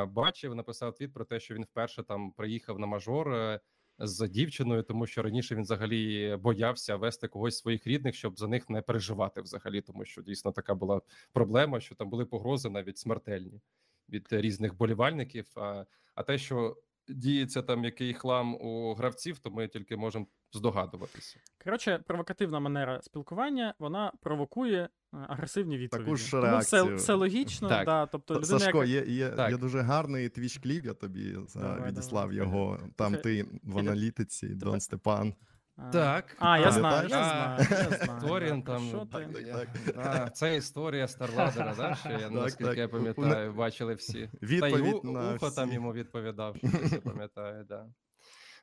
бачив, 0.07 0.55
написав 0.55 0.95
твіт 0.95 1.13
про 1.13 1.25
те, 1.25 1.39
що 1.39 1.55
він 1.55 1.63
вперше 1.63 2.03
там 2.03 2.31
приїхав 2.31 2.79
на 2.79 2.87
мажор. 2.87 3.59
З 4.01 4.27
дівчиною, 4.27 4.83
тому 4.83 5.07
що 5.07 5.21
раніше 5.21 5.55
він 5.55 5.61
взагалі 5.61 6.35
боявся 6.41 6.95
вести 6.95 7.27
когось 7.27 7.57
своїх 7.57 7.87
рідних, 7.87 8.15
щоб 8.15 8.39
за 8.39 8.47
них 8.47 8.69
не 8.69 8.81
переживати 8.81 9.41
взагалі, 9.41 9.81
тому 9.81 10.05
що 10.05 10.21
дійсно 10.21 10.51
така 10.51 10.75
була 10.75 11.01
проблема, 11.33 11.79
що 11.79 11.95
там 11.95 12.09
були 12.09 12.25
погрози 12.25 12.69
навіть 12.69 12.97
смертельні 12.97 13.61
від 14.09 14.27
різних 14.31 14.77
болівальників. 14.77 15.45
А, 15.55 15.85
а 16.15 16.23
те, 16.23 16.37
що 16.37 16.77
діється 17.13 17.61
там 17.61 17.83
який 17.83 18.13
хлам 18.13 18.55
у 18.55 18.93
гравців, 18.93 19.39
то 19.39 19.51
ми 19.51 19.67
тільки 19.67 19.97
можемо 19.97 20.27
здогадуватися. 20.53 21.39
Коротше, 21.63 22.03
провокативна 22.07 22.59
манера 22.59 23.01
спілкування, 23.01 23.73
вона 23.79 24.11
провокує 24.21 24.79
е, 24.79 24.89
агресивні 25.11 25.77
відповіді. 25.77 26.15
ж 26.15 26.31
Тому 26.31 26.59
все, 26.59 26.83
все 26.83 27.13
логічно, 27.13 27.69
Так. 27.69 27.85
да, 27.85 28.05
тобто 28.05 28.33
людина, 28.33 28.59
Сашко, 28.59 28.83
яка... 28.83 29.09
є, 29.09 29.15
є, 29.15 29.29
Так. 29.29 29.51
є 29.51 29.57
дуже 29.57 29.79
гарний 29.81 30.29
твіч 30.29 30.57
кліп, 30.57 30.85
я 30.85 30.93
тобі 30.93 31.37
Давай, 31.55 31.89
відіслав 31.91 32.33
давай. 32.33 32.37
його. 32.37 32.79
Там 32.95 33.13
Слухай, 33.13 33.43
ти 33.43 33.59
в 33.63 33.77
аналітиці, 33.77 34.47
Дон 34.47 34.79
Степан. 34.79 35.33
А, 35.77 35.91
Так. 35.91 36.35
А, 36.39 36.59
я 36.59 36.67
А, 36.67 36.71
знаю, 36.71 37.07
я 37.09 37.23
знаю, 37.23 37.67
я 37.91 37.97
знаю. 38.05 38.21
Торін 38.21 38.63
там 38.63 38.87
що 38.89 39.05
так, 39.05 39.33
ти? 39.33 39.43
так. 39.43 39.67
А, 39.97 40.29
це 40.29 40.55
історія 40.55 41.07
Старладера, 41.07 41.73
да, 41.77 41.95
що 41.95 42.09
я 42.09 42.29
наскільки 42.29 42.69
так. 42.69 42.77
я 42.77 42.87
пам'ятаю, 42.87 43.53
бачили 43.53 43.93
всі. 43.93 44.29
Та 44.39 44.45
й 44.45 44.45
Відповідь 44.47 44.95
У- 45.03 45.11
на 45.11 45.33
ухо 45.35 45.51
там 45.51 45.65
всі. 45.67 45.75
йому 45.75 45.93
відповідав, 45.93 46.57
що 46.57 46.67
я 46.91 47.01
пам'ятаю, 47.01 47.65
да. 47.69 47.85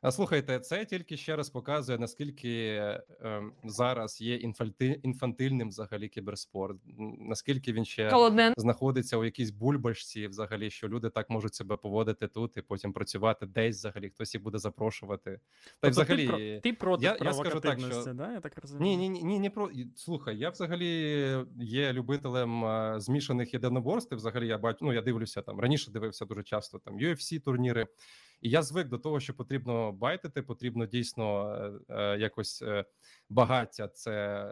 А 0.01 0.11
слухайте, 0.12 0.61
це 0.61 0.84
тільки 0.84 1.16
ще 1.16 1.36
раз 1.36 1.51
показує, 1.51 1.99
наскільки 1.99 2.74
ем, 3.20 3.53
зараз 3.64 4.20
є 4.20 4.34
інфальти, 4.36 5.01
інфантильним 5.03 5.68
взагалі 5.68 6.09
кіберспорт, 6.09 6.76
наскільки 7.18 7.72
він 7.72 7.84
ще 7.84 8.11
Холодне. 8.11 8.55
знаходиться 8.57 9.16
у 9.16 9.24
якійсь 9.24 9.51
бульбашці, 9.51 10.26
взагалі, 10.26 10.70
що 10.70 10.88
люди 10.88 11.11
так 11.11 11.30
можуть 11.30 11.55
себе 11.55 11.76
поводити 11.76 12.28
тут 12.28 12.57
і 12.57 12.62
потім 12.62 12.92
працювати 12.92 13.46
десь 13.46 13.76
взагалі, 13.76 14.09
хтось 14.11 14.34
їх 14.34 14.42
буде 14.42 14.59
запрошувати. 14.59 15.30
Та 15.30 15.72
Тобто 15.80 15.90
взагалі. 15.90 16.26
ти, 16.26 16.28
про, 16.28 16.61
ти 16.61 16.72
проти 16.72 17.05
я- 17.05 17.16
я 17.20 17.32
скажу 17.32 17.61
так, 17.61 17.80
що- 17.80 18.12
да? 18.14 18.32
Я 18.32 18.40
так 18.40 18.59
розумію? 18.59 18.96
Ні, 18.96 19.09
ні, 19.09 19.09
ні, 19.09 19.22
ні, 19.24 19.40
не 19.40 19.51
про 19.51 19.70
слухай. 19.96 20.38
Я 20.38 20.51
взагалі 20.51 20.88
є 21.61 21.92
любителем 21.92 22.64
а, 22.64 23.01
змішаних 23.01 23.55
єдиноборств. 23.55 24.14
Взагалі, 24.14 24.46
я 24.46 24.59
бачу, 24.59 24.78
ну 24.82 24.92
я 24.92 25.03
дивлюся 25.03 25.42
там 25.42 25.61
раніше. 25.61 25.90
Дивився 25.90 26.24
дуже 26.24 26.42
часто 26.42 26.78
там 26.78 26.99
UFC 26.99 27.40
турніри, 27.40 27.86
і 28.41 28.51
я 28.51 28.62
звик 28.62 28.89
до 28.89 28.99
того, 28.99 29.20
що 29.20 29.34
потрібно 29.34 29.93
байтити, 29.93 30.43
потрібно 30.43 30.86
дійсно 30.86 31.51
е, 31.91 31.95
е, 31.95 32.18
якось 32.18 32.62
е, 32.62 32.84
багаття 33.28 33.89
це 33.89 34.45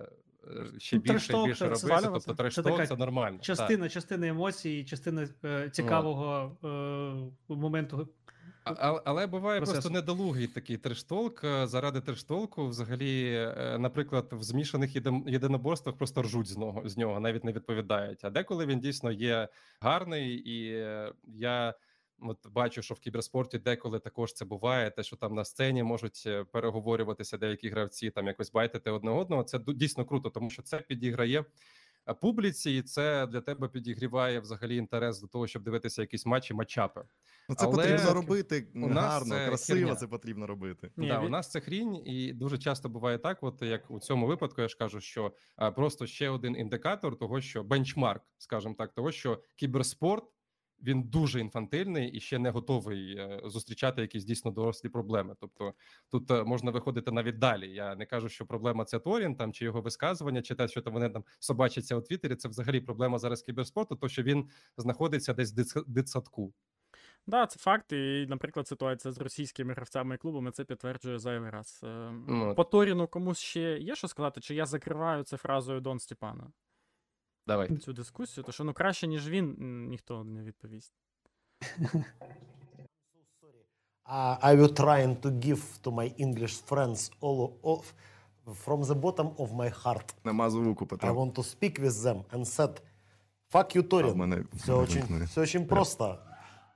ще 0.78 0.97
Ну, 0.97 1.03
більше 1.03 1.32
і 1.32 1.47
більше 1.47 1.64
робити. 1.64 1.87
Тобто 2.03 2.20
Це 2.20 2.34
трешток 2.34 2.64
така 2.66 2.87
це 2.87 2.97
нормально. 2.97 3.37
так. 3.37 3.45
частина, 3.45 3.89
частина 3.89 4.26
емоцій, 4.26 4.84
частина 4.84 5.28
е, 5.45 5.70
цікавого 5.70 6.57
е, 7.49 7.55
моменту. 7.55 8.09
А- 8.64 9.01
Але, 9.05 9.26
буває 9.26 9.61
процесу. 9.61 9.74
просто 9.74 9.91
недолугий 9.91 10.47
такий 10.47 10.76
трештолк. 10.76 11.45
Заради 11.64 12.01
трештолку, 12.01 12.66
взагалі, 12.66 13.32
наприклад, 13.78 14.28
в 14.32 14.43
змішаних 14.43 14.97
єдин- 14.97 15.28
єдиноборствах 15.28 15.97
просто 15.97 16.22
ржуть 16.22 16.47
з 16.49 16.57
нього, 16.57 16.89
з 16.89 16.97
нього, 16.97 17.20
навіть 17.20 17.45
не 17.45 17.53
відповідають. 17.53 18.24
А 18.24 18.30
деколи 18.30 18.66
він 18.66 18.80
дійсно 18.80 19.12
є 19.12 19.49
гарний, 19.80 20.34
і 20.34 20.66
я 21.24 21.74
от 22.22 22.46
бачу, 22.52 22.82
що 22.82 22.94
в 22.94 23.00
кіберспорті 23.00 23.58
деколи 23.58 23.98
також 23.98 24.32
це 24.32 24.44
буває. 24.44 24.90
Те, 24.90 25.02
що 25.02 25.16
там 25.16 25.34
на 25.34 25.44
сцені 25.44 25.82
можуть 25.82 26.22
е, 26.26 26.44
переговорюватися 26.44 27.38
деякі 27.38 27.68
гравці, 27.68 28.10
там 28.10 28.26
якось 28.26 28.52
байтити 28.52 28.90
одне 28.90 29.10
одного. 29.10 29.42
Це 29.42 29.58
дійсно 29.66 30.04
круто, 30.04 30.30
тому 30.30 30.50
що 30.50 30.62
це 30.62 30.78
підіграє. 30.78 31.44
е, 32.08 32.14
Публіці, 32.14 32.70
і 32.70 32.82
це 32.82 33.26
для 33.26 33.40
тебе 33.40 33.68
підігріває 33.68 34.40
взагалі 34.40 34.76
інтерес 34.76 35.20
до 35.20 35.26
того, 35.26 35.46
щоб 35.46 35.62
дивитися 35.62 36.02
якісь 36.02 36.26
матчі, 36.26 36.54
матчапи. 36.54 37.04
Ну, 37.48 37.54
це 37.54 37.66
Але 37.66 37.74
потрібно 37.76 38.14
робити 38.14 38.68
у 38.74 38.78
нас 38.88 39.04
гарно, 39.04 39.34
це 39.34 39.46
красиво. 39.46 39.78
херня. 39.80 39.94
Це 39.96 40.06
потрібно 40.06 40.46
робити. 40.46 40.90
Ні, 40.96 41.08
да, 41.08 41.18
він- 41.18 41.26
у 41.26 41.28
нас 41.28 41.50
це 41.50 41.60
хрінь, 41.60 41.96
і 42.06 42.32
дуже 42.32 42.58
часто 42.58 42.88
буває 42.88 43.18
так, 43.18 43.38
от 43.40 43.62
як 43.62 43.90
у 43.90 44.00
цьому 44.00 44.26
випадку, 44.26 44.62
я 44.62 44.68
ж 44.68 44.76
кажу, 44.78 45.00
що 45.00 45.32
а, 45.56 45.70
просто 45.70 46.06
ще 46.06 46.28
один 46.30 46.56
індикатор 46.56 47.18
того, 47.18 47.40
що 47.40 47.62
бенчмарк, 47.64 48.22
скажімо 48.38 48.74
так, 48.78 48.92
того, 48.94 49.12
що 49.12 49.42
кіберспорт 49.56 50.24
він 50.82 51.02
дуже 51.02 51.40
інфантильний 51.40 52.10
і 52.10 52.20
ще 52.20 52.38
не 52.38 52.50
готовий 52.50 53.16
е, 53.18 53.40
зустрічати 53.44 54.00
якісь 54.00 54.24
дійсно 54.24 54.50
дорослі 54.50 54.88
проблеми. 54.88 55.34
Тобто 55.40 55.74
тут 56.10 56.30
е, 56.30 56.44
можна 56.44 56.70
виходити 56.70 57.10
навіть 57.10 57.38
далі. 57.38 57.72
Я 57.72 57.94
не 57.94 58.06
кажу, 58.06 58.28
що 58.28 58.46
проблема 58.46 58.84
це 58.84 58.98
Торін 58.98 59.36
там 59.36 59.52
чи 59.52 59.64
його 59.64 59.80
висказування, 59.80 60.42
чи 60.42 60.54
те, 60.54 60.68
що 60.68 60.82
там 60.82 60.92
вони 60.92 61.08
там 61.08 61.24
собачаться 61.38 61.96
у 61.96 62.00
Твіттері. 62.00 62.36
Це 62.36 62.48
взагалі 62.48 62.80
проблема 62.80 63.18
зараз 63.18 63.42
кіберспорту, 63.42 63.96
то 63.96 64.08
що 64.08 64.22
він 64.22 64.48
знаходиться 64.76 65.34
десь 65.34 65.52
в 65.76 65.84
дитсадку. 65.86 66.54
Да, 67.26 67.46
це 67.46 67.58
факт. 67.58 67.92
І, 67.92 68.26
наприклад, 68.28 68.68
ситуація 68.68 69.12
з 69.12 69.20
російськими 69.20 69.74
гравцями 69.74 70.14
і 70.14 70.18
клубами 70.18 70.50
це 70.50 70.64
підтверджує 70.64 71.18
зайвий 71.18 71.50
раз. 71.50 71.80
Е, 71.84 72.12
Ну, 72.28 72.54
По 72.54 72.64
Торіну 72.64 73.08
комусь 73.08 73.38
ще 73.38 73.78
є 73.78 73.94
що 73.94 74.08
сказати, 74.08 74.40
чи 74.40 74.54
я 74.54 74.66
закриваю 74.66 75.22
це 75.22 75.36
фразою 75.36 75.80
Дон 75.80 75.98
Степана 75.98 76.52
Давай. 77.47 77.77
цю 77.77 77.93
дискусію, 77.93 78.43
то 78.43 78.51
що 78.51 78.63
ну 78.63 78.73
краще, 78.73 79.07
ніж 79.07 79.29
він, 79.29 79.57
м, 79.61 79.88
ніхто 79.89 80.23
не 80.23 80.43
відповість. 80.43 80.93
Uh, 84.11 84.38
I 84.43 84.55
will 84.59 84.73
trying 84.73 85.15
to 85.21 85.29
give 85.39 85.61
to 85.84 85.91
my 85.91 86.07
English 86.25 86.55
friends 86.69 87.11
all 87.21 87.51
of 87.63 87.82
from 88.65 88.84
the 88.84 88.95
bottom 88.95 89.36
of 89.36 89.53
my 89.55 89.69
heart. 89.84 90.13
Нема 90.23 90.49
звуку, 90.49 90.86
I 90.86 90.88
Петро. 90.88 91.13
want 91.13 91.34
to 91.34 91.43
speak 91.43 91.79
with 91.79 91.91
them 92.05 92.23
and 92.23 92.39
said, 92.45 92.82
"Fuck 93.53 93.75
you, 93.75 93.79
А 93.79 93.82
в 93.82 93.88
Torin." 93.88 94.15
мене 94.15 94.45
Все 94.55 94.73
очень, 94.77 94.95
вимкнене. 95.01 95.25
все 95.25 95.41
очень 95.41 95.65
просто. 95.67 96.17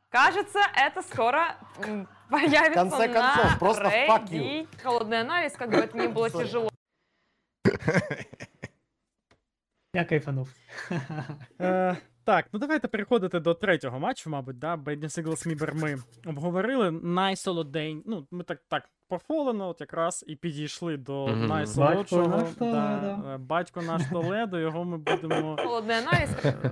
Кажется, 0.10 0.60
это 0.88 1.01
скоро 1.03 1.56
м, 1.88 2.08
появится 2.30 2.74
конце 2.74 3.08
на 3.08 3.14
концов, 3.14 3.60
просто 3.60 3.84
fuck 3.84 4.30
you. 4.30 4.41
Reddit. 4.41 4.68
Холодный 4.84 5.20
анализ, 5.22 5.53
как 5.58 5.70
бы 5.72 5.78
это 5.78 5.97
ни 5.97 6.08
было 6.08 6.28
Sorry. 6.30 6.38
тяжело. 6.45 6.70
Я 9.95 10.05
кайфанув. 10.05 10.49
Е, 11.61 11.97
так, 12.24 12.47
ну 12.53 12.59
давайте 12.59 12.88
переходити 12.88 13.41
до 13.41 13.55
третього 13.55 13.99
матчу, 13.99 14.30
мабуть, 14.30 14.59
да. 14.59 14.76
Bad 14.76 15.09
News 15.09 15.24
Eagles 15.24 15.47
MIBR 15.47 15.74
ми 15.74 15.97
обговорили. 16.26 16.91
Найсолодень. 16.91 18.03
Ну, 18.07 18.26
ми 18.30 18.45
так 18.45 18.59
так 18.68 18.88
профолено, 19.09 19.68
от 19.68 19.80
якраз 19.80 20.24
і 20.26 20.36
підійшли 20.36 20.97
до 20.97 21.26
Мгм. 21.26 21.47
найсолодшого. 21.47 22.28
Батько 22.28 22.64
наш 22.64 22.72
да, 22.72 23.34
е, 23.34 23.38
батько 23.38 23.82
наш 23.82 24.03
Толедо, 24.12 24.59
його 24.59 24.84
ми 24.84 24.99
будемо. 24.99 25.57
Холодный 25.66 25.93
анализ. 25.93 26.30
е, 26.45 26.70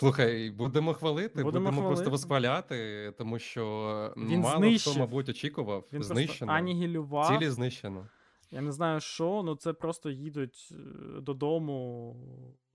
Слухай, 0.00 0.50
будемо 0.50 0.94
хвалити, 0.94 1.42
Будемо 1.44 1.64
будемо, 1.64 1.80
просто 1.86 1.94
хвалити. 2.04 2.10
восхваляти, 2.10 3.12
тому 3.18 3.38
що 3.38 4.14
Він 4.16 4.40
мало 4.40 4.58
знищив. 4.58 4.92
хто, 4.92 5.00
мабуть, 5.00 5.28
очікував. 5.28 5.84
Він 5.92 6.02
знищено. 6.02 6.52
анігілював. 6.52 7.28
Цілі 7.38 7.50
знищено. 7.50 8.06
Я 8.50 8.60
не 8.60 8.72
знаю, 8.72 9.00
що, 9.00 9.42
ну 9.44 9.56
це 9.56 9.72
просто 9.72 10.10
їдуть 10.10 10.68
е, 10.72 11.20
додому 11.20 12.16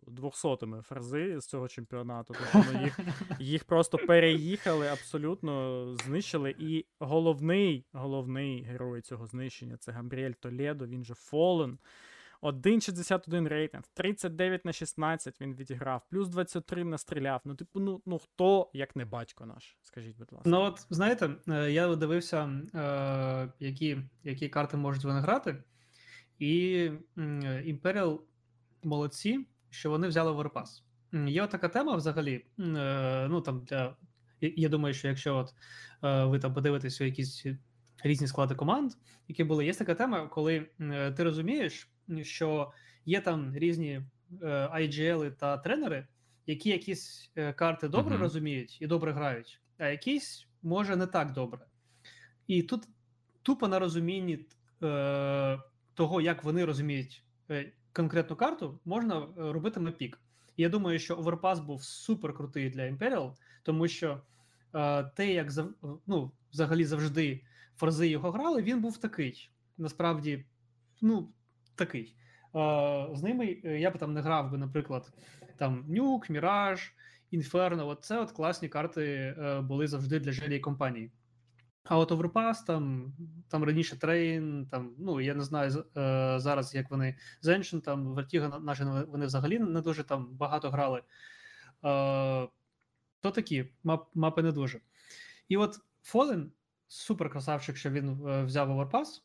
двохсотими 0.08 0.82
фрази 0.82 1.42
з 1.42 1.46
цього 1.46 1.68
чемпіонату. 1.68 2.34
Тобто 2.40 2.72
ну, 2.74 2.84
їх, 2.84 3.00
їх 3.40 3.64
просто 3.64 3.98
переїхали, 3.98 4.88
абсолютно 4.88 5.86
знищили. 6.06 6.56
І 6.60 6.86
головний, 7.00 7.86
головний 7.94 8.64
герой 8.64 9.02
цього 9.02 9.28
знищення 9.28 9.78
це 9.78 9.92
Гамбріель 9.92 10.34
Толедо, 10.40 10.88
він 10.88 11.04
же 11.04 11.14
Фолен. 11.14 11.78
1,61 12.42 13.48
рейтинг, 13.48 13.84
39 13.94 14.66
на 14.66 14.74
16 14.74 15.42
він 15.42 15.56
відіграв, 15.56 16.02
плюс 16.10 16.30
23 16.30 16.84
настріляв. 16.84 17.42
Ну, 17.46 17.56
типу, 17.56 17.80
ну, 17.80 18.02
ну 18.06 18.18
хто, 18.20 18.70
як 18.74 18.96
не 18.96 19.06
батько 19.06 19.46
наш? 19.46 19.78
Скажіть, 19.82 20.18
будь 20.18 20.34
ласка. 20.34 20.50
Ну, 20.50 20.62
от 20.62 20.86
знаєте, 20.90 21.30
е, 21.50 21.72
я 21.72 21.96
дивився, 21.96 22.62
е, 22.76 23.54
які, 23.60 23.98
які 24.24 24.50
карти 24.50 24.78
можуть 24.78 25.04
вони 25.04 25.20
грати, 25.20 25.64
і 26.40 26.84
м, 27.18 27.40
Imperial 27.44 28.20
молодці, 28.84 29.48
що 29.70 29.90
вони 29.90 30.08
взяли. 30.08 30.32
М, 31.14 31.28
Є 31.28 31.48
така 31.48 31.68
тема 31.70 31.96
взагалі. 31.96 32.46
е, 32.60 33.28
Ну 33.30 33.42
там 33.42 33.64
для 33.64 33.96
я- 34.42 34.54
думаю, 34.70 34.94
що 34.94 35.08
якщо 35.08 35.36
от 35.36 35.54
е, 36.04 36.26
ви 36.26 36.40
там 36.40 36.54
подивитесь 36.54 37.02
якісь 37.02 37.46
різні 38.04 38.28
склади 38.28 38.56
команд, 38.56 38.92
які 39.28 39.44
були, 39.44 39.66
є 39.66 39.74
така 39.74 39.96
тема, 39.96 40.28
коли 40.28 40.68
е, 40.82 41.12
ти 41.12 41.24
розумієш, 41.24 41.91
що 42.22 42.72
є 43.06 43.22
там 43.22 43.56
різні 43.56 44.02
е, 44.42 44.46
IGL 44.68 45.32
та 45.32 45.58
тренери, 45.58 46.08
які 46.48 46.70
якісь 46.70 47.32
е, 47.36 47.54
карти 47.54 47.88
добре 47.88 48.14
Мгм. 48.14 48.24
розуміють 48.24 48.82
і 48.82 48.88
добре 48.88 49.12
грають, 49.14 49.62
а 49.78 49.88
якісь 49.88 50.48
може 50.62 50.96
не 50.96 51.08
так 51.08 51.32
добре. 51.34 51.66
І 52.48 52.64
тут 52.64 52.84
тупо 53.42 53.68
на 53.68 53.80
розумінні 53.80 54.46
е, 54.84 55.60
того, 55.94 56.22
як 56.22 56.44
вони 56.44 56.66
розуміють 56.66 57.24
е, 57.50 57.72
конкретну 57.94 58.36
карту, 58.36 58.80
можна 58.86 59.20
е, 59.20 59.28
робити 59.38 59.80
мапік. 59.80 60.22
І 60.58 60.64
я 60.64 60.70
думаю, 60.70 61.00
що 61.00 61.16
Overpass 61.16 61.66
був 61.66 61.84
супер 61.84 62.34
крутий 62.34 62.70
для 62.70 62.82
Imperial, 62.82 63.34
тому 63.64 63.88
що 63.88 64.22
е, 64.76 65.04
те, 65.04 65.34
як 65.34 65.52
зав- 65.52 66.00
ну, 66.08 66.32
взагалі 66.54 66.86
завжди 66.86 67.42
фрази 67.78 68.08
його 68.08 68.32
грали, 68.32 68.62
він 68.62 68.82
був 68.82 68.98
такий. 68.98 69.50
Насправді, 69.78 70.46
ну, 71.02 71.34
такий. 71.76 72.16
Е, 72.56 73.10
з 73.14 73.24
ними 73.24 73.62
е, 73.66 73.80
я 73.80 73.92
б 73.92 73.98
там 73.98 74.14
не 74.14 74.22
грав 74.22 74.52
би, 74.52 74.58
наприклад, 74.58 75.14
там 75.58 75.86
Нюк, 75.88 76.30
Міраж, 76.30 76.94
Інферно. 77.32 77.96
Це 77.96 78.20
от 78.20 78.32
класні 78.32 78.70
карти 78.70 79.06
е, 79.38 79.62
були 79.62 79.88
завжди 79.88 80.20
для 80.20 80.32
желій 80.32 80.60
компанії. 80.60 81.12
А 81.84 81.98
от 81.98 82.12
Overpass, 82.12 82.66
там, 82.68 83.14
там 83.50 83.64
раніше 83.64 84.00
Трейн, 84.00 84.68
там, 84.72 84.96
ну 85.00 85.22
я 85.22 85.36
не 85.36 85.44
знаю 85.44 85.86
зараз, 86.40 86.76
як 86.76 86.92
вони 86.92 87.18
з 87.42 87.48
Ancient, 87.48 87.82
там 87.82 88.16
Vertigo 88.16 88.64
наші 88.64 88.84
вони 88.84 89.26
взагалі 89.26 89.60
не 89.60 89.82
дуже 89.82 90.04
там 90.04 90.28
багато 90.32 90.70
грали. 90.70 91.02
То 93.22 93.32
такі 93.32 93.66
мап, 93.84 94.10
мапи 94.16 94.44
не 94.44 94.52
дуже. 94.52 94.80
І 95.50 95.58
от 95.58 95.80
Fallen 96.14 96.46
супер 96.88 97.30
красавчик, 97.30 97.78
що 97.78 97.90
він 97.90 98.20
взяв 98.46 98.70
Overpass. 98.70 99.22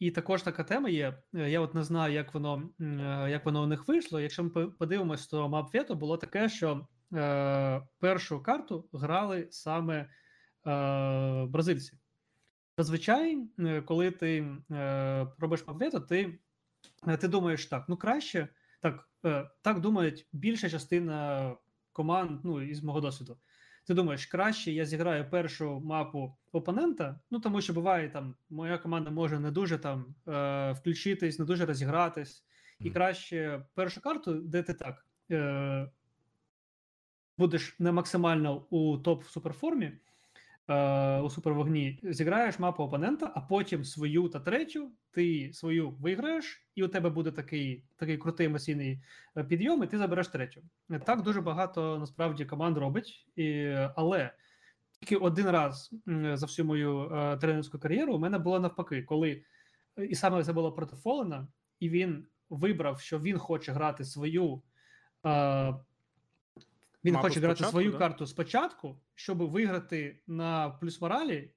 І 0.00 0.10
також 0.10 0.42
така 0.42 0.64
тема 0.64 0.88
є. 0.88 1.22
е, 1.34 1.50
Я 1.50 1.60
от 1.60 1.74
не 1.74 1.82
знаю, 1.82 2.14
як 2.14 2.34
воно, 2.34 2.70
е, 2.80 3.26
як 3.30 3.44
воно 3.46 3.62
у 3.62 3.66
них 3.66 3.88
вийшло. 3.88 4.20
Якщо 4.20 4.44
ми 4.44 4.50
по- 4.50 4.66
подивимось, 4.70 5.26
то 5.26 5.48
мап 5.48 5.74
Вето 5.74 5.94
було 5.94 6.16
таке, 6.16 6.48
що 6.48 6.86
е, 7.14 7.82
першу 7.98 8.42
карту 8.42 8.88
грали 8.92 9.48
саме 9.50 9.96
е, 9.98 10.08
бразильці. 11.46 11.98
Зазвичай, 12.78 13.38
е, 13.58 13.82
коли 13.82 14.10
ти 14.10 14.46
е, 14.70 15.26
робиш 15.38 15.66
мап 15.66 15.80
Вето, 15.80 16.00
ти, 16.00 16.38
ти 17.20 17.28
думаєш 17.28 17.66
так: 17.66 17.84
ну 17.88 17.96
краще, 17.96 18.48
так, 18.82 19.08
е, 19.24 19.50
так 19.62 19.80
думають 19.80 20.28
більша 20.32 20.70
частина 20.70 21.56
команд, 21.92 22.40
ну, 22.44 22.62
із 22.62 22.82
мого 22.82 23.00
досвіду. 23.00 23.38
Ти 23.84 23.94
думаєш, 23.94 24.26
краще 24.26 24.72
я 24.72 24.84
зіграю 24.84 25.30
першу 25.30 25.80
мапу 25.80 26.36
опонента, 26.52 27.20
ну 27.30 27.40
тому 27.40 27.60
що 27.60 27.72
буває 27.72 28.08
там, 28.08 28.34
моя 28.50 28.78
команда 28.78 29.10
може 29.10 29.40
не 29.40 29.50
дуже 29.50 29.78
там 29.78 30.14
е, 30.28 30.72
включитись, 30.72 31.38
не 31.38 31.44
дуже 31.44 31.66
розігратись, 31.66 32.44
і 32.80 32.90
краще 32.90 33.66
першу 33.74 34.00
карту, 34.00 34.34
де 34.34 34.62
ти 34.62 34.74
так 34.74 35.06
е, 35.30 35.90
будеш 37.38 37.76
не 37.78 37.92
максимально 37.92 38.66
у 38.70 38.98
топ 38.98 39.24
суперформі, 39.24 39.92
е, 40.70 41.20
у 41.20 41.30
супервогні, 41.30 42.00
зіграєш 42.02 42.58
мапу 42.58 42.82
опонента, 42.82 43.32
а 43.34 43.40
потім 43.40 43.84
свою 43.84 44.28
та 44.28 44.40
третю, 44.40 44.90
ти 45.10 45.52
свою 45.52 45.90
виграєш, 45.90 46.66
і 46.74 46.82
у 46.82 46.88
тебе 46.88 47.10
буде 47.10 47.30
такий, 47.30 47.84
такий 47.96 48.18
крутий 48.18 48.46
емоційний 48.46 49.02
е, 49.36 49.44
підйом, 49.44 49.82
і 49.82 49.86
ти 49.86 49.98
забереш 49.98 50.28
третю. 50.28 50.62
Е, 50.90 50.98
Так 50.98 51.22
дуже 51.22 51.40
багато 51.40 51.98
насправді 51.98 52.44
команд 52.44 52.76
робить, 52.76 53.26
і, 53.36 53.74
але 53.96 54.30
тільки 55.00 55.16
один 55.16 55.50
раз 55.50 55.90
за 56.34 56.46
всю 56.46 56.66
мою 56.66 57.00
е, 57.00 57.36
тренерську 57.36 57.78
кар'єру 57.78 58.14
у 58.14 58.18
мене 58.18 58.38
було 58.38 58.60
навпаки, 58.60 59.02
коли 59.02 59.42
і 60.08 60.14
саме 60.14 60.44
це 60.44 60.52
було 60.52 60.72
проти 60.72 60.96
Фолена, 60.96 61.48
і 61.80 61.88
він 61.88 62.26
вибрав, 62.50 63.00
що 63.00 63.18
він 63.18 63.38
хоче 63.38 63.72
грати 63.72 64.04
свою. 64.04 64.62
Е, 65.26 65.74
він 67.04 67.14
Мапу 67.14 67.28
хоче 67.28 67.40
грати 67.40 67.64
свою 67.64 67.92
да? 67.92 67.98
карту 67.98 68.26
спочатку, 68.26 69.00
щоб 69.14 69.38
виграти 69.38 70.22
на 70.26 70.70
плюс 70.70 71.00
моралі 71.00 71.50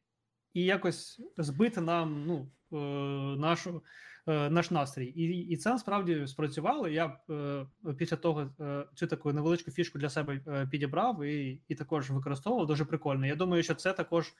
і 0.53 0.63
якось 0.63 1.21
збити 1.37 1.81
нам 1.81 2.25
ну, 2.25 2.51
е, 2.71 3.37
нашу, 3.37 3.83
е, 4.27 4.49
наш 4.49 4.71
настрій. 4.71 5.05
І, 5.05 5.47
і 5.47 5.57
це 5.57 5.69
насправді 5.69 6.27
спрацювало. 6.27 6.87
Я 6.87 7.19
е, 7.29 7.65
після 7.97 8.17
того 8.17 8.49
е, 8.59 8.85
цю 8.95 9.07
таку 9.07 9.33
невеличку 9.33 9.71
фішку 9.71 9.99
для 9.99 10.09
себе 10.09 10.41
е, 10.47 10.67
підібрав 10.71 11.23
і, 11.23 11.61
і 11.67 11.75
також 11.75 12.11
використовував. 12.11 12.67
Дуже 12.67 12.85
прикольно. 12.85 13.25
Я 13.25 13.35
думаю, 13.35 13.63
що 13.63 13.75
це 13.75 13.93
також 13.93 14.33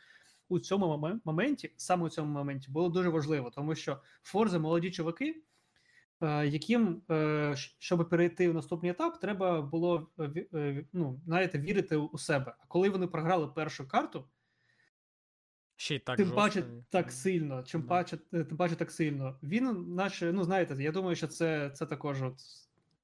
у 0.50 0.60
цьому 0.60 0.86
момен- 0.86 1.20
моменті, 1.26 1.74
саме 1.78 2.06
у 2.06 2.10
цьому 2.10 2.34
моменті, 2.34 2.72
було 2.72 2.90
дуже 2.90 3.10
важливо, 3.10 3.50
тому 3.50 3.76
що 3.76 3.98
Форзи 4.24 4.60
молоді 4.60 4.92
чуваки. 4.92 5.44
Е, 6.24 6.48
Яким, 6.48 7.02
е, 7.12 7.54
щоб 7.80 8.10
перейти 8.10 8.50
в 8.50 8.54
наступний 8.54 8.92
етап, 8.92 9.20
треба 9.20 9.62
було 9.62 10.12
е, 10.54 10.86
ну, 10.94 11.22
знаєте, 11.26 11.60
вірити 11.60 11.96
у 11.98 12.18
себе. 12.18 12.56
А 12.60 12.66
коли 12.68 12.90
вони 12.90 13.08
програли 13.08 13.48
першу 13.48 13.88
карту, 13.88 14.30
Ще 15.76 15.96
й 15.96 16.00
так 16.00 16.18
тим 16.18 16.26
жорстко. 16.28 16.42
паче 16.42 16.64
так 16.90 17.12
сильно, 17.12 17.64
чим 17.64 17.82
Да. 17.82 17.88
паче, 17.88 18.18
тим 18.18 18.58
паче 18.58 18.76
так 18.76 18.92
сильно. 18.92 19.40
Він, 19.44 19.96
наче, 19.96 20.34
ну 20.34 20.44
знаєте, 20.44 20.84
я 20.84 20.92
думаю, 20.92 21.16
що 21.16 21.28
це, 21.28 21.70
це 21.70 21.86
також 21.86 22.24
от 22.24 22.40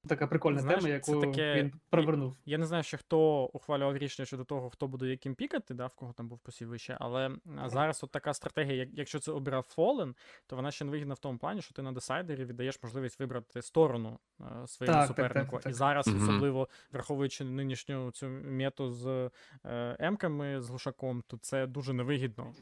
така 0.08 0.26
прикольна 0.26 0.60
Знаєш, 0.60 0.82
тема, 0.82 0.94
яку 0.94 1.20
таке- 1.20 1.54
він 1.54 1.72
провернув. 1.90 2.36
Я 2.44 2.58
не 2.58 2.66
знаю, 2.66 2.82
ще 2.82 2.96
хто 2.96 3.44
ухвалював 3.44 3.96
рішення 3.96 4.26
щодо 4.26 4.44
того, 4.44 4.70
хто 4.70 4.88
буде 4.88 5.06
яким 5.06 5.34
пікати, 5.34 5.74
да, 5.74 5.86
в 5.86 5.94
кого 5.94 6.12
там 6.12 6.28
був 6.28 6.38
посів 6.38 6.68
вище, 6.68 6.96
але 7.00 7.30
зараз 7.66 8.04
от 8.04 8.10
така 8.10 8.34
стратегія, 8.34 8.74
як, 8.76 8.88
якщо 8.92 9.18
це 9.20 9.32
обирав 9.32 9.74
Fallen, 9.76 10.14
то 10.46 10.56
вона 10.56 10.70
ще 10.70 10.84
не 10.84 10.90
вигідна 10.90 11.14
в 11.14 11.18
тому 11.18 11.38
плані, 11.38 11.62
що 11.62 11.74
ти 11.74 11.82
на 11.82 11.92
десайдері 11.92 12.44
віддаєш 12.44 12.82
можливість 12.82 13.20
вибрати 13.20 13.62
сторону 13.62 14.18
е, 14.40 14.66
своєму 14.66 14.98
Так, 14.98 15.08
так, 15.08 15.16
так, 15.16 15.26
супернику. 15.26 15.52
так, 15.56 15.62
так. 15.62 15.70
І 15.70 15.74
зараз, 15.74 16.06
Мгм. 16.08 16.22
особливо 16.22 16.68
враховуючи 16.92 17.44
нинішню 17.44 18.10
цю 18.10 18.28
мету 18.28 18.90
з 18.90 19.30
е, 19.64 19.96
емками, 20.00 20.60
з 20.60 20.68
глушаком, 20.68 21.22
то 21.26 21.36
це 21.36 21.66
дуже 21.66 21.92
невигідно. 21.92 22.54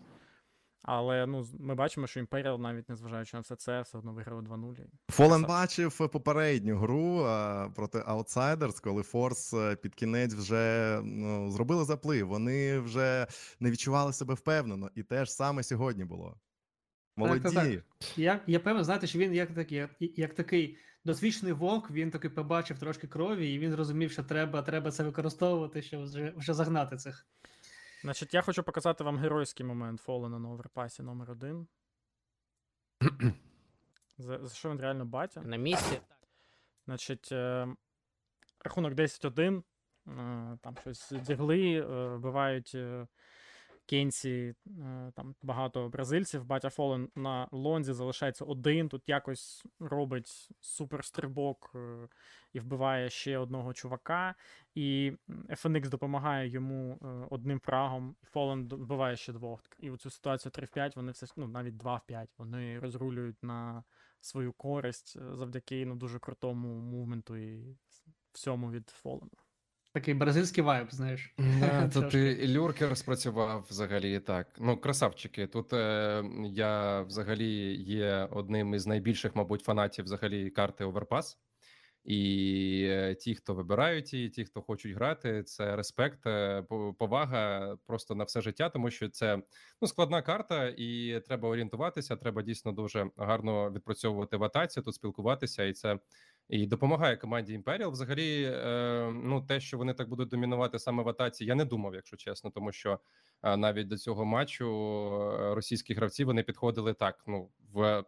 Але 0.91 1.27
ну, 1.27 1.47
ми 1.59 1.75
бачимо, 1.75 2.07
що 2.07 2.21
Imperial, 2.21 2.59
навіть 2.59 2.89
незважаючи 2.89 3.37
на 3.37 3.41
все 3.41 3.57
це, 3.57 3.81
все 3.81 3.99
одно 3.99 4.13
виграли 4.13 4.43
2-0. 4.43 4.75
і 5.09 5.13
Фолен 5.13 5.43
бачив 5.43 6.09
попередню 6.13 6.77
гру 6.77 7.25
а, 7.25 7.69
проти 7.75 7.99
Outsiders, 7.99 8.83
коли 8.83 9.03
Форс 9.03 9.55
е, 9.55 9.77
під 9.77 9.95
кінець 9.95 10.35
вже 10.35 11.01
ну, 11.05 11.51
зробили 11.51 11.85
заплив. 11.85 12.29
Вони 12.29 12.79
вже 12.79 13.27
не 13.61 13.71
відчували 13.71 14.13
себе 14.13 14.35
впевнено, 14.35 14.91
і 14.95 15.03
те 15.03 15.25
ж 15.25 15.33
саме 15.33 15.63
сьогодні 15.63 16.05
було. 16.05 16.37
Молоді. 17.17 17.41
Так, 17.41 17.53
так, 17.53 17.85
Я, 18.17 18.41
я 18.47 18.61
певен, 18.61 18.85
знаєте, 18.85 19.07
що 19.07 19.19
він 19.19 19.35
як 19.35 19.55
такий, 19.55 19.79
як, 19.79 19.91
як 20.01 20.35
такий 20.35 20.79
досвідчений 21.05 21.53
вовк, 21.53 21.91
він 21.91 22.11
таки 22.11 22.31
побачив 22.31 22.79
трошки 22.79 23.07
крові, 23.07 23.55
і 23.55 23.59
він 23.59 23.71
зрозумів, 23.71 24.13
що 24.13 24.23
треба, 24.23 24.63
треба 24.63 24.91
це 24.91 25.05
використовувати, 25.05 25.83
щоб 25.83 26.05
вже, 26.05 26.33
вже 26.37 26.55
загнати 26.55 26.97
цих. 26.97 27.27
Значить, 28.03 28.35
я 28.35 28.43
хочу 28.43 28.63
показати 28.63 29.05
вам 29.05 29.19
геройський 29.19 29.67
момент 29.67 30.01
Фолена 30.01 30.39
на 30.39 30.49
оверпасі 30.49 31.03
номер 31.03 31.31
1 31.31 31.67
За, 34.19 34.47
за 34.47 34.55
що 34.55 34.71
він 34.71 34.81
реально 34.81 35.05
батя? 35.05 35.41
На 35.41 35.57
місці. 35.57 36.01
Значить, 36.87 37.33
е, 37.33 37.69
рахунок 38.65 38.93
10-1. 38.93 39.63
Е, 40.09 40.59
там 40.63 40.77
щось 40.81 41.11
дігли, 41.11 41.73
е, 41.73 42.09
вбивають 42.09 42.73
е, 42.75 43.07
кенці, 43.89 44.55
е, 44.67 45.13
там 45.17 45.35
багато 45.43 45.89
бразильців. 45.89 46.45
Батя 46.45 46.71
Фолен 46.71 47.09
на 47.17 47.49
лонзі 47.53 47.93
залишається 47.93 48.45
один. 48.45 48.89
Тут 48.89 49.09
якось 49.09 49.65
робить 49.81 50.49
суперстрибок 50.61 51.73
е, 51.75 52.09
і 52.53 52.61
вбиває 52.61 53.11
ще 53.11 53.39
одного 53.39 53.73
чувака. 53.73 54.35
І 54.75 55.13
FNX 55.49 55.89
допомагає 55.89 56.49
йому 56.49 56.99
е, 57.03 57.07
одним 57.31 57.61
фрагом, 57.61 58.17
і 58.23 58.27
Фолен 58.27 58.69
вбиває 58.69 59.17
ще 59.17 59.33
двох. 59.33 59.61
І 59.79 59.91
в 59.91 59.99
цю 59.99 60.11
ситуацію 60.11 60.53
3 60.53 60.67
в 60.67 60.71
5 60.71 60.97
вони 60.97 61.13
все 61.13 61.27
ну, 61.37 61.49
навіть 61.49 61.77
2 61.77 61.97
в 61.97 62.07
5 62.07 62.31
вони 62.39 62.79
розрулюють 62.79 63.43
на 63.43 63.85
свою 64.21 64.53
користь 64.53 65.19
завдяки 65.33 65.87
ну, 65.87 65.95
дуже 65.95 66.19
крутому 66.19 66.69
мувменту 66.69 67.37
і 67.37 67.77
всьому 68.33 68.71
від 68.71 68.89
Фолена. 68.89 69.48
Такий 69.93 70.15
бразильський 70.15 70.65
вайб, 70.65 70.87
знаєш. 70.91 71.35
Да, 71.61 71.89
тут 71.95 72.15
і 72.15 72.49
люркер 72.49 72.97
спрацював 72.97 73.67
взагалі 73.71 74.21
так. 74.21 74.47
Ну, 74.59 74.77
красавчики. 74.77 75.47
Тут 75.47 75.73
е, 75.73 76.25
я 76.45 77.03
взагалі 77.03 77.75
є 77.83 78.29
одним 78.31 78.75
із 78.75 78.87
найбільших, 78.87 79.37
мабуть, 79.37 79.63
фанатів 79.63 80.05
взагалі 80.05 80.51
карти 80.51 80.85
Overpass. 80.85 81.37
І 82.05 82.87
е, 82.91 83.15
ті, 83.15 83.35
хто 83.35 83.55
вибирають 83.55 84.13
її, 84.13 84.29
ті, 84.29 84.45
хто 84.45 84.63
хочуть 84.63 84.93
грати, 84.93 85.43
це 85.43 85.77
респект, 85.77 86.27
е, 86.27 86.63
повага 86.99 87.77
просто 87.87 88.15
на 88.15 88.25
все 88.25 88.41
життя, 88.41 88.69
тому 88.69 88.91
що 88.91 89.09
це 89.09 89.43
ну, 89.83 89.89
складна 89.89 90.23
карта, 90.23 90.75
і 90.77 91.21
треба 91.27 91.49
орієнтуватися. 91.49 92.17
Треба 92.17 92.43
дійсно 92.43 92.73
дуже 92.73 93.11
гарно 93.17 93.71
відпрацьовувати 93.71 94.37
в 94.37 94.45
атаці, 94.45 94.83
тут 94.83 94.95
спілкуватися, 94.95 95.65
і 95.65 95.73
це 95.73 95.99
і 96.49 96.67
допомагає 96.67 97.17
команді 97.17 97.59
Imperial. 97.59 97.91
Взагалі, 97.91 98.45
е, 98.45 99.11
ну 99.25 99.43
те, 99.43 99.61
що 99.61 99.79
вони 99.79 99.95
так 99.95 100.09
будуть 100.09 100.29
домінувати 100.29 100.79
саме 100.79 101.03
в 101.03 101.09
атаці, 101.09 101.45
я 101.45 101.55
не 101.55 101.65
думав, 101.65 101.95
якщо 101.95 102.17
чесно, 102.17 102.51
тому 102.51 102.73
що 102.73 103.01
е, 103.43 103.57
навіть 103.57 103.89
до 103.89 103.97
цього 103.97 104.25
матчу 104.25 104.67
е, 105.41 105.55
російські 105.55 105.95
гравці 105.95 106.25
вони 106.25 106.43
підходили 106.43 106.95
так. 106.95 107.25
Ну 107.27 107.51
в 107.73 108.05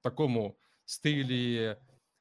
такому 0.00 0.56
стилі. 0.84 1.76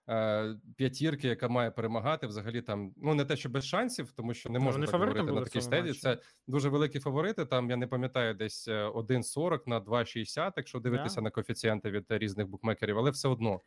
е, 0.09 0.55
П'ятірки, 0.76 1.28
яка 1.28 1.47
має 1.47 1.72
перемагати, 1.72 2.28
взагалі 2.28 2.61
там 2.61 2.93
ну 2.97 3.13
не 3.15 3.26
те, 3.26 3.36
що 3.36 3.49
без 3.49 3.65
шансів, 3.65 4.11
тому 4.11 4.34
що 4.34 4.49
не 4.49 4.59
можна 4.59 4.86
так 4.86 4.93
говорити 4.95 5.32
на 5.32 5.41
такій 5.41 5.61
стеді. 5.61 5.93
Це 5.93 6.18
дуже 6.47 6.70
великі 6.70 6.99
фаворити. 6.99 7.45
Там 7.45 7.70
я 7.70 7.76
не 7.78 7.88
пам'ятаю, 7.88 8.34
десь 8.34 8.68
е, 8.68 8.88
1,40 8.88 9.59
на 9.68 9.82
2,60, 9.82 10.53
якщо 10.57 10.80
дивитися 10.80 11.15
Да. 11.15 11.22
на 11.22 11.30
коефіцієнти 11.30 11.91
від 11.91 12.11
е, 12.11 12.18
різних 12.18 12.47
букмекерів, 12.47 12.97
але 12.97 13.11
все 13.11 13.28
одно. 13.28 13.61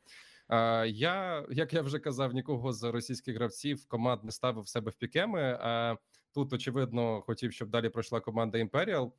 Я, 0.87 1.47
як 1.51 1.73
я 1.73 1.83
вже 1.83 1.99
казав, 1.99 2.33
нікого 2.35 2.73
з 2.73 2.91
російських 2.91 3.37
гравців 3.37 3.87
команд 3.89 4.25
не 4.25 4.31
ставив 4.31 4.69
себе 4.69 4.91
в 4.91 4.95
пікеми. 4.95 5.59
А 5.61 5.97
тут, 6.35 6.53
очевидно, 6.53 7.21
хотів, 7.21 7.53
щоб 7.53 7.71
далі 7.71 7.89
пройшла 7.89 8.21
команда 8.21 8.59
Imperial. 8.59 9.13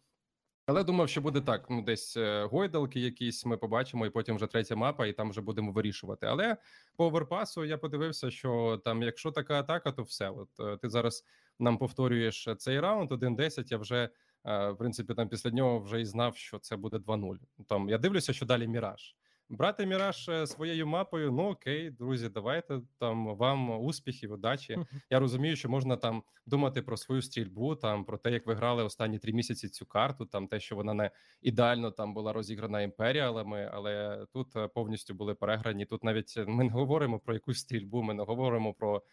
Але 0.65 0.83
думав, 0.83 1.09
що 1.09 1.21
буде 1.21 1.41
так: 1.41 1.69
ну 1.69 1.81
десь 1.81 2.17
е, 2.17 2.45
гойдалки 2.45 2.99
якісь 2.99 3.45
ми 3.45 3.57
побачимо, 3.57 4.05
і 4.05 4.09
потім 4.09 4.35
вже 4.35 4.47
третя 4.47 4.75
мапа, 4.75 5.07
і 5.07 5.13
там 5.13 5.29
вже 5.29 5.41
будемо 5.41 5.71
вирішувати. 5.71 6.25
Але 6.25 6.57
по 6.97 7.05
оверпасу 7.05 7.65
я 7.65 7.77
подивився, 7.77 8.31
що 8.31 8.81
там, 8.85 9.03
якщо 9.03 9.31
така 9.31 9.59
атака, 9.59 9.91
то 9.91 10.03
все. 10.03 10.29
От 10.29 10.49
е, 10.59 10.77
ти 10.77 10.89
зараз 10.89 11.25
нам 11.59 11.77
повторюєш 11.77 12.47
цей 12.57 12.79
раунд 12.79 13.11
1-10, 13.11 13.71
Я 13.71 13.77
вже 13.77 14.09
е, 14.45 14.69
в 14.69 14.77
принципі 14.77 15.13
там 15.13 15.29
після 15.29 15.51
нього 15.51 15.79
вже 15.79 16.01
і 16.01 16.05
знав, 16.05 16.35
що 16.37 16.59
це 16.59 16.75
буде 16.75 16.97
2-0. 16.97 17.37
Там 17.67 17.89
я 17.89 17.97
дивлюся, 17.97 18.33
що 18.33 18.45
далі 18.45 18.67
Міраж. 18.67 19.15
Брати 19.51 19.85
Міраж 19.85 20.29
е, 20.29 20.47
своєю 20.47 20.87
мапою. 20.87 21.31
Ну 21.31 21.49
окей, 21.49 21.89
друзі, 21.89 22.29
давайте 22.29 22.81
там 22.99 23.35
вам 23.35 23.69
успіхів, 23.85 24.31
удачі. 24.31 24.77
Я 25.09 25.19
розумію, 25.19 25.55
що 25.55 25.69
можна 25.69 25.97
там 25.97 26.23
думати 26.45 26.81
про 26.81 26.97
свою 26.97 27.21
стрільбу, 27.21 27.75
там 27.75 28.05
про 28.05 28.17
те, 28.17 28.31
як 28.31 28.47
ви 28.47 28.53
грали 28.53 28.83
останні 28.83 29.19
три 29.19 29.33
місяці 29.33 29.69
цю 29.69 29.85
карту, 29.85 30.25
там 30.25 30.47
те, 30.47 30.59
що 30.59 30.75
вона 30.75 30.93
не 30.93 31.11
ідеально 31.41 31.91
там 31.91 32.13
була 32.13 32.33
розіграна 32.33 32.81
імперіалами, 32.81 33.69
але 33.73 34.25
тут 34.33 34.55
е, 34.55 34.67
повністю 34.67 35.13
були 35.13 35.33
переграні. 35.33 35.85
Тут 35.85 36.03
навіть 36.03 36.33
е, 36.37 36.45
ми 36.45 36.63
не 36.63 36.69
говоримо 36.69 37.19
про 37.19 37.33
якусь 37.33 37.59
стрільбу, 37.59 38.03
ми 38.03 38.13
не 38.13 38.23
говоримо 38.23 38.73
про. 38.73 39.03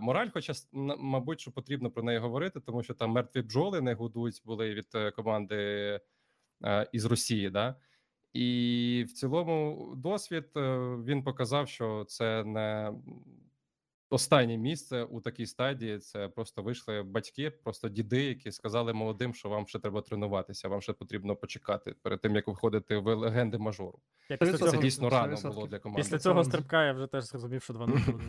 Мораль, 0.00 0.28
хоча 0.34 0.52
мабуть, 0.72 1.40
що 1.40 1.52
потрібно 1.52 1.90
про 1.90 2.02
неї 2.02 2.18
говорити, 2.18 2.60
тому 2.60 2.82
що 2.82 2.94
там 2.94 3.10
мертві 3.10 3.42
бджоли 3.42 3.80
не 3.80 3.94
гудуть 3.94 4.42
були 4.44 4.74
від 4.74 4.88
е, 4.94 5.10
команди 5.10 5.56
е, 6.64 6.88
із 6.92 7.04
Росії, 7.04 7.50
да 7.50 7.76
і 8.34 9.04
в 9.08 9.12
цілому 9.12 9.92
досвід 9.96 10.44
е, 10.56 10.60
він 11.04 11.22
показав, 11.22 11.68
що 11.68 12.04
це 12.08 12.44
не 12.44 12.92
останнє 14.14 14.56
місце 14.56 15.02
у 15.02 15.20
такій 15.20 15.46
стадії. 15.46 15.98
Це 15.98 16.28
просто 16.28 16.62
вийшли 16.62 17.02
батьки, 17.02 17.50
просто 17.50 17.88
діди, 17.88 18.24
які 18.24 18.52
сказали 18.52 18.92
молодим, 18.92 19.34
що 19.34 19.48
вам 19.48 19.66
ще 19.66 19.78
треба 19.78 20.00
тренуватися, 20.00 20.68
вам 20.68 20.80
ще 20.80 20.92
потрібно 20.92 21.36
почекати 21.36 21.94
перед 22.02 22.20
тим, 22.20 22.36
як 22.36 22.46
виходити 22.48 22.96
в 22.96 23.14
легенди 23.14 23.58
мажору. 23.58 23.98
Я 24.28 24.36
Це 24.36 24.44
після 24.44 24.58
Це 24.58 24.70
цього, 24.70 24.82
дійсно 24.82 25.10
рано 25.10 25.36
було 25.42 25.66
для 25.66 25.78
команди. 25.78 26.02
після 26.02 26.18
цього 26.18 26.44
стрибка 26.44 26.84
я 26.84 26.92
вже 26.92 27.06
теж 27.06 27.24
зрозумів, 27.24 27.62
що 27.62 27.72
2-0 27.72 28.12
буде. 28.12 28.24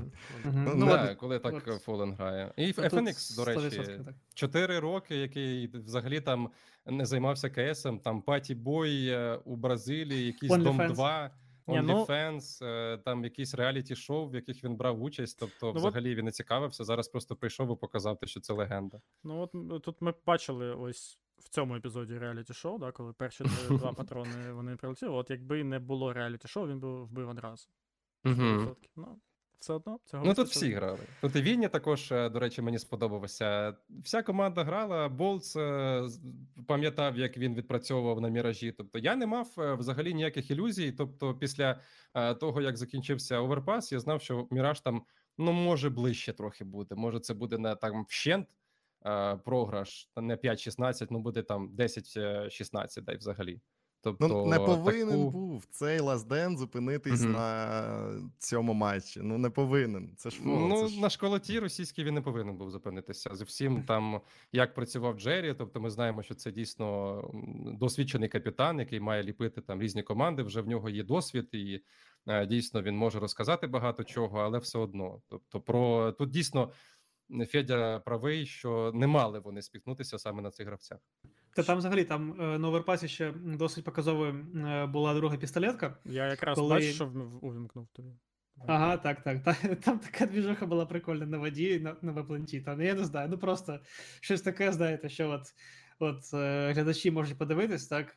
Ну, 0.75 0.85
да, 0.85 1.15
коли 1.15 1.39
так 1.39 1.81
Фолен 1.81 2.13
грає, 2.13 2.53
і 2.57 2.71
FNX, 2.71 3.35
до 3.35 3.45
речі, 3.45 3.79
100% 3.79 4.13
чотири 4.33 4.79
роки, 4.79 5.17
який 5.17 5.67
взагалі 5.67 6.21
там 6.21 6.49
не 6.85 7.05
займався 7.05 7.49
КСом, 7.49 7.99
там 7.99 8.21
паті 8.21 8.55
бой 8.55 9.07
е, 9.07 9.39
у 9.45 9.55
Бразилії, 9.55 10.25
якийсь 10.25 10.51
дом 10.51 10.81
OnlyFans. 10.81 10.93
2 10.93 11.31
Ну- 11.67 12.05
е, 12.61 12.97
там 13.05 13.23
якісь 13.23 13.53
реаліті 13.53 13.95
шоу, 13.95 14.27
в 14.29 14.35
яких 14.35 14.63
він 14.63 14.75
брав 14.75 15.01
участь. 15.01 15.39
Тобто, 15.39 15.55
ну, 15.65 15.71
взагалі 15.87 16.15
він 16.15 16.25
не 16.25 16.31
цікавився. 16.31 16.83
Зараз 16.83 17.07
просто 17.07 17.35
прийшов 17.35 17.71
і 17.73 17.75
показав, 17.75 18.19
те, 18.19 18.27
що 18.27 18.39
це 18.39 18.53
легенда. 18.53 19.01
Ну 19.23 19.39
от 19.41 19.83
тут 19.83 20.01
ми 20.01 20.13
бачили 20.25 20.75
ось 20.75 21.19
в 21.37 21.49
цьому 21.49 21.75
епізоді 21.75 22.17
реаліті 22.17 22.53
шоу, 22.53 22.77
да, 22.77 22.91
коли 22.91 23.13
перші 23.13 23.43
два- 23.69 23.93
патрони 23.93 24.51
вони 24.53 24.75
прилетіли. 24.75 25.11
От 25.11 25.29
якби 25.29 25.63
не 25.63 25.79
було 25.79 26.13
реаліті 26.13 26.47
шоу, 26.47 26.67
він 26.67 26.79
би 26.79 27.03
вбив 27.03 27.29
одразу. 27.29 27.69
Мгм. 28.23 28.59
100%. 28.59 28.75
Ну, 28.95 29.19
все 29.59 29.73
одно 29.73 29.99
цього 30.05 30.25
Ну 30.25 30.33
тут 30.33 30.47
всі 30.47 30.71
грали. 30.71 30.99
Тут 31.21 31.35
і 31.35 31.41
Вінні 31.41 31.67
також, 31.67 32.11
е, 32.11 32.29
до 32.29 32.39
речі, 32.39 32.61
мені 32.61 32.79
сподобалося. 32.79 33.75
Вся 34.03 34.23
команда 34.23 34.63
грала. 34.63 35.09
Болц 35.09 35.55
е, 35.55 36.03
пам'ятав, 36.67 37.17
як 37.17 37.37
він 37.37 37.55
відпрацьовував 37.55 38.21
на 38.21 38.29
міражі. 38.29 38.71
Тобто 38.71 38.99
я 38.99 39.15
не 39.15 39.25
мав 39.25 39.47
е, 39.57 39.73
взагалі 39.73 40.13
ніяких 40.13 40.51
ілюзій. 40.51 40.91
Тобто, 40.91 41.35
після 41.35 41.79
того, 42.39 42.61
як 42.61 42.77
закінчився 42.77 43.39
оверпас, 43.39 43.91
я 43.91 43.99
знав, 43.99 44.21
що 44.21 44.47
міраж 44.51 44.79
там 44.79 45.03
ну 45.37 45.51
може 45.51 45.89
ближче 45.89 46.33
трохи 46.33 46.63
буде. 46.63 46.95
Може, 46.95 47.19
це 47.19 47.33
буде 47.33 47.57
не 47.57 47.75
там 47.75 48.05
вщент 48.09 48.47
програш, 49.45 50.09
не 50.17 50.35
5-16, 50.35 51.07
ну 51.09 51.19
буде 51.19 51.43
там 51.43 51.75
10-16, 51.77 53.01
дай 53.01 53.17
взагалі. 53.17 53.61
Тобто 54.05 54.27
Ну, 54.27 54.45
не 54.45 54.59
повинен 54.59 55.09
таку... 55.09 55.29
був 55.31 55.65
цей 55.65 55.99
Dance 55.99 56.57
зупинитись 56.57 57.21
Мгм. 57.21 57.31
на 57.31 58.29
цьому 58.39 58.73
матчі. 58.73 59.19
Ну, 59.23 59.37
не 59.37 59.49
повинен. 59.49 60.13
Це 60.17 60.29
ж 60.29 60.41
фол, 60.41 60.67
Ну, 60.69 60.81
це 60.81 60.87
ж... 60.87 61.01
на 61.01 61.09
школоті 61.09 61.59
російській 61.59 62.03
він 62.03 62.13
не 62.13 62.21
повинен 62.21 62.57
був 62.57 62.71
зупинитися. 62.71 63.35
З 63.35 63.41
всім 63.41 63.83
там, 63.83 64.21
як 64.51 64.73
працював 64.73 65.19
Джері. 65.19 65.55
Тобто, 65.57 65.81
ми 65.81 65.89
знаємо, 65.89 66.23
що 66.23 66.35
це 66.35 66.51
дійсно 66.51 67.21
досвідчений 67.79 68.29
капітан, 68.29 68.79
який 68.79 68.99
має 68.99 69.23
ліпити 69.23 69.61
там 69.61 69.81
різні 69.81 70.03
команди. 70.03 70.43
Вже 70.43 70.61
в 70.61 70.67
нього 70.67 70.89
є 70.89 71.03
досвід, 71.03 71.49
і 71.51 71.81
е, 72.27 72.45
дійсно 72.45 72.81
він 72.81 72.97
може 72.97 73.19
розказати 73.19 73.67
багато 73.67 74.03
чого, 74.03 74.39
але 74.39 74.59
все 74.59 74.79
одно. 74.79 75.21
Тобто, 75.29 75.61
про 75.61 76.11
тут 76.11 76.29
дійсно 76.29 76.71
Федя 77.47 77.99
правий, 77.99 78.45
що 78.45 78.91
не 78.93 79.07
мали 79.07 79.39
вони 79.39 79.61
спіткнутися 79.61 80.19
саме 80.19 80.41
на 80.41 80.51
цих 80.51 80.67
гравцях. 80.67 80.99
Та 81.55 81.63
там 81.63 81.77
взагалі 81.77 82.03
там 82.03 82.41
е, 82.41 82.57
на 82.59 82.67
оверпасі 82.67 83.07
ще 83.07 83.31
досить 83.31 83.83
показовою 83.83 84.45
е, 84.55 84.85
була 84.85 85.13
друга 85.13 85.37
пістолетка. 85.37 85.97
Я 86.05 86.27
якраз 86.27 86.55
коли- 86.55 86.69
бачу, 86.69 86.87
що 86.87 87.05
увімкнув 87.41 87.87
тобі. 87.93 88.09
Ага, 88.67 88.97
так, 88.97 89.23
так. 89.23 89.43
Та, 89.43 89.53
там 89.75 89.99
така 89.99 90.25
двіжуха 90.25 90.65
була 90.65 90.85
прикольна 90.85 91.25
на 91.25 91.37
воді 91.37 91.79
на, 91.79 91.95
на 92.01 92.11
вепленті. 92.11 92.61
Там, 92.61 92.81
я 92.81 92.93
не 92.93 93.03
знаю, 93.03 93.29
ну 93.29 93.37
просто 93.37 93.79
щось 94.21 94.41
таке, 94.41 94.71
знаєте, 94.71 95.09
що 95.09 95.29
от, 95.29 95.41
от 95.99 96.33
е, 96.33 96.71
глядачі 96.73 97.11
можуть 97.11 97.37
подивитись, 97.37 97.87
так. 97.87 98.15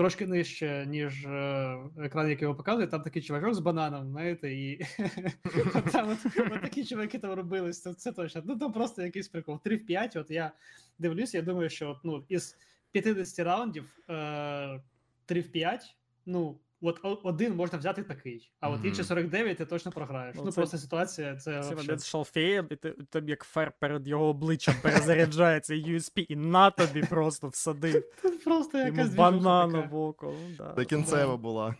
Е, 0.00 0.02
Трошки 0.02 0.26
нижче, 0.26 0.86
ніж 0.88 1.24
е, 1.24 1.78
екран, 1.98 2.28
який 2.28 2.44
його 2.44 2.54
показує, 2.54 2.86
там 2.86 3.02
такий 3.02 3.22
чувачок 3.22 3.54
з 3.54 3.58
бананом, 3.58 4.10
знаєте, 4.10 4.52
і 4.52 4.76
там 5.92 6.16
такі 6.62 6.84
чуваки 6.84 7.18
там 7.18 7.32
робились, 7.32 7.82
це, 7.82 8.12
точно. 8.12 8.42
Ну 8.44 8.56
там 8.56 8.72
просто 8.72 9.02
якийсь 9.02 9.28
прикол. 9.28 9.60
3 9.62 9.76
в 9.76 9.86
5, 9.86 10.16
от 10.16 10.30
я 10.30 10.52
дивлюсь, 10.98 11.34
я 11.34 11.42
думаю, 11.42 11.70
що 11.70 12.00
ну, 12.04 12.24
із 12.28 12.56
50 12.92 13.46
раундів 13.46 13.98
е, 14.10 14.82
3 15.26 15.40
в 15.40 15.52
5, 15.52 15.96
ну, 16.26 16.58
от 16.80 17.20
один 17.22 17.56
можна 17.56 17.78
взяти 17.78 18.02
такий, 18.02 18.52
а 18.60 18.70
от 18.70 18.84
інші 18.84 19.04
49 19.04 19.58
ти 19.58 19.66
точно 19.66 19.92
програєш. 19.92 20.36
Ну, 20.36 20.42
Ну, 20.44 20.50
це- 20.50 20.60
просто 20.60 20.78
ситуація, 20.78 21.36
це, 21.36 21.62
Це 21.62 21.74
вообще- 21.74 21.98
з 21.98 22.06
шалфеєм, 22.06 22.66
і 22.70 22.76
ти, 22.76 22.90
там 23.10 23.28
як 23.28 23.44
фер 23.44 23.72
перед 23.78 24.08
його 24.08 24.24
обличчям 24.28 24.74
перезаряджається 24.82 25.74
USP, 25.74 26.26
і 26.28 26.36
на 26.36 26.70
тобі 26.70 27.02
просто 27.02 27.48
всадив. 27.48 28.04
Тут 28.22 28.44
просто 28.44 28.78
якась 28.78 29.14
банана 29.14 29.80
в 29.80 29.96
око. 29.96 30.34
Да. 30.58 30.74
Це 30.76 30.84
кінцева 30.84 31.36
була. 31.36 31.74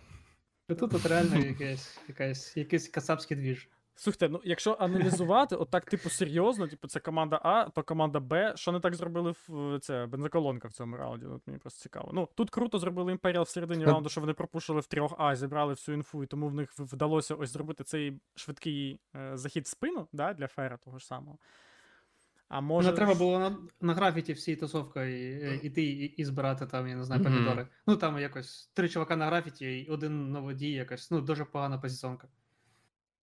Тут 0.68 0.94
от 0.94 1.06
реально 1.06 1.38
якась, 1.38 1.98
якась, 2.08 2.56
якийсь 2.56 2.88
касапський 2.88 3.36
двіж. 3.36 3.68
Слухайте, 3.94 4.28
ну 4.28 4.40
якщо 4.44 4.76
аналізувати, 4.80 5.56
отак, 5.56 5.84
типу, 5.84 6.10
серйозно, 6.10 6.68
типу, 6.68 6.88
це 6.88 7.00
команда 7.00 7.40
А, 7.42 7.68
то 7.68 7.82
команда 7.82 8.20
Б, 8.20 8.52
що 8.56 8.72
не 8.72 8.80
так 8.80 8.94
зробили 8.94 9.34
в 9.48 9.78
це 9.78 10.06
бензоколонка 10.06 10.68
в 10.68 10.72
цьому 10.72 10.96
раунді? 10.96 11.26
От 11.26 11.46
мені 11.46 11.58
просто 11.58 11.82
цікаво. 11.82 12.10
Ну 12.14 12.28
тут 12.34 12.50
круто 12.50 12.78
зробили 12.78 13.14
Imperial 13.14 13.42
в 13.42 13.48
середині 13.48 13.84
раунду, 13.84 14.08
що 14.08 14.20
вони 14.20 14.32
пропушили 14.32 14.80
в 14.80 14.86
трьох 14.86 15.14
А, 15.18 15.36
зібрали 15.36 15.72
всю 15.72 15.96
інфу, 15.96 16.22
і 16.22 16.26
тому 16.26 16.48
в 16.48 16.54
них 16.54 16.72
вдалося 16.78 17.34
ось 17.34 17.50
зробити 17.50 17.84
цей 17.84 18.20
швидкий 18.34 19.00
е, 19.16 19.36
захід 19.36 19.64
в 19.64 19.68
спину, 19.68 20.08
да, 20.12 20.34
для 20.34 20.46
Фера 20.46 20.76
того 20.76 20.98
ж 20.98 21.06
самого. 21.06 21.38
А 22.50 22.60
може. 22.60 22.88
Може... 22.88 22.96
треба 22.96 23.14
було 23.14 23.38
на, 23.38 23.56
на 23.80 23.94
графіті 23.94 24.32
всій 24.32 24.56
тусовкою 24.56 25.54
іти 25.54 25.82
і, 25.82 26.04
і 26.04 26.24
збирати 26.24 26.66
там, 26.66 26.88
я 26.88 26.96
не 26.96 27.04
знаю, 27.04 27.22
помідори. 27.22 27.68
Ну 27.86 27.96
там 27.96 28.18
якось 28.18 28.70
три 28.74 28.88
чувака 28.88 29.16
на 29.16 29.26
графіті 29.26 29.78
і 29.80 29.88
один 29.88 30.32
на 30.32 30.40
воді, 30.40 30.70
якось, 30.70 31.10
ну, 31.10 31.20
дуже 31.20 31.44
погана 31.44 31.78
позиціонка. 31.78 32.28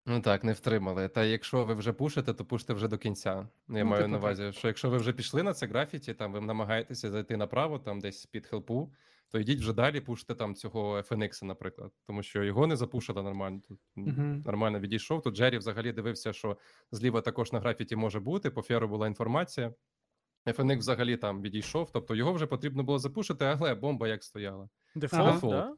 Ну 0.10 0.22
так, 0.22 0.44
не 0.44 0.54
втримали. 0.54 1.08
Та 1.08 1.24
якщо 1.24 1.66
ви 1.66 1.74
вже 1.74 1.94
пушите, 1.94 2.34
то 2.34 2.46
пуште 2.46 2.74
вже 2.74 2.88
до 2.88 2.98
кінця. 2.98 3.30
Я 3.34 3.48
Ну, 3.68 3.86
маю 3.86 4.02
типу 4.02 4.08
на 4.12 4.18
так. 4.18 4.24
увазі, 4.24 4.52
що 4.52 4.68
якщо 4.68 4.90
ви 4.90 4.98
вже 4.98 5.14
пішли 5.14 5.44
на 5.44 5.54
це 5.54 5.68
графіті, 5.68 6.14
там 6.14 6.34
ви 6.34 6.42
намагаєтеся 6.42 7.10
зайти 7.10 7.38
направо, 7.38 7.80
там 7.80 8.00
десь 8.00 8.26
під 8.26 8.48
хелпу, 8.48 8.94
то 9.32 9.40
йдіть 9.40 9.60
вже 9.60 9.74
далі, 9.74 10.02
пуште 10.02 10.36
там 10.36 10.56
цього 10.56 10.98
FNX, 10.98 11.44
наприклад, 11.44 11.92
тому 12.06 12.24
що 12.24 12.44
його 12.44 12.68
не 12.68 12.76
запушили 12.76 13.24
нормально. 13.24 13.62
Тут 13.68 13.80
м, 13.98 14.04
Мгм. 14.04 14.44
нормально 14.46 14.80
відійшов. 14.80 15.22
Тут 15.22 15.36
Джері 15.36 15.58
взагалі 15.58 15.92
дивився, 15.92 16.34
що 16.34 16.58
зліва 16.92 17.22
також 17.22 17.52
на 17.52 17.60
графіті 17.60 17.96
може 17.96 18.20
бути. 18.20 18.50
По 18.50 18.62
феру 18.62 18.88
була 18.88 19.08
інформація. 19.08 19.74
FNX 20.46 20.78
взагалі 20.78 21.18
там 21.18 21.42
відійшов, 21.42 21.90
тобто 21.94 22.16
його 22.16 22.34
вже 22.34 22.46
потрібно 22.48 22.84
було 22.84 23.00
запушити, 23.00 23.46
але 23.46 23.76
бомба 23.76 24.08
як 24.08 24.24
стояла. 24.24 24.70
Дефолт, 24.96 25.22
Ага. 25.44 25.48
да? 25.50 25.76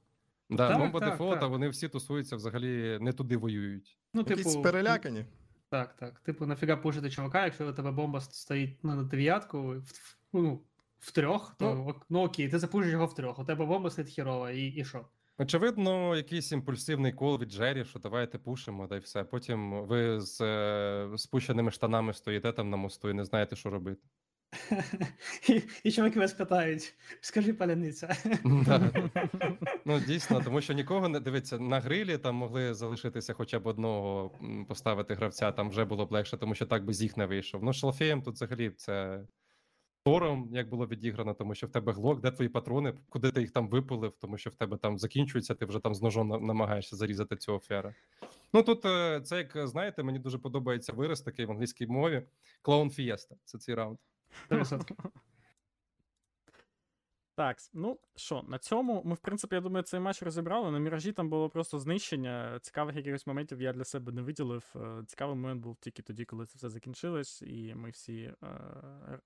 Да, 0.49 0.69
Так, 0.69 0.77
бомба 0.80 0.99
так, 0.99 1.09
дефолт, 1.11 1.38
а 1.38 1.39
так. 1.39 1.49
вони 1.49 1.69
всі 1.69 1.88
тусуються 1.89 2.35
взагалі 2.35 2.97
не 3.01 3.13
туди 3.13 3.38
воюють. 3.38 3.97
Ну, 4.13 4.26
Якісь 4.30 4.45
типу, 4.51 4.61
перелякані. 4.61 5.26
Так, 5.69 5.95
так. 5.95 6.19
Типу, 6.19 6.45
нафіга 6.45 6.76
пушити 6.76 7.09
чувака, 7.09 7.45
якщо 7.45 7.69
у 7.69 7.73
тебе 7.73 7.91
бомба 7.91 8.21
стоїть 8.21 8.80
ну, 8.84 8.95
на 8.95 9.03
дев'ятку, 9.03 9.61
в, 9.61 9.77
в- 9.80 10.17
ну, 10.34 10.61
в 10.99 11.11
трьох, 11.11 11.55
то 11.59 11.73
Ну. 11.76 11.95
ну 12.09 12.19
окей, 12.23 12.49
ти 12.49 12.59
запушиш 12.59 12.91
його 12.91 13.05
в 13.05 13.15
трьох, 13.15 13.39
у 13.39 13.43
тебе 13.43 13.65
бомба 13.65 13.89
стоїть 13.89 14.09
хірова, 14.11 14.51
і, 14.51 14.65
і 14.65 14.85
що? 14.85 15.05
Очевидно, 15.38 16.15
якийсь 16.15 16.51
імпульсивний 16.51 17.13
кол 17.13 17.39
від 17.39 17.49
Джері, 17.51 17.85
що 17.85 17.99
давайте 17.99 18.38
пушимо, 18.38 18.88
та 18.88 18.95
й 18.95 18.99
все. 18.99 19.23
Потім 19.23 19.71
ви 19.88 20.21
з 20.21 20.41
е, 20.41 21.17
спущеними 21.17 21.71
штанами 21.71 22.13
стоїте 22.13 22.51
там 22.51 22.69
на 22.69 22.77
мосту 22.77 23.09
і 23.09 23.13
не 23.13 23.26
знаєте, 23.26 23.55
що 23.55 23.69
робити. 23.69 24.01
і, 25.49 25.61
і 25.84 25.91
чуваки 25.91 26.19
вас 26.19 26.34
питають, 26.34 26.93
скажи 27.21 27.53
паляниця. 27.53 28.17
Да. 28.43 28.91
Ну, 29.85 29.99
дійсно, 29.99 30.41
тому 30.43 30.61
що 30.61 30.73
нікого 30.73 31.09
не 31.09 31.19
дивиться 31.19 31.59
на 31.59 31.80
грилі, 31.80 32.17
там 32.17 32.35
могли 32.35 32.73
залишитися 32.73 33.34
хоча 33.34 33.59
б 33.59 33.67
одного 33.67 34.31
поставити 34.67 35.13
гравця, 35.13 35.51
там 35.51 35.69
вже 35.69 35.85
було 35.85 36.05
б 36.05 36.11
легше, 36.11 36.38
тому 36.38 36.55
що 36.55 36.65
так 36.65 36.85
би 36.85 36.93
з 36.93 37.01
їх 37.01 37.17
не 37.17 37.26
вийшов. 37.26 37.63
Ну, 37.63 37.73
шалфеєм 37.73 38.21
тут 38.21 38.35
взагалі 38.35 38.69
це 38.69 39.21
тором, 40.03 40.49
як 40.51 40.69
було 40.69 40.88
відіграно, 40.88 41.34
тому 41.34 41.55
що 41.55 41.67
в 41.67 41.71
тебе 41.71 41.91
глок, 41.93 42.21
де 42.21 42.31
твої 42.31 42.49
патрони, 42.49 42.93
куди 43.09 43.31
ти 43.31 43.41
їх 43.41 43.51
там 43.51 43.69
випилив, 43.69 44.13
тому 44.19 44.38
що 44.38 44.49
в 44.49 44.55
тебе 44.55 44.77
там 44.77 44.97
закінчується, 44.97 45.55
ти 45.55 45.65
вже 45.65 45.80
там 45.80 45.95
з 45.95 46.01
ножом 46.01 46.27
намагаєшся 46.27 46.95
зарізати 46.95 47.35
цього 47.35 47.59
фера. 47.59 47.93
Ну 48.53 48.63
тут 48.63 48.85
е, 48.85 49.21
це 49.21 49.38
як 49.38 49.67
знаєте, 49.67 50.03
мені 50.03 50.19
дуже 50.19 50.38
подобається 50.38 50.93
вираз 50.93 51.21
такий 51.21 51.45
в 51.45 51.51
англійській 51.51 51.88
мові. 51.88 52.23
Клоун 52.61 52.89
фієста. 52.89 53.35
Це 53.45 53.57
цей 53.57 53.76
раунд. 53.76 53.97
100%. 54.49 55.11
Так, 57.39 57.57
ну 57.73 57.99
що, 58.15 58.43
на 58.47 58.57
цьому 58.57 59.01
ми, 59.06 59.15
в 59.15 59.18
принципі, 59.18 59.56
я 59.56 59.61
думаю, 59.61 59.84
цей 59.84 59.99
матч 59.99 60.23
розібрали. 60.23 60.72
На 60.72 60.80
міражі 60.80 61.11
там 61.11 61.30
було 61.30 61.49
просто 61.49 61.80
знищення. 61.80 62.60
Цікавих 62.61 62.95
якихось 62.95 63.27
моментів 63.27 63.61
я 63.61 63.73
для 63.73 63.84
себе 63.84 64.11
не 64.11 64.22
виділив. 64.22 64.73
Е, 64.76 65.03
Цікавий 65.07 65.35
момент 65.35 65.61
був 65.61 65.77
тільки 65.77 66.01
тоді, 66.01 66.26
коли 66.26 66.45
це 66.45 66.57
все 66.57 66.69
закінчилось, 66.69 67.41
і 67.41 67.76
ми 67.76 67.89
всі 67.89 68.34
е, 68.43 69.19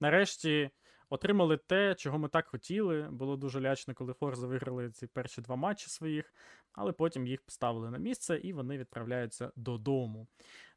нарешті 0.00 0.70
отримали 1.08 1.56
те, 1.56 1.94
чого 1.94 2.18
ми 2.18 2.28
так 2.28 2.46
хотіли. 2.46 3.08
Було 3.10 3.36
дуже 3.36 3.60
лячно, 3.60 3.94
коли 3.94 4.12
Форза 4.12 4.46
виграли 4.46 4.90
ці 4.90 5.06
перші 5.06 5.40
два 5.40 5.56
матчі 5.56 5.88
своїх, 5.88 6.34
але 6.72 6.92
потім 6.92 7.26
їх 7.26 7.42
поставили 7.42 7.90
на 7.90 7.98
місце 7.98 8.36
і 8.36 8.52
вони 8.52 8.78
відправляються 8.78 9.52
додому. 9.56 10.26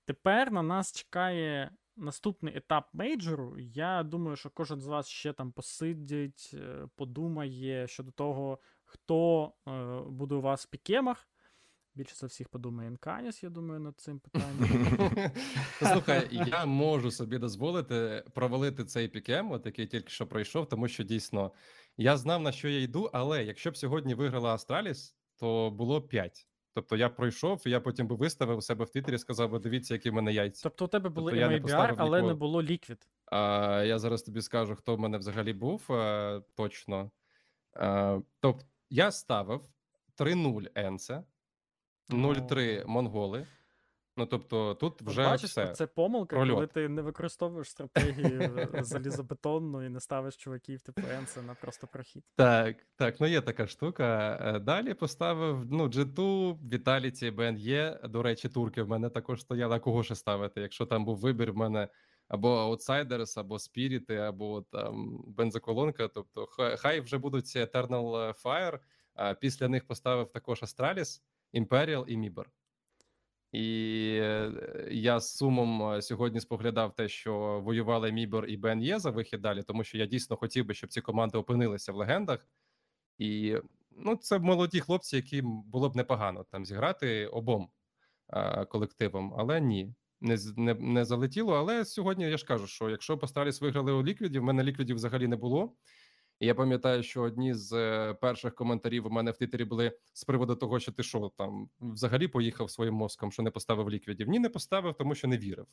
Тепер 0.05 0.51
на 0.51 0.61
нас 0.61 0.93
чекає 0.93 1.71
наступний 1.99 2.57
етап 2.57 2.89
мейджору. 2.93 3.59
Я 3.59 4.03
думаю, 4.03 4.35
що 4.35 4.49
кожен 4.49 4.81
з 4.81 4.87
вас 4.87 5.07
ще 5.07 5.33
там 5.33 5.51
посидить, 5.51 6.51
е, 6.53 6.87
подумає 6.95 7.87
щодо 7.87 8.11
того, 8.11 8.59
хто 8.85 9.53
е, 9.67 9.99
буде 10.09 10.35
у 10.35 10.41
вас 10.41 10.65
в 10.65 10.69
пікемах. 10.69 11.27
Більше 11.95 12.15
за 12.15 12.27
всіх 12.27 12.49
подумає 12.49 12.89
Енканіс, 12.89 13.43
я 13.43 13.49
думаю, 13.49 13.79
над 13.79 13.99
цим 13.99 14.19
питанням. 14.19 15.31
Слухай, 15.93 16.27
я 16.31 16.65
можу 16.65 17.11
собі 17.11 17.37
дозволити 17.37 18.23
провалити 18.33 18.85
цей 18.85 19.07
пікем, 19.07 19.51
от 19.51 19.65
який 19.65 19.87
тільки 19.87 20.09
що 20.09 20.27
пройшов, 20.27 20.69
тому 20.69 20.87
що 20.87 21.03
дійсно 21.03 21.51
я 21.97 22.17
знав 22.17 22.41
на 22.41 22.51
що 22.51 22.69
я 22.69 22.81
йду, 22.81 23.09
але 23.13 23.43
якщо 23.43 23.71
б 23.71 23.77
сьогодні 23.77 24.13
виграла 24.13 24.53
Астраліс, 24.53 25.15
то 25.39 25.71
було 25.71 26.01
5. 26.01 26.48
Тобто 26.73 26.95
я 26.95 27.09
пройшов, 27.09 27.63
і 27.65 27.69
я 27.69 27.79
потім 27.79 28.07
би 28.07 28.15
виставив 28.15 28.57
у 28.57 28.61
себе 28.61 28.85
в 28.85 28.89
Твіттері 28.89 29.15
і 29.15 29.19
сказав, 29.19 29.51
би, 29.51 29.59
дивіться, 29.59 29.93
які 29.93 30.09
в 30.09 30.13
мене 30.13 30.33
яйця. 30.33 30.63
Тобто 30.63 30.85
у 30.85 30.87
тебе 30.87 31.09
були 31.09 31.31
Тобто 31.31 31.47
не 31.47 31.55
MIBR, 31.55 31.61
поставив 31.61 31.95
але 31.97 32.21
не 32.21 32.33
було 32.33 32.63
ліквід. 32.63 33.07
А, 33.25 33.83
я 33.85 33.99
зараз 33.99 34.23
тобі 34.23 34.41
скажу, 34.41 34.75
хто 34.75 34.95
в 34.95 34.99
мене 34.99 35.17
взагалі 35.17 35.53
був 35.53 35.91
а, 35.91 36.41
точно. 36.55 37.11
А, 37.73 38.19
тобто 38.39 38.65
я 38.89 39.11
ставив 39.11 39.61
3-0 40.17 40.67
Енце, 40.75 41.23
0-3 42.09 42.87
Монголи, 42.87 43.47
Ну 44.19 44.25
тобто, 44.25 44.75
тут 44.75 45.01
вже 45.01 45.23
Бачиш, 45.23 45.49
все. 45.49 45.67
це 45.67 45.87
помилка, 45.87 46.35
Прольот. 46.35 46.55
коли 46.55 46.67
ти 46.67 46.89
не 46.89 47.01
використовуєш 47.01 47.69
стратегію 47.69 48.67
залізобетонну 48.81 49.85
і 49.85 49.89
не 49.89 49.99
ставиш 49.99 50.35
чуваків 50.35 50.81
типу 50.81 51.01
Енце 51.11 51.41
на 51.41 51.53
просто 51.53 51.87
прохід. 51.87 52.23
Так, 52.35 52.75
так, 52.95 53.19
ну 53.19 53.27
є 53.27 53.41
така 53.41 53.67
штука. 53.67 54.37
Е, 54.41 54.59
Далі 54.59 54.93
поставив 54.93 55.65
ну, 55.71 55.87
G2, 55.87 56.15
Vitality, 56.69 57.35
BNE. 57.35 58.07
До 58.07 58.23
речі, 58.23 58.49
турки 58.49 58.81
в 58.81 58.89
мене 58.89 59.09
також 59.09 59.41
стояли. 59.41 59.75
А 59.75 59.79
кого 59.79 60.03
ще 60.03 60.15
ставити? 60.15 60.61
Якщо 60.61 60.85
там 60.85 61.05
був 61.05 61.17
вибір, 61.17 61.51
в 61.51 61.57
мене 61.57 61.87
або 62.27 62.73
Outsiders, 62.73 63.39
або 63.39 63.59
Спіріти, 63.59 64.15
або 64.15 64.61
там 64.61 65.23
бензоколонка. 65.27 66.07
Тобто, 66.07 66.45
хай, 66.45 66.77
хай 66.77 66.99
вже 67.01 67.17
будуть 67.17 67.47
ці 67.47 67.59
Eternal 67.59 68.33
Fire. 68.43 68.79
А 69.13 69.33
після 69.33 69.67
них 69.67 69.87
поставив 69.87 70.31
також 70.31 70.63
Astralis, 70.63 71.21
Imperial 71.53 72.05
і 72.05 72.17
Mibor. 72.17 72.45
І 73.51 74.19
е, 74.21 74.51
я 74.91 75.19
з 75.19 75.37
сумом 75.37 75.93
е, 75.93 76.01
сьогодні 76.01 76.39
споглядав 76.39 76.95
те, 76.95 77.09
що 77.09 77.61
воювали 77.63 78.11
Мібор 78.11 78.45
і 78.47 78.57
БНЄ 78.57 78.99
за 78.99 79.09
вихід 79.09 79.41
далі, 79.41 79.63
тому 79.63 79.83
що 79.83 79.97
я 79.97 80.05
дійсно 80.05 80.35
хотів 80.35 80.65
би, 80.65 80.73
щоб 80.73 80.89
ці 80.89 81.01
команди 81.01 81.37
опинилися 81.37 81.91
в 81.91 81.95
легендах. 81.95 82.47
І 83.17 83.57
ну, 83.91 84.15
це 84.15 84.39
молоді 84.39 84.79
хлопці, 84.79 85.15
яким 85.15 85.61
було 85.61 85.89
б 85.89 85.95
непогано 85.95 86.45
там 86.51 86.65
зіграти 86.65 87.27
обом 87.27 87.69
а, 88.27 88.65
колективом, 88.65 89.33
але 89.37 89.61
ні. 89.61 89.93
Не, 90.21 90.37
не, 90.57 90.73
не 90.73 91.05
залетіло. 91.05 91.53
Але 91.53 91.85
сьогодні 91.85 92.23
я 92.29 92.37
ж 92.37 92.45
кажу, 92.45 92.67
що 92.67 92.89
якщо 92.89 93.17
Постаріс 93.17 93.61
виграли 93.61 93.91
у 93.91 94.03
ліквідів, 94.03 94.41
в 94.41 94.45
мене 94.45 94.63
ліквідів 94.63 94.95
взагалі 94.95 95.27
не 95.27 95.35
було. 95.35 95.73
Я 96.39 96.55
пам'ятаю, 96.55 97.03
що 97.03 97.21
одні 97.21 97.53
з 97.53 97.73
е, 97.73 98.13
перших 98.13 98.55
коментарів 98.55 99.05
у 99.05 99.09
мене 99.09 99.31
в 99.31 99.37
Твіттері 99.37 99.65
були 99.65 99.97
з 100.13 100.23
приводу 100.23 100.55
того, 100.55 100.79
що 100.79 100.91
ти 100.91 101.03
що 101.03 101.31
там 101.37 101.69
взагалі 101.79 102.27
поїхав 102.27 102.71
своїм 102.71 102.93
мозком, 102.93 103.31
що 103.31 103.43
не 103.43 103.51
поставив 103.51 103.89
ліквідів. 103.89 104.29
Ні, 104.29 104.39
не 104.39 104.49
поставив, 104.49 104.95
тому 104.95 105.15
що 105.15 105.27
не 105.27 105.37
вірив. 105.37 105.67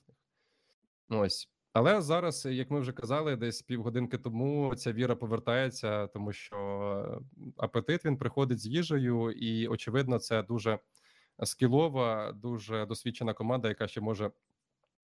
Ось. 1.08 1.48
Але 1.72 2.00
зараз, 2.00 2.46
як 2.46 2.70
ми 2.70 2.80
вже 2.80 2.92
казали, 2.92 3.36
десь 3.36 3.62
півгодинки 3.62 4.18
тому 4.18 4.74
ця 4.74 4.92
віра 4.92 5.16
повертається, 5.16 6.06
тому 6.06 6.32
що 6.32 7.22
апетит 7.56 8.04
він 8.04 8.16
приходить 8.16 8.58
з 8.60 8.66
їжею, 8.66 9.30
і 9.30 9.68
очевидно, 9.68 10.18
це 10.18 10.42
дуже 10.42 10.78
скілова, 11.42 12.32
дуже 12.32 12.86
досвідчена 12.86 13.34
команда, 13.34 13.68
яка 13.68 13.88
ще 13.88 14.00
може 14.00 14.30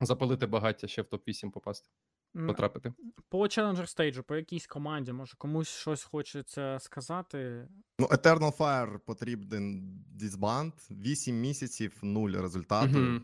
запалити 0.01 0.47
багаття 0.47 0.87
ще 0.87 1.03
в 1.03 1.05
топ 1.05 1.29
8 1.29 1.51
попасти, 1.51 1.89
потрапити. 2.35 2.93
По 3.29 3.39
Challenger 3.43 3.87
стейджу, 3.87 4.23
по 4.23 4.37
якійсь 4.37 4.67
команді, 4.67 5.13
може 5.13 5.37
комусь 5.39 5.69
щось 5.69 6.03
хочеться 6.03 6.79
сказати. 6.81 7.69
Ну, 7.99 8.07
Eternal 8.07 8.57
Fire 8.57 8.99
потрібен 8.99 9.83
дисбанд. 10.07 10.73
8 10.91 11.41
місяців, 11.41 11.99
нуль 12.03 12.31
результату. 12.33 13.21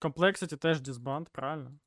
Complexity 0.00 0.56
теж 0.56 0.80
дисбанд, 0.80 1.28
правильно? 1.28 1.78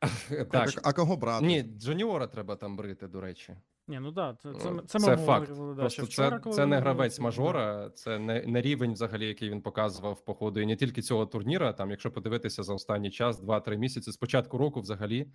Так. 0.50 0.80
А 0.84 0.92
кого 0.92 1.16
брати? 1.16 1.46
Ні, 1.46 1.62
Джуніора 1.62 2.26
треба 2.26 2.56
там 2.56 2.76
брити, 2.76 3.08
до 3.08 3.20
речі. 3.20 3.56
Ні, 3.88 4.00
ну 4.00 4.10
да, 4.10 4.36
це, 4.42 4.54
це, 4.54 4.68
Е, 4.68 4.80
це, 4.86 4.98
це 4.98 5.16
факт. 5.16 5.48
говорили, 5.50 5.74
да, 5.74 5.80
Просто 5.80 6.04
вчора, 6.04 6.30
це, 6.30 6.38
коли 6.38 6.56
це 6.56 6.66
не 6.66 6.78
гравець 6.78 7.20
мажора, 7.20 7.90
це 7.90 8.18
не, 8.18 8.42
не 8.46 8.60
рівень, 8.62 8.92
взагалі, 8.92 9.26
який 9.28 9.50
він 9.50 9.62
показував 9.62 10.24
по 10.24 10.34
ходу. 10.34 10.60
І 10.60 10.66
не 10.66 10.76
тільки 10.76 11.02
цього 11.02 11.26
турніра. 11.26 11.72
Там, 11.72 11.90
якщо 11.90 12.10
подивитися 12.10 12.62
за 12.62 12.74
останній 12.74 13.10
час, 13.10 13.42
2-3 13.42 13.76
місяці, 13.76 14.12
з 14.12 14.16
початку 14.16 14.58
року 14.58 14.80
взагалі. 14.80 15.30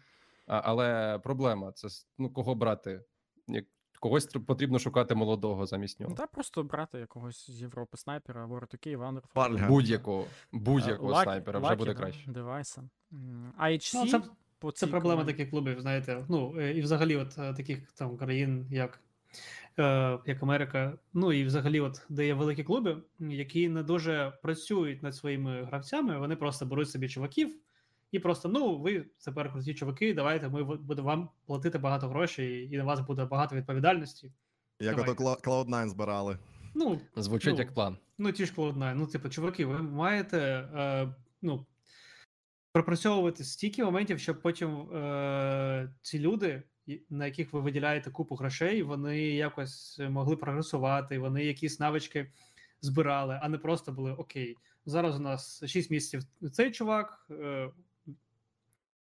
А, 0.47 0.61
але 0.65 1.19
проблема 1.23 1.71
це 1.71 1.87
ну 2.17 2.29
кого 2.29 2.55
брати? 2.55 3.03
Як 3.47 3.65
когось 3.99 4.25
потрібно 4.25 4.79
шукати 4.79 5.15
молодого 5.15 5.65
замість 5.65 5.99
Ну 5.99 6.03
нього. 6.05 6.15
та 6.17 6.27
просто 6.27 6.63
брати 6.63 6.99
якогось 6.99 7.51
з 7.51 7.61
Європи 7.61 7.97
снайпера, 7.97 8.45
Воротуки. 8.45 8.99
Пальга. 9.33 9.67
Будь-якого 9.67 10.25
будь-якого 10.51 11.23
снайпера 11.23 11.59
вже 11.59 11.75
буде 11.75 11.93
краще. 11.93 12.31
Девайса. 12.31 12.83
IHC, 13.61 13.91
Ну, 13.95 14.07
це, 14.07 14.21
по 14.59 14.71
це 14.71 14.85
цій 14.85 14.91
проблема 14.91 15.13
команді. 15.15 15.31
таких 15.33 15.49
клубів, 15.49 15.81
знаєте. 15.81 16.25
Ну, 16.29 16.55
е, 16.59 16.73
і 16.73 16.81
взагалі, 16.81 17.15
от 17.15 17.37
е, 17.37 17.53
таких 17.53 17.91
там 17.91 18.17
країн, 18.17 18.65
як, 18.71 18.99
е, 19.79 20.17
як 20.25 20.43
Америка, 20.43 20.93
ну 21.13 21.33
і 21.33 21.43
взагалі, 21.43 21.79
от 21.79 22.01
де 22.09 22.25
є 22.25 22.33
великі 22.33 22.63
клуби, 22.63 22.97
які 23.19 23.69
не 23.69 23.83
дуже 23.83 24.33
працюють 24.41 25.03
над 25.03 25.15
своїми 25.15 25.63
гравцями, 25.63 26.19
вони 26.19 26.35
просто 26.35 26.65
беруть 26.65 26.89
собі 26.89 27.09
чуваків. 27.09 27.55
І 28.11 28.19
просто 28.19 28.49
ну 28.49 28.77
ви 28.77 29.05
тепер 29.25 29.51
круті 29.51 29.73
чуваки, 29.73 30.13
давайте 30.13 30.49
ми 30.49 30.63
будемо 30.63 31.07
вам 31.07 31.29
платити 31.45 31.77
багато 31.77 32.07
грошей, 32.07 32.69
і 32.73 32.77
на 32.77 32.83
вас 32.83 32.99
буде 32.99 33.25
багато 33.25 33.55
відповідальності. 33.55 34.31
Як 34.79 34.95
Давай. 34.95 35.11
ото 35.11 35.23
Cla- 35.23 35.41
Cloud9 35.43 35.87
збирали. 35.87 36.37
Ну, 36.75 36.99
Звучить 37.15 37.53
Ну, 37.53 37.59
як 37.59 37.73
план. 37.73 37.97
Ну, 38.17 38.31
ті 38.31 38.45
ж 38.45 38.53
Cloud9. 38.57 38.93
Ну, 38.95 39.07
типу, 39.07 39.29
чуваки, 39.29 39.65
ви 39.65 39.81
маєте 39.81 40.37
е, 40.75 41.13
ну, 41.41 41.65
пропрацьовувати 42.71 43.43
стільки 43.43 43.83
моментів, 43.83 44.19
щоб 44.19 44.41
потім 44.41 44.69
е, 44.95 45.93
ці 46.01 46.19
люди, 46.19 46.63
на 47.09 47.25
яких 47.25 47.53
ви 47.53 47.61
виділяєте 47.61 48.11
купу 48.11 48.35
грошей, 48.35 48.83
вони 48.83 49.19
якось 49.21 49.99
могли 50.09 50.35
прогресувати, 50.35 51.19
вони 51.19 51.45
якісь 51.45 51.79
навички 51.79 52.31
збирали, 52.81 53.39
а 53.41 53.49
не 53.49 53.57
просто 53.57 53.91
були 53.91 54.11
окей. 54.11 54.55
Зараз 54.85 55.15
у 55.15 55.19
нас 55.19 55.65
6 55.65 55.91
місяців 55.91 56.21
цей 56.51 56.71
чувак. 56.71 57.27
Е, 57.31 57.69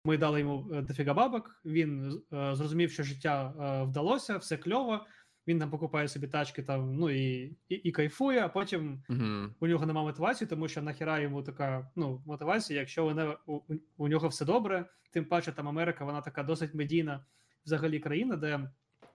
ми 0.06 0.18
дали 0.18 0.40
йому 0.40 0.68
е, 0.74 0.82
дофіга 0.82 1.14
бабок. 1.14 1.62
Він 1.66 2.22
е, 2.34 2.56
зрозумів, 2.56 2.92
що 2.92 3.04
життя 3.04 3.54
е, 3.60 3.84
вдалося, 3.84 4.38
все 4.38 4.58
кльово. 4.58 5.06
Він 5.47 5.59
там 5.59 5.69
покупає 5.69 6.07
собі 6.07 6.27
тачки 6.27 6.63
там, 6.63 6.95
ну 6.95 7.09
і, 7.09 7.43
і, 7.69 7.76
і 7.76 7.91
кайфує, 7.91 8.45
а 8.45 8.47
потім 8.49 9.03
Угу. 9.09 9.49
у 9.59 9.67
нього 9.67 9.85
немає 9.85 10.07
мотивації, 10.07 10.47
тому 10.47 10.67
що 10.67 10.81
нахіра 10.81 11.19
йому 11.19 11.43
така 11.43 11.91
ну, 11.95 12.22
мотивація, 12.26 12.80
якщо 12.80 13.03
вона, 13.03 13.38
у, 13.45 13.53
у- 13.55 13.63
у 13.97 14.07
нього 14.07 14.27
все 14.27 14.45
добре, 14.45 14.85
тим 15.11 15.26
паче 15.26 15.51
там 15.51 15.67
Америка, 15.67 16.05
вона 16.05 16.22
така 16.22 16.43
досить 16.43 16.73
медійна 16.73 17.26
взагалі 17.65 17.99
країна, 17.99 18.35
де 18.35 18.72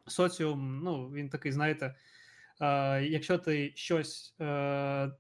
соціум, 0.07 0.81
ну, 0.85 1.09
він 1.11 1.29
такий, 1.29 1.53
знаєте, 1.53 1.95
е, 2.61 3.05
якщо 3.05 3.39
ти 3.39 3.73
щось 3.75 4.35
е, 4.41 5.11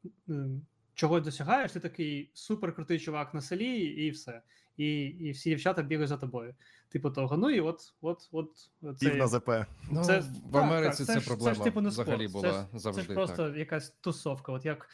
чогось 0.95 1.23
досягаєш, 1.25 1.73
ти 1.73 1.81
такий 1.81 2.31
супер 2.35 2.75
крутий 2.75 2.99
чувак 2.99 3.35
на 3.35 3.41
селі, 3.41 3.77
і 3.81 4.11
все. 4.11 4.43
І, 4.81 5.03
і 5.05 5.31
всі 5.31 5.51
дівчата 5.51 5.83
бігають 5.83 6.09
за 6.09 6.17
тобою. 6.17 6.55
Типу 6.89 7.11
того. 7.11 7.37
Ну 7.37 7.51
і 7.51 7.61
от, 7.61 7.81
от, 8.01 8.29
от 8.33 8.51
Пів 8.81 9.11
це, 9.11 9.15
на 9.15 9.27
ЗП. 9.27 9.51
Ну, 9.91 10.05
це 10.05 10.23
в 10.51 10.57
Америці 10.57 11.05
так, 11.05 11.07
це, 11.07 11.21
це 11.21 11.27
проблема 11.27 11.55
ж, 11.55 11.63
типу, 11.63 11.81
не 11.81 11.89
взагалі 11.89 12.29
спорт. 12.29 12.47
була 12.47 12.67
це 12.73 12.79
завжди. 12.79 13.03
Це 13.03 13.09
ж 13.09 13.15
просто 13.15 13.49
так. 13.49 13.57
якась 13.57 13.91
тусовка. 13.91 14.53
От 14.53 14.65
як 14.65 14.89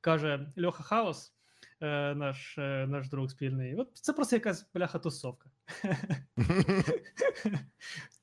каже 0.00 0.52
Льоха 0.64 0.82
Хаус, 0.82 1.32
е, 1.80 2.14
наш, 2.14 2.58
е, 2.58 2.86
наш 2.88 3.08
друг 3.08 3.30
спільний. 3.30 3.76
От 3.76 3.88
це 3.92 4.12
просто 4.12 4.36
якась 4.36 4.66
бляха 4.74 4.98
тусовка. 4.98 5.50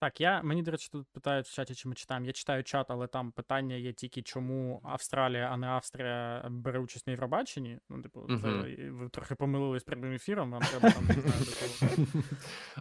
Так, 0.00 0.20
я 0.20 0.42
мені, 0.42 0.62
до 0.62 0.70
речі, 0.70 0.88
тут 0.92 1.06
питають 1.12 1.46
в 1.46 1.52
чаті, 1.52 1.74
чи 1.74 1.88
ми 1.88 1.94
читаємо. 1.94 2.26
Я 2.26 2.32
читаю 2.32 2.64
чат, 2.64 2.86
але 2.90 3.06
там 3.06 3.32
питання 3.32 3.74
є 3.74 3.92
тільки, 3.92 4.22
чому 4.22 4.80
Австралія, 4.84 5.48
а 5.52 5.56
не 5.56 5.66
Австрія 5.66 6.46
бере 6.50 6.78
участь 6.78 7.06
на 7.06 7.10
Євробаченні. 7.10 7.78
Ну, 7.88 8.02
типу, 8.02 8.26
це, 8.42 8.70
і 8.70 8.90
ви 8.90 9.08
трохи 9.08 9.34
помилились 9.34 9.84
прямим 9.84 10.12
ефіром, 10.12 10.50
вам 10.50 10.62
треба 10.62 10.90
там 10.90 11.04
не 11.06 11.14
знаю. 11.14 12.06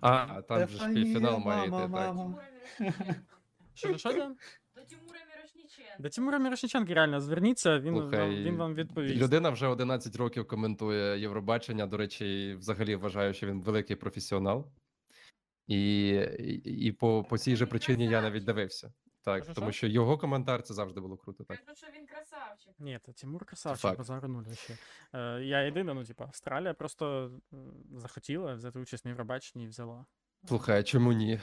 А, 0.01 0.41
там 0.41 0.67
же 0.67 0.77
ж 0.77 0.93
півфінал 0.93 1.39
має 1.39 1.67
йти, 1.67 1.89
так. 1.93 2.15
Що, 3.73 3.97
що 3.97 4.13
там? 4.13 4.35
До 4.75 4.81
Тимура 4.81 5.19
Мірошніченка. 5.35 5.95
До 5.99 6.09
Тимура 6.09 6.39
Мірошниченка 6.39 6.93
реально 6.93 7.21
зверніться, 7.21 7.79
він, 7.79 7.95
Слухай, 7.95 8.19
вам, 8.19 8.29
він 8.29 8.55
вам 8.55 8.73
відповість. 8.75 9.21
Людина 9.21 9.49
вже 9.49 9.67
11 9.67 10.15
років 10.15 10.47
коментує 10.47 11.19
Євробачення. 11.19 11.87
До 11.87 11.97
речі, 11.97 12.55
взагалі 12.59 12.95
вважаю, 12.95 13.33
що 13.33 13.47
він 13.47 13.61
великий 13.61 13.95
професіонал. 13.95 14.71
І, 15.69 16.09
і, 16.65 16.91
по, 16.91 17.23
по 17.23 17.37
цій 17.37 17.55
же 17.55 17.65
причині 17.65 18.05
я 18.07 18.21
навіть 18.21 18.43
дивився. 18.43 18.93
Так, 19.21 19.43
Що, 19.43 19.53
тому 19.53 19.71
що? 19.71 19.77
що 19.77 19.87
його 19.87 20.17
коментар 20.17 20.63
це 20.63 20.73
завжди 20.73 21.01
було 21.01 21.17
круто. 21.17 21.43
Так. 21.43 21.65
Кажу, 21.65 21.77
що 21.77 21.87
він 21.99 22.05
красавчик. 22.07 22.73
Ні, 22.79 22.99
та 23.05 23.11
Тимур 23.11 23.45
красавчик, 23.45 23.81
факт. 23.81 23.97
базару 23.97 24.27
нуль 24.27 24.43
ще. 24.53 24.77
Е, 25.13 25.41
я 25.43 25.59
єдина, 25.61 25.93
ну, 25.93 26.03
типу, 26.03 26.23
Австралія 26.23 26.73
просто 26.73 27.31
е, 27.53 27.57
захотіла 27.95 28.53
взяти 28.53 28.79
участь 28.79 29.05
в 29.05 29.07
Євробаченні 29.07 29.65
і 29.65 29.67
взяла. 29.67 30.05
Слухай, 30.47 30.79
а 30.79 30.83
чому 30.83 31.13
ні? 31.13 31.39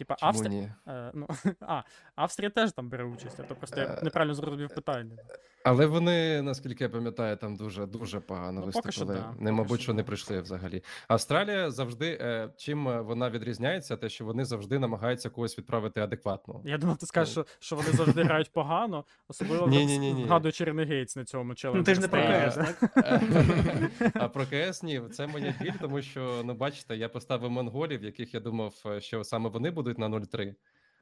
Типа, 0.00 0.16
Австрія. 0.20 0.74
Е, 0.88 1.10
ну, 1.14 1.28
а, 1.60 1.82
Австрія 2.14 2.50
теж 2.50 2.72
там 2.72 2.88
бере 2.88 3.04
участь, 3.04 3.40
а 3.40 3.42
то 3.42 3.54
просто 3.54 3.80
я 3.80 3.86
Е, 3.86 4.00
неправильно 4.02 4.34
зрозумів 4.34 4.74
питання. 4.74 5.16
Але 5.64 5.86
вони, 5.86 6.42
наскільки 6.42 6.84
я 6.84 6.90
пам'ятаю, 6.90 7.36
там 7.36 7.56
дуже 7.56 7.86
дуже 7.86 8.20
погано 8.20 8.62
Ну, 8.66 8.72
поки 8.72 8.92
що 8.92 9.04
да, 9.04 9.34
не, 9.38 9.52
мабуть, 9.52 9.80
що 9.80 9.84
що 9.84 9.94
не 9.94 10.02
прийшли 10.02 10.40
взагалі. 10.40 10.82
Австралія 11.08 11.70
завжди 11.70 12.18
е, 12.20 12.48
чим 12.56 12.88
е, 12.88 13.00
вона 13.00 13.30
відрізняється, 13.30 13.96
те, 13.96 14.08
що 14.08 14.24
вони 14.24 14.44
завжди 14.44 14.78
намагаються 14.78 15.30
когось 15.30 15.58
відправити 15.58 16.00
адекватно. 16.00 16.60
Я 16.64 16.78
думав, 16.78 16.96
ти 16.96 17.06
скажеш, 17.06 17.32
що, 17.32 17.46
що 17.58 17.76
вони 17.76 17.88
завжди 17.88 18.22
грають 18.22 18.52
погано, 18.52 19.04
особливо 19.28 19.66
Ні, 19.66 19.78
там 19.78 19.86
ні, 19.86 19.98
ні, 19.98 20.12
ні. 20.12 20.24
згадую 20.24 20.52
Чернигейць 20.52 21.16
на 21.16 21.24
цьому 21.24 21.54
челенджі. 21.54 21.78
Ну 21.78 21.84
ти 21.84 21.94
ж 21.94 22.00
не 22.00 22.08
про 22.08 22.20
Е, 22.20 22.48
КС, 22.48 22.54
так? 22.54 22.90
А 24.14 24.28
про 24.28 24.44
КС 24.46 24.82
ні, 24.82 25.00
це 25.12 25.26
моя 25.26 25.54
біль, 25.60 25.72
тому 25.80 26.02
що 26.02 26.42
ну 26.44 26.54
бачите, 26.54 26.96
я 26.96 27.08
поставив 27.08 27.50
монголів, 27.50 28.04
яких 28.04 28.34
я 28.34 28.40
думав, 28.40 28.74
е, 28.86 29.00
що 29.00 29.24
саме 29.24 29.48
вони 29.48 29.70
будуть 29.70 29.89
на 29.98 30.08
0-3. 30.08 30.54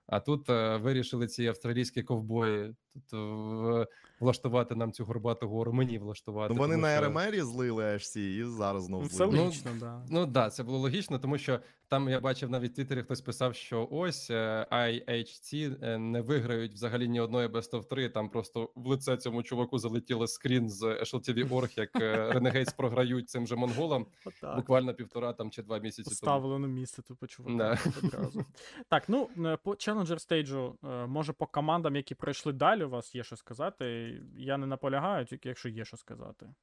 А 0.07 0.21
тут 0.21 0.51
е, 0.51 0.77
вирішили 0.77 1.27
ці 1.27 1.47
австралійські 1.47 2.03
ковбої 2.03 2.75
тут 2.95 3.13
в- 3.13 3.87
влаштувати 4.21 4.75
нам 4.75 4.93
цю 4.93 5.05
горбату 5.05 5.49
гору. 5.49 5.73
Мені 5.73 5.99
влаштувати. 5.99 6.55
Ну 6.55 6.61
вони 6.61 6.75
тому 6.75 6.83
на 6.87 6.97
що- 6.97 7.05
РМРі 7.09 7.41
злили 7.41 7.85
HC 7.85 8.19
і 8.19 8.45
зараз 8.45 8.85
знову 8.85 9.03
Ну, 9.03 9.09
Це 9.09 9.17
злили. 9.17 9.53
Ну, 9.65 9.71
да. 9.81 10.03
Ну 10.11 10.21
так, 10.21 10.31
да, 10.31 10.51
це 10.51 10.63
було 10.63 10.79
логічно, 10.79 11.19
тому 11.19 11.39
що 11.39 11.61
там 11.89 12.09
я 12.09 12.21
бачив 12.21 12.51
навіть 12.51 12.73
в 12.73 12.75
Твіттері 12.75 13.03
хтось 13.03 13.21
писав, 13.21 13.55
що 13.55 13.89
ось 13.91 14.31
е, 14.31 14.67
IHC 14.71 15.77
е, 15.85 15.99
не 15.99 16.21
виграють 16.21 16.73
взагалі 16.73 17.09
ні 17.09 17.21
одної 17.21 17.49
Best 17.49 17.71
of 17.71 17.85
3, 17.89 18.09
Там 18.09 18.29
просто 18.29 18.71
в 18.75 18.87
лице 18.87 19.17
цьому 19.17 19.43
чуваку 19.43 19.79
залетіло 19.79 20.27
скрін 20.27 20.71
з 20.71 20.83
SLTV.org, 20.83 21.79
як 21.79 21.91
е, 21.97 22.33
Renegades 22.35 22.77
програють 22.77 23.31
цим 23.31 23.47
же 23.47 23.57
монголам 23.57 24.07
Отак. 24.25 24.57
буквально 24.57 24.95
півтора 24.95 25.33
там 25.33 25.51
чи 25.51 25.63
два 25.63 25.79
місяці 25.79 26.03
тому. 26.03 26.11
Поставили 26.11 26.59
на 26.59 26.69
місце 26.69 27.03
тупо 27.03 27.27
чувака. 27.27 27.79
Да. 28.03 28.19
Так, 28.89 29.09
ну 29.09 29.29
по 29.63 29.71
Challenger 29.71 30.19
стейджу, 30.19 30.79
може 31.09 31.33
по 31.33 31.47
командам, 31.47 31.97
які 31.97 32.15
пройшли 32.15 32.53
далі, 32.53 32.85
у 32.85 32.91
вас 32.91 33.15
є 33.15 33.25
що 33.25 33.37
сказати. 33.37 34.08
Я 34.37 34.57
не 34.57 34.67
наполягаю, 34.67 35.25
тільки 35.25 35.49
якщо 35.49 35.69
є 35.69 35.85
що 35.85 35.97
сказати. 35.97 36.55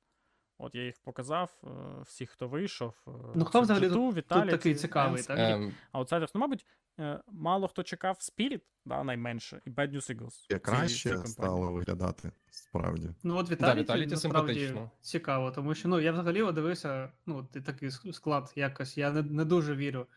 От 0.57 0.75
я 0.75 0.85
їх 0.85 0.95
показав, 1.03 1.61
е, 1.63 1.67
всіх, 2.05 2.29
хто 2.29 2.47
вийшов. 2.47 2.95
е, 3.07 3.11
Ну, 3.35 3.45
хто 3.45 3.61
взагалі 3.61 3.87
G2, 3.87 4.13
тут 4.15 4.49
такий 4.49 4.75
цікавий, 4.75 5.23
так? 5.23 5.37
і 5.39 5.41
Ем, 5.41 5.73
Outsiders. 5.93 6.31
Ну, 6.35 6.41
мабуть, 6.41 6.65
е, 6.99 7.19
мало 7.27 7.67
хто 7.67 7.83
чекав 7.83 8.15
Spirit, 8.15 8.61
да, 8.85 9.03
найменше, 9.03 9.61
і 9.65 9.69
Bad 9.69 9.91
News 9.95 10.15
Eagles. 10.15 10.47
Цій 10.49 10.59
краще 10.59 11.17
стало 11.17 11.71
виглядати, 11.71 12.31
справді. 12.49 13.09
Ну, 13.23 13.37
от 13.37 13.47
Да, 13.47 13.51
Віталій, 13.53 13.81
Віталій 13.81 14.07
насправді 14.07 14.53
симпатично. 14.53 14.91
цікаво, 15.01 15.51
тому 15.51 15.75
що 15.75 15.87
ну 15.87 15.99
я 15.99 16.11
взагалі 16.11 16.51
дивився, 16.51 17.11
ну 17.25 17.43
ти 17.43 17.61
такий 17.61 17.91
склад 17.91 18.53
якось. 18.55 18.97
Я 18.97 19.11
не, 19.11 19.21
не 19.23 19.45
дуже 19.45 19.75
вірю 19.75 20.07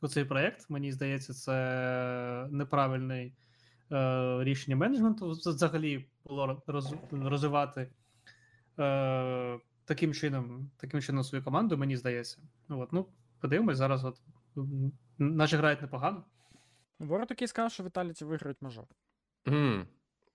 у 0.00 0.08
цей 0.08 0.24
проект. 0.24 0.70
Мені 0.70 0.92
здається, 0.92 1.34
це 1.34 2.48
неправильне 2.50 3.32
е, 3.92 4.44
рішення 4.44 4.76
менеджменту. 4.76 5.30
Взагалі 5.30 6.06
було 6.24 6.62
роз, 6.66 6.94
розвивати 7.12 7.88
е, 8.78 9.58
таким 9.84 10.14
чином, 10.14 10.70
таким 10.76 11.00
чином 11.00 11.24
свою 11.24 11.44
команду, 11.44 11.76
мені 11.78 11.96
здається. 11.96 12.38
Ну, 12.68 12.80
от, 12.80 12.92
ну, 12.92 13.06
подивимось 13.40 13.76
зараз. 13.76 14.04
От 14.04 14.20
наші 15.18 15.56
грають 15.56 15.82
непогано. 15.82 16.24
Ворот 16.98 17.28
такий 17.28 17.48
сказав, 17.48 17.72
що 17.72 17.82
Vitality 17.82 18.24
виграють 18.24 18.62
мажор. 18.62 18.84
м, 19.48 19.86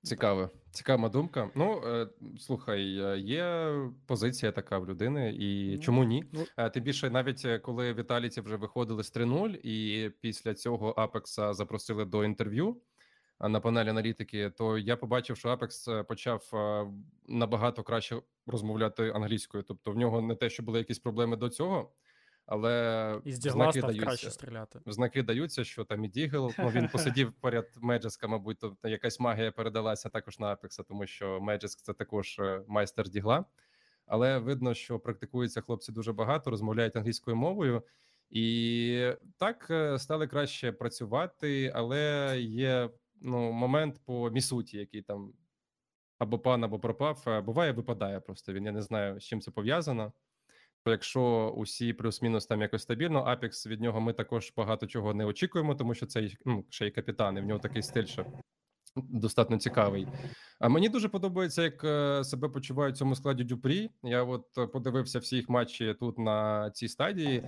Цікаво, 0.04 0.50
цікава 0.72 1.10
думка. 1.10 1.50
Ну 1.56 1.82
е, 1.88 2.08
слухай, 2.40 2.82
є 3.22 3.74
позиція 4.06 4.52
така 4.52 4.78
в 4.80 4.90
людини, 4.90 5.34
і 5.40 5.72
Ну, 5.72 5.78
чому 5.82 6.04
ні? 6.04 6.26
ну- 6.34 6.46
Е, 6.58 6.70
Тим 6.70 6.84
більше, 6.84 7.10
навіть 7.10 7.48
коли 7.62 7.94
Віталіті 7.94 8.42
вже 8.42 8.56
виходили 8.56 9.04
з 9.04 9.12
3-0, 9.12 9.50
і 9.64 10.10
після 10.22 10.54
цього 10.54 10.90
Апекса 10.98 11.54
запросили 11.54 12.06
до 12.06 12.24
інтерв'ю 12.26 12.78
на 13.40 13.60
панелі 13.60 13.90
аналітики, 13.90 14.50
то 14.50 14.78
я 14.78 14.98
побачив, 14.98 15.38
що 15.38 15.50
Апекс 15.50 15.88
е, 15.88 16.04
почав 16.04 16.50
е, 16.54 16.86
набагато 17.28 17.84
краще 17.84 18.22
розмовляти 18.48 19.10
англійською. 19.10 19.64
Тобто, 19.64 19.92
в 19.92 19.98
нього 19.98 20.22
не 20.22 20.36
те, 20.36 20.50
що 20.50 20.64
були 20.64 20.80
якісь 20.80 21.00
проблеми 21.00 21.38
до 21.38 21.50
цього, 21.50 21.92
але 22.46 23.22
І 23.26 23.32
знаки 23.32 23.82
даються. 23.82 24.06
краще 24.06 24.32
стріляти. 24.32 24.80
Знаки 24.86 25.24
даються, 25.24 25.64
що 25.64 25.84
там 25.84 26.06
і 26.06 26.08
Дігл, 26.08 26.52
ну 26.60 26.70
він 26.70 26.88
посидів 26.88 27.34
поряд 27.42 27.68
Меджеска, 27.82 28.28
мабуть, 28.28 28.60
то 28.60 28.78
якась 28.84 29.20
магія 29.20 29.52
передалася 29.52 30.10
також 30.10 30.40
на 30.40 30.48
Апекса, 30.48 30.84
тому 30.84 31.08
що 31.08 31.42
Меджеск 31.42 31.82
це 31.82 31.94
також 31.94 32.40
е, 32.40 32.62
майстер 32.68 33.10
Дігла. 33.10 33.46
Але 34.06 34.38
видно, 34.38 34.74
що 34.74 35.00
практикуються 35.00 35.62
хлопці 35.62 35.92
дуже 35.92 36.14
багато, 36.14 36.52
розмовляють 36.52 36.96
англійською 36.96 37.38
мовою, 37.38 37.84
і 38.30 39.12
так 39.38 39.72
стали 39.98 40.28
краще 40.28 40.72
працювати, 40.72 41.72
але 41.76 42.36
є 42.40 42.90
ну, 43.26 43.52
момент 43.52 44.02
по 44.06 44.30
Місуті, 44.30 44.78
який 44.78 45.02
там 45.02 45.34
або 46.20 46.40
пан, 46.40 46.64
або 46.64 46.80
пропав. 46.80 47.24
е, 47.28 47.42
Буває, 47.42 47.72
випадає 47.72 48.20
просто. 48.20 48.54
Він 48.54 48.66
я 48.66 48.72
не 48.72 48.82
знаю, 48.82 49.20
з 49.20 49.24
чим 49.24 49.42
це 49.42 49.52
пов'язано. 49.52 50.14
Якщо 50.88 51.54
усі 51.58 51.94
плюс-мінус 51.94 52.46
там 52.46 52.62
якось 52.62 52.82
стабільно, 52.82 53.24
Апекс 53.24 53.68
від 53.68 53.82
нього 53.82 54.02
ми 54.02 54.14
також 54.14 54.54
багато 54.58 54.88
чого 54.88 55.14
не 55.14 55.26
очікуємо, 55.26 55.76
тому 55.76 55.94
що 55.94 56.06
це 56.06 56.30
ну, 56.46 56.66
ще 56.70 56.88
й 56.88 56.92
капітан, 56.92 57.38
і 57.38 57.42
в 57.42 57.46
нього 57.46 57.60
такий 57.60 57.84
стиль, 57.84 58.06
що 58.06 58.26
достатньо 58.96 59.58
цікавий. 59.58 60.08
А 60.60 60.70
мені 60.70 60.90
дуже 60.90 61.10
подобається, 61.10 61.64
як 61.64 61.84
е, 61.84 62.24
себе 62.24 62.50
почуває 62.50 62.92
в 62.92 62.96
цьому 62.96 63.16
складі 63.16 63.44
Дюпрі. 63.44 63.90
Я 64.04 64.24
от 64.24 64.58
е, 64.58 64.68
подивився 64.68 65.20
всі 65.20 65.36
їх 65.36 65.50
матчі 65.50 65.96
тут 66.00 66.20
на 66.20 66.72
цій 66.72 66.88
стадії, 66.88 67.44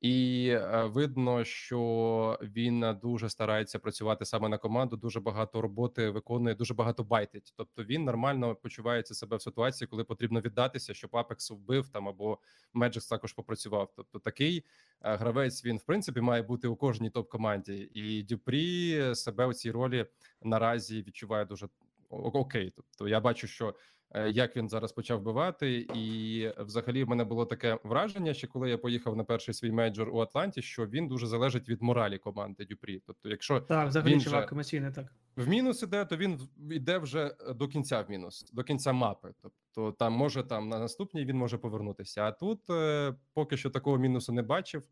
і 0.00 0.46
е, 0.48 0.84
видно, 0.84 1.44
що 1.44 2.38
він 2.42 2.96
дуже 3.02 3.30
старається 3.30 3.78
працювати 3.78 4.24
саме 4.24 4.48
на 4.48 4.58
команду. 4.58 4.96
Дуже 4.96 5.20
багато 5.20 5.60
роботи 5.60 6.10
виконує, 6.10 6.54
дуже 6.54 6.74
багато 6.74 7.04
байтить. 7.04 7.54
Тобто 7.56 7.84
він 7.84 8.04
нормально 8.04 8.54
почувається 8.54 9.14
себе 9.14 9.36
в 9.36 9.42
ситуації, 9.42 9.88
коли 9.88 10.04
потрібно 10.04 10.40
віддатися, 10.40 10.94
щоб 10.94 11.16
Апекс 11.16 11.50
вбив 11.50 11.88
там 11.88 12.08
або 12.08 12.38
Меджикс 12.74 13.06
також 13.06 13.32
попрацював. 13.32 13.92
Тобто 13.96 14.18
такий 14.18 14.64
гравець 15.00 15.64
він 15.64 15.76
в 15.76 15.82
принципі 15.82 16.20
має 16.20 16.42
бути 16.42 16.68
у 16.68 16.76
кожній 16.76 17.10
топ 17.10 17.28
команді, 17.28 17.90
і 17.94 18.22
Дюпрі 18.22 19.14
себе 19.14 19.46
у 19.46 19.52
цій 19.52 19.70
ролі 19.70 20.06
наразі 20.42 20.89
відчуває 20.94 21.44
дуже 21.44 21.68
окей. 22.10 22.72
Тобто 22.76 23.08
я 23.08 23.20
бачу, 23.20 23.46
що 23.46 23.74
е, 24.10 24.30
як 24.30 24.56
він 24.56 24.68
зараз 24.68 24.92
почав 24.92 25.18
вбивати, 25.20 25.86
і 25.94 26.48
взагалі 26.58 27.04
в 27.04 27.08
мене 27.08 27.24
було 27.24 27.46
таке 27.46 27.78
враження, 27.84 28.34
що 28.34 28.48
коли 28.48 28.70
я 28.70 28.78
поїхав 28.78 29.16
на 29.16 29.24
перший 29.24 29.54
свій 29.54 29.72
мейджор 29.72 30.08
у 30.08 30.18
Атланті, 30.18 30.62
що 30.62 30.86
він 30.86 31.08
дуже 31.08 31.26
залежить 31.26 31.68
від 31.68 31.82
моралі 31.82 32.18
команди 32.18 32.64
Дюпрі. 32.64 33.02
Тобто, 33.06 33.28
якщо 33.28 33.60
Так, 33.60 33.88
взагалі 33.88 34.12
Він 34.12 34.20
чувак 34.20 34.52
емоційний 34.52 34.92
так. 34.92 35.06
в 35.36 35.48
мінус 35.48 35.82
іде, 35.82 36.04
то 36.04 36.16
він 36.16 36.40
йде 36.70 36.98
вже 36.98 37.34
е, 37.48 37.54
до 37.54 37.68
кінця 37.68 38.00
в 38.00 38.10
мінус, 38.10 38.50
до 38.52 38.64
кінця 38.64 38.92
мапи. 38.92 39.32
Тобто 39.42 39.92
там 39.92 40.12
може 40.12 40.42
там 40.42 40.68
на 40.68 40.78
наступній 40.78 41.24
він 41.24 41.36
може 41.36 41.58
повернутися. 41.58 42.22
А 42.22 42.32
тут 42.32 42.70
е, 42.70 43.14
поки 43.34 43.56
що 43.56 43.70
такого 43.70 43.98
мінусу 43.98 44.32
не 44.32 44.42
бачив. 44.42 44.82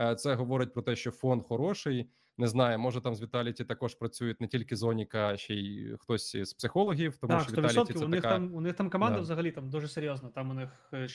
Е, 0.00 0.14
Це 0.14 0.34
говорить 0.34 0.72
про 0.74 0.82
те, 0.82 0.96
що 0.96 1.10
фон 1.10 1.40
хороший. 1.42 2.10
Не 2.40 2.46
знаю, 2.48 2.78
може 2.78 3.00
там 3.00 3.14
з 3.14 3.22
Віталіті 3.22 3.64
також 3.64 3.94
працюють 3.94 4.40
не 4.40 4.46
тільки 4.46 4.76
Зоніка, 4.76 5.28
а 5.28 5.36
ще 5.36 5.54
й 5.54 5.96
хтось 6.00 6.34
із 6.34 6.54
психологів, 6.54 7.16
тому 7.16 7.32
так, 7.32 7.42
що 7.42 7.52
Віталіті 7.52 7.92
це 7.94 8.04
У 8.04 8.08
них 8.08 8.22
така 8.22 8.34
там 8.34 8.54
у 8.54 8.60
них 8.60 8.74
там 8.74 8.90
команда 8.90 9.16
Да. 9.16 9.22
взагалі 9.22 9.50
там 9.50 9.70
дуже 9.70 9.88
серйозна. 9.88 10.28
Там 10.28 10.50
у 10.50 10.54
них 10.54 10.90
е, 10.92 11.08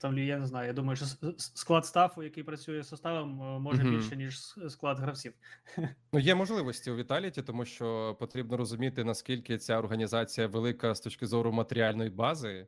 там 0.00 0.18
я 0.18 0.38
не 0.38 0.46
знаю. 0.46 0.66
Я 0.66 0.72
думаю, 0.72 0.96
що 0.96 1.06
склад 1.38 1.86
стафу, 1.86 2.22
який 2.22 2.42
працює 2.42 2.82
з 2.82 2.88
составом, 2.88 3.42
е, 3.42 3.58
може 3.58 3.82
Мгм. 3.84 3.96
більше 3.96 4.16
ніж 4.16 4.38
склад 4.68 4.98
гравців. 4.98 5.32
Ну, 6.12 6.18
є 6.18 6.34
можливості 6.34 6.90
у 6.90 6.96
Віталіті, 6.96 7.42
тому 7.42 7.64
що 7.64 8.16
потрібно 8.20 8.56
розуміти, 8.56 9.04
наскільки 9.04 9.58
ця 9.58 9.78
організація 9.78 10.46
велика 10.46 10.94
з 10.94 11.00
точки 11.00 11.26
зору 11.26 11.52
матеріальної 11.52 12.10
бази. 12.10 12.66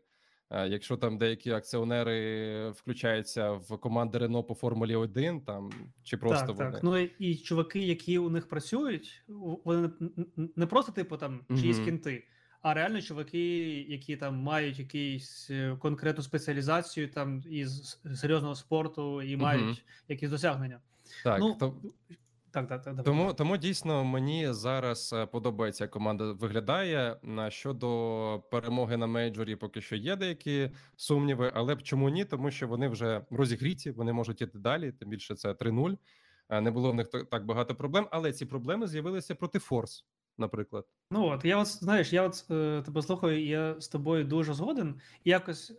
Е, 0.50 0.68
Якщо 0.68 0.96
там 0.96 1.18
деякі 1.18 1.50
акціонери 1.50 2.70
включаються 2.70 3.52
в 3.52 3.78
команди 3.78 4.18
Рено 4.18 4.42
по 4.42 4.54
Формулі 4.54 4.96
1, 4.96 5.40
там 5.40 5.70
чи 6.02 6.16
просто 6.16 6.46
так, 6.46 6.56
вони 6.56 6.70
так. 6.70 6.82
Ну 6.82 6.98
і, 6.98 7.36
чуваки, 7.36 7.78
які 7.80 8.18
у 8.18 8.30
них 8.30 8.48
працюють, 8.48 9.22
вони 9.64 9.90
не, 10.56 10.66
просто 10.66 10.92
типу 10.92 11.16
там 11.16 11.40
чиїсь 11.48 11.76
Мгм. 11.76 11.84
кінти, 11.84 12.26
а 12.62 12.74
реально 12.74 13.02
чуваки, 13.02 13.64
які 13.88 14.16
там 14.16 14.36
мають 14.36 14.78
якусь 14.78 15.50
е, 15.50 15.76
конкретну 15.80 16.22
спеціалізацію 16.22 17.08
там 17.08 17.42
із 17.50 18.00
серйозного 18.14 18.54
спорту 18.54 19.22
і 19.22 19.36
мають 19.36 19.84
якісь 20.08 20.30
досягнення. 20.30 20.80
так, 21.24 21.40
ну, 21.40 21.54
то, 21.54 21.76
Так, 22.50 22.68
так, 22.68 22.84
так. 22.84 23.02
тому, 23.04 23.32
тому 23.34 23.56
дійсно 23.56 24.04
мені 24.04 24.52
зараз 24.52 25.12
е, 25.12 25.26
подобається, 25.26 25.84
як 25.84 25.90
команда 25.90 26.32
виглядає. 26.32 27.16
Щодо 27.48 28.42
перемоги 28.50 28.96
на 28.96 29.06
мейджорі, 29.06 29.56
поки 29.56 29.80
що 29.80 29.96
є 29.96 30.16
деякі 30.16 30.70
сумніви, 30.96 31.52
але 31.54 31.76
чому 31.76 32.08
ні? 32.08 32.24
Тому 32.24 32.50
що 32.50 32.68
вони 32.68 32.88
вже 32.88 33.24
розігріті, 33.30 33.90
вони 33.90 34.12
можуть 34.12 34.42
іти 34.42 34.58
далі. 34.58 34.92
Тим 34.92 35.08
більше 35.08 35.34
це 35.34 35.52
3-0. 35.52 35.98
Е, 36.48 36.60
Не 36.60 36.70
було 36.70 36.90
в 36.90 36.94
них 36.94 37.08
та- 37.10 37.24
так 37.24 37.46
багато 37.46 37.74
проблем, 37.74 38.08
але 38.10 38.32
ці 38.32 38.46
проблеми 38.46 38.86
з'явилися 38.86 39.34
проти 39.34 39.58
Форс, 39.58 40.04
наприклад. 40.39 40.85
Ну 41.10 41.27
от 41.27 41.44
я 41.44 41.59
от 41.59 41.66
знаєш, 41.66 42.12
я 42.12 42.23
от 42.23 42.44
е, 42.51 42.82
тебе 42.85 43.02
слухаю, 43.02 43.44
і 43.44 43.48
я 43.48 43.81
з 43.81 43.89
тобою 43.89 44.24
дуже 44.24 44.55
згоден. 44.55 44.94
І 45.24 45.31
якось 45.31 45.70
е, 45.70 45.74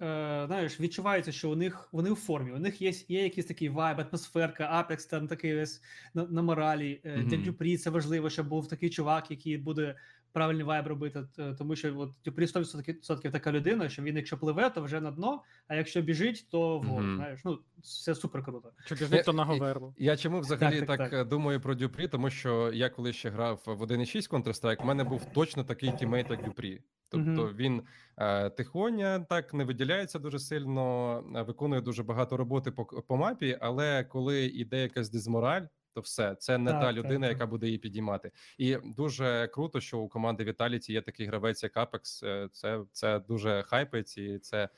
знаєш, 0.48 0.80
відчувається, 0.80 1.32
що 1.32 1.52
у 1.52 1.56
них 1.56 1.90
вони 1.92 2.12
в 2.12 2.16
формі. 2.16 2.52
У 2.52 2.60
них 2.60 2.82
є, 2.82 2.92
є 3.08 3.24
якийсь 3.24 3.46
такий 3.48 3.70
вайб, 3.70 4.00
атмосферка, 4.00 4.68
апекс 4.72 5.06
там 5.06 5.28
такий 5.28 5.56
весь 5.56 5.82
на, 6.14 6.26
на 6.26 6.42
моралі. 6.42 7.02
Е, 7.04 7.18
Мгм. 7.18 7.28
Для 7.28 7.38
Дюпрі 7.38 7.78
це 7.78 7.90
важливо, 7.90 8.30
щоб 8.30 8.48
був 8.48 8.68
такий 8.68 8.90
чувак, 8.90 9.32
який 9.32 9.58
буде 9.58 9.96
правильний 10.40 10.64
вайб 10.64 10.88
робити. 10.88 11.24
Тому 11.58 11.76
що 11.76 12.00
от 12.00 12.12
Дюпрі 12.26 12.46
100% 12.46 13.32
така 13.32 13.52
людина, 13.52 13.90
що 13.90 14.04
він, 14.04 14.16
якщо 14.18 14.38
пливе, 14.38 14.70
то 14.70 14.82
вже 14.82 15.02
на 15.02 15.12
дно, 15.12 15.44
а 15.68 15.76
якщо 15.76 16.02
біжить, 16.02 16.48
то 16.52 16.80
вгору. 16.80 17.04
Мгм. 17.06 17.16
Знаєш, 17.16 17.42
ну 17.46 17.60
це 17.84 18.16
супер 18.16 18.44
круто. 18.44 18.72
Чи 18.86 18.96
біжить, 18.96 19.26
то 19.26 19.34
на 19.34 19.44
І- 19.44 19.46
Говерлу. 19.46 19.94
Я 19.98 20.18
чому 20.18 20.40
взагалі 20.40 20.80
Так, 20.80 20.88
так, 20.88 20.98
так, 20.98 21.10
так. 21.10 21.20
е, 21.22 21.30
думаю 21.30 21.62
про 21.62 21.76
Дюпрі? 21.76 22.08
Тому 22.08 22.30
що 22.30 22.72
я 22.74 22.90
коли 22.90 23.14
ще 23.14 23.30
грав 23.30 23.62
в 23.66 23.82
1.6 23.82 24.30
Counter-Strike, 24.32 24.82
у 24.84 24.86
мене 24.86 25.04
був 25.04 25.26
точно 25.34 25.64
такий 25.64 25.92
teammate, 25.92 26.30
як 26.30 26.44
Дюпрі. 26.46 26.82
Тобто 27.10 27.30
Мгм. 27.30 27.56
він 27.56 27.82
е, 28.18 28.50
тихоня, 28.50 29.20
так 29.20 29.54
не 29.54 29.64
виділяється 29.64 30.20
дуже 30.20 30.40
сильно, 30.40 31.16
е, 31.36 31.42
виконує 31.42 31.82
дуже 31.82 32.04
багато 32.04 32.38
роботи 32.38 32.72
по, 32.72 32.86
по 32.86 33.18
мапі, 33.18 33.58
але 33.62 34.04
коли 34.04 34.46
йде 34.46 34.82
якась 34.82 35.10
дезмораль, 35.10 35.62
то 35.94 36.02
все 36.02 36.36
це 36.36 36.58
не 36.58 36.72
Так, 36.72 36.82
та 36.82 36.94
людина, 36.94 37.28
так. 37.28 37.36
яка 37.36 37.46
буде 37.48 37.66
її 37.66 37.78
підіймати. 37.78 38.32
І 38.58 38.78
дуже 38.84 39.48
круто, 39.54 39.82
що 39.82 40.00
у 40.00 40.10
команди 40.10 40.44
Vitality 40.44 40.92
є 40.92 41.02
такий 41.02 41.26
гравець, 41.26 41.64
як 41.64 41.78
Apex. 41.78 42.26
Е, 42.26 42.50
Це 42.52 42.82
це 42.92 43.20
дуже 43.20 43.64
хайпить, 43.68 44.18
і 44.18 44.40
це 44.40 44.70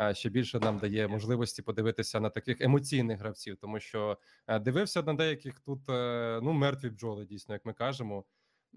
е, 0.00 0.14
ще 0.14 0.28
більше 0.28 0.58
нам 0.60 0.78
дає 0.78 1.08
можливості 1.08 1.62
подивитися 1.62 2.20
на 2.20 2.30
таких 2.30 2.60
емоційних 2.60 3.18
гравців, 3.20 3.56
тому 3.60 3.80
що 3.80 4.18
е, 4.46 4.58
дивився 4.58 5.02
на 5.02 5.14
деяких 5.14 5.60
тут 5.60 5.88
е, 5.88 6.40
ну 6.42 6.52
мертві 6.52 6.90
бджоли, 6.90 7.24
дійсно, 7.26 7.54
як 7.54 7.64
ми 7.66 7.72
кажемо. 7.72 8.24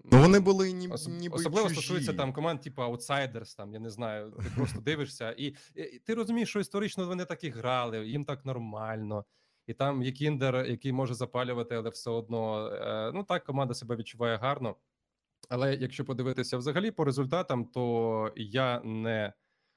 Ну 0.04 0.18
вони 0.18 0.40
були 0.40 0.72
ні, 0.72 0.88
ніби 1.08 1.34
Особливо 1.36 1.68
чужі. 1.68 1.80
стосується 1.80 2.12
там 2.12 2.32
команд, 2.32 2.60
типу 2.60 2.82
Outsiders, 2.82 3.56
там 3.56 3.72
я 3.72 3.80
не 3.80 3.90
знаю, 3.90 4.30
ти 4.42 4.50
просто 4.56 4.80
дивишся, 4.84 5.34
і, 5.38 5.54
і 5.74 5.98
ти 5.98 6.14
розумієш, 6.14 6.48
що 6.48 6.60
історично 6.60 7.06
вони 7.06 7.24
так 7.24 7.44
і 7.44 7.48
грали, 7.50 8.06
їм 8.08 8.24
так 8.24 8.44
нормально. 8.44 9.24
І 9.66 9.74
там 9.74 10.02
є 10.02 10.12
кіндер, 10.12 10.66
який 10.66 10.92
може 10.92 11.14
запалювати, 11.14 11.74
але 11.74 11.90
все 11.90 12.10
одно 12.10 12.68
е, 12.68 13.12
ну 13.14 13.24
так 13.24 13.44
команда 13.44 13.74
себе 13.74 13.96
відчуває 13.96 14.36
гарно. 14.36 14.76
Але 15.48 15.74
якщо 15.74 16.04
подивитися 16.04 16.56
взагалі 16.56 16.90
по 16.90 17.04
результатам, 17.04 17.64
то 17.64 18.32
я 18.36 18.80
не 18.84 19.32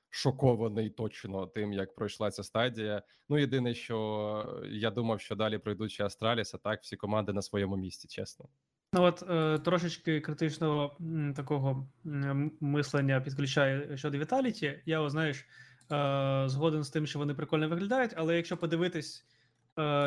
шокований 0.09 0.89
точно 0.89 1.47
тим, 1.47 1.73
як 1.73 1.95
пройшла 1.95 2.31
ця 2.31 2.43
стадія. 2.43 3.01
Ну 3.30 3.38
єдине, 3.38 3.73
що 3.73 4.64
я 4.69 4.91
думав, 4.91 5.22
що 5.22 5.35
далі 5.35 5.57
пройдуть 5.57 5.91
ще 5.91 6.05
Астраліс, 6.05 6.53
а 6.53 6.57
так 6.57 6.81
всі 6.81 6.95
команди 6.95 7.34
на 7.34 7.41
своєму 7.41 7.77
місці, 7.77 8.07
чесно. 8.07 8.45
Ну 8.93 9.03
от 9.03 9.23
е, 9.30 9.59
трошечки 9.59 10.22
критичного 10.22 10.97
м, 11.01 11.34
такого 11.34 11.88
м, 12.05 12.51
мислення 12.59 13.22
підключаю 13.22 13.97
щодо 13.97 14.18
Віталіті. 14.18 14.80
Я, 14.85 15.01
о, 15.01 15.09
знаєш, 15.09 15.45
е, 15.91 16.43
згоден 16.45 16.84
з 16.84 16.89
тим, 16.89 17.07
що 17.07 17.19
вони 17.19 17.34
прикольно 17.34 17.69
виглядають, 17.69 18.14
але 18.15 18.35
якщо 18.35 18.57
подивитись, 18.57 19.26
е, 19.31 19.36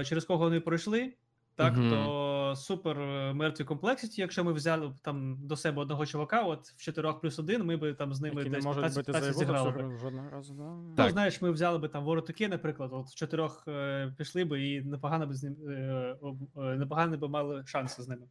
через 0.04 0.24
кого 0.24 0.44
вони 0.44 0.60
пройшли, 0.60 1.12
так, 1.56 1.76
Мгм. 1.76 1.90
то 1.90 2.54
супер 2.56 3.00
е, 3.00 3.32
мертві 3.32 3.64
комплексіті, 3.64 4.20
якщо 4.20 4.44
ми 4.44 4.52
взяли 4.52 4.88
б 4.88 4.94
там 5.02 5.36
до 5.46 5.56
себе 5.56 5.82
одного 5.82 6.06
чувака, 6.06 6.42
от 6.42 6.68
в 6.68 6.76
4 6.82 7.12
плюс 7.12 7.38
1, 7.38 7.64
ми 7.64 7.76
би 7.76 7.94
там 7.94 8.14
з 8.14 8.20
ними 8.20 8.36
Які 8.40 8.50
десь 8.50 8.64
15 8.64 8.96
бити 8.96 9.12
15 9.12 9.38
зіграли 9.38 9.70
би. 9.70 9.96
жодного 9.98 10.30
разу. 10.30 10.54
Да? 10.54 10.62
Ну, 10.62 10.94
Так. 10.96 11.10
знаєш, 11.12 11.42
ми 11.42 11.50
взяли 11.50 11.78
би 11.78 11.88
там 11.88 12.04
воротики, 12.04 12.48
наприклад, 12.48 12.90
от 12.92 13.06
в 13.06 13.14
чотирьох 13.14 13.64
е, 13.68 14.14
пішли 14.18 14.44
би 14.44 14.66
і 14.68 14.80
непогано 14.82 15.26
би 15.26 15.34
з 15.34 15.42
ним 15.42 15.56
е, 15.68 16.16
е, 16.56 16.60
непогано 16.76 17.16
би 17.16 17.28
мали 17.28 17.62
шанси 17.66 18.02
з 18.02 18.08
ними. 18.08 18.26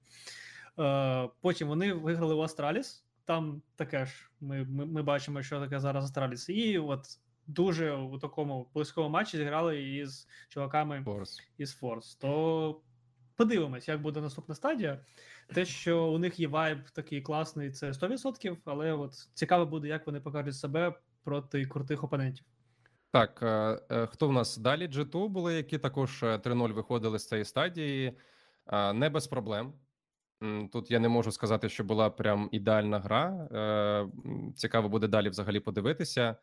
Е, 0.80 1.30
потім 1.42 1.68
вони 1.68 1.94
виграли 1.94 2.34
у 2.36 2.42
Астраліс. 2.42 3.06
Там 3.26 3.62
таке 3.76 4.06
ж 4.06 4.30
ми, 4.42 4.66
ми, 4.70 4.86
ми 4.86 5.04
бачимо, 5.04 5.42
що 5.44 5.60
таке 5.60 5.80
зараз 5.80 6.04
Астраліс. 6.04 6.50
І 6.50 6.78
от 6.80 7.06
дуже 7.50 7.94
у 7.94 8.20
такому 8.20 8.70
близькому 8.74 9.10
матчі 9.10 9.38
зіграли 9.38 9.84
із 9.84 10.28
чуваками 10.50 11.02
Форс. 11.06 11.40
із 11.58 11.74
Форс. 11.74 12.16
То 12.16 12.82
подивимось, 13.36 13.88
як 13.88 14.02
буде 14.02 14.22
наступна 14.22 14.56
стадія. 14.56 15.00
Те, 15.54 15.66
що 15.66 16.04
у 16.06 16.18
них 16.18 16.40
є 16.40 16.48
вайб 16.48 16.90
такий 16.90 17.22
класний, 17.22 17.72
це 17.72 17.92
100%, 17.92 18.58
але 18.66 18.94
от 18.94 19.14
цікаво 19.34 19.66
буде, 19.66 19.88
як 19.88 20.08
вони 20.08 20.20
покажуть 20.20 20.56
себе 20.56 20.94
проти 21.24 21.66
крутих 21.66 22.04
опонентів. 22.04 22.46
Так, 23.12 23.40
е, 23.44 23.80
е, 23.92 24.08
хто 24.08 24.28
в 24.28 24.34
нас 24.34 24.58
далі? 24.58 24.88
G2 24.88 25.28
були, 25.28 25.54
які 25.54 25.78
також 25.78 26.24
е, 26.24 26.38
3-0 26.38 26.74
виходили 26.74 27.20
з 27.20 27.28
цієї 27.28 27.46
стадії. 27.46 28.18
Е, 28.68 28.94
Не 28.94 29.10
без 29.10 29.28
проблем. 29.28 29.74
Тут 30.72 30.92
я 30.92 31.00
не 31.00 31.10
можу 31.10 31.32
сказати, 31.32 31.70
що 31.70 31.84
була 31.84 32.10
прям 32.10 32.50
ідеальна 32.52 33.00
гра. 33.00 33.48
Е, 33.52 34.08
Цікаво 34.56 34.90
буде 34.90 35.08
далі 35.08 35.30
взагалі 35.30 35.60
подивитися. 35.60 36.36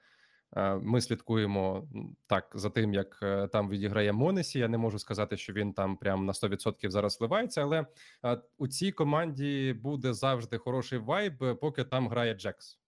Е, 0.57 0.75
Ми 0.75 1.01
слідкуємо 1.01 1.89
так 2.27 2.51
за 2.55 2.71
тим, 2.71 2.95
як 2.95 3.19
е, 3.23 3.49
там 3.49 3.69
відіграє 3.69 4.13
Монесі. 4.13 4.59
Я 4.59 4.69
не 4.69 4.79
можу 4.79 4.99
сказати, 4.99 5.37
що 5.37 5.53
він 5.53 5.73
там 5.73 5.97
прям 5.97 6.27
на 6.27 6.33
100% 6.33 6.91
зараз 6.91 7.21
вливається, 7.21 7.63
але 7.63 7.87
е, 8.25 8.41
у 8.59 8.69
цій 8.69 8.93
команді 8.93 9.77
буде 9.83 10.15
завжди 10.15 10.59
хороший 10.59 10.99
вайб, 10.99 11.59
поки 11.61 11.85
там 11.85 12.09
грає 12.09 12.35
Джекс. 12.35 12.81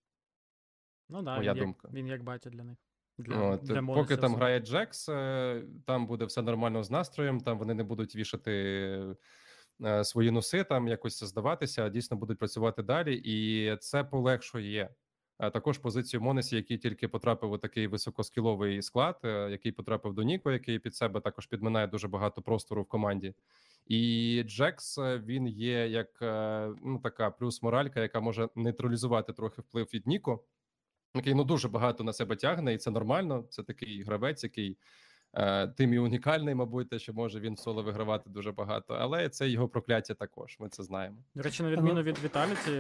Ну 1.08 1.22
да, 1.22 1.36
Моя 1.36 1.52
він, 1.52 1.58
як, 1.58 1.66
думка. 1.66 1.88
він 1.92 2.06
як 2.06 2.22
батя 2.22 2.50
для 2.50 2.64
них. 2.64 2.78
Для, 3.18 3.36
От, 3.36 3.62
для 3.62 3.82
поки 3.82 4.16
там 4.16 4.34
грає 4.34 4.60
Джекс, 4.60 5.06
там 5.86 6.06
буде 6.06 6.24
все 6.24 6.42
нормально 6.42 6.82
з 6.82 6.90
настроєм, 6.90 7.40
там 7.40 7.58
вони 7.58 7.74
не 7.74 7.84
будуть 7.84 8.16
вішати 8.16 9.16
свої 10.02 10.30
носи, 10.30 10.64
там 10.64 10.88
якось 10.88 11.24
здаватися, 11.24 11.86
а 11.86 11.88
дійсно 11.88 12.16
будуть 12.16 12.38
працювати 12.38 12.82
далі, 12.82 13.20
і 13.24 13.76
це 13.76 14.04
полегшує. 14.04 14.90
Е, 15.38 15.50
Також 15.50 15.78
позицію 15.78 16.20
Монесі, 16.20 16.56
який 16.56 16.78
тільки 16.78 17.08
потрапив 17.08 17.52
у 17.52 17.58
такий 17.58 17.86
високоскіловий 17.86 18.82
склад, 18.82 19.20
е, 19.24 19.50
який 19.50 19.72
потрапив 19.72 20.14
до 20.14 20.22
Ніко, 20.22 20.52
який 20.52 20.78
під 20.78 20.94
себе 20.94 21.20
також 21.20 21.46
підминає 21.46 21.86
дуже 21.86 22.08
багато 22.08 22.42
простору 22.42 22.82
в 22.82 22.86
команді. 22.86 23.34
І 23.86 24.42
Джекс 24.46 24.98
е, 24.98 25.18
він 25.18 25.48
є 25.48 25.88
як 25.88 26.08
ну 26.84 27.00
така 27.02 27.30
плюс 27.30 27.62
моралька, 27.62 28.00
яка 28.00 28.20
може 28.20 28.48
нейтралізувати 28.54 29.32
трохи 29.32 29.62
вплив 29.62 29.90
від 29.94 30.06
Ніко, 30.06 30.44
який 31.14 31.34
ну 31.34 31.44
дуже 31.44 31.68
багато 31.68 32.04
на 32.04 32.12
себе 32.12 32.36
тягне, 32.36 32.74
і 32.74 32.78
це 32.78 32.90
нормально. 32.90 33.44
Це 33.50 33.62
такий 33.62 34.02
гравець, 34.02 34.44
який 34.44 34.76
тим 35.76 35.94
і 35.94 35.98
унікальний, 35.98 36.54
мабуть, 36.54 36.88
те, 36.88 36.98
що 36.98 37.12
може 37.12 37.40
він 37.40 37.56
соло 37.56 37.82
вигравати 37.82 38.30
дуже 38.30 38.52
багато, 38.52 38.94
але 38.94 39.28
це 39.28 39.48
його 39.48 39.68
прокляття 39.68 40.14
також. 40.14 40.56
Ми 40.60 40.68
це 40.68 40.82
знаємо. 40.82 41.16
До 41.34 41.42
речі, 41.42 41.62
на 41.62 41.68
Ну- 41.70 41.76
відміну 41.76 42.02
від 42.02 42.18
Віталіті, 42.24 42.70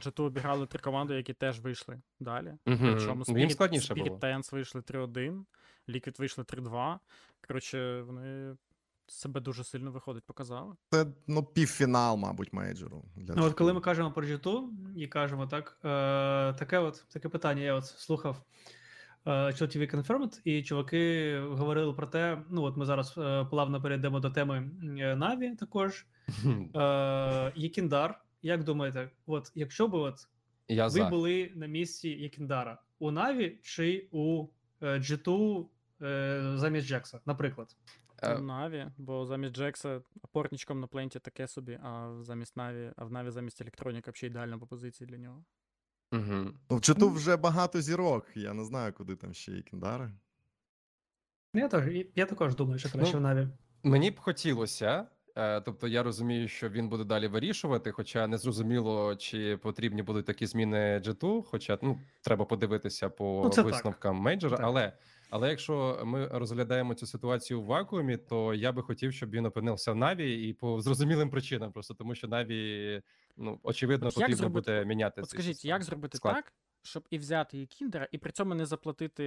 G2 0.00 0.22
обіграли 0.22 0.66
три 0.66 0.80
команди, 0.80 1.14
які 1.14 1.34
теж 1.34 1.60
вийшли 1.60 2.00
далі. 2.20 2.54
Причому 2.64 3.24
Ну, 3.28 3.38
їм 3.38 3.48
Spirit- 3.48 3.52
складніше 3.52 3.94
Spirit 3.94 4.04
було. 4.04 4.18
Tense 4.18 4.52
вийшли 4.52 4.80
3-1, 4.80 5.44
Liquid 5.88 6.18
вийшли 6.18 6.44
3-2. 6.44 6.98
Коротше, 7.48 8.02
вони 8.02 8.56
себе 9.06 9.40
дуже 9.40 9.64
сильно 9.64 9.90
виходить, 9.92 10.24
показали. 10.24 10.74
Це 10.90 11.06
ну 11.26 11.42
півфінал, 11.44 12.16
мабуть, 12.16 12.52
мейджору. 12.52 13.04
Для 13.16 13.34
Ну, 13.34 13.44
от 13.44 13.54
коли 13.54 13.72
ми 13.72 13.80
кажемо 13.80 14.10
про 14.12 14.26
G2 14.26 14.68
і 14.96 15.06
кажемо 15.06 15.46
так, 15.46 15.78
е, 15.84 16.52
таке 16.58 16.78
от 16.78 17.04
таке 17.12 17.28
питання. 17.28 17.62
Я 17.62 17.74
от 17.74 17.86
слухав 17.86 18.42
е, 19.26 19.30
Chill 19.30 19.76
TV 19.76 19.96
Confirmed, 19.96 20.40
і 20.44 20.62
чуваки 20.62 21.38
говорили 21.40 21.92
про 21.92 22.06
те. 22.06 22.42
Ну, 22.50 22.62
от 22.62 22.76
ми 22.76 22.84
зараз 22.86 23.14
е, 23.18 23.46
плавно 23.50 23.82
перейдемо 23.82 24.20
до 24.20 24.30
теми 24.30 24.70
е, 24.98 25.16
Наві 25.16 25.56
також. 25.56 26.06
Е, 26.76 27.52
Єкіндар, 27.54 28.20
як 28.42 28.64
думаєте, 28.64 29.10
от 29.26 29.52
якщо 29.54 29.88
б 29.88 29.94
от 29.94 30.28
Я 30.68 30.84
ви 30.84 30.90
за. 30.90 31.08
були 31.08 31.52
на 31.54 31.66
місці 31.66 32.08
Єкіндара 32.08 32.78
у 33.00 33.10
Наві 33.10 33.58
чи 33.62 34.08
у 34.12 34.46
е, 34.80 34.98
G2 34.98 35.66
е, 36.02 36.52
замість 36.54 36.86
Джекса, 36.86 37.20
наприклад? 37.26 37.76
Е, 38.22 38.38
Наві, 38.38 38.86
бо 38.98 39.26
замість 39.26 39.54
Джекса 39.54 40.02
опорничком 40.22 40.80
на 40.80 40.86
пленті 40.86 41.18
таке 41.18 41.48
собі, 41.48 41.78
а 41.82 42.16
замість 42.20 42.56
Наві, 42.56 42.92
а 42.96 43.04
в 43.04 43.12
Наві 43.12 43.30
замість 43.30 43.60
електроніка 43.60 44.10
взагалі 44.10 44.30
ідеальна 44.30 44.58
по 44.58 44.66
позиції 44.66 45.10
для 45.10 45.18
нього. 45.18 45.44
Мгм. 46.12 46.54
Ну, 46.70 46.76
в 46.76 46.80
Читу 46.80 47.10
вже 47.10 47.36
багато 47.36 47.80
зірок. 47.80 48.26
Я 48.34 48.54
не 48.54 48.64
знаю, 48.64 48.92
куди 48.92 49.16
там 49.16 49.34
ще 49.34 49.52
є 49.52 49.62
кіндари. 49.62 50.10
Я 51.54 51.68
теж, 51.68 51.84
я 52.16 52.26
також 52.26 52.54
думаю, 52.54 52.78
що 52.78 52.88
краще 52.90 53.12
Ну, 53.14 53.18
в 53.18 53.22
Наві. 53.22 53.48
Мені 53.82 54.10
б 54.10 54.20
хотілося. 54.20 55.06
е, 55.36 55.60
Тобто 55.60 55.88
я 55.88 56.02
розумію, 56.02 56.48
що 56.48 56.68
він 56.68 56.88
буде 56.88 57.04
далі 57.04 57.28
вирішувати, 57.28 57.92
хоча 57.92 58.26
не 58.26 58.38
зрозуміло, 58.38 59.16
чи 59.16 59.56
потрібні 59.56 60.02
будуть 60.02 60.26
такі 60.26 60.46
зміни 60.46 60.98
G2, 61.04 61.42
хоча 61.42 61.78
ну 61.82 62.00
треба 62.20 62.44
подивитися 62.44 63.08
по 63.08 63.40
Ну, 63.44 63.50
це 63.50 63.62
так. 63.62 63.72
висновкам 63.72 64.16
мейджора. 64.16 64.56
Так. 64.56 64.66
Але 64.66 64.92
але 65.30 65.50
якщо 65.50 66.02
ми 66.04 66.26
розглядаємо 66.26 66.94
цю 66.94 67.06
ситуацію 67.06 67.62
в 67.62 67.64
вакуумі, 67.64 68.16
то 68.16 68.54
я 68.54 68.72
би 68.72 68.82
хотів, 68.82 69.12
щоб 69.12 69.30
він 69.30 69.46
опинився 69.46 69.92
в 69.92 69.96
Наві 69.96 70.48
і 70.48 70.52
по 70.52 70.80
зрозумілим 70.80 71.30
причинам, 71.30 71.72
просто 71.72 71.94
тому 71.94 72.14
що 72.14 72.28
Наві, 72.28 73.02
ну 73.40 73.60
очевидно, 73.62 74.08
От 74.08 74.16
як 74.16 74.22
потрібно 74.26 74.36
зробити- 74.48 74.70
буде 74.72 74.84
міняти. 74.84 75.20
От 75.20 75.28
цей 75.28 75.36
скажіть, 75.38 75.56
систем- 75.56 75.68
як 75.68 75.82
зробити 75.82 76.16
склад. 76.18 76.34
так, 76.34 76.52
щоб 76.82 77.06
і 77.10 77.18
взяти 77.18 77.62
і 77.62 77.66
кіндера, 77.66 78.08
і 78.12 78.18
при 78.18 78.32
цьому 78.32 78.54
не 78.54 78.66
заплатити 78.66 79.24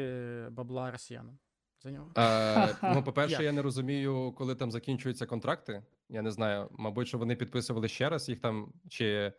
бабла 0.51 0.91
росіянам 0.91 1.39
за 1.83 1.91
нього? 1.91 2.11
Е, 2.17 2.75
ну, 2.95 3.03
по-перше, 3.03 3.33
Як? 3.33 3.41
я 3.41 3.51
не 3.51 3.61
розумію, 3.61 4.33
коли 4.37 4.55
там 4.55 4.71
закінчуються 4.71 5.25
контракти. 5.25 5.83
Я 6.09 6.21
не 6.21 6.31
знаю, 6.31 6.69
мабуть, 6.71 7.07
що 7.07 7.17
вони 7.17 7.35
підписували 7.35 7.87
ще 7.87 8.09
раз 8.09 8.29
їх 8.29 8.39
там, 8.39 8.73
чи 8.89 9.33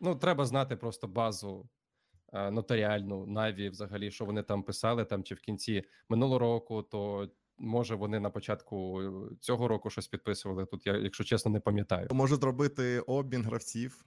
ну 0.00 0.16
треба 0.16 0.44
знати 0.46 0.76
просто 0.76 1.08
базу 1.08 1.68
е, 2.32 2.50
нотаріальну 2.50 3.26
Наві, 3.26 3.68
взагалі, 3.68 4.10
що 4.10 4.24
вони 4.24 4.42
там 4.42 4.62
писали, 4.62 5.04
там 5.04 5.24
чи 5.24 5.34
в 5.34 5.40
кінці 5.40 5.84
минулого 6.08 6.38
року, 6.38 6.82
то 6.82 7.30
може 7.58 7.94
вони 7.94 8.20
на 8.20 8.30
початку 8.30 9.02
е, 9.02 9.10
цього 9.40 9.68
року 9.68 9.90
щось 9.90 10.08
підписували. 10.08 10.66
Тут 10.66 10.86
я, 10.86 10.96
якщо 10.96 11.24
чесно, 11.24 11.50
не 11.50 11.60
пам'ятаю. 11.60 12.08
Може 12.10 12.36
зробити 12.36 13.00
обмін 13.00 13.42
гравців. 13.44 14.04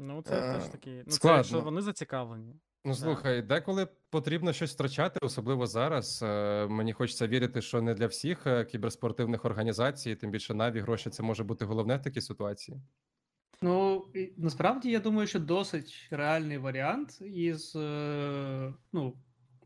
Ну, 0.00 0.22
це 0.22 0.34
Е, 0.38 0.54
теж 0.58 0.68
такі. 0.68 0.90
Ну, 0.90 1.04
це 1.04 1.10
складно. 1.12 1.60
вони 1.60 1.80
зацікавлені. 1.80 2.54
Ну, 2.84 2.92
Да. 2.92 2.98
слухай, 2.98 3.42
деколи 3.42 3.88
потрібно 4.10 4.52
щось 4.52 4.74
втрачати, 4.74 5.18
особливо 5.22 5.66
зараз. 5.66 6.20
Е, 6.22 6.66
Мені 6.66 6.92
хочеться 6.92 7.26
вірити, 7.26 7.62
що 7.62 7.82
не 7.82 7.94
для 7.94 8.06
всіх 8.06 8.46
е, 8.46 8.64
кіберспортивних 8.64 9.44
організацій, 9.44 10.14
тим 10.16 10.30
більше 10.30 10.54
Наві 10.54 10.80
гроші 10.80 11.10
це 11.10 11.22
може 11.22 11.44
бути 11.44 11.64
головне 11.64 11.96
в 11.96 12.02
такій 12.02 12.20
ситуації. 12.20 12.80
Ну, 13.62 14.06
і 14.14 14.32
насправді 14.36 14.90
я 14.90 15.00
думаю, 15.00 15.26
що 15.26 15.40
досить 15.40 16.08
реальний 16.10 16.58
варіант 16.58 17.20
із 17.20 17.76
е, 17.76 18.72
ну, 18.92 19.16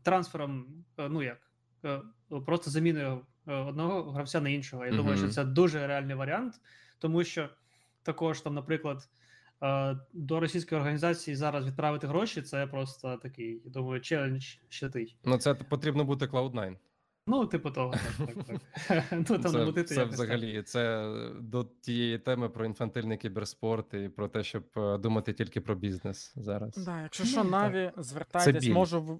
трансфером, 0.03 0.83
е, 0.97 1.09
ну 1.09 1.23
як, 1.23 1.37
е, 1.85 2.01
просто 2.45 2.71
заміною 2.71 3.21
е, 3.47 3.53
одного 3.55 4.11
гравця 4.11 4.41
на 4.41 4.49
іншого. 4.49 4.85
Я 4.85 4.91
думаю, 4.91 5.15
що 5.15 5.25
Мгм. 5.25 5.33
це 5.33 5.43
дуже 5.43 5.87
реальний 5.87 6.15
варіант, 6.15 6.53
тому 6.99 7.23
що 7.23 7.49
також 8.03 8.41
там, 8.41 8.53
наприклад, 8.53 9.09
до 10.13 10.39
російської 10.39 10.81
організації 10.81 11.35
зараз 11.35 11.65
відправити 11.65 12.07
гроші 12.07 12.41
це 12.41 12.67
просто 12.67 13.17
такий, 13.17 13.61
я 13.65 13.71
думаю, 13.71 14.01
челендж 14.01 14.55
щитий. 14.69 15.17
Ну, 15.23 15.37
це 15.37 15.53
потрібно 15.53 16.03
бути 16.03 16.25
Cloud9. 16.25 16.75
Ну, 17.27 17.45
типу 17.45 17.71
того, 17.71 17.93
так, 18.17 18.35
так, 18.35 18.45
так. 18.87 19.03
Ну, 19.11 19.23
там 19.23 19.51
Це, 19.51 19.57
намутити 19.57 19.95
це 19.95 20.05
взагалі 20.05 20.61
це 20.61 21.13
до 21.39 21.63
тієї 21.81 22.17
теми 22.19 22.49
про 22.49 22.65
інфантильний 22.65 23.17
кіберспорт 23.17 23.93
і 23.93 24.09
про 24.09 24.27
те, 24.27 24.43
щоб 24.43 24.63
е, 24.77 24.97
думати 24.97 25.33
тільки 25.33 25.61
про 25.61 25.75
бізнес 25.75 26.33
зараз. 26.35 26.77
Да, 26.77 27.01
якщо 27.01 27.23
Ну, 27.23 27.29
що. 27.29 27.43
Наві, 27.43 27.91
звертайтесь, 27.97 28.67
можу 28.67 29.19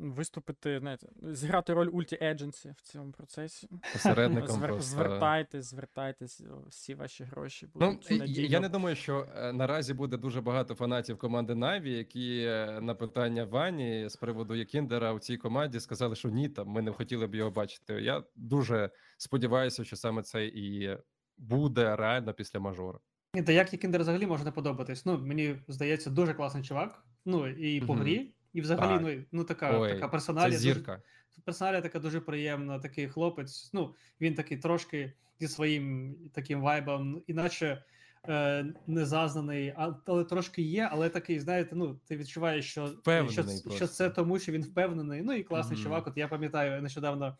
виступити, 0.00 0.78
знаєте, 0.78 1.06
зіграти 1.22 1.74
роль 1.74 1.88
ульті 1.92 2.18
едженсі 2.22 2.74
в 2.78 2.82
цьому 2.82 3.12
процесі. 3.12 3.68
Посередником 3.92 4.56
Звер- 4.60 4.66
просто. 4.68 4.82
Звертайтесь, 4.90 5.64
звертайтесь, 5.70 6.42
всі 6.68 6.94
ваші 6.94 7.24
гроші 7.24 7.68
Ну, 7.74 7.86
будуть 7.86 8.10
надійно. 8.10 8.48
я 8.48 8.60
не 8.60 8.68
думаю, 8.68 8.96
що 8.96 9.26
е, 9.36 9.52
наразі 9.52 9.94
буде 9.94 10.16
дуже 10.16 10.40
багато 10.40 10.74
фанатів 10.74 11.18
команди 11.18 11.54
Наві, 11.54 11.92
які 11.92 12.38
е, 12.46 12.78
на 12.80 12.94
питання 12.94 13.44
Вані 13.44 14.08
з 14.08 14.16
приводу 14.16 14.54
Якіндера 14.54 15.12
у 15.12 15.18
цій 15.18 15.36
команді 15.36 15.80
сказали, 15.80 16.14
що 16.16 16.28
ні, 16.28 16.48
там 16.48 16.68
ми 16.68 16.83
не 16.84 16.92
хотіли 16.92 17.26
б 17.26 17.34
його 17.34 17.50
бачити. 17.50 17.94
Я 17.94 18.22
дуже 18.36 18.90
сподіваюся, 19.16 19.84
що 19.84 19.96
саме 19.96 20.22
це 20.22 20.46
і 20.46 20.96
буде 21.38 21.96
реально 21.96 22.34
після 22.34 22.60
мажора. 22.60 22.98
Ні, 23.34 23.42
та 23.42 23.52
як 23.52 23.68
Кіндер 23.68 24.00
взагалі 24.00 24.26
може 24.26 24.44
не 24.44 24.50
подобатись? 24.50 25.06
Ну, 25.06 25.18
мені 25.18 25.56
здається, 25.68 26.10
дуже 26.10 26.34
класний 26.34 26.64
чувак. 26.64 27.04
Ну, 27.24 27.48
і 27.48 27.80
по 27.80 27.94
грі, 27.94 28.34
і 28.52 28.60
взагалі, 28.60 29.04
Так. 29.04 29.14
ну, 29.16 29.24
ну 29.32 29.44
така, 29.44 29.80
Ой, 29.80 29.88
така 29.88 30.06
Це 30.06 30.10
персоналія. 30.10 30.58
дуже- 30.58 31.00
персоналія 31.44 31.80
така 31.82 31.98
дуже 31.98 32.20
приємна, 32.20 32.78
такий 32.78 33.08
хлопець. 33.08 33.70
Ну, 33.72 33.94
він 34.20 34.34
такий 34.34 34.58
трошки 34.58 35.12
зі 35.40 35.48
своїм 35.48 36.16
таким 36.34 36.60
вайбом, 36.60 37.22
іначе 37.26 37.84
е, 38.28 38.66
не 38.86 39.06
зазнаний, 39.06 39.74
а, 39.76 39.94
але 40.06 40.24
трошки 40.24 40.62
є, 40.62 40.88
але 40.92 41.08
такий, 41.08 41.40
знаєте, 41.40 41.76
ну, 41.76 42.00
ти 42.06 42.16
відчуваєш, 42.16 42.70
що, 42.70 42.90
що, 43.30 43.44
що 43.76 43.86
це 43.86 44.10
тому, 44.10 44.38
що 44.38 44.52
він 44.52 44.62
впевнений. 44.62 45.22
Ну 45.22 45.32
і 45.32 45.42
класний 45.42 45.76
Мгм. 45.76 45.84
чувак. 45.84 46.06
От 46.06 46.16
я 46.16 46.28
пам'ятаю, 46.28 46.82
нещодавно 46.82 47.36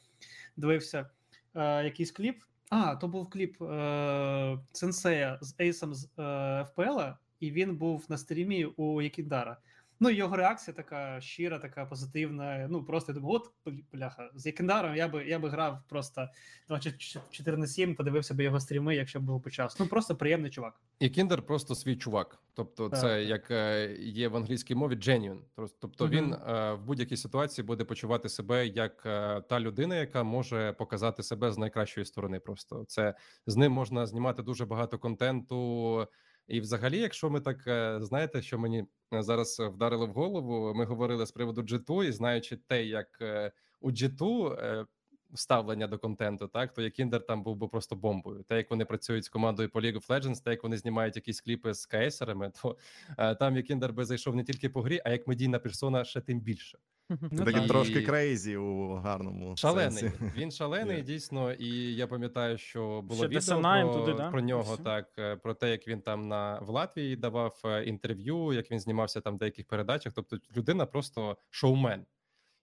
дивився 0.57 1.11
е, 1.55 1.85
якийсь 1.85 2.11
кліп. 2.11 2.43
А, 2.71 2.97
то 2.97 3.09
був 3.09 3.31
кліп 3.31 3.63
е, 3.63 4.59
Сенсея 4.73 5.39
з 5.41 5.55
Ейсом 5.61 5.95
з 5.95 6.09
е, 6.19 6.67
ФПЛ, 6.71 7.01
і 7.41 7.51
він 7.51 7.77
був 7.77 8.07
на 8.09 8.19
стрімі 8.19 8.65
у 8.65 9.03
Якіндара. 9.03 9.57
Ну, 10.01 10.11
його 10.11 10.37
реакція 10.37 10.75
така 10.75 11.21
щира, 11.21 11.59
така 11.59 11.87
позитивна. 11.87 12.67
Ну, 12.71 12.85
просто 12.85 13.13
я 13.13 13.19
думаю, 13.21 13.35
от 13.37 13.51
бл- 13.67 13.85
бляха, 13.93 14.31
з 14.35 14.47
Якендаром 14.47 14.97
я 14.97 15.09
би 15.09 15.25
я 15.25 15.39
би 15.39 15.49
грав 15.49 15.79
просто 15.89 16.29
24 16.69 17.57
на 17.57 17.67
7, 17.67 17.95
подивився 17.95 18.35
би 18.35 18.45
його 18.45 18.61
стріми, 18.61 18.97
якщо 18.97 19.21
б 19.21 19.23
був 19.23 19.43
по 19.43 19.51
час. 19.51 19.81
Ну, 19.81 19.87
просто 19.87 20.17
приємний 20.17 20.51
чувак. 20.51 20.81
І 20.99 21.09
Кіндер 21.11 21.43
просто 21.43 21.75
свій 21.75 21.97
чувак. 21.97 22.39
Тобто, 22.55 22.89
Так, 22.89 23.01
це 23.01 23.25
як 23.25 23.51
е, 23.51 23.93
є 23.99 24.29
в 24.29 24.37
англійській 24.37 24.75
мові 24.75 24.95
genuine. 24.97 25.39
Тобто, 25.57 25.75
Тобто 25.81 26.09
він 26.09 26.33
е, 26.33 26.73
в 26.73 26.85
будь-якій 26.85 27.17
ситуації 27.17 27.65
буде 27.65 27.85
почувати 27.85 28.29
себе 28.29 28.67
як 28.67 29.03
е, 29.07 29.41
та 29.41 29.61
людина, 29.61 29.97
яка 29.97 30.23
може 30.23 30.73
показати 30.73 31.23
себе 31.23 31.53
з 31.53 31.59
найкращої 31.59 32.07
сторони. 32.07 32.41
Просто 32.41 32.85
це 32.89 33.15
з 33.47 33.57
ним 33.57 33.73
можна 33.73 34.07
знімати 34.07 34.43
дуже 34.43 34.67
багато 34.67 34.99
контенту. 34.99 36.09
І, 36.49 36.61
взагалі, 36.61 36.99
якщо 36.99 37.31
ми 37.31 37.41
так 37.41 37.67
е, 37.67 37.99
знаєте, 38.03 38.43
що 38.43 38.59
мені 38.59 38.85
е, 39.15 39.23
зараз 39.23 39.61
вдарило 39.61 40.07
в 40.07 40.11
голову, 40.11 40.75
ми 40.75 40.85
говорили 40.85 41.27
з 41.27 41.33
приводу 41.33 41.63
G2, 41.63 42.05
і 42.05 42.13
знаючи 42.13 42.57
те, 42.57 42.85
як 42.85 43.19
е, 43.21 43.53
у 43.81 43.91
G2 43.91 44.53
е, 44.53 44.87
ставлення 45.35 45.87
до 45.87 45.99
контенту, 45.99 46.49
так 46.49 46.73
то 46.75 46.83
Якіндер 46.83 47.27
там 47.27 47.43
був 47.43 47.57
би 47.57 47.69
просто 47.69 47.97
бомбою. 47.97 48.43
Те, 48.43 48.57
як 48.57 48.71
вони 48.71 48.85
працюють 48.85 49.25
з 49.25 49.29
командою 49.29 49.71
по 49.71 49.81
League 49.81 49.97
of 49.97 50.07
Legends, 50.07 50.45
те, 50.45 50.51
як 50.51 50.63
вони 50.63 50.77
знімають 50.77 51.17
якісь 51.17 51.41
кліпи 51.41 51.75
з 51.75 51.87
кастерами, 51.87 52.53
то 52.63 52.77
е, 53.19 53.35
там 53.35 53.57
Якіндер 53.57 53.93
би 53.93 54.05
зайшов 54.05 54.37
не 54.37 54.45
тільки 54.45 54.69
по 54.69 54.83
грі, 54.83 55.01
а 55.05 55.11
як 55.11 55.27
медійна 55.27 55.59
персона 55.59 56.05
ще 56.05 56.21
тим 56.21 56.41
більше. 56.41 56.79
Ну, 57.09 57.45
Такий 57.45 57.55
так. 57.55 57.69
трошки 57.69 58.03
crazy 58.03 58.57
у 58.57 58.95
гарному 58.95 59.57
Шалений. 59.57 59.99
сенсі. 59.99 60.17
Він 60.37 60.51
шалений, 60.51 60.97
Є. 60.97 61.03
дійсно. 61.03 61.53
І 61.53 61.95
я 61.95 62.07
пам'ятаю, 62.07 62.59
що 62.59 63.03
було 63.03 63.19
Ще 63.19 63.29
відео 63.29 63.61
про, 63.61 63.95
туди, 63.95 64.15
да? 64.15 64.31
про 64.31 64.41
нього, 64.41 64.77
так 64.77 65.09
е, 65.19 65.37
про 65.37 65.55
те, 65.55 65.71
як 65.71 65.89
він 65.89 66.01
там 66.01 66.29
на 66.29 66.59
в 66.59 66.69
Латвії 66.69 67.17
давав 67.17 67.61
е, 67.65 67.85
інтерв'ю, 67.85 68.53
як 68.53 68.71
він 68.71 68.81
знімався 68.81 69.21
там 69.21 69.35
в 69.35 69.39
деяких 69.39 69.67
передачах. 69.67 70.13
Тобто, 70.17 70.39
людина 70.57 70.87
просто 70.87 71.37
шоумен. 71.51 72.07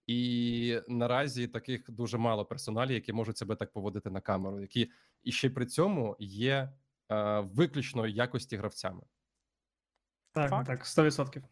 І 0.08 0.82
наразі 0.88 1.48
таких 1.48 1.92
дуже 1.92 2.18
мало 2.18 2.46
персоналів, 2.46 2.94
які 2.94 3.14
можуть 3.14 3.38
себе 3.38 3.56
так 3.56 3.72
поводити 3.72 4.10
на 4.10 4.22
камеру, 4.22 4.62
які 4.62 4.92
і 5.24 5.32
ще 5.32 5.50
при 5.50 5.66
цьому 5.66 6.16
є 6.20 6.74
е, 7.12 7.40
виключно 7.40 8.08
якості 8.08 8.58
гравцями. 8.58 9.02
Так, 10.34 10.50
Факт. 10.50 10.68
так, 10.68 10.86
100%. 10.86 11.44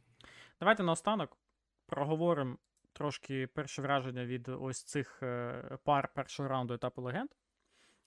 Давайте 0.60 0.84
наостанок 0.84 1.38
проговоримо 1.86 2.58
трошки 2.94 3.48
перші 3.48 3.82
враження 3.82 4.26
від 4.26 4.50
ось 4.50 4.84
цих 4.84 5.24
е, 5.24 5.78
пар 5.84 6.10
першого 6.16 6.50
раунду 6.50 6.74
етапу 6.74 7.02
легенд. 7.02 7.30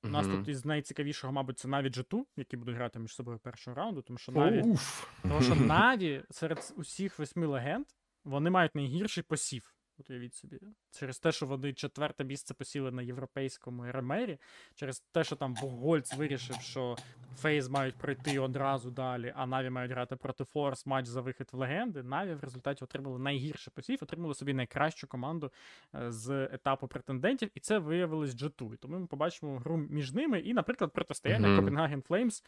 У 0.04 0.08
нас 0.08 0.26
Мгм. 0.26 0.38
тут 0.38 0.48
із 0.48 0.64
найцікавішого, 0.64 1.32
мабуть, 1.32 1.58
це 1.58 1.68
навіть 1.68 1.98
G2, 1.98 2.24
які 2.36 2.56
будуть 2.56 2.74
грати 2.74 2.98
між 2.98 3.14
собою 3.14 3.38
першого 3.38 3.74
раунду, 3.74 4.02
тому 4.02 4.18
що 4.18 4.32
Наві, 4.32 4.62
Уф. 4.62 5.08
тому 5.22 5.42
що 5.42 5.54
Наві 5.54 6.24
серед 6.30 6.72
усіх 6.76 7.18
восьми 7.18 7.46
легенд 7.46 7.86
вони 8.24 8.50
мають 8.50 8.74
найгірший 8.74 9.22
посів. 9.22 9.74
От 9.98 10.10
уявіть 10.10 10.34
собі. 10.34 10.60
Через 10.90 11.18
те, 11.18 11.32
що 11.32 11.46
вони 11.46 11.72
четверте 11.72 12.24
місце 12.24 12.54
посіли 12.54 12.90
на 12.90 13.02
європейському 13.02 13.92
РМРі, 13.92 14.38
через 14.74 15.00
те, 15.00 15.24
що 15.24 15.36
там 15.36 15.54
Богольц 15.62 16.14
вирішив, 16.14 16.56
що 16.56 16.96
Фейз 17.36 17.68
мають 17.68 17.94
пройти 17.94 18.38
одразу 18.38 18.90
далі, 18.90 19.32
а 19.36 19.46
Наві 19.46 19.70
мають 19.70 19.92
грати 19.92 20.16
проти 20.16 20.44
Форс 20.44 20.86
матч 20.86 21.06
за 21.06 21.20
вихід 21.20 21.48
в 21.52 21.56
легенди. 21.56 22.02
Наві 22.02 22.34
в 22.34 22.40
результаті 22.40 22.84
отримали 22.84 23.18
найгірший 23.18 23.72
посів, 23.74 23.98
отримали 24.02 24.34
собі 24.34 24.54
найкращу 24.54 25.06
команду 25.06 25.52
е, 25.94 26.12
з 26.12 26.44
етапу 26.44 26.88
претендентів, 26.88 27.50
і 27.54 27.60
це 27.60 27.78
виявилось 27.78 28.30
G2. 28.30 28.74
І 28.74 28.76
Тому 28.76 28.98
ми 28.98 29.06
побачимо 29.06 29.58
гру 29.58 29.76
між 29.76 30.12
ними 30.12 30.40
і, 30.40 30.54
наприклад, 30.54 30.92
протистояння 30.92 31.48
Мгм. 31.48 31.68
Copenhagen 31.68 32.02
Flames 32.08 32.44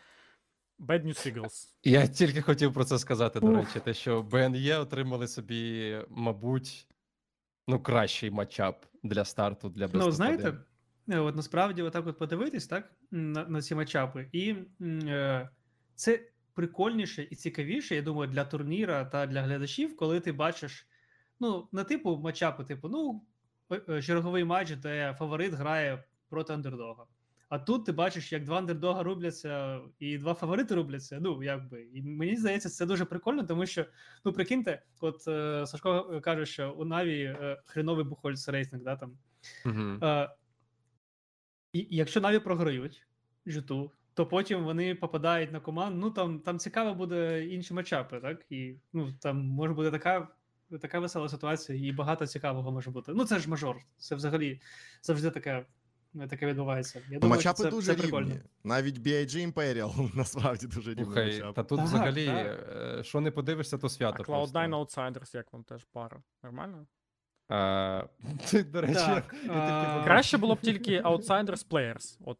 Bad 0.78 1.06
News 1.06 1.34
Eagles. 1.34 1.68
Я 1.84 2.06
тільки 2.06 2.42
хотів 2.42 2.72
про 2.72 2.84
це 2.84 2.98
сказати, 2.98 3.40
до 3.40 3.56
речі, 3.56 3.80
те, 3.84 3.94
що 3.94 4.22
БНЄ 4.22 4.78
отримали 4.78 5.28
собі, 5.28 5.98
мабуть, 6.08 6.86
ну, 7.68 7.80
кращий 7.80 8.30
матчап 8.30 8.86
для 9.02 9.24
старту 9.24 9.68
для 9.68 9.88
Ну, 9.92 10.10
знаєте, 10.10 10.48
1. 10.48 10.60
е, 11.08 11.18
от 11.18 11.36
насправді, 11.36 11.82
отак 11.82 12.06
от 12.06 12.18
подивитись, 12.18 12.66
так, 12.66 12.92
на, 13.10 13.44
на 13.44 13.62
ці 13.62 13.74
матчапи, 13.74 14.28
і 14.32 14.54
е, 14.82 15.48
це 15.94 16.20
прикольніше 16.54 17.28
і 17.30 17.34
цікавіше, 17.36 17.94
я 17.94 18.02
думаю, 18.02 18.30
для 18.30 18.44
турніра 18.44 19.04
та 19.04 19.26
для 19.26 19.42
глядачів, 19.42 19.96
коли 19.96 20.20
ти 20.20 20.32
бачиш, 20.32 20.86
ну, 21.40 21.68
на 21.72 21.84
типу 21.84 22.16
матчапи, 22.16 22.64
типу, 22.64 22.88
ну, 22.88 23.24
е, 23.70 23.80
е, 23.88 24.02
черговий 24.02 24.44
матч, 24.44 24.70
де 24.70 25.16
фаворит 25.18 25.52
грає 25.52 26.04
проти 26.28 26.52
андердога. 26.52 27.06
А 27.54 27.58
тут 27.58 27.84
ти 27.84 27.92
бачиш, 27.92 28.32
як 28.32 28.44
два 28.44 28.58
андердога 28.58 29.02
рубляться, 29.02 29.80
і 29.98 30.18
два 30.18 30.34
фаворити 30.34 30.74
рубляться. 30.74 31.18
Ну, 31.20 31.42
якби. 31.42 31.82
І 31.82 32.02
мені 32.02 32.36
здається, 32.36 32.68
це 32.68 32.86
дуже 32.86 33.04
прикольно, 33.04 33.44
тому 33.44 33.66
що, 33.66 33.86
ну, 34.24 34.32
прикиньте, 34.32 34.82
от 35.00 35.28
е, 35.28 35.66
Сашко 35.66 36.20
каже, 36.24 36.46
що 36.46 36.72
у 36.72 36.84
Наві 36.84 37.22
е, 37.22 37.62
хреновий 37.66 38.04
бухольц 38.04 38.48
рейтинг, 38.48 38.82
да, 38.82 38.96
там. 38.96 39.18
Е, 40.02 40.30
і, 41.72 41.86
якщо 41.90 42.20
Наві 42.20 42.38
програють 42.38 43.06
житу, 43.46 43.92
то 44.14 44.26
потім 44.26 44.64
вони 44.64 44.94
попадають 44.94 45.52
на 45.52 45.60
команду. 45.60 45.98
Ну 46.00 46.10
там, 46.10 46.40
там 46.40 46.58
цікаво 46.58 46.94
буде 46.94 47.46
інші 47.46 47.74
матчапи, 47.74 48.20
так? 48.20 48.46
І 48.50 48.76
ну, 48.92 49.12
там 49.12 49.36
може 49.46 49.74
бути 49.74 49.90
така, 49.90 50.28
така 50.80 50.98
весела 50.98 51.28
ситуація, 51.28 51.88
і 51.88 51.92
багато 51.92 52.26
цікавого 52.26 52.72
може 52.72 52.90
бути. 52.90 53.12
Ну, 53.14 53.24
це 53.24 53.38
ж 53.38 53.50
мажор. 53.50 53.76
Це 53.96 54.14
взагалі 54.14 54.60
завжди 55.02 55.30
таке, 55.30 55.66
таке 56.28 56.46
відбувається. 56.46 56.98
Я 56.98 57.04
Ну, 57.10 57.18
думаю, 57.20 57.38
матчапи 57.38 57.62
це, 57.62 57.70
дуже 57.70 57.86
це 57.86 57.92
рівні. 57.92 58.02
прикольно. 58.02 58.34
Навіть 58.64 58.98
BIG 58.98 59.52
Imperial 59.52 60.10
насправді 60.16 60.66
дуже 60.66 60.90
рівний 60.90 61.04
Слухай, 61.04 61.26
матчап. 61.32 61.54
та 61.54 61.62
тут 61.62 61.78
Так, 61.78 61.86
взагалі, 61.86 62.26
так. 62.26 62.68
е, 62.98 63.02
що 63.04 63.20
не 63.20 63.30
подивишся, 63.30 63.78
то 63.78 63.86
А 63.86 63.90
свято. 63.90 64.22
Cloud9. 64.22 64.70
Outsiders, 64.70 65.36
як 65.36 65.52
вам 65.52 65.64
теж 65.64 65.84
пара? 65.84 66.22
Нормально? 66.42 66.86
А, 67.48 68.04
ти, 68.50 68.62
до 68.72 68.80
речі, 68.80 68.94
Так, 68.94 69.34
я 69.34 69.40
тільки 69.40 69.54
а. 69.58 70.04
Краще 70.04 70.38
було 70.38 70.54
б 70.54 70.60
тільки 70.60 71.00
Outsiders 71.00 71.68
Players. 71.68 72.18
От 72.24 72.38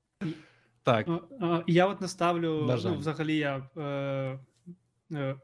Так, 0.83 1.09
А, 1.09 1.21
а, 1.47 1.65
Я 1.67 1.87
от 1.87 2.01
не 2.01 2.09
ставлю. 2.09 2.79
Ну, 2.85 2.97
взагалі, 2.99 3.37
я 3.37 3.69
е, 3.77 3.81
е, 3.83 4.39
е, 5.13 5.37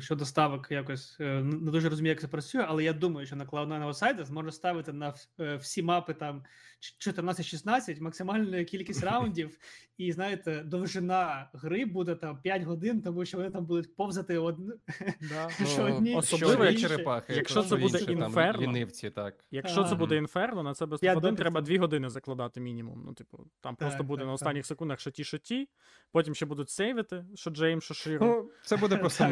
щодо 0.00 0.24
ставок 0.24 0.70
якось 0.70 1.16
е, 1.20 1.42
не 1.42 1.70
дуже 1.70 1.88
розумію, 1.88 2.10
як 2.10 2.20
це 2.20 2.28
працює, 2.28 2.64
але 2.68 2.84
я 2.84 2.92
думаю, 2.92 3.26
що 3.26 3.36
на 3.36 3.44
Cloud9 3.46 3.88
Outsiders 3.88 4.32
можна 4.32 4.52
ставити 4.52 4.92
на 4.92 5.14
е, 5.40 5.56
всі 5.56 5.82
мапи 5.82 6.14
там 6.14 6.44
ч- 6.80 7.10
14-16, 7.10 8.00
максимальна 8.02 8.64
кількість 8.64 9.04
раундів, 9.04 9.58
і 9.98 10.12
знаєте, 10.12 10.62
довжина 10.62 11.50
гри 11.52 11.84
буде 11.84 12.14
там 12.14 12.40
5 12.42 12.62
годин, 12.62 13.02
тому 13.02 13.24
що 13.24 13.38
вони 13.38 13.50
там 13.50 13.66
будуть 13.66 13.96
повзати 13.96 14.38
одну. 14.38 14.72
Да. 15.20 15.48
Що 15.66 15.88
Ну, 15.88 15.96
одні, 15.96 16.14
особливо, 16.14 16.72
черепахи, 16.72 17.32
якщо 17.34 17.62
це 17.62 17.76
буде 17.76 17.98
інферно. 17.98 18.62
лінивці, 18.62 19.10
так. 19.10 19.34
Якщо 19.50 19.84
це 19.84 19.94
буде 19.94 20.16
інферно, 20.16 20.62
на 20.62 20.74
це 20.74 20.86
без 20.86 21.02
Я 21.02 21.12
один 21.12 21.20
допустим. 21.22 21.36
треба 21.36 21.60
2 21.60 21.78
години 21.78 22.08
закладати 22.08 22.60
мінімум. 22.60 23.02
Ну, 23.06 23.12
типу, 23.14 23.46
там 23.60 23.76
просто 23.76 24.04
буде 24.04 24.20
так, 24.20 24.26
на 24.26 24.32
так. 24.32 24.34
останніх 24.34 24.66
секундах 24.66 25.00
що 25.00 25.10
ті, 25.10 25.24
що 25.24 25.38
ті, 25.38 25.68
потім 26.12 26.34
ще 26.34 26.46
будуть 26.46 26.70
сейвити, 26.70 27.24
що 27.34 27.50
Джейм, 27.50 27.80
що 27.80 27.94
Широ. 27.94 28.26
Ну, 28.26 28.50
це 28.64 28.76
буде 28.76 28.96
просто 28.96 29.24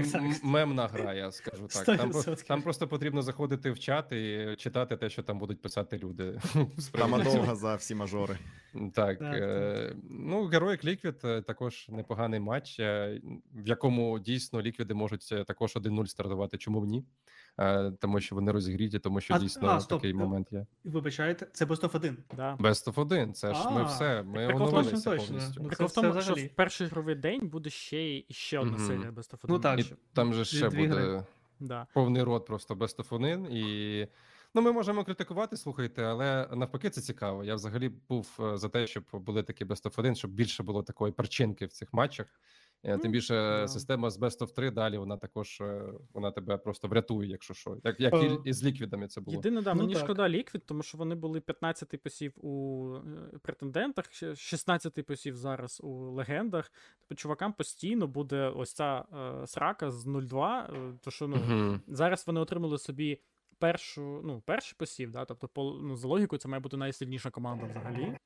мемна 0.43 0.87
гра, 0.87 1.15
я 1.15 1.33
скажу 1.33 1.67
так. 1.67 1.99
Там, 1.99 2.13
там 2.49 2.63
просто 2.63 2.89
потрібно 2.89 3.23
заходити 3.23 3.71
в 3.71 3.79
чат 3.79 4.13
і 4.13 4.55
читати 4.59 4.97
те, 4.97 5.11
що 5.11 5.23
там 5.23 5.39
будуть 5.39 5.63
писати 5.63 5.99
люди. 5.99 6.41
цього. 7.25 7.37
довга 7.37 7.55
за 7.55 7.75
всі 7.75 7.95
мажори. 7.95 8.39
Так, 8.95 9.23
е, 9.23 9.97
ну 10.11 10.45
Героїк 10.45 10.85
Ліквід 10.85 11.21
е, 11.25 11.43
також 11.43 11.87
непоганий 11.89 12.41
матч, 12.41 12.81
е, 12.81 13.21
в 13.55 13.69
якому 13.69 14.19
дійсно 14.19 14.63
ліквіди 14.63 14.95
можуть 14.95 15.29
також 15.47 15.77
1-0 15.77 16.07
стартувати. 16.07 16.59
Чому 16.59 16.81
б 16.81 16.85
ні? 16.85 17.05
Е, 17.61 17.93
Тому 18.01 18.21
що 18.21 18.35
вони 18.35 18.53
розігріті, 18.53 18.99
тому 18.99 19.21
що 19.21 19.35
А- 19.35 19.39
дійсно 19.39 19.69
а, 19.69 19.81
стоп, 19.81 19.99
такий 20.01 20.11
е, 20.11 20.15
момент 20.15 20.53
є. 20.53 20.67
Вибачайте, 20.85 21.47
це 21.53 21.65
Best 21.65 21.81
of 21.83 21.97
1. 21.97 22.17
Да. 22.37 22.57
Best 22.61 22.93
of 22.93 23.01
1, 23.01 23.33
це 23.35 23.55
ж 23.55 23.71
ми 23.71 23.85
все, 23.85 24.23
ми 24.23 24.47
в 24.47 24.51
тому, 24.51 24.65
оновилися 24.67 25.11
точно. 25.11 25.27
повністю. 25.27 25.61
Ну, 25.63 25.69
в 25.69 25.77
це- 25.77 26.01
тому, 26.01 26.13
це 26.15 26.23
що 26.23 26.35
в 26.35 26.49
перший 26.49 26.87
ігровий 26.87 27.15
день 27.15 27.49
буде 27.49 27.71
ще 27.71 27.99
й 28.03 28.27
ще 28.31 28.59
одна 28.59 28.73
Мгм. 28.77 28.87
серія 28.87 29.11
Best 29.11 29.31
of 29.35 29.39
1. 29.43 29.49
Ну 29.49 29.59
так. 29.59 29.81
І 29.81 29.95
там 30.13 30.35
же 30.35 30.45
ще 30.45 30.69
Дві 30.69 30.87
гри. 30.87 31.05
буде 31.05 31.25
Да. 31.61 31.87
повний 31.95 32.23
рот 32.23 32.47
просто 32.47 32.75
Best 32.75 32.97
of 32.99 33.15
1. 33.15 33.47
І 33.51 34.07
ну, 34.55 34.63
ми 34.63 34.73
можемо 34.73 35.05
критикувати, 35.05 35.57
слухайте, 35.57 36.03
але 36.05 36.49
навпаки, 36.53 36.91
це 36.91 37.01
цікаво. 37.01 37.45
Я 37.45 37.55
взагалі 37.55 37.89
був 38.09 38.39
е, 38.41 38.57
за 38.59 38.69
те, 38.69 38.87
щоб 38.87 39.05
були 39.13 39.43
такі 39.43 39.65
Best 39.65 39.85
of 39.85 40.01
1, 40.01 40.15
щоб 40.15 40.31
більше 40.31 40.63
було 40.63 40.83
такої 40.83 41.13
перчинки 41.13 41.67
в 41.67 41.73
цих 41.73 41.93
матчах. 41.93 42.27
Е, 42.83 42.99
Тим 42.99 43.13
більше 43.13 43.35
да. 43.35 43.69
система 43.69 44.11
з 44.11 44.19
Best 44.21 44.39
of 44.41 44.55
3 44.55 44.71
далі 44.71 44.99
вона 44.99 45.17
також 45.17 45.61
е, 45.61 45.83
вона 46.15 46.31
тебе 46.31 46.57
просто 46.57 46.89
врятує, 46.89 47.29
якщо 47.31 47.55
що. 47.55 47.77
Як, 47.85 48.01
як 48.01 48.15
Е, 48.15 48.27
і, 48.27 48.39
і 48.45 48.53
з 48.53 48.65
ліквідами 48.65 49.09
це 49.09 49.21
було. 49.21 49.35
Єдине, 49.37 49.63
да, 49.63 49.75
Ну, 49.75 49.81
мені 49.81 49.95
так. 49.95 50.03
шкода 50.05 50.29
ліквід, 50.29 50.67
тому 50.67 50.83
що 50.83 50.99
вони 50.99 51.15
були 51.15 51.41
15-й 51.41 51.97
посів 51.97 52.33
у 52.37 52.95
е, 53.35 53.39
претендентах, 53.43 54.13
ще 54.13 54.31
16-й 54.31 55.03
посів 55.03 55.37
зараз 55.37 55.81
у 55.85 56.11
легендах. 56.11 56.73
Тобто 57.01 57.15
чувакам 57.15 57.53
постійно 57.53 58.07
буде 58.07 58.49
ось 58.57 58.73
ця 58.73 59.05
е, 59.43 59.47
срака 59.47 59.91
з 59.91 60.07
0-2. 60.07 60.89
е, 60.91 60.99
то 61.03 61.11
що 61.11 61.29
ну, 61.29 61.37
Мгм. 61.37 61.81
зараз 61.89 62.25
вони 62.27 62.41
отримали 62.41 62.79
собі 62.79 63.21
першу, 63.59 64.21
ну, 64.25 64.43
перший 64.47 64.75
посів, 64.79 65.11
да, 65.11 65.25
тобто, 65.25 65.49
по, 65.49 65.79
ну, 65.83 65.97
за 65.97 66.09
логікою, 66.09 66.39
це 66.39 66.49
має 66.49 66.61
бути 66.61 66.77
найсильніша 66.77 67.31
команда 67.31 67.67
взагалі. 67.67 68.17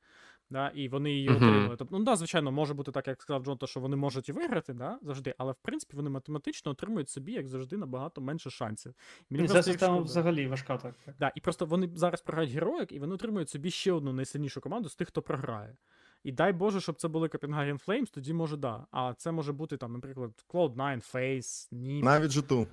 Да, 0.53 0.69
і 0.69 0.89
вони 0.89 1.12
її 1.12 1.29
Мгм. 1.29 1.37
отримали. 1.37 1.77
Тобто, 1.77 1.99
ну 1.99 2.05
да, 2.05 2.16
звичайно, 2.16 2.53
може 2.53 2.74
бути 2.74 2.93
так, 2.93 3.09
як 3.09 3.23
сказав 3.23 3.45
Джон, 3.45 3.59
то, 3.59 3.66
що 3.66 3.81
вони 3.81 3.97
можуть 3.97 4.29
і 4.29 4.33
виграти, 4.33 4.73
да, 4.74 4.99
завжди, 5.03 5.35
але 5.39 5.53
в 5.53 5.57
принципі 5.62 5.97
вони 5.97 6.11
математично 6.11 6.70
отримують 6.70 7.09
собі, 7.09 7.33
як 7.33 7.49
завжди, 7.49 7.77
набагато 7.77 8.20
менше 8.20 8.51
шансів. 8.51 8.95
Мені 9.31 9.49
Ця 9.49 9.62
система 9.62 9.99
взагалі 9.99 10.47
важка 10.47 10.77
так. 10.77 10.95
так. 11.05 11.15
Да, 11.19 11.33
і 11.35 11.41
просто 11.41 11.66
вони 11.66 11.91
зараз 11.95 12.20
програють 12.20 12.51
героїк, 12.51 12.93
і 12.93 12.99
вони 12.99 13.15
отримують 13.15 13.49
собі 13.51 13.70
ще 13.70 13.93
одну 13.93 14.12
найсильнішу 14.12 14.61
команду 14.61 14.89
з 14.89 14.95
тих, 14.95 15.09
хто 15.09 15.23
програє. 15.23 15.77
І 16.24 16.33
дай 16.33 16.53
Боже, 16.53 16.81
щоб 16.81 16.97
це 16.97 17.09
були 17.09 17.29
Copenhagen 17.29 17.87
Flames, 17.87 18.11
тоді 18.15 18.33
може 18.35 18.57
да. 18.57 18.87
А 18.91 19.15
це 19.15 19.33
може 19.33 19.53
бути 19.53 19.77
там, 19.77 19.93
наприклад, 19.93 20.31
Cloud9, 20.49 21.15
Face, 21.15 21.73
NiP, 21.73 22.05
Навіть 22.05 22.31
житу. 22.31 22.66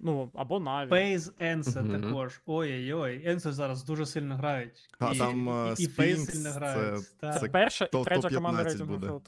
Ну 0.00 0.30
або 0.34 0.58
Na'Vi. 0.58 0.88
Фейз 0.88 1.32
Енсе 1.38 1.82
Мгм. 1.82 2.02
також. 2.02 2.40
Ой-ой-ой, 2.46 3.22
Енсе 3.24 3.52
зараз 3.52 3.84
дуже 3.84 4.06
сильно 4.06 4.36
грають. 4.36 4.88
А 4.98 5.12
і, 5.12 5.18
там, 5.18 5.48
е, 5.48 5.74
і, 5.78 5.82
і 5.82 5.86
Фейз 5.86 6.20
Sphinx, 6.20 6.30
сильно 6.30 6.50
це- 6.50 6.58
грають. 6.58 7.04
так. 7.20 7.34
Це 7.34 7.40
це 7.40 7.48
перша 7.48 7.84
і 7.84 8.04
третя 8.04 8.30
команда 8.30 8.62
топ-15 8.62 8.64
рейтингу 8.64 8.96
буде. 8.98 9.20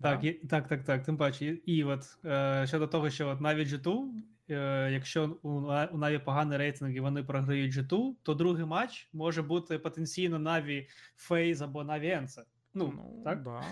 Так, 0.00 0.24
і, 0.24 0.32
так, 0.32 0.68
так, 0.68 0.84
так. 0.84 1.02
Тим 1.04 1.16
паче, 1.16 1.46
і, 1.46 1.48
і 1.50 1.84
от 1.84 2.18
е, 2.24 2.64
щодо 2.68 2.86
того, 2.86 3.10
що 3.10 3.28
от 3.28 3.40
навіть 3.40 3.68
G2, 3.68 4.08
е, 4.50 4.90
якщо 4.92 5.36
у, 5.42 5.48
у 5.92 5.98
Наві 5.98 6.18
поганий 6.18 6.58
рейтинг 6.58 6.90
і 6.90 7.00
вони 7.00 7.22
програють 7.22 7.74
G2, 7.76 8.12
то 8.22 8.34
другий 8.34 8.64
матч 8.64 9.08
може 9.12 9.42
бути 9.42 9.78
потенційно 9.78 10.38
Наві 10.38 10.88
Фейз 11.16 11.62
або 11.62 11.84
Наві 11.84 12.10
Енсе. 12.10 12.42
Ну, 12.74 12.94
так? 13.24 13.42
Да. 13.42 13.62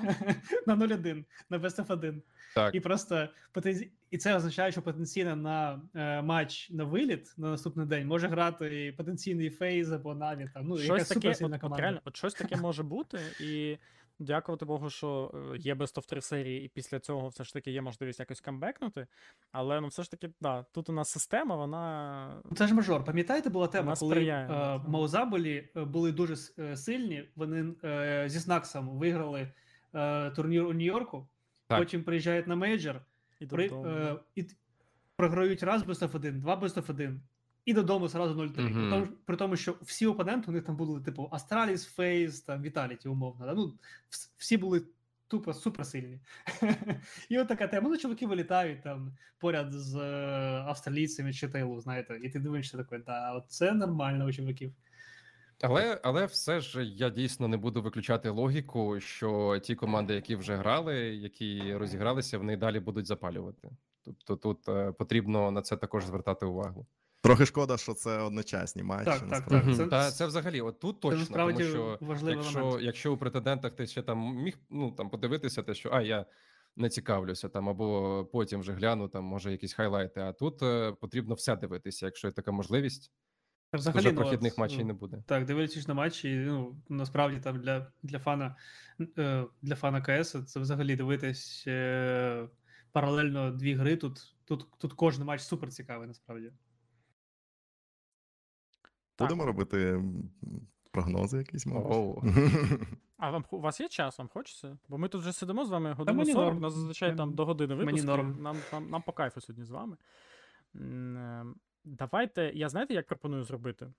на 0.66 0.76
0-1, 0.76 1.24
на 1.50 1.58
Best 1.58 1.86
of 1.86 1.92
1. 1.92 2.22
Так. 2.54 2.74
І 2.74 2.80
просто 2.80 3.28
потенці... 3.52 3.90
і 4.10 4.18
це 4.18 4.36
означає, 4.36 4.72
що 4.72 4.82
потенційно 4.82 5.36
на 5.36 5.82
е, 5.94 6.22
матч 6.22 6.70
на 6.70 6.84
виліт 6.84 7.34
на 7.36 7.50
наступний 7.50 7.86
день 7.86 8.06
може 8.06 8.28
грати 8.28 8.86
і 8.86 8.92
потенційний 8.92 9.50
фейз 9.50 9.92
або 9.92 10.14
наві 10.14 10.50
там. 10.54 10.66
Ну, 10.66 10.76
щось 10.76 10.88
якась 10.88 11.08
таке, 11.08 11.20
суперсильна 11.20 11.58
от, 11.62 11.72
от, 11.72 11.78
реально, 11.78 12.00
от 12.04 12.16
щось 12.16 12.34
таке 12.34 12.56
може 12.56 12.82
бути, 12.82 13.18
і 13.40 13.78
дякувати 14.20 14.64
Богу, 14.64 14.90
що 14.90 15.34
е, 15.54 15.58
є 15.58 15.74
Best 15.74 15.94
of 15.94 16.08
3 16.08 16.20
серії, 16.20 16.64
і 16.64 16.68
після 16.68 17.00
цього 17.00 17.28
все 17.28 17.44
ж 17.44 17.52
таки 17.52 17.70
є 17.70 17.82
можливість 17.82 18.20
якось 18.20 18.40
камбекнути. 18.40 19.06
Але 19.52 19.80
ну 19.80 19.88
все 19.88 20.02
ж 20.02 20.10
таки, 20.10 20.30
да, 20.40 20.64
тут 20.72 20.88
у 20.88 20.92
нас 20.92 21.10
система, 21.10 21.56
вона. 21.56 22.42
Це 22.56 22.66
ж 22.66 22.74
мажор. 22.74 23.04
Пам'ятаєте, 23.04 23.50
була 23.50 23.66
тема, 23.66 23.96
коли 23.98 24.14
сприяє, 24.14 24.48
е. 24.50 24.80
Маузаболі 24.88 25.68
е, 25.76 25.84
були 25.84 26.12
дуже 26.12 26.36
сильні. 26.76 27.24
Вони 27.36 27.74
е, 27.84 28.24
зі 28.28 28.40
Снаксом 28.40 28.88
виграли 28.88 29.52
е, 29.94 30.30
турнір 30.30 30.64
у 30.64 30.72
Нью-Йорку, 30.72 31.28
Так. 31.66 31.78
потім 31.78 32.04
приїжджають 32.04 32.46
на 32.46 32.56
мейджор, 32.56 33.02
І 33.40 33.46
при, 33.46 33.66
е, 33.66 34.16
і 34.34 34.46
програють 35.16 35.62
раз 35.62 35.82
Best 35.82 36.08
of 36.08 36.16
1, 36.16 36.40
два 36.40 36.60
Best 36.60 36.74
of 36.74 36.90
1, 36.90 37.20
і 37.64 37.74
додому 37.74 38.08
зразу 38.08 38.34
0-3. 38.34 38.52
При, 38.54 38.90
тому, 38.90 39.06
при 39.24 39.36
тому, 39.36 39.56
що 39.56 39.76
всі 39.82 40.06
опоненти 40.06 40.50
у 40.50 40.54
них 40.54 40.64
там 40.64 40.76
були, 40.76 41.00
типу, 41.00 41.28
Астраліс, 41.32 41.86
Фейс, 41.86 42.40
там, 42.40 42.62
Віталіті, 42.62 43.08
умовно. 43.08 43.46
Да? 43.46 43.54
Ну, 43.54 43.74
всі 44.36 44.56
були 44.56 44.82
тупо 45.28 45.54
суперсильні. 45.54 46.20
і 47.28 47.38
от 47.38 47.48
така 47.48 47.66
тема. 47.66 47.88
Ну, 47.88 47.96
чуваки 47.96 48.26
вилітають 48.26 48.82
там 48.82 49.12
поряд 49.38 49.72
з 49.72 49.96
е, 49.96 50.62
австралійцями 50.66 51.32
чи 51.32 51.48
Тейлу, 51.48 51.80
знаєте, 51.80 52.20
і 52.22 52.28
ти 52.28 52.38
дивишся 52.38 52.76
такий, 52.76 52.98
да, 53.06 53.44
це 53.48 53.72
нормально 53.72 54.24
у 54.24 54.32
чуваків. 54.32 54.72
Але, 55.62 56.00
але 56.02 56.26
все 56.26 56.60
ж 56.60 56.84
я 56.84 57.10
дійсно 57.10 57.48
не 57.48 57.56
буду 57.56 57.82
виключати 57.82 58.28
логіку, 58.30 59.00
що 59.00 59.58
ті 59.62 59.74
команди, 59.74 60.14
які 60.14 60.36
вже 60.36 60.56
грали, 60.56 60.96
які 60.98 61.74
розігралися, 61.74 62.38
вони 62.38 62.56
далі 62.56 62.80
будуть 62.80 63.06
запалювати. 63.06 63.70
Тобто 64.04 64.36
тут 64.36 64.68
е, 64.68 64.92
потрібно 64.92 65.50
на 65.50 65.62
це 65.62 65.76
також 65.76 66.04
звертати 66.04 66.46
увагу. 66.46 66.86
Трохи 67.22 67.46
шкода, 67.46 67.76
що 67.76 67.94
це 67.94 68.18
одночасні 68.18 68.82
матчі. 68.82 69.04
Так, 69.04 69.28
так, 69.30 69.46
так. 69.48 69.76
Це- 69.76 69.86
Та 69.86 70.10
це 70.10 70.26
взагалі, 70.26 70.60
от 70.60 70.80
тут 70.80 71.00
точно, 71.00 71.36
тому 71.36 71.60
що 71.60 71.98
якщо, 72.30 72.58
момент. 72.60 72.82
якщо 72.82 73.12
у 73.12 73.16
претендентах 73.16 73.72
ти 73.72 73.86
ще 73.86 74.02
там 74.02 74.36
міг 74.36 74.58
ну 74.70 74.90
там 74.92 75.10
подивитися, 75.10 75.62
те, 75.62 75.74
що 75.74 75.90
а 75.92 76.02
я 76.02 76.26
не 76.76 76.88
цікавлюся 76.88 77.48
там, 77.48 77.68
або 77.68 78.28
потім 78.32 78.60
вже 78.60 78.72
гляну 78.72 79.08
там, 79.08 79.24
може, 79.24 79.52
якісь 79.52 79.72
хайлайти. 79.72 80.20
А 80.20 80.32
тут 80.32 80.62
е, 80.62 80.92
потрібно 81.00 81.34
все 81.34 81.56
дивитися, 81.56 82.06
якщо 82.06 82.28
є 82.28 82.32
така 82.32 82.52
можливість. 82.52 83.12
Взагалі, 83.72 84.02
Дуже 84.02 84.12
ну, 84.12 84.20
прохідних 84.20 84.58
матчей 84.58 84.78
ну, 84.78 84.84
не 84.84 84.92
буде. 84.92 85.22
Так, 85.26 85.44
дивлячись 85.44 85.88
на 85.88 85.94
матчі, 85.94 86.44
ну 86.46 86.76
насправді 86.88 87.40
там 87.40 87.60
для, 87.60 87.92
для 88.02 88.18
фана 88.18 88.56
е, 89.18 89.44
для 89.62 89.74
фана 89.76 90.00
КС 90.00 90.44
це 90.46 90.60
взагалі 90.60 90.96
дивитись 90.96 91.64
е, 91.66 92.48
паралельно 92.92 93.50
дві 93.50 93.74
гри. 93.74 93.96
Тут, 93.96 94.34
тут, 94.44 94.66
тут 94.78 94.92
кожен 94.92 95.24
матч 95.24 95.40
супер 95.40 95.70
цікавий, 95.70 96.08
насправді. 96.08 96.52
Так. 99.16 99.28
Будемо 99.28 99.46
робити 99.46 100.02
прогнози 100.90 101.38
якісь, 101.38 101.66
мабуть. 101.66 102.24
А 103.16 103.30
вам 103.30 103.44
у 103.50 103.60
вас 103.60 103.80
є 103.80 103.88
час, 103.88 104.18
вам 104.18 104.28
хочеться? 104.28 104.78
Бо 104.88 104.98
ми 104.98 105.08
тут 105.08 105.20
вже 105.20 105.32
сидимо 105.32 105.64
з 105.64 105.70
вами 105.70 105.92
годину 105.92 106.18
мені 106.18 106.32
40, 106.32 106.56
у 106.56 106.60
нас 106.60 106.72
зазвичай 106.72 107.16
там 107.16 107.34
до 107.34 107.46
години 107.46 107.74
мені 107.74 108.02
норм. 108.02 108.42
Нам, 108.42 108.56
нам, 108.72 108.90
нам 108.90 109.02
по 109.02 109.12
кайфу 109.12 109.40
сьогодні 109.40 109.64
з 109.64 109.70
вами. 109.70 109.96
Давайте, 111.84 112.52
я 112.54 112.68
знаєте, 112.68 112.94
як 112.94 113.06
пропоную 113.06 113.44
зробити? 113.44 113.92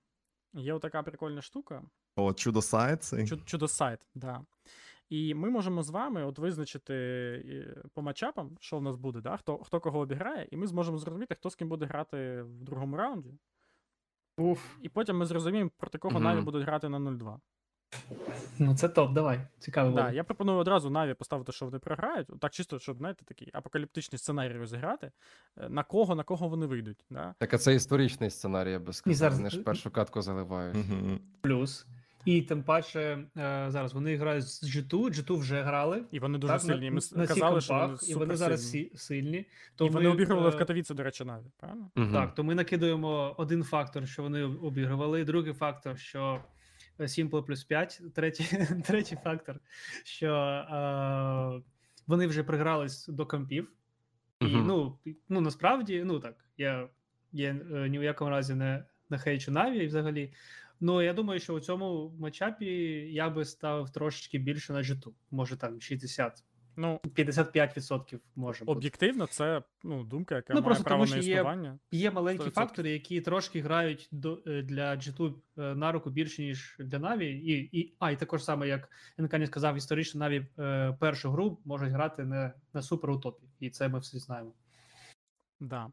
Є 0.54 0.74
отака 0.74 1.04
прикольна 1.04 1.42
штука. 1.42 1.84
О, 2.16 2.34
чудо 2.34 2.62
сайт 2.62 3.04
цей. 3.04 3.28
Чудо-сайт, 3.28 4.10
да. 4.16 4.42
І 5.10 5.34
ми 5.34 5.50
можемо 5.50 5.84
з 5.84 5.90
вами 5.90 6.26
от 6.26 6.40
визначити 6.40 6.94
е, 6.94 7.84
по 7.94 8.02
матчапам, 8.02 8.58
що 8.60 8.78
в 8.78 8.82
нас 8.82 8.96
буде, 8.96 9.22
да? 9.22 9.38
хто, 9.38 9.58
хто 9.58 9.80
кого 9.80 10.00
обіграє, 10.00 10.48
і 10.52 10.58
ми 10.58 10.68
зможемо 10.68 10.98
зрозуміти, 10.98 11.36
хто 11.36 11.50
з 11.50 11.56
ким 11.56 11.70
буде 11.70 11.86
грати 11.86 12.42
в 12.42 12.64
другому 12.64 12.98
раунді. 12.98 13.34
Уф. 14.38 14.78
І 14.82 14.90
потім 14.90 15.18
ми 15.18 15.26
зрозуміємо, 15.26 15.72
проти 15.78 15.98
кого 15.98 16.16
угу. 16.16 16.24
навіть 16.24 16.44
будуть 16.44 16.64
грати 16.64 16.90
на 16.90 17.00
0-2. 17.00 17.40
Ну 18.60 18.76
це 18.76 18.90
топ, 18.90 19.14
давай. 19.14 19.40
Цікаво. 19.60 19.92
Да, 19.96 20.12
я 20.12 20.24
пропоную 20.24 20.58
одразу 20.58 20.90
Наві 20.90 21.14
поставити, 21.14 21.52
що 21.52 21.66
вони 21.66 21.80
програють. 21.80 22.28
Так 22.40 22.52
чисто, 22.54 22.80
щоб, 22.80 22.98
знаєте, 22.98 23.26
такий 23.26 23.50
апокаліптичний 23.54 24.20
сценарій 24.20 24.58
розіграти. 24.58 25.12
Е, 25.58 25.70
На 25.70 25.84
кого, 25.84 26.16
на 26.16 26.24
кого 26.24 26.48
вони 26.48 26.66
вийдуть. 26.66 27.06
Да? 27.10 27.36
Так, 27.40 27.54
а 27.54 27.58
це 27.58 27.76
історичний 27.76 28.30
сценарій, 28.30 28.72
я 28.72 28.80
би 28.80 28.94
сказав. 28.94 29.16
зараз- 29.18 29.38
Вони 29.38 29.50
ж 29.50 29.62
першу 29.62 29.92
катку 29.92 30.22
заливають. 30.22 30.78
Плюс. 31.42 31.86
І 32.26 32.42
тим 32.42 32.64
паче 32.64 33.00
е, 33.38 33.66
зараз 33.70 33.94
вони 33.94 34.16
грають 34.18 34.48
з 34.48 34.64
G2, 34.76 34.94
G2 34.94 35.38
вже 35.38 35.62
грали. 35.62 36.04
І 36.12 36.20
вони 36.20 36.38
дуже 36.38 36.54
так, 36.54 36.62
сильні. 36.62 36.92
Ми 36.92 36.98
с- 37.02 37.16
на 37.16 37.28
казали, 37.28 37.62
що 37.62 37.74
вони 37.74 37.98
і 38.08 38.14
вони 38.16 38.36
зараз 38.36 38.72
сильні. 38.72 38.90
сі- 38.90 38.98
сильні. 38.98 39.38
І 39.38 39.46
То 39.76 39.88
вони 39.88 40.08
обігрували 40.08 40.48
е, 40.48 40.52
в 40.52 40.58
Катовіці, 40.58 40.94
до 40.94 41.04
речі, 41.04 41.26
навіть, 41.26 41.54
правильно? 41.58 41.90
Мгм. 41.96 42.14
Так, 42.14 42.36
то 42.36 42.44
ми 42.44 42.56
накидуємо 42.56 43.36
один 43.38 43.64
фактор, 43.64 44.08
що 44.08 44.24
вони 44.24 44.44
обігрували, 44.44 45.24
другий 45.24 45.54
фактор, 45.54 45.98
що 46.00 46.20
е, 46.36 46.42
Simple 47.00 47.44
плюс 47.46 47.64
5, 47.64 48.02
третій, 48.14 48.68
третій 48.86 49.18
фактор, 49.24 49.60
що 50.04 50.34
е, 50.34 51.62
вони 52.08 52.28
вже 52.28 52.44
пригрались 52.44 53.08
до 53.08 53.26
компів. 53.26 53.72
І 54.40 54.46
Мгм. 54.46 54.68
ну, 54.68 54.98
ну 55.30 55.42
насправді, 55.42 56.04
ну 56.06 56.20
так, 56.20 56.36
я, 56.58 56.90
я 57.32 57.50
е, 57.50 57.90
ні 57.90 58.00
в 58.00 58.04
якому 58.04 58.32
разі 58.32 58.54
не, 58.54 58.86
не 59.10 59.18
хейчу 59.18 59.52
Наві 59.52 59.88
взагалі. 59.88 60.34
Ну, 60.84 61.02
я 61.02 61.14
думаю, 61.14 61.40
що 61.40 61.54
у 61.54 61.60
цьому 61.60 62.14
матчапі 62.20 62.66
я 63.12 63.30
би 63.30 63.46
ставив 63.46 63.90
трошечки 63.90 64.38
більше 64.38 64.74
на 64.74 64.80
G2. 64.80 65.12
Може 65.32 65.58
там 65.58 65.82
60, 65.82 66.44
Ну, 66.82 67.00
55% 67.04 68.20
може 68.36 68.66
бути. 68.66 68.78
об'єктивно, 68.78 69.28
це 69.28 69.64
ну, 69.84 70.04
думка, 70.04 70.36
яка 70.36 70.54
Ну, 70.54 70.60
має 70.60 70.66
просто 70.66 70.84
право 70.84 71.04
тому, 71.04 71.16
на 71.16 71.22
що 71.22 71.30
є- 71.30 71.36
існування. 71.36 71.80
Є 71.92 72.12
маленькі 72.12 72.44
100%. 72.44 72.52
фактори, 72.52 72.92
які 72.92 73.22
трошки 73.22 73.62
грають 73.62 74.10
до, 74.12 74.42
е, 74.48 74.62
для 74.62 74.96
G2 74.96 75.34
е, 75.58 75.62
на 75.76 75.92
руку 75.92 76.10
більше, 76.10 76.42
ніж 76.42 76.76
для 76.80 77.00
Наві. 77.00 77.28
І, 77.28 77.80
і, 77.80 77.96
а, 78.00 78.12
і 78.12 78.16
також 78.16 78.44
саме, 78.44 78.68
як 78.68 78.90
Енкані 79.18 79.48
сказав, 79.48 79.78
історично 79.78 80.20
Наві 80.20 80.48
е, 80.60 80.98
першу 81.00 81.32
гру 81.32 81.62
можуть 81.66 81.90
грати 81.90 82.24
не 82.24 82.54
на 82.74 82.82
супер 82.82 83.10
утопі. 83.12 83.44
І 83.60 83.70
це 83.70 83.90
ми 83.90 84.00
всі 84.00 84.20
знаємо. 84.20 84.54
Да. 85.60 85.88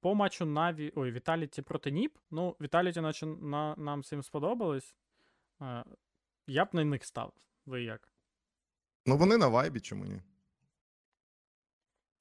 По 0.00 0.14
матчу 0.14 0.46
Наві, 0.46 0.92
ой, 0.96 1.12
Віталіті 1.12 1.62
проти 1.62 1.90
Ніп. 1.90 2.18
Ну, 2.30 2.56
Віталіті, 2.60 3.00
наче 3.00 3.26
на, 3.26 3.74
нам 3.78 4.00
всім 4.00 4.22
сподобались. 4.22 4.94
Е, 5.62 5.84
Я 6.46 6.64
б 6.64 6.68
на 6.72 6.84
них 6.84 7.04
ставив. 7.04 7.32
Ви 7.66 7.82
як? 7.82 8.11
Ну 9.06 9.16
вони 9.16 9.36
на 9.36 9.48
вайбі, 9.48 9.80
чому 9.80 10.04
ні? 10.04 10.20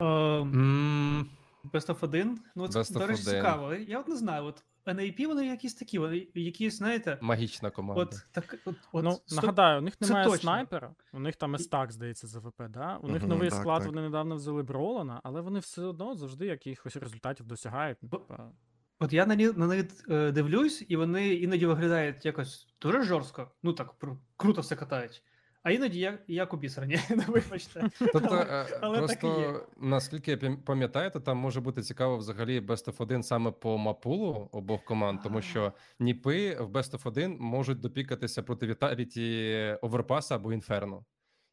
Е, 0.01 0.05
М, 0.05 1.29
Best 1.73 1.87
of 1.87 1.97
1. 2.01 2.39
Ну, 2.55 2.67
це, 2.67 2.79
Best 2.79 2.93
до 2.93 2.99
of 2.99 3.05
речі, 3.07 3.21
1. 3.21 3.33
цікаво. 3.35 3.73
Я 3.73 3.99
от 3.99 4.07
не 4.07 4.15
знаю, 4.15 4.43
от 4.45 4.63
NAP 4.85 5.27
вони 5.27 5.47
якісь 5.47 5.73
такі, 5.73 5.99
вони 5.99 6.27
якісь, 6.35 6.77
знаєте, 6.77 7.17
Магічна 7.21 7.69
команда. 7.71 8.01
от 8.01 8.25
так. 8.31 8.55
От, 8.65 8.75
от, 8.91 9.03
ну, 9.03 9.11
сто- 9.25 9.35
нагадаю, 9.35 9.79
у 9.79 9.81
них 9.81 9.97
це 9.97 10.05
немає 10.07 10.25
точно. 10.25 10.41
снайпера, 10.41 10.95
у 11.13 11.19
них 11.19 11.35
там 11.35 11.55
Естак, 11.55 11.91
здається, 11.91 12.27
з 12.27 12.35
АВП, 12.35 12.61
да? 12.69 12.97
У 13.01 13.07
них 13.07 13.21
Мгм, 13.21 13.29
новий 13.29 13.49
так, 13.49 13.59
склад, 13.59 13.79
так. 13.81 13.87
вони 13.87 14.01
недавно 14.01 14.35
взяли 14.35 14.63
Бролана, 14.63 15.21
але 15.23 15.41
вони 15.41 15.59
все 15.59 15.81
одно 15.81 16.15
завжди 16.15 16.45
якихось 16.45 16.95
результатів 16.95 17.45
досягають. 17.45 17.97
Ну, 18.01 18.09
Бо- 18.09 18.17
типа, 18.17 18.51
От 18.99 19.13
я 19.13 19.25
на, 19.25 19.35
ні- 19.35 19.51
на 19.55 19.67
них 19.67 19.85
е, 20.09 20.31
дивлюсь, 20.31 20.85
і 20.87 20.95
вони 20.95 21.33
іноді 21.33 21.65
виглядають 21.65 22.25
якось 22.25 22.67
дуже 22.81 23.03
жорстко. 23.03 23.51
Ну 23.63 23.73
так, 23.73 23.93
пру- 23.99 24.17
круто 24.37 24.61
все 24.61 24.75
катають. 24.75 25.23
А 25.63 25.71
іноді 25.71 25.99
як, 25.99 26.23
як 26.27 26.53
у 26.53 26.57
бісерні, 26.57 26.99
ну, 27.09 27.23
вибачте. 27.27 27.89
Тобто, 27.99 28.19
Але- 28.31 28.45
е, 28.71 28.79
але 28.81 29.07
так 29.07 29.23
і 29.23 29.27
є. 29.27 29.33
просто 29.33 29.67
наскільки 29.77 30.31
я 30.31 30.37
пам- 30.37 30.57
пам'ятаю, 30.57 31.11
то 31.11 31.19
там 31.19 31.37
може 31.37 31.61
бути 31.61 31.81
цікаво 31.81 32.17
взагалі 32.17 32.59
Best 32.59 32.85
of 32.91 32.95
1 33.01 33.23
саме 33.23 33.51
по 33.51 33.77
мапулу 33.77 34.49
обох 34.51 34.83
команд, 34.83 35.19
тому 35.23 35.41
що 35.41 35.73
ніпи 35.99 36.55
в 36.59 36.69
Best 36.71 36.91
of 36.97 37.07
1 37.07 37.37
можуть 37.39 37.79
допікатися 37.79 38.43
проти 38.43 38.67
Vitality 38.73 39.79
Overpass 39.79 40.33
або 40.33 40.49
Inferno. 40.49 41.03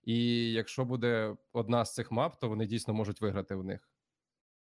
І 0.05 0.53
якщо 0.53 0.85
буде 0.85 1.37
одна 1.53 1.85
з 1.85 1.95
цих 1.95 2.13
мап, 2.13 2.41
то 2.41 2.49
вони 2.49 2.67
дійсно 2.67 2.95
можуть 2.95 3.21
виграти 3.21 3.55
в 3.55 3.65
них. 3.65 3.91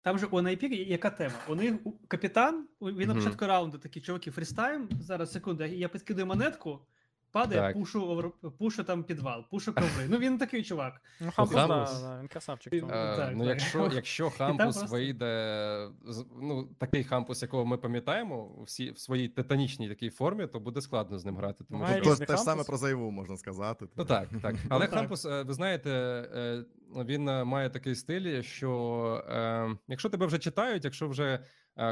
Там 0.02 0.20
же 0.20 0.26
у 0.26 0.38
NIP 0.42 0.66
яка 0.74 1.10
тема? 1.10 1.34
У 1.50 1.56
них 1.56 1.74
капітан, 2.08 2.68
він 2.82 3.08
на 3.08 3.16
початку 3.16 3.46
раунду 3.46 3.78
такий 3.78 4.02
чуваки 4.02 4.32
фрістайм. 4.32 4.90
Зараз 5.02 5.32
секунду, 5.32 5.64
я- 5.64 5.70
я 5.76 5.88
підкидаю 5.90 6.28
монетку, 6.28 6.80
падає, 7.32 7.62
Так. 7.62 7.74
пушу, 7.74 8.08
овер- 8.16 8.52
пушу 8.58 8.84
там 8.84 9.04
підвал, 9.04 9.44
пушу 9.52 9.74
коври. 9.74 10.06
Ну 10.10 10.18
він 10.18 10.38
такий 10.38 10.64
чувак. 10.64 11.02
Ну, 11.22 11.32
Хампус, 11.36 11.56
да, 11.56 11.68
Хампус- 11.68 12.02
да, 12.02 12.20
він 12.22 12.28
красавчик. 12.28 12.74
Е. 12.74 12.78
Е, 12.78 12.82
так, 13.18 13.32
ну, 13.36 13.40
так. 13.40 13.50
якщо, 13.50 13.90
якщо 13.96 14.30
хампус 14.30 14.78
просто- 14.78 14.96
вийде, 14.96 15.90
з- 16.06 16.26
ну 16.42 16.70
такий 16.78 17.04
хампус, 17.04 17.42
якого 17.42 17.66
ми 17.66 17.78
пам'ятаємо, 17.78 18.64
всі 18.66 18.92
в 18.92 19.00
своїй 19.00 19.28
титанічній 19.30 19.90
такій 19.90 20.10
формі, 20.10 20.48
то 20.48 20.60
буде 20.60 20.82
складно 20.82 21.20
з 21.20 21.26
ним 21.26 21.38
грати. 21.38 21.64
Тому 21.70 21.84
Має 21.84 21.96
що 21.96 22.04
То 22.04 22.10
різний 22.12 22.28
те 22.28 22.38
ж 22.38 22.42
саме 22.44 22.64
про 22.64 22.78
Зайву 22.78 23.12
можна 23.12 23.38
сказати. 23.38 23.86
Ну 23.96 24.06
так, 24.06 24.30
так. 24.42 24.56
Але 24.70 24.86
так. 24.88 24.94
Хампус, 24.96 25.26
е, 25.26 25.44
ви 25.44 25.54
знаєте, 25.54 25.90
е, 26.36 26.64
він 27.06 27.30
е, 27.30 27.44
має 27.44 27.70
такий 27.70 27.96
стиль, 27.96 28.42
що 28.42 29.24
е, 29.30 29.70
якщо 29.88 30.10
тебе 30.10 30.26
вже 30.26 30.40
читають, 30.40 30.84
якщо 30.86 31.08
вже 31.08 31.40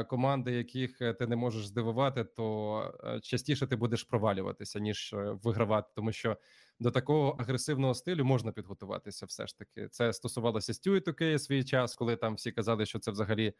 команди, 0.04 0.52
яких 0.52 1.02
е, 1.02 1.12
ти 1.14 1.26
не 1.26 1.36
можеш 1.36 1.66
здивувати, 1.66 2.24
то 2.24 2.98
е, 3.04 3.20
частіше 3.20 3.66
ти 3.66 3.76
будеш 3.76 4.02
провалюватися, 4.04 4.78
ніж 4.80 5.12
е, 5.12 5.38
вигравати, 5.42 5.88
тому 5.94 6.12
що 6.12 6.36
до 6.80 6.90
такого 6.90 7.30
агресивного 7.38 7.94
стилю 7.94 8.24
можна 8.24 8.52
підготуватися. 8.52 9.26
Все 9.26 9.46
ж 9.46 9.58
таки, 9.58 9.88
це 9.88 10.12
стосувалося 10.12 10.74
Стюї 10.74 11.00
Тукея 11.00 11.38
свій 11.38 11.64
час, 11.64 11.94
коли 11.94 12.16
там 12.16 12.34
всі 12.34 12.52
казали, 12.52 12.86
що 12.86 12.98
це 12.98 13.10
взагалі. 13.10 13.52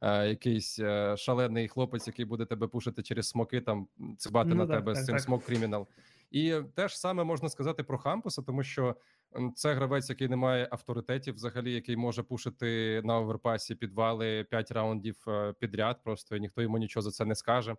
е, 0.00 0.28
Якийсь 0.28 0.78
е, 0.78 1.16
шалений 1.16 1.68
хлопець, 1.68 2.06
який 2.06 2.24
буде 2.24 2.44
тебе 2.44 2.66
пушити 2.68 3.02
через 3.02 3.28
смоки, 3.28 3.60
там 3.60 3.88
цибати 4.18 4.48
Ну 4.50 4.54
на 4.54 4.66
так, 4.66 4.76
тебе 4.76 4.94
з 4.94 5.04
цим 5.04 5.14
так. 5.14 5.24
смок 5.24 5.44
кримінал. 5.44 5.88
І 6.30 6.60
те 6.74 6.88
ж 6.88 6.98
саме 7.00 7.24
можна 7.24 7.48
сказати 7.48 7.82
про 7.82 7.98
Хампуса, 7.98 8.42
тому 8.42 8.62
що 8.62 8.96
це 9.54 9.74
гравець, 9.74 10.10
який 10.10 10.28
не 10.28 10.36
має 10.36 10.68
авторитетів, 10.70 11.34
взагалі, 11.34 11.72
який 11.72 11.96
може 11.96 12.22
пушити 12.22 13.00
на 13.04 13.18
оверпасі 13.18 13.74
підвали 13.74 14.44
5 14.44 14.70
раундів 14.70 15.24
е, 15.28 15.54
підряд, 15.60 16.02
просто 16.04 16.36
і 16.36 16.40
ніхто 16.40 16.62
йому 16.62 16.78
нічого 16.78 17.02
за 17.02 17.10
це 17.10 17.24
не 17.24 17.34
скаже. 17.34 17.76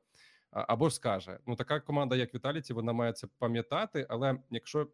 Або 0.51 0.89
ж 0.89 0.95
скаже. 0.95 1.39
Ну, 1.47 1.55
така 1.55 1.79
команда, 1.79 2.15
як 2.15 2.35
Віталіті, 2.35 2.73
вона 2.73 2.93
має 2.93 3.13
це 3.13 3.27
пам'ятати. 3.39 4.05
Але 4.09 4.37
якщо 4.49 4.87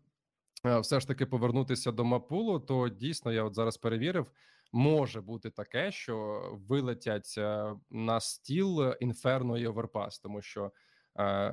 е, 0.65 0.79
все 0.79 0.99
ж 0.99 1.07
таки 1.07 1.25
повернутися 1.25 1.91
до 1.91 2.03
map 2.05 2.23
pool 2.23 2.47
у, 2.47 2.59
то 2.59 2.89
дійсно 2.89 3.31
я 3.31 3.43
от 3.43 3.55
зараз 3.55 3.77
перевірив. 3.77 4.31
Може 4.71 5.21
бути 5.21 5.49
таке, 5.49 5.91
що 5.91 6.41
вилетять 6.67 7.35
е, 7.38 7.73
на 7.89 8.19
стіл 8.19 8.93
інферно 8.99 9.57
і 9.57 9.67
оверпас, 9.67 10.19
тому 10.19 10.41
що 10.41 10.71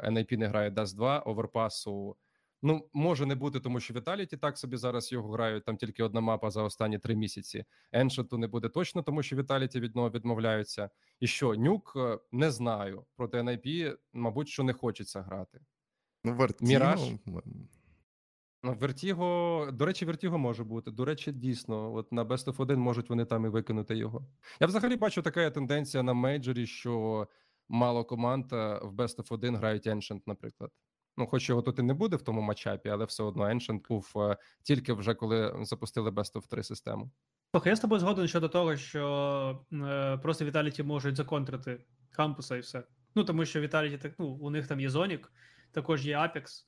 NIP 0.02 0.36
не 0.36 0.46
грає 0.46 0.70
Dust 0.70 0.96
2, 0.96 1.18
оверпасу. 1.18 2.16
Ну, 2.62 2.88
може 2.92 3.26
не 3.26 3.34
бути, 3.34 3.60
тому 3.60 3.80
що 3.80 3.94
Віталіті 3.94 4.36
так 4.36 4.58
собі 4.58 4.76
зараз 4.76 5.12
його 5.12 5.30
грають. 5.32 5.64
Там 5.64 5.76
тільки 5.76 6.02
одна 6.02 6.20
мапа 6.20 6.50
за 6.50 6.62
останні 6.62 6.98
три 6.98 7.16
місяці. 7.16 7.64
Еншенту 7.92 8.38
не 8.38 8.46
буде 8.46 8.68
точно, 8.68 9.02
тому 9.02 9.22
що 9.22 9.36
Віталіті 9.36 9.80
від 9.80 9.96
нього 9.96 10.10
відмовляються. 10.10 10.90
І 11.20 11.26
що, 11.26 11.54
нюк 11.54 11.92
е, 11.96 12.18
не 12.32 12.50
знаю. 12.50 13.04
Проти 13.16 13.38
NIP, 13.38 13.96
мабуть, 14.12 14.48
що 14.48 14.62
не 14.62 14.72
хочеться 14.72 15.22
грати. 15.22 15.60
Ну, 16.24 16.34
Вертіго, 16.34 16.68
Міраж? 16.68 17.00
Ну, 18.62 18.74
Вертіго, 18.80 19.68
до 19.72 19.86
речі, 19.86 20.04
Вертіго 20.04 20.38
може 20.38 20.64
бути. 20.64 20.90
До 20.90 21.04
речі, 21.04 21.32
дійсно, 21.32 21.94
от 21.94 22.12
на 22.12 22.24
Best 22.24 22.44
of 22.44 22.62
1 22.62 22.80
можуть 22.80 23.10
вони 23.10 23.24
там 23.24 23.44
і 23.44 23.48
викинути 23.48 23.96
його. 23.96 24.26
Я 24.60 24.66
взагалі 24.66 24.96
бачу 24.96 25.22
така 25.22 25.50
тенденція 25.50 26.02
на 26.02 26.14
мейджорі, 26.14 26.66
що 26.66 27.26
мало 27.68 28.04
команд 28.04 28.52
е, 28.52 28.80
в 28.82 28.92
Best 28.94 29.16
of 29.16 29.34
1 29.34 29.56
грають 29.56 29.86
Ancient, 29.86 30.22
наприклад. 30.26 30.70
Ну, 31.18 31.26
хоч 31.26 31.48
його 31.48 31.62
тут 31.62 31.78
і 31.78 31.82
не 31.82 31.94
буде 31.94 32.16
в 32.16 32.22
тому 32.22 32.40
матчапі, 32.40 32.88
але 32.88 33.04
все 33.04 33.22
одно 33.22 33.44
Ancient 33.44 33.88
був 33.88 34.12
е, 34.16 34.36
тільки 34.62 34.92
вже 34.92 35.14
коли 35.14 35.56
запустили 35.60 36.10
Best 36.10 36.34
of 36.34 36.48
3 36.48 36.62
систему. 36.62 37.10
Слухай, 37.50 37.70
я 37.70 37.76
з 37.76 37.80
тобою 37.80 38.00
згоден 38.00 38.28
щодо 38.28 38.48
того, 38.48 38.76
що 38.76 39.64
е, 39.72 40.16
просто 40.16 40.44
Віталіті 40.44 40.82
можуть 40.82 41.16
законтрити 41.16 41.84
кампуса 42.10 42.56
і 42.56 42.60
все. 42.60 42.82
Ну 43.14 43.24
тому 43.24 43.44
що 43.44 43.60
Віталіті 43.60 43.98
так, 43.98 44.12
ну, 44.18 44.26
у 44.26 44.50
них 44.50 44.66
там 44.66 44.80
є 44.80 44.90
Зонік, 44.90 45.32
також 45.72 46.06
є 46.06 46.16
Apex. 46.16 46.64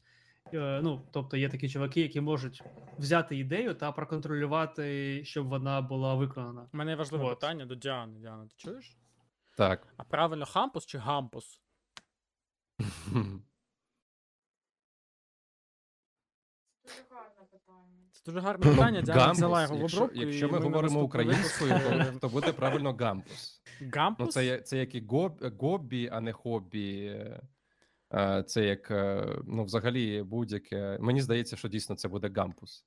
Е, 0.55 0.81
ну, 0.82 1.09
тобто 1.12 1.36
є 1.36 1.48
такі 1.48 1.68
чуваки, 1.68 2.01
які 2.01 2.20
можуть 2.20 2.62
взяти 2.98 3.36
ідею 3.39 3.74
та 3.74 3.93
проконтролювати, 3.93 5.20
щоб 5.24 5.48
вона 5.48 5.81
була 5.81 6.14
виконана. 6.14 6.68
У 6.72 6.77
мене 6.77 6.97
важливе 6.97 7.24
Вот. 7.24 7.40
питання 7.40 7.66
до 7.66 7.74
Діани. 7.74 8.18
Діана, 8.18 8.44
ти 8.44 8.55
чуєш? 8.56 8.97
Так. 9.56 9.86
А 9.97 10.05
правильно 10.05 10.47
хампус 10.47 10.86
чи 10.86 10.98
гампус? 10.98 11.60
Це 18.22 18.32
дуже 18.32 18.40
гарне 18.40 18.70
питання. 18.70 19.02
Діана 19.02 19.32
взяла 19.32 19.62
його 19.62 19.76
в 19.76 19.80
якщо, 19.80 19.97
обробку. 19.98 20.22
якщо 20.22 20.48
ми 20.48 20.59
говоримо 20.59 21.02
українською, 21.02 21.70
то, 21.70 22.18
то 22.20 22.28
буде 22.28 22.52
правильно 22.52 22.92
гампус. 23.01 23.62
Гампус? 23.94 24.26
Ну, 24.26 24.32
це, 24.32 24.60
це 24.60 24.78
як 24.78 24.94
і 24.94 25.05
гобі, 25.59 26.09
а 26.12 26.20
не 26.20 26.32
хобі. 26.32 27.16
Е, 28.14 28.42
Це 28.47 28.64
як, 28.64 28.90
е, 28.90 29.26
ну, 29.47 29.64
взагалі, 29.64 30.22
будь-яке. 30.22 30.98
Мені 31.01 31.22
здається, 31.22 31.56
що 31.56 31.68
дійсно 31.68 31.97
це 31.97 32.09
буде 32.09 32.30
гампус. 32.36 32.86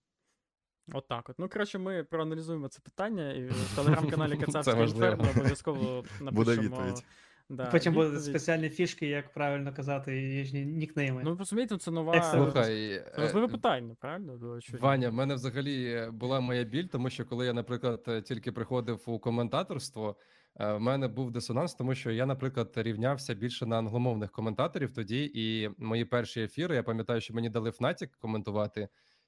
Отак 0.93 1.30
от. 1.30 1.39
Ну, 1.39 1.49
коротше, 1.49 1.77
ми 1.77 2.03
проаналізуємо 2.03 2.68
це 2.68 2.80
питання 2.80 3.34
і 3.34 3.45
в 3.45 3.76
телеграм-каналі 3.76 4.38
Кацапський 4.38 4.80
важливо. 4.80 5.05
інферно 5.05 5.31
обов'язково 5.31 6.05
напишемо. 6.19 6.31
Буде 6.31 6.57
відповідь. 6.57 7.03
Да, 7.49 7.65
Потім 7.65 7.94
будуть 7.94 8.24
спеціальні 8.24 8.70
фішки, 8.70 9.07
як 9.07 9.34
правильно 9.34 9.74
казати 9.74 10.22
їхні 10.22 10.65
нікнейми. 10.65 11.22
Ну, 11.26 11.36
розумієте, 11.36 11.78
це 11.78 11.91
нова. 11.91 12.22
Слухай, 12.22 13.03
Це 13.15 13.22
важливе 13.22 13.48
е, 13.48 13.49
питання, 13.49 13.95
правильно? 13.99 14.60
Ваня, 14.80 15.10
в 15.10 15.14
мене 15.14 15.36
взагалі 15.36 16.07
була 16.11 16.40
моя 16.40 16.64
біль, 16.64 16.86
тому 16.86 17.10
що 17.10 17.26
коли 17.26 17.45
я, 17.45 17.53
наприклад, 17.53 18.24
тільки 18.26 18.52
приходив 18.52 19.03
у 19.06 19.20
коментаторство, 19.20 20.15
Е, 20.60 20.74
В 20.74 20.80
мене 20.80 21.07
був 21.07 21.32
дисонанс, 21.32 21.76
тому 21.76 21.95
що 21.95 22.11
я, 22.11 22.26
наприклад, 22.26 22.72
рівнявся 22.76 23.34
більше 23.34 23.65
на 23.65 23.78
англомовних 23.78 24.32
коментаторів 24.32 24.94
тоді, 24.94 25.32
і 25.34 25.70
мої 25.78 26.06
перші 26.06 26.41
ефіри, 26.41 26.76
я 26.76 26.84
пам'ятаю, 26.84 27.22
що 27.22 27.34
мені 27.34 27.49
дали 27.49 27.70
Fnatic 27.70 28.10
коментувати, 28.20 28.88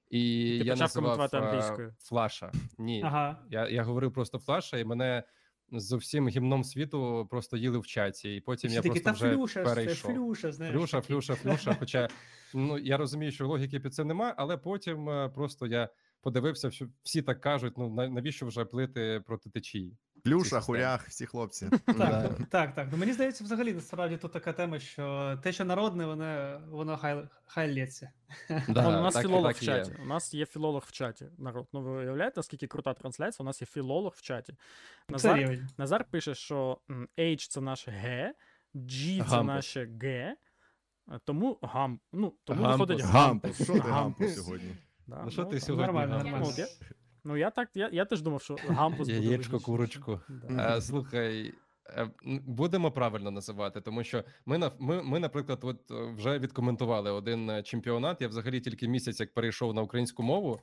і 0.09 0.19
Ти 0.59 0.65
я 0.65 0.73
почав 0.73 0.79
називав 0.79 1.11
коментувати 1.17 1.37
е, 1.37 1.49
англійською. 1.49 1.93
Флаша. 1.99 2.51
Ні, 2.77 3.01
Ага. 3.05 3.39
я, 3.49 3.69
я 3.69 3.83
говорив 3.83 4.13
просто 4.13 4.39
Флаша, 4.39 4.77
і 4.77 4.85
мене 4.85 5.23
з 5.71 5.91
усім 5.91 6.29
гімном 6.29 6.63
світу 6.63 7.27
просто 7.29 7.57
їли 7.57 7.79
в 7.79 7.87
чаті, 7.87 8.35
і 8.35 8.41
потім 8.41 8.67
Всі 8.67 8.75
я 8.75 8.81
такі, 8.81 8.89
просто 8.89 9.03
та 9.03 9.11
вже 9.11 9.35
флюша, 9.35 9.63
перейшов. 9.63 10.11
флюша, 10.11 10.51
знаєш. 10.51 10.75
Флюша, 10.75 11.01
флюша, 11.01 11.35
флюша. 11.35 11.75
Хоча 11.79 12.09
ну 12.53 12.77
я 12.77 12.97
розумію, 12.97 13.31
що 13.31 13.47
логіки 13.47 13.79
під 13.79 13.93
це 13.93 14.03
нема, 14.03 14.33
але 14.37 14.57
потім 14.57 15.09
е, 15.09 15.29
просто 15.29 15.67
я 15.67 15.89
подивився, 16.21 16.71
що 16.71 16.87
всі 17.03 17.21
так 17.21 17.41
кажуть: 17.41 17.73
ну 17.77 17.89
навіщо 17.89 18.45
вже 18.45 18.65
плити 18.65 19.23
проти 19.25 19.49
течії? 19.49 19.97
Плюша, 20.25 20.59
хурях, 20.61 21.07
всі 21.07 21.25
хлопці. 21.25 21.69
Так, 21.97 22.31
так, 22.49 22.75
так. 22.75 22.87
Ну 22.91 22.97
мені 22.97 23.13
здається, 23.13 23.43
взагалі 23.43 23.73
насправді 23.73 24.17
тут 24.17 24.31
така 24.31 24.53
тема, 24.53 24.79
що 24.79 25.37
те, 25.43 25.51
що 25.53 25.65
народне, 25.65 26.05
воно, 26.05 26.61
воно 26.69 26.97
хай, 26.97 27.27
хай 27.45 27.73
лється. 27.73 28.11
Да, 28.69 28.87
у 28.87 28.91
нас 28.91 29.13
так 29.13 29.23
філолог 29.23 29.47
так 29.53 29.61
в 29.61 29.63
є. 29.63 29.67
чаті. 29.67 29.91
У 30.03 30.05
нас 30.05 30.33
є 30.33 30.45
філолог 30.45 30.83
в 30.87 30.91
чаті. 30.91 31.25
Народ. 31.37 31.67
Ну 31.73 31.81
ви 31.81 31.91
уявляєте, 31.91 32.33
наскільки 32.39 32.67
крута 32.67 32.93
трансляція? 32.93 33.43
У 33.43 33.45
нас 33.45 33.61
є 33.61 33.65
філолог 33.65 34.13
в 34.17 34.21
чаті. 34.21 34.55
Назар, 35.77 36.05
пише, 36.11 36.35
що 36.35 36.77
H 37.17 37.49
це 37.49 37.61
наше 37.61 37.91
Г, 37.91 38.33
G 38.75 39.29
це 39.29 39.43
наше 39.43 39.85
Г. 40.01 40.35
Тому 41.25 41.59
гам. 41.61 41.99
Ну, 42.13 42.33
тому 42.43 42.63
виходить 42.67 43.01
Гампус, 43.01 43.63
що 43.63 43.73
ти 43.73 43.79
Гампус. 43.79 43.91
гампус 43.91 44.35
сьогодні? 44.35 44.75
Да, 45.07 45.21
Ну 45.25 45.31
що 45.31 45.45
ти 45.45 45.59
сьогодні? 45.59 45.85
нормально, 45.85 46.17
нормально. 46.17 46.53
Ну, 47.25 47.37
я- 47.37 47.49
так, 47.49 47.69
я, 47.75 47.89
я 47.93 48.05
теж 48.05 48.21
думав, 48.21 48.41
що 48.41 48.55
гампус 48.67 49.07
буде 49.07 49.19
Яєчко, 49.19 49.59
курочку. 49.59 50.19
Да. 50.29 50.77
Е, 50.77 50.81
Слухай, 50.81 51.53
е, 51.87 52.09
будемо 52.45 52.91
правильно 52.91 53.31
називати, 53.31 53.81
тому 53.81 54.03
що 54.03 54.23
ми, 54.45 54.57
на- 54.57 54.71
ми, 54.79 55.03
ми, 55.03 55.19
наприклад, 55.19 55.59
от 55.61 55.91
е, 55.91 56.13
вже 56.17 56.39
відкоментували 56.39 57.11
один 57.11 57.63
чемпіонат. 57.63 58.21
Я 58.21 58.27
взагалі 58.27 58.59
тільки 58.61 58.87
місяць 58.87 59.19
як 59.19 59.33
перейшов 59.33 59.73
на 59.73 59.81
українську 59.81 60.23
мову. 60.23 60.59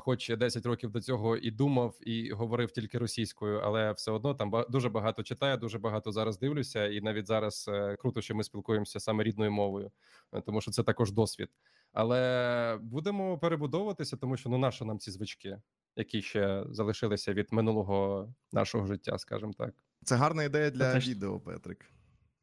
Хоч 0.00 0.30
я 0.30 0.36
10 0.36 0.66
років 0.66 0.90
до 0.90 1.00
цього 1.00 1.36
і 1.36 1.50
думав, 1.50 1.98
і 2.00 2.30
говорив 2.32 2.70
тільки 2.70 2.98
російською, 2.98 3.58
але 3.64 3.92
все 3.92 4.10
одно 4.12 4.34
там 4.34 4.64
дуже 4.68 4.88
багато 4.88 5.22
читаю, 5.22 5.56
дуже 5.56 5.78
багато 5.78 6.12
зараз 6.12 6.38
дивлюся, 6.38 6.86
і 6.86 7.00
навіть 7.00 7.26
зараз 7.26 7.70
круто, 7.98 8.20
що 8.20 8.34
ми 8.34 8.44
спілкуємося 8.44 9.00
саме 9.00 9.24
рідною 9.24 9.52
мовою, 9.52 9.90
тому 10.46 10.60
що 10.60 10.70
це 10.70 10.82
також 10.82 11.12
досвід. 11.12 11.48
Але 11.92 12.78
будемо 12.82 13.38
перебудовуватися, 13.38 14.16
тому 14.16 14.36
що 14.36 14.48
ну 14.50 14.58
нащо 14.58 14.84
нам 14.84 14.98
ці 14.98 15.10
звички, 15.10 15.58
які 15.96 16.22
ще 16.22 16.64
залишилися 16.70 17.32
від 17.32 17.52
минулого 17.52 18.28
нашого 18.52 18.86
життя, 18.86 19.18
скажімо 19.18 19.52
так. 19.58 19.74
Це 20.04 20.16
гарна 20.16 20.44
ідея 20.44 20.70
для 20.70 20.92
це 20.92 21.10
відео, 21.10 21.40
Петрик. 21.40 21.86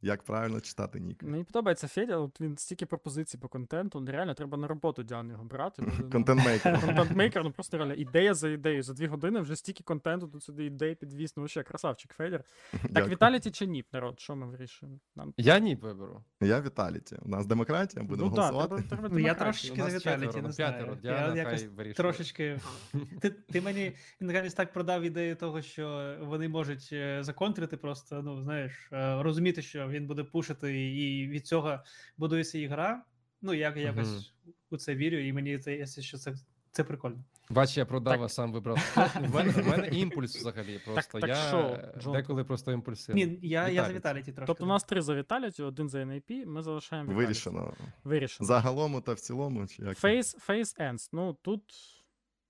Як 0.01 0.23
правильно 0.23 0.61
читати 0.61 0.99
нік. 0.99 1.23
Мені 1.23 1.43
подобається 1.43 1.88
Федя, 1.88 2.17
от 2.17 2.41
він 2.41 2.57
стільки 2.57 2.85
пропозицій 2.85 3.38
по 3.38 3.47
контенту. 3.47 3.99
ну, 3.99 4.11
Реально 4.11 4.34
треба 4.34 4.57
на 4.57 4.67
роботу 4.67 5.03
Діану 5.03 5.31
його 5.31 5.43
брати. 5.43 5.84
ну, 5.85 6.09
Контент-мейкер. 6.11 6.81
Контент-мейкер, 6.85 7.43
ну 7.43 7.51
просто 7.51 7.77
реально 7.77 7.93
ідея 7.93 8.34
за 8.34 8.49
ідеєю. 8.49 8.84
За 8.84 8.93
дві 8.93 9.07
години 9.07 9.39
вже 9.39 9.55
стільки 9.55 9.84
контенту, 9.84 10.27
тут 10.27 10.43
сюди 10.43 10.65
ідей 10.65 10.95
підвіз. 10.95 11.34
Ну 11.38 11.47
ще 11.47 11.63
красавчик 11.63 12.13
Федір. 12.13 12.43
Так, 12.93 13.07
Віталіті 13.07 13.51
чи 13.51 13.67
ні, 13.67 13.85
народ? 13.93 14.19
Що 14.19 14.35
ми 14.35 14.47
вирішуємо? 14.47 14.99
Нам... 15.15 15.34
Я 15.38 15.59
ні 15.59 15.76
виберу. 15.76 16.23
Я 16.41 16.61
Віталіті. 16.61 17.17
У 17.21 17.30
нас 17.30 17.45
демократія, 17.45 18.05
будемо 18.05 18.30
ну, 18.30 18.35
да, 18.35 18.41
голосувати. 18.41 18.84
треба, 18.88 18.88
треба 18.88 19.09
Ну, 19.11 19.19
я 19.19 19.34
трошечки 19.34 19.81
за 19.84 19.97
Віталіті, 19.97 20.35
не 20.35 20.41
ну, 20.41 20.51
знаю. 20.51 20.73
п'ятеро. 20.73 20.97
Я 21.03 21.35
якось 21.35 21.67
хай. 21.77 21.93
Трошечки. 21.93 22.59
Ти, 23.21 23.30
ти 23.30 23.61
мені 23.61 23.91
наконець 24.19 24.53
так 24.53 24.73
продав 24.73 25.01
ідею 25.01 25.35
того, 25.35 25.61
що 25.61 26.15
вони 26.21 26.49
можуть 26.49 26.89
е, 26.93 27.23
законтрити, 27.23 27.77
просто 27.77 28.21
ну 28.23 28.41
знаєш, 28.41 28.89
е, 28.93 29.23
розуміти, 29.23 29.61
що 29.61 29.89
він 29.90 30.07
буде 30.07 30.24
пушити, 30.24 30.90
і 30.91 31.28
від 31.28 31.48
цього 31.48 31.80
будується 32.18 32.57
ігра. 32.57 33.03
Ну, 33.41 33.53
я 33.53 33.74
якось 33.76 34.34
у 34.70 34.78
це 34.78 34.95
вірю, 34.95 35.18
і 35.18 35.34
мені 35.34 35.57
здається, 35.57 36.02
що 36.02 36.18
це, 36.18 36.34
це 36.72 36.84
прикольно. 36.84 37.24
Бач, 37.49 37.78
я 37.78 37.86
продав, 37.86 38.24
а 38.24 38.30
сам 38.30 38.53
вибрав. 38.53 38.78
В 39.22 39.36
мене, 39.36 39.52
в 39.52 39.68
мене 39.68 39.88
імпульс 39.88 40.36
взагалі. 40.36 40.80
Просто 40.86 41.20
так 41.20 41.30
я 41.30 41.36
що, 41.36 41.80
Джон? 41.99 42.14
деколи 42.14 42.44
просто 42.44 42.72
імпульсивний. 42.72 43.26
Ні, 43.26 43.40
я, 43.41 43.70
я 43.70 43.84
за 43.86 43.94
Віталій. 43.94 43.95
Віталіті 43.95 44.32
трошки. 44.32 44.48
Тобто 44.48 44.66
у 44.66 44.68
нас 44.68 44.84
три 44.84 45.02
за 45.02 45.16
Віталіті, 45.16 45.64
один 45.64 45.90
за 45.90 45.99
NAP, 45.99 46.45
ми 46.45 46.61
залишаємо 46.64 47.10
Віталіті. 47.10 47.26
Вирішено. 47.28 47.74
Вирішено. 48.03 48.48
Загалом 48.48 49.02
та 49.02 49.14
в 49.14 49.20
цілому, 49.20 49.68
чи 49.68 49.84
як? 49.84 49.98
Face, 49.98 50.48
face 50.49 50.80
ends. 50.82 51.10
Ну 51.14 51.38
тут. 51.41 51.64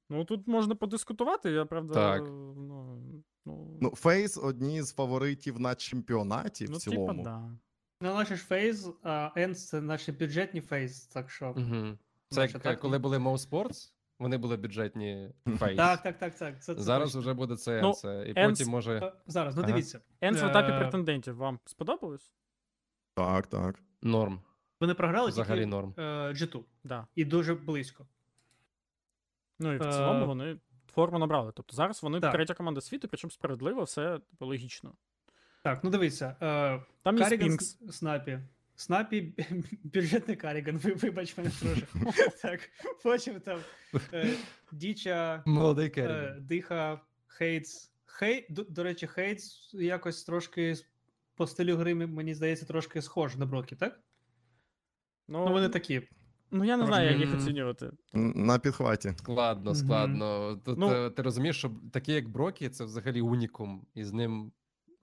Ну 0.09 0.25
тут 0.25 0.47
можна 0.47 0.75
подискутувати, 0.75 1.51
я 1.51 1.65
правда. 1.65 1.93
Так. 1.93 2.21
Ну, 2.21 3.23
ну, 3.49 3.77
Ну, 3.81 3.89
Фейс 3.95 4.37
одні 4.37 4.81
з 4.83 4.93
фаворитів 4.93 5.59
на 5.59 5.75
чемпіонаті 5.75 6.65
в 6.65 6.69
ну, 6.69 6.79
цілому. 6.79 7.07
Типа, 7.07 7.23
да. 7.23 7.51
Ну, 8.01 8.13
наш 8.13 8.27
ж 8.27 8.35
фейз, 8.35 8.89
а 9.03 9.29
Ends 9.37 9.53
це 9.53 9.81
наші 9.81 10.11
бюджетні 10.11 10.61
фейз, 10.61 11.01
так 11.05 11.29
що. 11.31 11.53
Угу. 11.57 11.97
Це 12.29 12.41
як, 12.41 12.51
так, 12.61 12.79
коли 12.79 12.97
і- 12.97 12.99
були 12.99 13.17
Mouse 13.17 13.49
Sports, 13.49 13.91
вони 14.19 14.37
були 14.37 14.57
бюджетні 14.57 15.31
фейс. 15.57 15.77
Так, 15.77 16.03
так, 16.03 16.17
так, 16.17 16.35
так. 16.35 16.63
Це, 16.63 16.75
це 16.75 16.81
Зараз 16.81 17.09
точно. 17.09 17.19
вже 17.21 17.33
буде 17.33 17.55
це, 17.57 17.81
Ну, 17.81 17.93
це. 17.93 18.25
і 18.27 18.33
Ends- 18.33 18.49
потім 18.49 18.69
може 18.69 18.97
Е, 18.97 19.13
Зараз, 19.27 19.55
ну 19.55 19.61
Ага. 19.61 19.71
дивіться. 19.71 19.99
Ends 20.21 20.41
в 20.45 20.49
етапі 20.49 20.71
Е, 20.71 20.79
претендентів 20.79 21.35
вам 21.35 21.59
сподобалось? 21.65 22.31
Так, 23.13 23.47
так. 23.47 23.79
норм. 24.01 24.41
Вони 24.81 24.93
програли 24.93 25.29
Взагалі 25.29 25.57
тільки 25.59 25.69
норм. 25.69 25.93
е, 25.97 26.01
G2. 26.33 26.63
Да. 26.83 27.07
І 27.15 27.25
дуже 27.25 27.55
близько. 27.55 28.07
Ну 29.59 29.73
і 29.73 29.77
в 29.77 29.83
Е, 29.83 29.91
цілому 29.91 30.25
вони 30.25 30.57
форму 30.89 31.19
набрали. 31.19 31.51
Тобто 31.55 31.75
зараз 31.75 32.03
вони 32.03 32.19
так. 32.19 32.31
третя 32.33 32.53
команда 32.53 32.81
світу, 32.81 33.07
причому 33.07 33.31
справедливо, 33.31 33.83
все 33.83 34.19
логічно. 34.39 34.93
Так, 35.63 35.83
ну 35.83 35.89
дивіться. 35.89 36.35
Е, 36.41 36.81
Там 37.03 37.17
є 37.17 37.25
Спінкс. 37.25 37.77
Снапі. 37.91 38.39
Снапі 38.75 39.33
бюджетний 39.83 40.37
Каріган, 40.37 40.77
ви, 40.77 40.93
вибач 40.93 41.37
мене 41.37 41.49
трошки. 41.49 41.87
так, 42.41 42.59
потім 43.03 43.39
там 43.39 43.59
е, 44.13 44.33
Діча, 44.71 45.43
Молодий 45.45 45.91
е, 45.97 46.35
Диха, 46.39 47.01
Хейтс. 47.27 47.91
Хей, 48.05 48.45
до, 48.49 48.63
до 48.63 48.83
речі, 48.83 49.07
Хейтс 49.07 49.73
якось 49.73 50.23
трошки 50.23 50.75
по 51.35 51.47
стилю 51.47 51.75
гри, 51.75 51.95
мені 51.95 52.35
здається, 52.35 52.65
трошки 52.65 53.01
схож 53.01 53.35
на 53.35 53.45
Брокі, 53.45 53.75
так? 53.75 53.99
Ну, 55.27 55.45
Ну, 55.45 55.53
вони 55.53 55.69
такі. 55.69 56.01
Ну 56.51 56.63
я 56.63 56.77
не 56.77 56.85
знаю, 56.85 57.09
як 57.11 57.19
їх 57.19 57.33
оцінювати. 57.35 57.91
На 58.13 58.59
підхваті. 58.59 59.13
Складно, 59.17 59.75
складно. 59.75 60.57
Тут 60.65 60.79
Ну- 60.79 60.91
е, 60.93 61.09
ти 61.09 61.21
розумієш, 61.21 61.57
що 61.57 61.71
такі, 61.93 62.11
як 62.13 62.29
Брокі, 62.29 62.69
це 62.69 62.83
взагалі 62.83 63.21
унікум, 63.21 63.85
і 63.93 64.03
з 64.03 64.13
ним 64.13 64.51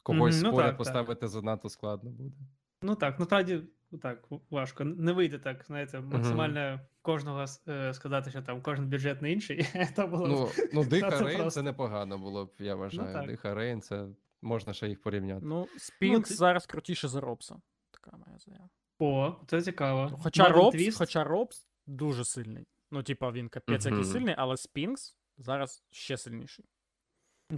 когось 0.02 0.42
ну 0.42 0.50
поряд 0.50 0.66
так, 0.66 0.70
так. 0.70 0.78
поставити 0.78 1.28
занадто 1.28 1.68
складно 1.68 2.10
буде. 2.10 2.34
Ну 2.82 2.94
так, 2.94 3.18
насправді 3.18 3.60
так, 4.02 4.28
важко. 4.50 4.84
Не 4.84 5.12
вийде 5.12 5.38
так, 5.38 5.64
знаєте, 5.66 6.00
максимально 6.00 6.80
кожного 7.02 7.42
с- 7.42 7.62
е, 7.68 7.94
сказати, 7.94 8.30
що 8.30 8.42
там 8.42 8.62
кожен 8.62 8.88
бюджетний 8.88 9.32
інший. 9.32 9.66
Це 9.96 10.06
було 10.06 10.28
Ну, 10.28 10.48
ну 10.74 10.84
Диха 10.90 11.10
це 11.10 11.24
Рейн 11.24 11.38
просто. 11.38 11.60
це 11.60 11.62
непогано 11.62 12.18
було 12.18 12.44
б, 12.44 12.52
я 12.58 12.74
вважаю. 12.74 13.12
так. 13.12 13.26
Диха 13.26 13.54
Рейн, 13.54 13.80
це 13.80 14.06
можна 14.42 14.72
ще 14.72 14.88
їх 14.88 15.02
порівняти. 15.02 15.46
Ну, 15.46 15.66
Спінкс 15.78 16.28
ти- 16.28 16.34
зараз 16.34 16.66
крутіше 16.66 17.08
за 17.08 17.20
Робса. 17.20 17.56
Така 17.90 18.16
моя 18.16 18.38
заява. 18.38 18.68
О, 18.98 19.36
це 19.46 19.62
цікаво. 19.62 20.18
Хоча 20.22 20.48
Робс, 20.48 20.76
Твіст. 20.76 20.98
хоча 20.98 21.24
Робс 21.24 21.68
дуже 21.86 22.24
сильний. 22.24 22.66
Ну, 22.90 23.02
типа, 23.02 23.30
він 23.30 23.48
капець 23.48 23.86
який 23.86 24.04
сильний, 24.04 24.34
але 24.38 24.56
Спінкс 24.56 25.16
зараз 25.38 25.82
ще 25.90 26.16
сильніший. 26.16 26.64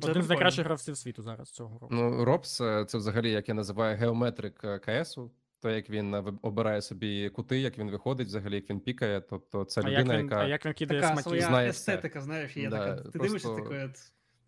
Це 0.02 0.10
Один 0.10 0.22
з 0.22 0.28
найкращих 0.28 0.64
гравців 0.64 0.96
світу 0.96 1.22
зараз 1.22 1.50
цього 1.50 1.78
року. 1.78 1.88
Ну, 1.94 2.24
Робс 2.24 2.60
е, 2.60 2.84
це 2.84 2.98
взагалі, 2.98 3.30
як 3.30 3.48
я 3.48 3.54
називаю, 3.54 3.96
геометрик 3.96 4.60
е, 4.64 4.78
КСу. 4.78 5.30
То, 5.60 5.70
як 5.70 5.90
він 5.90 6.14
е, 6.14 6.24
обирає 6.42 6.82
собі 6.82 7.28
кути, 7.30 7.58
як 7.60 7.78
він 7.78 7.90
виходить, 7.90 8.26
взагалі, 8.26 8.54
як 8.54 8.70
він 8.70 8.80
пікає. 8.80 9.20
Тобто, 9.20 9.64
це 9.64 9.80
а, 9.80 9.84
людина, 9.84 10.14
як 10.14 10.22
він, 10.22 10.30
яка 10.30 10.40
а 10.40 10.46
як 10.48 10.66
він 10.66 10.72
кидає 10.72 11.00
Така 11.00 11.12
смаки. 11.12 11.28
своя 11.28 11.42
знає 11.42 11.70
все. 11.70 11.92
естетика, 11.92 12.20
знаєш, 12.20 12.56
є 12.56 12.68
Да, 12.68 12.78
така. 12.78 12.96
Ти 12.96 13.02
просто- 13.02 13.18
дивишся 13.18 13.54
таке. 13.54 13.92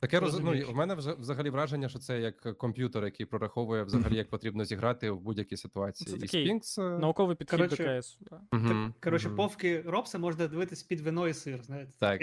Таке 0.01 0.21
роз... 0.21 0.41
ну, 0.41 0.53
в 0.73 0.75
мене 0.75 0.95
вже 0.95 1.13
взагалі 1.13 1.51
враження, 1.51 1.89
що 1.89 1.99
це 1.99 2.21
як 2.21 2.59
комп'ютер, 2.59 3.05
який 3.05 3.27
прораховує 3.27 3.83
взагалі, 3.83 4.17
як 4.17 4.31
потрібно 4.31 4.65
зіграти 4.65 5.11
в 5.11 5.21
будь-якій 5.21 5.57
ситуації. 5.57 6.11
Це 6.11 6.17
І 6.17 6.21
такий 6.21 6.47
Спінкс. 6.47 6.79
е, 6.79 6.83
Науковий 6.83 7.37
підхід 7.37 7.59
Коротше, 7.59 7.95
до 7.95 8.01
КС. 8.01 8.19
Да. 8.21 8.41
мгм, 8.53 8.95
Коротше, 9.01 9.29
мгм. 9.29 9.37
повки 9.37 9.81
Робса 9.81 10.19
можна 10.19 10.49
дивитись 10.49 10.83
під 10.83 11.01
вино 11.01 11.29
і 11.29 11.35
сир, 11.35 11.63
знаєте. 11.63 11.93
Так. 11.99 12.23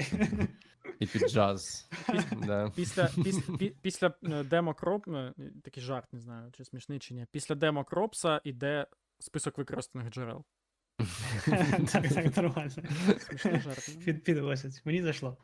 І 1.00 1.06
під 1.06 1.30
джаз. 1.30 1.90
Да. 2.46 2.72
Після, 2.76 3.10
після, 3.24 3.54
після 3.82 4.14
е, 4.24 4.44
демо 4.44 4.74
Кроп, 4.74 5.08
е, 5.08 5.34
такий 5.64 5.84
жарт, 5.84 6.14
не 6.14 6.20
знаю, 6.20 6.52
чи 6.52 6.66
смішний, 6.66 7.00
чи 7.00 7.14
ні. 7.14 7.26
Після 7.32 7.56
демо 7.56 7.84
Кропса 7.84 8.42
іде 8.44 8.88
список 9.20 9.58
використаних 9.58 10.10
джерел. 10.10 10.46
Так, 11.92 12.10
так, 12.10 12.38
нормально. 12.38 12.72
Смішний 13.20 13.60
жарт. 13.60 13.92
ну. 13.96 14.02
Під, 14.06 14.24
підвосять. 14.24 14.82
Мені 14.86 15.02
зайшло. 15.02 15.38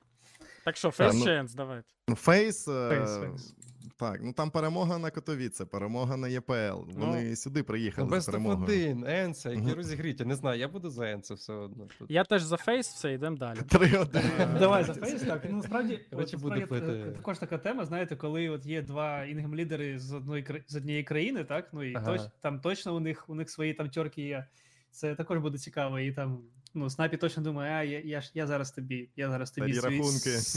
Так 0.64 0.78
що, 0.78 0.90
Face 0.90 1.12
ну- 1.14 1.26
Chance, 1.26 1.56
давайте. 1.56 1.88
Ну, 2.08 2.16
Фейс, 2.16 2.68
е, 2.68 2.90
Фейс, 2.90 3.18
фейс. 3.18 3.56
Так, 3.98 4.20
ну 4.24 4.34
там 4.34 4.52
перемога 4.52 4.98
на 4.98 5.12
Котовіце, 5.12 5.66
перемога 5.66 6.18
на 6.18 6.28
ЄПЛ. 6.28 6.84
Вони 6.94 7.36
сюди 7.36 7.60
Ну, 7.60 7.64
приїхали 7.66 8.10
без 8.10 8.24
за 8.24 8.32
перемогою. 8.32 8.68
топ-1, 8.68 9.10
Енце, 9.10 9.50
які 9.50 9.62
Мгм. 9.62 9.74
розігріті. 9.76 10.24
Я 10.24 10.30
не 10.30 10.36
знаю, 10.36 10.60
я 10.60 10.68
буду 10.68 10.90
за 10.90 11.12
Енце 11.12 11.34
все 11.34 11.54
одно. 11.54 11.88
Тут. 12.00 12.12
Я 12.12 12.24
теж 12.24 12.42
за 12.44 12.58
фейс, 12.58 12.88
все, 12.94 13.14
йдемо 13.14 13.38
далі. 13.38 13.60
Три-один. 13.70 14.22
Е, 14.40 14.48
Давай 14.60 14.84
за 14.84 14.94
фейс. 14.94 15.22
Так, 15.22 15.42
ну 15.50 15.56
насправді, 15.58 15.94
от, 16.12 16.36
буде 16.36 16.60
насправді, 16.60 16.66
пити. 16.66 16.92
е, 16.92 17.12
також 17.12 17.38
така 17.40 17.58
тема, 17.58 17.86
знаєте, 17.86 18.16
коли 18.16 18.50
от 18.50 18.66
є 18.66 18.82
два 18.82 19.26
інгем-лідери 19.26 20.00
з 20.00 20.14
одної 20.14 20.46
з 20.68 20.76
однієї 20.76 21.04
країни, 21.04 21.44
так? 21.44 21.70
Ну 21.74 21.84
і 21.84 21.96
Ага. 21.96 22.06
точ, 22.06 22.22
там 22.42 22.60
точно 22.60 22.96
у 22.96 23.00
них 23.00 23.30
у 23.30 23.36
них 23.36 23.50
свої 23.50 23.74
там 23.74 23.90
тьорки 23.90 24.22
є. 24.22 24.48
Це 24.92 25.16
також 25.16 25.40
буде 25.40 25.58
цікаво. 25.58 26.00
І 26.00 26.12
там, 26.12 26.40
ну, 26.74 26.90
Снапі 26.90 27.18
точно 27.18 27.44
думає, 27.44 27.74
а 27.74 27.84
я, 27.84 28.00
я, 28.00 28.22
ж- 28.22 28.32
я 28.34 28.48
зараз 28.48 28.72
тобі, 28.72 29.10
я 29.16 29.30
зараз 29.30 29.52
тобі 29.52 29.74
свій, 29.90 29.98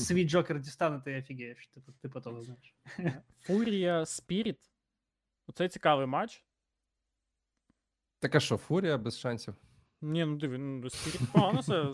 свій 0.04 0.24
джокер 0.28 0.60
дістану, 0.60 1.00
ти 1.00 1.18
офігієш. 1.18 1.66
Типу, 1.66 1.92
по 2.08 2.20
того, 2.20 2.42
знаєш. 2.42 2.74
Фурія 3.40 4.06
Спіріт. 4.06 4.70
Оце 5.46 5.68
цікавий 5.68 6.06
матч. 6.06 6.44
Така 8.18 8.40
що, 8.40 8.56
фурія 8.56 8.98
без 8.98 9.18
шансів. 9.18 9.54
Ні, 10.06 10.24
ну 10.24 10.36
диви, 10.36 10.58
ну 10.58 10.90
Спіріт 10.90 11.32
погано 11.32 11.62
це. 11.62 11.92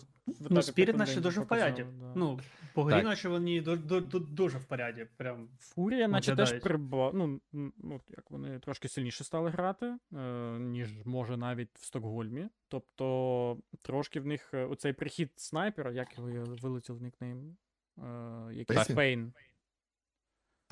Ну, 0.50 0.62
Спіріт 0.62 0.96
наче 0.96 1.20
дуже 1.20 1.40
в 1.40 1.48
поряді. 1.48 1.86
Ну, 2.14 2.40
по 2.74 2.84
грі, 2.84 3.02
наче 3.04 3.28
вони 3.28 3.60
ду- 3.60 3.86
ду- 3.86 4.08
ду- 4.08 4.26
дуже 4.34 4.58
в 4.58 4.64
поряді. 4.64 5.06
Прям. 5.16 5.48
Фурія, 5.58 6.08
наче 6.08 6.36
теж 6.36 6.48
приба... 6.60 7.10
ну, 7.14 7.40
ну, 7.52 8.00
як 8.08 8.30
вони 8.30 8.58
трошки 8.58 8.88
сильніше 8.88 9.24
стали 9.24 9.50
грати, 9.50 9.86
е, 10.12 10.18
ніж 10.58 10.88
може 11.04 11.36
навіть 11.36 11.78
в 11.78 11.84
Стокгольмі. 11.84 12.48
Тобто, 12.68 13.58
трошки 13.82 14.20
в 14.20 14.26
них 14.26 14.54
е, 14.54 14.64
оцей 14.64 14.92
прихід 14.92 15.32
снайпера, 15.36 15.92
як 15.92 16.18
його 16.18 16.28
вилетів 16.62 17.02
нікнейм, 17.02 17.56
е, 17.98 18.02
якийсь 18.54 18.86
Пейн. 18.86 19.32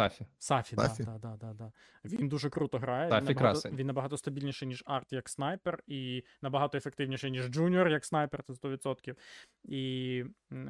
Тафі. 0.01 0.27
Сафі, 0.39 0.77
Тафі? 0.77 1.03
Да, 1.05 1.19
да, 1.19 1.37
да, 1.41 1.53
да. 1.53 1.73
Він 2.05 2.29
дуже 2.29 2.51
круто 2.51 2.79
грає. 2.79 3.11
Тафі 3.11 3.27
він, 3.27 3.35
набагато, 3.35 3.71
він 3.71 3.87
набагато 3.87 4.17
стабільніший, 4.17 4.69
ніж 4.69 4.83
Арт 4.87 5.13
як 5.13 5.29
снайпер, 5.29 5.83
і 5.87 6.25
набагато 6.43 6.79
ефективніший, 6.79 7.31
ніж 7.31 7.49
Джуніор 7.49 7.89
як 7.89 8.05
снайпер, 8.05 8.43
це 8.43 8.53
100%. 8.53 9.17
І 9.65 10.25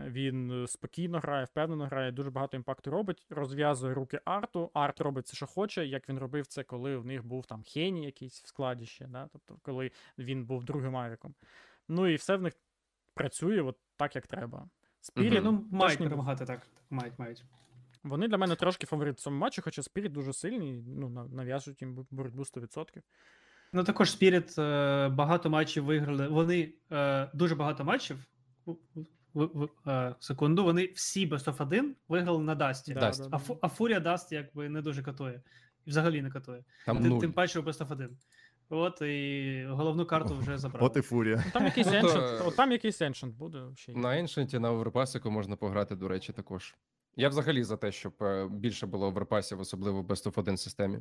він 0.07 0.67
спокійно 0.69 1.19
грає, 1.19 1.45
впевнено 1.45 1.87
грає, 1.87 2.13
дуже 2.13 2.31
багато 2.31 2.57
імпакту 2.57 2.91
робить, 2.91 3.27
розв'язує 3.31 3.95
руки 3.95 4.21
Арту. 4.25 4.71
Арт 4.75 5.01
робить 5.01 5.27
це, 5.27 5.37
що 5.37 5.47
хоче, 5.47 5.87
як 5.87 6.09
він 6.09 6.19
робив 6.19 6.47
це, 6.47 6.63
коли 6.63 6.97
в 6.97 7.07
них 7.07 7.27
був 7.27 7.47
там 7.47 7.63
Хені 7.63 8.05
якийсь 8.05 8.43
в 8.43 8.49
складі 8.49 8.87
ще, 8.87 9.07
да? 9.07 9.29
тобто, 9.33 9.57
коли 9.63 9.91
він 10.19 10.45
був 10.45 10.65
другим 10.65 10.97
авіком. 10.97 11.35
Ну 11.89 12.07
і 12.07 12.15
все 12.15 12.37
в 12.37 12.43
них 12.43 12.55
працює 13.15 13.63
от 13.63 13.77
так, 13.97 14.15
як 14.17 14.27
треба. 14.27 14.69
Спіріт, 15.01 15.45
Ну, 15.45 15.67
мають 15.71 15.99
перемагати 15.99 16.45
так. 16.45 16.67
Мають, 16.91 17.19
мають. 17.19 17.45
Вони 18.05 18.29
для 18.29 18.37
мене 18.39 18.55
трошки 18.57 18.87
фаворит 18.87 19.17
в 19.19 19.21
цьому 19.21 19.39
матчі, 19.39 19.61
хоча 19.63 19.83
Спіріт 19.83 20.13
дуже 20.13 20.33
сильний, 20.33 20.83
ну, 20.87 21.09
на- 21.09 21.25
нав'язують 21.25 21.83
їм 21.83 21.95
бо- 21.95 22.07
боротьбу 22.11 22.45
100%. 22.45 23.03
Ну, 23.73 23.85
також 23.85 24.09
Spirit 24.09 24.63
е, 24.63 25.09
багато 25.09 25.51
матчів 25.51 25.85
виграли. 25.85 26.29
Вони 26.29 26.73
е, 26.93 27.31
дуже 27.35 27.55
багато 27.55 27.85
матчів. 27.85 28.19
в- 28.67 28.77
в- 29.35 29.51
в- 29.85 29.91
е, 29.91 30.15
секунду, 30.21 30.65
вони 30.65 30.87
всі 30.95 31.27
best 31.27 31.49
of 31.49 31.63
1 31.63 31.97
виграли 32.09 32.43
на 32.43 32.55
Дасті. 32.55 32.95
Да, 32.95 33.01
Даст. 33.01 33.29
А, 33.33 33.39
а 33.61 33.69
Фурія 33.69 34.01
Даст 34.01 34.33
якби 34.33 34.69
не 34.69 34.83
дуже 34.83 35.03
катує. 35.03 35.43
І 35.87 35.91
взагалі 35.91 36.23
не 36.23 36.31
катує. 36.31 36.65
Там 36.87 37.03
Тим, 37.03 37.19
тим 37.19 37.33
паче 37.33 37.61
у 37.61 37.63
Best 37.63 37.79
of 37.87 37.93
1. 37.93 38.19
От 38.69 39.03
і 39.03 39.67
головну 39.69 40.07
карту 40.07 40.37
вже 40.37 40.59
забрали. 40.59 40.87
От 40.87 40.97
і 40.97 41.01
фурія. 41.01 41.43
Ну, 41.47 41.51
Там 41.53 41.65
якийсь 41.65 41.87
Ну, 41.87 41.93
Ancient, 41.93 42.49
от 42.49 42.57
там 42.57 42.73
якийсь 42.73 43.03
Ancient 43.03 43.33
буде. 43.33 43.63
Ще. 43.77 43.93
На 43.95 44.09
Ancient 44.09 44.59
на 44.59 44.71
оверпасику 44.73 45.31
можна 45.31 45.57
пограти, 45.57 45.97
до 45.97 46.09
речі, 46.09 46.33
також. 46.33 46.75
Я 47.17 47.29
взагалі 47.29 47.65
за 47.65 47.77
те, 47.77 47.93
щоб 47.93 48.15
е, 48.23 48.49
більше 48.51 48.87
було 48.87 49.07
оверпасів, 49.07 49.61
особливо 49.61 50.03
в 50.03 50.07
Best 50.07 50.31
of 50.31 50.39
1 50.41 50.57
системі. 50.57 50.99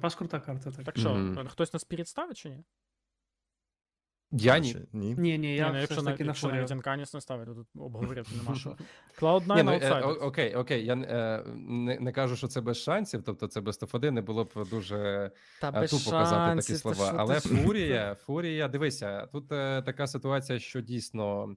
Пас 0.00 0.14
крута 0.14 0.40
карта. 0.40 0.70
Так. 0.70 0.84
Так 0.84 0.98
що, 0.98 1.14
Мгм. 1.14 1.48
хтось 1.48 1.72
на 1.72 1.78
Spirit 1.78 2.04
ставить 2.04 2.36
чи 2.36 2.50
ні? 2.50 2.64
Я 4.30 4.58
ні. 4.58 4.76
Ні. 4.92 5.14
Ні, 5.18 5.38
ні, 5.38 5.54
я 5.54 5.66
Ні, 5.66 5.72
ну, 5.72 5.72
все 5.72 5.80
якщо, 5.80 6.00
ж 6.00 6.04
на, 6.04 6.10
таки 6.10 6.24
на 6.24 6.28
якщо 6.28 6.46
Фурію. 6.46 6.56
навіть 6.60 6.72
Анканіс 6.72 7.14
не 7.14 7.20
ставить, 7.20 7.46
то 7.48 7.54
тут 7.54 7.66
обговорити 7.76 8.30
нема 8.36 8.54
що. 8.58 8.76
Cloud9 9.20 9.56
Ні, 9.56 9.62
ну, 9.62 9.72
е, 9.72 10.00
окей, 10.02 10.54
окей. 10.54 10.84
Я 10.84 10.94
е, 10.94 11.44
не, 11.56 11.98
не 12.00 12.12
кажу, 12.12 12.36
що 12.36 12.48
це 12.48 12.60
без 12.60 12.76
шансів, 12.76 13.22
тобто 13.22 13.46
це 13.46 13.60
без 13.60 13.82
топ-1 13.82 14.10
не 14.10 14.22
було 14.22 14.44
б 14.44 14.50
дуже 14.70 15.30
Та 15.60 15.68
е, 15.68 15.88
тупо 15.88 16.10
казати 16.10 16.60
такі 16.60 16.74
слова. 16.74 17.14
Але 17.16 17.40
Фурія, 17.40 18.14
Фурія, 18.26 18.68
дивися, 18.68 19.26
тут 19.26 19.52
е, 19.52 19.82
така 19.82 20.06
ситуація, 20.06 20.58
що 20.58 20.80
дійсно. 20.80 21.56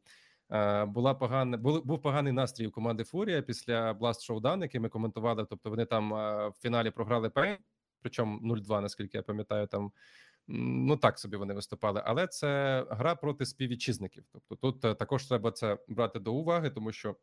Е, 0.51 0.85
Була 0.85 1.13
погана, 1.13 1.57
був, 1.57 1.85
був 1.85 2.01
поганий 2.01 2.33
настрій 2.33 2.67
у 2.67 2.71
команди 2.71 3.03
Фурія 3.03 3.41
після 3.41 3.93
Blast 3.93 4.29
Showdown, 4.29 4.61
який 4.61 4.81
ми 4.81 4.89
коментували. 4.89 5.45
Тобто 5.49 5.69
вони 5.69 5.85
там 5.85 6.13
е, 6.13 6.47
в 6.47 6.53
фіналі 6.61 6.91
програли 6.91 7.29
Пейн, 7.29 7.57
причому 8.01 8.55
0-2, 8.55 8.81
наскільки 8.81 9.17
я 9.17 9.23
пам'ятаю, 9.23 9.67
там 9.67 9.91
ну 10.47 10.97
так 10.97 11.19
собі 11.19 11.37
вони 11.37 11.53
виступали. 11.53 12.01
Але 12.05 12.27
це 12.27 12.85
гра 12.89 13.15
проти 13.15 13.45
співвітчизників. 13.45 14.23
Тобто 14.31 14.55
тут 14.55 14.85
е, 14.85 14.95
також 14.95 15.25
треба 15.25 15.51
це 15.51 15.77
брати 15.87 16.19
до 16.19 16.33
уваги, 16.33 16.69
тому 16.69 16.91
що 16.91 17.15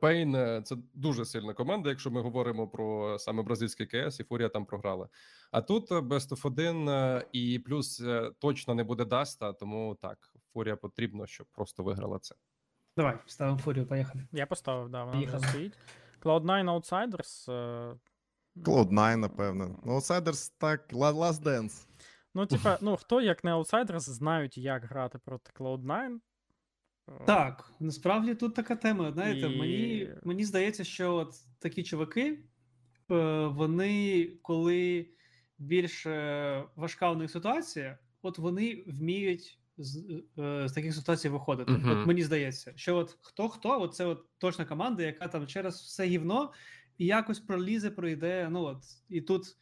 Пейн 0.00 0.62
це 0.64 0.76
дуже 0.94 1.24
сильна 1.24 1.54
команда, 1.54 1.88
якщо 1.88 2.10
ми 2.10 2.20
говоримо 2.20 2.68
про 2.68 3.18
саме 3.18 3.42
бразильський 3.42 3.86
КС, 3.86 4.20
і 4.20 4.24
Фурія 4.24 4.48
там 4.48 4.66
програла. 4.66 5.08
А 5.50 5.60
тут 5.60 5.90
Best 5.90 6.28
of 6.28 6.46
1 6.46 6.88
е, 6.88 7.26
і 7.32 7.58
плюс 7.58 8.02
точно 8.38 8.74
не 8.74 8.84
буде 8.84 9.04
Даста, 9.04 9.52
тому 9.52 9.98
так, 10.02 10.31
Фурія 10.52 10.76
потрібно, 10.76 11.26
щоб 11.26 11.46
просто 11.52 11.82
виграла 11.82 12.18
це. 12.18 12.34
Давай, 12.96 13.18
ставимо 13.26 13.58
Фурію, 13.58 13.86
поїхали. 13.86 14.24
Я 14.32 14.46
поставив, 14.46 14.88
да, 14.90 15.04
вона 15.04 15.10
вже 15.18 15.18
Поїхали. 15.26 15.46
стоїть. 15.48 15.78
Cloud9 16.22 16.64
Outsiders. 16.64 17.52
е, 17.52 17.96
Cloud9, 18.56 19.16
напевно. 19.16 19.80
Ну, 19.84 19.92
Outsiders 19.96 20.52
так, 20.58 20.92
La- 20.92 21.12
Last 21.16 21.42
Dance. 21.42 21.86
Ну, 22.34 22.46
типа, 22.46 22.78
ну, 22.82 22.96
хто, 22.96 23.20
як 23.20 23.44
не 23.44 23.54
Outsiders, 23.54 24.00
знають, 24.00 24.58
як 24.58 24.84
грати 24.84 25.18
проти 25.18 25.50
Cloud9. 25.54 26.18
Е, 27.08 27.24
Так, 27.26 27.72
насправді 27.80 28.34
тут 28.34 28.54
така 28.54 28.76
тема. 28.76 29.12
Знаєте, 29.12 29.46
І- 29.52 29.58
мені, 29.60 30.10
мені 30.22 30.44
здається, 30.44 30.84
що 30.84 31.14
от 31.14 31.34
такі 31.58 31.82
чуваки, 31.82 32.44
е, 33.10 33.46
вони, 33.46 34.26
коли 34.42 35.08
більш 35.58 36.06
е, 36.06 36.64
важка 36.76 37.10
у 37.10 37.14
них 37.16 37.30
ситуація, 37.30 37.98
от 38.22 38.38
вони 38.38 38.84
вміють 38.86 39.58
з, 39.78 40.22
е, 40.38 40.68
з 40.68 40.72
таких 40.72 40.94
ситуацій 40.94 41.28
виходити. 41.28 41.72
Мгм. 41.72 42.00
От 42.00 42.06
мені 42.06 42.22
здається, 42.22 42.72
що 42.76 42.96
от 42.96 43.18
хто 43.20 43.48
хто, 43.48 43.82
от 43.82 43.94
це 43.94 44.04
от 44.04 44.26
точна 44.38 44.64
команда, 44.64 45.02
яка 45.02 45.28
там 45.28 45.46
через 45.46 45.74
все 45.74 46.06
гівно 46.06 46.52
і 46.98 47.06
якось 47.06 47.40
пролізе, 47.40 47.90
пройде. 47.90 48.48
Ну 48.50 48.62
от 48.62 48.82
і 49.08 49.20
тут 49.20 49.56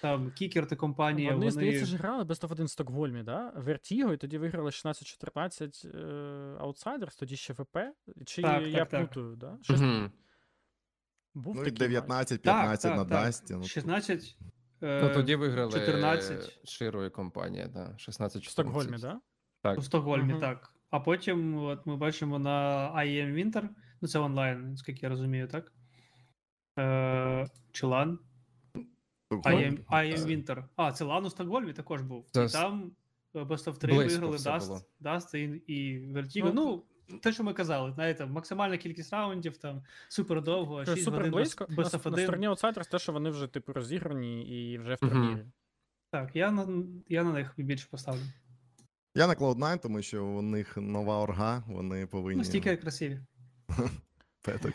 там 0.00 0.32
кікер 0.32 0.66
та 0.66 0.76
компанія. 0.76 1.28
Вони, 1.28 1.38
Вони, 1.38 1.50
здається, 1.50 1.86
ж 1.86 1.96
грали 1.96 2.24
Best 2.24 2.46
of 2.46 2.52
1 2.52 2.66
в 2.66 2.70
Стокгольмі, 2.70 3.22
да? 3.22 3.52
Вертіго, 3.56 4.12
і 4.12 4.16
тоді 4.16 4.38
виграли 4.38 4.70
16-14 4.70 5.86
е, 5.86 5.98
Outsiders, 6.60 7.18
тоді 7.18 7.36
ще 7.36 7.52
ВП. 7.52 7.78
Чи 8.26 8.42
Так, 8.42 8.66
я 8.66 8.84
так, 8.84 9.10
так. 9.10 9.36
да? 9.36 9.58
Щось 9.62 9.80
Мгм. 9.80 10.12
був 11.34 11.56
Ну 11.56 11.64
і 11.64 11.70
19-15 11.70 12.38
Так, 12.38 12.78
так, 12.78 12.96
на 12.96 12.96
так. 12.96 13.08
Дасті. 13.08 13.54
Ну, 13.54 13.62
16. 13.62 14.36
Ну 14.80 14.88
е, 14.88 15.14
тоді 15.14 15.34
виграли 15.34 15.72
14. 15.72 16.68
Широ 16.68 17.04
і 17.04 17.10
компанія, 17.10 17.68
да, 17.68 17.94
16 17.98 18.46
В 18.46 18.50
Стокгольмі, 18.50 18.96
да? 18.98 19.20
Так. 19.62 19.78
У 19.78 19.82
Стокгольмі, 19.82 20.32
Мгм. 20.32 20.40
так. 20.40 20.74
А 20.90 21.00
потім 21.00 21.56
от 21.56 21.86
ми 21.86 21.96
бачимо 21.96 22.38
на 22.38 22.88
IEM 22.96 23.34
Winter, 23.34 23.68
ну 24.00 24.08
це 24.08 24.18
онлайн, 24.18 24.70
наскільки 24.70 25.00
я 25.02 25.08
розумію, 25.08 25.48
так? 25.48 25.72
Е, 26.78 27.46
чи 27.72 27.86
LAN? 27.86 28.18
IEM, 29.30 29.84
IEM 29.84 30.18
Winter. 30.18 30.64
А, 30.76 30.92
це 30.92 31.04
LAN 31.04 31.26
у 31.26 31.30
Стокгольмі 31.30 31.72
також 31.72 32.02
був. 32.02 32.26
Це 32.30 32.44
І 32.44 32.48
там 32.48 32.92
е, 33.34 33.38
Best 33.42 33.64
of 33.72 33.78
3 33.78 33.92
Близько 33.94 34.12
виграли 34.20 34.36
все 34.36 34.58
було. 34.58 34.76
Dust, 34.76 34.84
Dust 35.00 35.36
і, 35.36 35.74
і 35.74 36.06
Vertigo. 36.12 36.52
Ну, 36.54 36.84
Ну, 37.10 37.18
те, 37.18 37.32
що 37.32 37.44
ми 37.44 37.52
казали, 37.54 37.92
знаєте, 37.92 38.26
максимальна 38.26 38.76
кількість 38.76 39.12
раундів, 39.12 39.56
там 39.56 39.82
супер 40.08 40.42
довго, 40.42 40.84
Це 40.84 40.92
6 40.94 41.04
супер 41.04 41.18
годин 41.18 41.32
близько. 41.32 41.64
Best, 41.64 42.10
На, 42.10 42.16
на 42.16 42.22
стороні 42.22 42.48
Outsiders 42.48 42.90
те, 42.90 42.98
що 42.98 43.12
вони 43.12 43.30
вже, 43.30 43.46
типу, 43.46 43.72
розіграні 43.72 44.42
і 44.70 44.78
вже 44.78 44.94
в 44.94 44.98
турнірі. 44.98 45.44
Так, 46.10 46.36
я 46.36 46.50
на, 46.50 46.84
я 47.08 47.24
на 47.24 47.32
них 47.32 47.54
більше 47.56 47.88
поставлю. 47.90 48.20
Я 49.18 49.26
на 49.26 49.34
Cloud9, 49.34 49.78
тому 49.78 50.02
що 50.02 50.24
у 50.24 50.42
них 50.42 50.76
нова 50.76 51.18
орга, 51.18 51.62
вони 51.66 52.06
повинні. 52.06 52.38
Ну, 52.38 52.44
стільки 52.44 52.76
красиві. 52.76 53.20
Петок. 54.42 54.72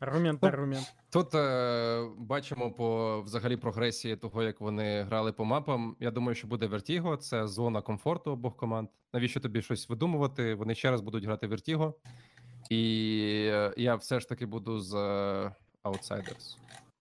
Аргумент 0.00 0.44
аргумент. 0.44 0.94
Тут 1.10 1.34
е, 1.34 2.08
бачимо 2.18 2.72
по 2.72 3.20
взагалі 3.22 3.56
прогресії 3.56 4.16
того, 4.16 4.42
як 4.42 4.60
вони 4.60 5.02
грали 5.02 5.32
по 5.32 5.44
мапам. 5.44 5.96
Я 6.00 6.10
думаю, 6.10 6.34
що 6.34 6.46
буде 6.46 6.66
Вертіго. 6.66 7.16
Це 7.16 7.46
зона 7.46 7.82
комфорту 7.82 8.30
обох 8.30 8.56
команд. 8.56 8.88
Навіщо 9.12 9.40
тобі 9.40 9.62
щось 9.62 9.88
видумувати? 9.88 10.54
Вони 10.54 10.74
ще 10.74 10.90
раз 10.90 11.00
будуть 11.00 11.24
грати 11.24 11.46
Вертіго. 11.46 11.94
І 12.70 13.48
е, 13.52 13.74
я 13.76 13.94
все 13.94 14.20
ж 14.20 14.28
таки 14.28 14.46
буду 14.46 14.80
з 14.80 14.94
е, 14.94 15.54
Outsiders. 15.84 16.56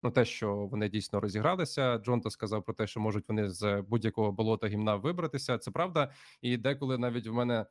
Ну, 0.06 0.12
те, 0.12 0.26
що 0.26 0.56
вони 0.56 0.90
дійсно 0.90 1.20
розігралися. 1.20 1.98
Джонта 1.98 2.30
сказав 2.30 2.64
про 2.64 2.74
те, 2.74 2.88
що 2.88 3.00
можуть 3.00 3.30
вони 3.30 3.50
з 3.50 3.82
будь-якого 3.82 4.32
болота 4.32 4.68
гімна 4.68 4.96
вибратися. 4.96 5.58
Це 5.58 5.72
правда. 5.72 6.12
І 6.42 6.58
деколи 6.58 6.98
навіть 6.98 7.28
в 7.28 7.34
мене 7.34 7.66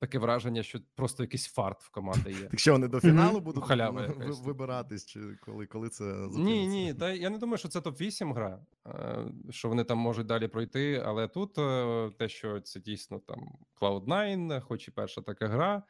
таке 0.00 0.18
враження, 0.18 0.62
що 0.62 0.78
просто 0.94 1.22
якийсь 1.22 1.46
фарт 1.46 1.82
в 1.82 1.90
команди 1.90 2.30
є. 2.30 2.48
Так 2.48 2.58
що 2.60 2.72
вони 2.72 2.88
до 2.88 3.00
фіналу 3.00 3.40
будуть 3.40 3.64
Халява 3.64 4.00
ви- 4.00 4.14
якась. 4.24 4.40
вибиратись, 4.40 5.06
чи 5.06 5.20
коли, 5.40 5.66
коли 5.66 5.88
це 5.88 6.04
Ні, 6.30 6.66
ні, 6.66 6.94
та 6.94 7.10
я 7.12 7.30
не 7.30 7.38
думаю, 7.38 7.58
що 7.58 7.68
це 7.68 7.78
топ-8 7.78 8.34
гра, 8.34 8.60
е, 8.86 9.24
що 9.50 9.68
вони 9.68 9.84
там 9.84 9.98
можуть 9.98 10.26
далі 10.26 10.48
пройти. 10.48 11.02
Але 11.06 11.28
тут 11.28 11.58
е, 11.58 12.10
те, 12.18 12.28
що 12.28 12.60
це 12.60 12.80
дійсно 12.80 13.18
там 13.18 13.48
Cloud9, 13.80 14.60
хоч 14.60 14.88
і 14.88 14.90
перша 14.90 15.20
така 15.22 15.48
гра, 15.48 15.82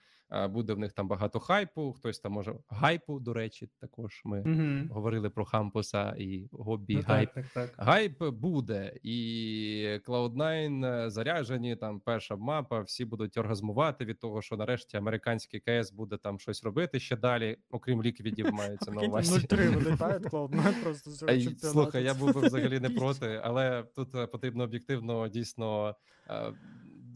буде 0.51 0.73
в 0.75 0.79
них 0.79 0.93
там 0.93 1.09
багато 1.09 1.41
хайпу. 1.41 1.93
Хтось 1.93 2.19
там 2.21 2.33
може 2.33 2.55
гайпу, 2.69 3.21
до 3.21 3.33
речі, 3.33 3.69
також 3.81 4.23
ми 4.25 4.41
Угу. 4.41 4.95
говорили 4.95 5.31
про 5.31 5.45
Хампуса 5.45 6.15
і 6.19 6.49
Гоббі 6.53 6.97
Ну, 6.97 7.03
гайп. 7.07 7.35
так, 7.35 7.45
так, 7.55 7.69
так. 7.69 7.87
Гайп 7.87 8.23
буде, 8.25 8.93
і 9.03 9.99
Cloud9 10.07 11.11
заряжені. 11.11 11.77
Там 11.77 12.01
перша 12.01 12.37
мапа, 12.37 12.81
всі 12.81 13.05
будуть 13.05 13.37
оргазмувати 13.37 14.05
від 14.05 14.19
того, 14.21 14.43
що 14.43 14.57
нарешті 14.57 14.97
американський 14.97 15.61
КС 15.61 15.93
буде 15.93 16.17
там 16.17 16.39
щось 16.39 16.65
робити 16.65 17.01
ще 17.01 17.17
далі, 17.17 17.57
окрім 17.71 18.03
ліквідів, 18.03 18.53
мається 18.53 18.91
на 18.91 19.03
увазі. 19.03 19.47
0-3 19.47 19.75
вилітають, 19.85 20.23
Cloud9 20.25 20.83
просто. 20.83 21.11
Слухай, 21.59 22.05
я 22.05 22.15
був 22.15 22.31
взагалі 22.31 22.81
не 22.81 22.91
проти, 23.01 23.41
але 23.45 23.83
тут 23.97 24.15
е, 24.15 24.27
потрібно 24.27 24.65
об'єктивно 24.65 25.29
дійсно 25.29 25.97
е, 26.31 26.53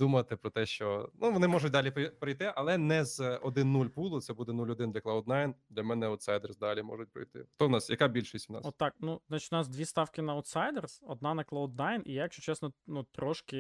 думати 0.01 0.37
про 0.37 0.51
те, 0.51 0.67
що 0.67 1.11
ну 1.15 1.33
вони 1.33 1.49
можуть 1.49 1.73
далі 1.73 1.91
прийти, 1.91 2.53
але 2.57 2.79
не 2.79 3.05
з 3.05 3.21
1-0 3.21 3.89
пулу. 3.89 4.21
Це 4.21 4.33
буде 4.33 4.53
0-1 4.53 4.93
для 4.93 5.01
Cloud9. 5.01 5.55
Для 5.71 5.83
мене 5.83 6.07
аутсайдерс 6.07 6.57
далі 6.57 6.83
можуть 6.83 7.13
прийти. 7.13 7.47
Хто 7.55 7.67
в 7.67 7.71
нас? 7.71 7.91
Яка 7.91 8.09
більшість 8.09 8.51
у 8.51 8.53
нас? 8.53 8.67
Отак, 8.67 8.95
ну, 9.01 9.21
значить, 9.29 9.53
у 9.53 9.57
нас 9.57 9.69
дві 9.69 9.85
ставки 9.85 10.23
на 10.23 10.37
Outsiders, 10.37 10.99
одна 11.03 11.35
на 11.35 11.43
Cloud9, 11.43 12.03
і 12.05 12.13
я, 12.13 12.23
якщо 12.23 12.43
чесно, 12.43 12.73
ну, 12.87 13.03
трошки 13.03 13.57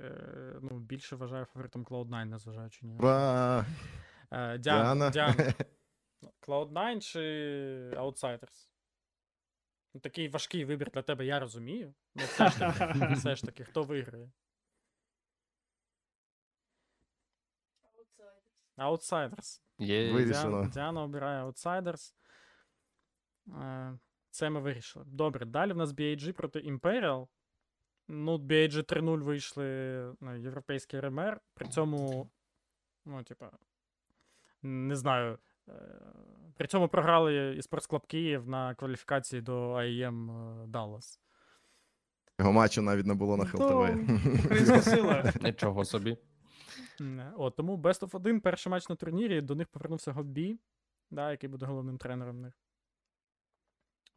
е, 0.00 0.58
ну, 0.62 0.78
більше 0.78 1.16
вважаю 1.16 1.44
фаворитом 1.44 1.84
Cloud9, 1.84 2.24
незважаючи 2.24 2.86
ні. 2.86 2.94
на 2.94 3.66
Е, 4.30 4.58
Діана. 4.58 5.10
Діана, 5.10 5.10
Діана. 5.10 5.34
Cloud9 6.48 7.00
чи 7.00 7.20
Outsiders? 7.96 8.68
Ну, 9.94 10.00
Такий 10.00 10.28
важкий 10.28 10.64
вибір 10.64 10.90
для 10.90 11.02
тебе, 11.02 11.26
я 11.26 11.40
розумію. 11.40 11.94
Ну, 12.14 12.22
все 12.24 12.48
ж 12.48 12.58
таки, 12.58 13.14
все 13.14 13.36
ж 13.36 13.42
таки 13.42 13.64
хто 13.64 13.82
виграє? 13.82 14.30
Outsiders. 18.78 19.60
Є 19.78 20.12
Вирішено. 20.12 20.50
Діана, 20.50 20.68
Діана 20.68 21.02
обирає 21.02 21.44
Outsiders. 21.44 22.14
Е, 23.62 23.98
Це 24.30 24.50
ми 24.50 24.60
вирішили. 24.60 25.04
Добре, 25.08 25.46
далі 25.46 25.72
в 25.72 25.76
нас 25.76 25.90
BAG 25.90 26.32
проти 26.32 26.58
Imperial. 26.60 27.26
Ну, 28.08 28.36
BAG 28.38 28.82
3-0 28.92 29.18
вийшли 29.22 29.64
на 30.20 30.34
європейський 30.34 31.00
РМР. 31.00 31.40
При 31.54 31.68
цьому, 31.68 32.30
ну, 33.04 33.22
типа, 33.22 33.50
не 34.62 34.96
знаю. 34.96 35.38
е, 35.68 35.72
При 36.56 36.66
цьому 36.66 36.88
програли 36.88 37.56
і 37.58 37.62
Sports 37.62 37.88
Club 37.88 38.06
Київ 38.06 38.48
на 38.48 38.74
кваліфікації 38.74 39.42
до 39.42 39.72
IEM 39.74 40.30
е, 40.30 40.66
Dallas. 40.66 41.18
Його 42.38 42.52
матчу 42.52 42.82
навіть 42.82 43.06
не 43.06 43.14
було 43.14 43.36
на 43.36 43.44
Ну, 43.44 43.50
ХЛТВ. 43.50 44.44
Українська 44.44 44.82
сила. 44.82 45.32
нічого 45.42 45.84
собі. 45.84 46.18
Не. 47.00 47.32
От, 47.36 47.56
тому 47.56 47.76
Best 47.76 48.00
of 48.00 48.16
1, 48.16 48.40
перший 48.40 48.70
матч 48.70 48.88
на 48.88 48.96
турнірі, 48.96 49.40
до 49.40 49.54
них 49.54 49.68
повернувся 49.68 50.12
Гоббі, 50.12 50.58
да, 51.10 51.30
який 51.30 51.50
буде 51.50 51.66
головним 51.66 51.98
тренером 51.98 52.36
в 52.36 52.40
них. 52.40 52.54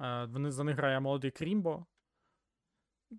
Е, 0.02 0.26
вони, 0.26 0.52
за 0.52 0.64
них 0.64 0.76
грає 0.78 1.00
молодий 1.00 1.32
Крімбо. 1.32 1.86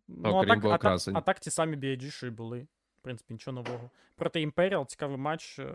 Ну, 0.08 0.36
а, 0.36 0.46
так, 0.46 0.58
а, 0.64 0.78
так, 0.78 0.82
а 1.16 1.20
так 1.20 1.40
ті 1.40 1.50
самі 1.50 1.76
BIG, 1.76 2.10
що 2.10 2.26
й 2.26 2.30
були. 2.30 2.68
В 2.98 3.00
принципі, 3.02 3.32
нічого 3.34 3.54
нового. 3.54 3.90
Проти 4.14 4.46
Imperial 4.46 4.86
цікавий 4.86 5.16
матч. 5.16 5.58
е, 5.58 5.74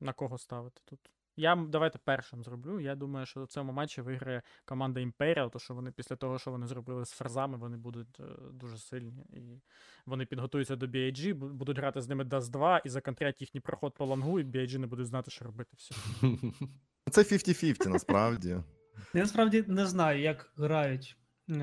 На 0.00 0.12
кого 0.12 0.38
ставити 0.38 0.80
тут? 0.84 1.10
Я 1.36 1.56
давайте 1.56 1.98
першим 2.04 2.42
зроблю. 2.42 2.80
Я 2.80 2.94
думаю, 2.94 3.26
що 3.26 3.44
в 3.44 3.46
цьому 3.46 3.72
матчі 3.72 4.00
виграє 4.00 4.42
команда 4.64 5.00
Imperial, 5.00 5.50
то 5.50 5.58
що 5.58 5.74
вони 5.74 5.90
після 5.92 6.16
того, 6.16 6.38
що 6.38 6.50
вони 6.50 6.66
зробили 6.66 7.04
з 7.04 7.10
ферзами, 7.10 7.58
вони 7.58 7.76
будуть 7.76 8.20
е, 8.20 8.24
дуже 8.52 8.78
сильні. 8.78 9.22
І 9.32 9.60
вони 10.06 10.26
підготуються 10.26 10.76
до 10.76 10.86
BIG, 10.86 11.34
будуть 11.34 11.78
грати 11.78 12.00
з 12.00 12.08
ними 12.08 12.24
Dust 12.24 12.50
2 12.50 12.78
і 12.78 12.88
законтрять 12.88 13.40
їхній 13.40 13.60
проход 13.60 13.94
по 13.94 14.06
лангу, 14.06 14.40
і 14.40 14.44
BIG 14.44 14.78
не 14.78 14.86
будуть 14.86 15.06
знати, 15.06 15.30
що 15.30 15.44
робити. 15.44 15.70
Все. 15.76 15.94
Це 17.10 17.22
50-50 17.22 17.88
насправді. 17.88 18.48
Я 19.14 19.20
насправді 19.20 19.64
не 19.66 19.86
знаю, 19.86 20.20
як 20.20 20.52
грають 20.56 21.16
е, 21.50 21.54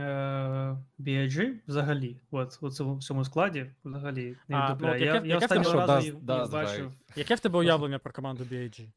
BIG 0.99 1.59
взагалі. 1.67 2.21
От 2.31 2.57
у 2.61 2.69
цьому, 2.69 2.95
в 2.95 3.03
цьому 3.03 3.25
складі 3.25 3.71
взагалі 3.83 4.37
не 4.47 4.55
А, 4.55 4.77
ну, 4.81 4.87
от 4.87 4.93
яке- 4.93 5.05
я 5.05 5.13
яке 5.13 5.45
в 5.45 5.49
тебе- 5.49 5.61
останнього 5.61 5.87
разу 5.87 6.05
їх, 6.05 6.15
їх 6.15 6.51
бачив. 6.51 6.93
Яке 7.15 7.35
в 7.35 7.39
тебе 7.39 7.59
уявлення 7.59 7.99
про 7.99 8.13
команду 8.13 8.43
BIG? 8.43 8.89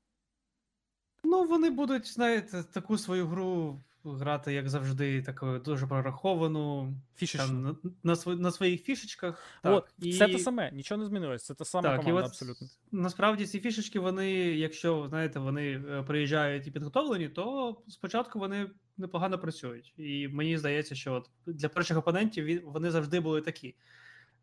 Ну, 1.24 1.44
вони 1.44 1.70
будуть, 1.70 2.06
знаєте, 2.06 2.64
таку 2.72 2.98
свою 2.98 3.26
гру 3.26 3.80
грати, 4.04 4.52
як 4.52 4.68
завжди, 4.68 5.22
таку 5.22 5.58
дуже 5.58 5.86
прораховану. 5.86 6.94
Фішечну. 7.16 7.46
Там, 7.46 7.92
на, 8.02 8.16
на, 8.26 8.34
на 8.34 8.50
своїх 8.50 8.82
фішечках. 8.82 9.42
От, 9.62 9.84
так, 9.84 10.08
все 10.08 10.28
те 10.28 10.38
саме, 10.38 10.70
нічого 10.72 11.00
не 11.00 11.06
змінилось. 11.06 11.44
Це 11.44 11.54
та 11.54 11.64
сама 11.64 11.96
Так, 11.96 12.08
і 12.08 12.12
от 12.12 12.24
абсолютно. 12.24 12.66
насправді 12.92 13.46
ці 13.46 13.60
фішечки, 13.60 14.00
вони, 14.00 14.30
якщо 14.34 15.06
знаєте, 15.08 15.38
вони 15.38 15.70
е, 15.72 16.02
приїжджають 16.02 16.66
і 16.66 16.70
підготовлені, 16.70 17.28
то 17.28 17.76
спочатку 17.88 18.38
вони 18.38 18.70
непогано 18.96 19.38
працюють. 19.38 19.94
І 19.96 20.28
мені 20.28 20.58
здається, 20.58 20.94
що 20.94 21.12
от 21.12 21.30
для 21.46 21.68
перших 21.68 21.96
опонентів 21.96 22.62
вони 22.64 22.90
завжди 22.90 23.20
були 23.20 23.40
такі 23.40 23.74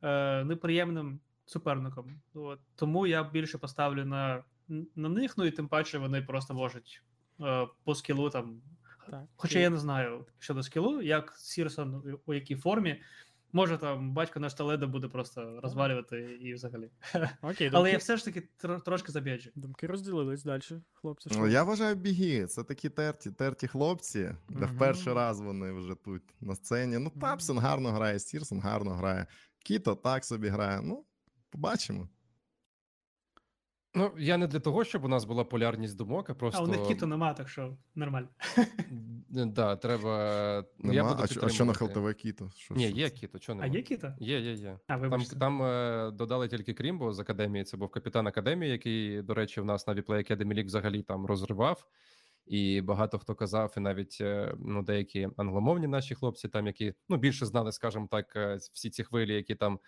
е, 0.01 0.43
неприємним 0.43 1.19
суперником. 1.45 2.22
От, 2.34 2.60
тому 2.76 3.07
я 3.07 3.23
більше 3.23 3.57
поставлю 3.57 4.06
на, 4.06 4.43
на 4.96 5.10
них, 5.10 5.38
ну 5.38 5.46
і 5.46 5.52
тим 5.52 5.68
паче 5.68 5.98
вони 5.98 6.22
просто 6.22 6.54
можуть 6.54 7.02
е, 7.41 7.68
по 7.84 7.96
скілу 7.96 8.30
там. 8.30 8.62
Так. 9.10 9.24
Хоча 9.36 9.60
я 9.60 9.70
не 9.70 9.78
знаю 9.78 10.26
щодо 10.40 10.64
скілу, 10.64 11.02
як 11.02 11.34
Сірсон 11.38 12.20
у 12.26 12.34
якій 12.34 12.56
формі. 12.56 13.02
Може, 13.54 13.78
там 13.78 14.14
батько 14.14 14.40
наш 14.40 14.54
Таледо 14.54 14.88
буде 14.88 15.08
просто 15.08 15.60
розвалювати 15.64 16.18
і 16.41 16.54
взагалі. 16.54 16.90
Окей, 17.41 17.70
Але 17.74 17.91
я 17.91 17.98
все 17.98 18.18
ж 18.18 18.26
таки 18.26 18.44
тр- 18.64 18.82
трошки 18.82 19.12
заб'яджу. 19.12 19.50
думки 19.56 19.88
розділились 19.88 20.44
далі, 20.44 20.62
хлопці. 20.94 21.30
Ну, 21.34 21.48
я 21.48 21.64
вважаю 21.64 21.96
біги. 21.96 22.46
Це 22.46 22.64
такі 22.64 22.90
терті, 22.90 23.32
терті 23.32 23.68
хлопці, 23.68 24.36
де 24.50 24.66
в 24.66 24.78
перший 24.78 25.14
раз 25.14 25.41
вони 25.41 25.72
вже 25.72 25.96
тут 25.96 26.22
на 26.41 26.56
сцені. 26.56 26.98
Ну, 26.98 27.12
Тапсон 27.22 27.58
гарно 27.58 27.91
грає, 27.91 28.20
Стірсон 28.20 28.60
гарно 28.60 28.91
грає. 28.91 29.26
Кіто 29.66 29.96
так 29.96 30.26
собі 30.26 30.48
грає. 30.48 30.82
Ну, 30.84 31.06
побачимо. 31.50 32.10
Ну, 33.94 34.11
я 34.18 34.38
не 34.38 34.48
для 34.48 34.60
того, 34.60 34.84
щоб 34.84 35.06
у 35.06 35.07
нас 35.07 35.26
була 35.26 35.44
полярність 35.44 35.98
думок, 35.98 36.30
а 36.30 36.32
А 36.32 36.36
просто. 36.36 36.64
у 36.64 36.68
них 36.68 36.88
кіту 36.88 37.07
нема, 37.07 37.34
так 37.34 37.49
що 37.49 37.78
нормально. 37.95 38.28
Да, 39.30 39.76
треба. 39.76 40.66
Ну, 40.78 40.94
я 40.94 41.03
буду 41.03 41.24
а, 41.24 41.28
що- 41.28 41.41
а 41.44 41.49
що 41.49 41.66
на. 41.66 41.74
ХЛТВ 41.74 42.14
Кіто? 42.14 42.52
Що, 42.56 42.74
Ні, 42.74 42.91
є 42.91 43.10
кіто, 43.10 43.40
чого 43.40 43.60
А 43.61 43.66
є 43.66 43.82
кіта? 43.82 44.18
Є, 44.20 44.40
є, 44.40 44.53
є. 44.53 44.80
А, 44.88 44.98
Там, 45.10 45.24
там 45.24 45.61
е, 45.64 46.11
додали 46.11 46.48
тільки 46.48 46.74
Крімбо 46.74 47.14
з 47.14 47.20
академії. 47.20 47.64
Це 47.64 47.78
був 47.78 47.90
капітан 47.90 48.28
академії, 48.28 48.72
який, 48.72 49.22
до 49.22 49.34
речі, 49.34 49.61
в 49.61 49.66
нас 49.66 49.88
на 49.88 49.94
WePlay 49.94 50.24
Academy 50.24 50.53
League 50.53 50.66
взагалі 50.66 51.02
там 51.02 51.26
розривав. 51.26 51.86
І 52.48 52.82
багато 52.82 53.20
хто 53.20 53.36
казав, 53.36 53.74
і 53.78 53.80
навіть 53.80 54.18
е, 54.22 54.56
ну, 54.60 54.84
деякі 54.84 55.30
англомовні 55.38 55.88
наші 55.88 56.16
хлопці, 56.16 56.48
там 56.48 56.68
які 56.68 56.94
ну 57.10 57.18
більше 57.18 57.45
знали, 57.45 57.72
скажімо 57.72 58.07
так, 58.11 58.36
е, 58.36 58.56
всі 58.74 58.90
ці 58.90 59.03
хвилі, 59.03 59.34
які 59.34 59.56
там 59.56 59.80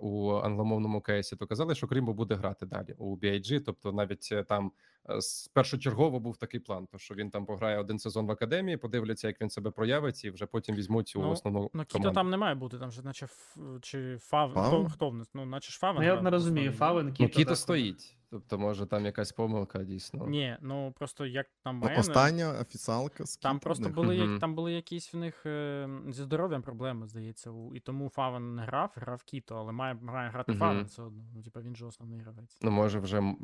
у 0.00 0.30
англомовному 0.44 1.00
кейсі, 1.00 1.36
то 1.36 1.46
казали, 1.46 1.74
що 1.74 1.86
Крімбо 1.86 2.12
буде 2.14 2.34
грати 2.34 2.66
далі 2.66 2.94
у 2.98 3.16
BIG. 3.16 3.60
Тобто, 3.66 3.92
навіть 3.92 4.28
е, 4.32 4.42
там 4.44 4.72
е, 5.10 5.18
першочергово 5.54 6.20
був 6.20 6.36
такий 6.36 6.60
план, 6.60 6.86
то 6.86 6.98
що 6.98 7.14
він 7.14 7.30
там 7.30 7.46
пограє 7.46 7.78
один 7.78 7.98
сезон 7.98 8.26
в 8.26 8.30
академії, 8.30 8.76
подивляться, 8.76 9.26
як 9.26 9.40
він 9.40 9.50
себе 9.50 9.70
проявить, 9.70 10.24
і 10.24 10.30
вже 10.30 10.46
потім 10.46 10.74
візьмуть 10.74 11.16
у 11.16 11.20
Ну, 11.20 11.30
основну 11.30 11.70
Ну, 11.74 11.80
Кіто 11.84 11.92
команду. 11.98 12.14
там 12.14 12.30
не 12.30 12.36
має 12.36 12.54
бути, 12.54 12.78
там 12.78 12.90
же 12.90 13.02
наче 13.02 13.24
ф... 13.24 13.56
чи 13.82 14.16
Фав. 14.20 14.50
Хто, 14.50 14.88
хто 14.92 15.10
в 15.10 15.14
нас? 15.14 15.30
Ну, 15.34 15.44
наче 15.44 15.72
ж 15.72 15.78
Фавен. 15.78 16.02
Ну, 16.02 16.08
я 16.08 16.20
не 16.22 16.30
розумію. 16.30 16.72
Фавен, 16.72 17.12
Кіто. 17.12 17.22
Ну, 17.22 17.28
Кіто 17.28 17.48
так, 17.50 17.58
стоїть. 17.58 18.16
Тобто, 18.30 18.58
може, 18.58 18.86
там 18.86 19.04
якась 19.04 19.32
помилка 19.32 19.84
дійсно. 19.84 20.26
Ні, 20.26 20.56
ну 20.60 20.92
просто 20.92 21.26
як 21.26 21.46
там 21.62 21.78
Ну, 21.78 21.86
мене, 21.86 22.00
Остання 22.00 22.58
офіціалка 22.60 23.26
з 23.26 23.36
там 23.36 23.58
просто 23.58 23.88
були, 23.88 24.16
як, 24.16 24.40
там 24.40 24.54
були 24.54 24.72
якісь 24.72 25.14
в 25.14 25.16
них 25.16 25.46
е, 25.46 25.88
зі 26.08 26.22
здоров'ям 26.22 26.62
проблеми, 26.62 27.06
здається. 27.06 27.50
У, 27.50 27.74
і 27.74 27.80
тому 27.80 28.08
Фавен 28.08 28.54
не 28.54 28.62
грав, 28.62 28.92
грав 28.96 29.22
Кіто, 29.22 29.56
але 29.56 29.72
має, 29.72 29.94
має 29.94 30.30
грати. 30.30 30.52
Фавен 30.54 30.84
все 30.84 31.02
одно. 31.02 31.24
Ну, 31.34 31.42
типа 31.42 31.60
він 31.60 31.76
же 31.76 31.86
основний 31.86 32.20
гравець. 32.20 32.58
Ну, 32.62 32.70
може, 32.70 32.98
вже 32.98 33.34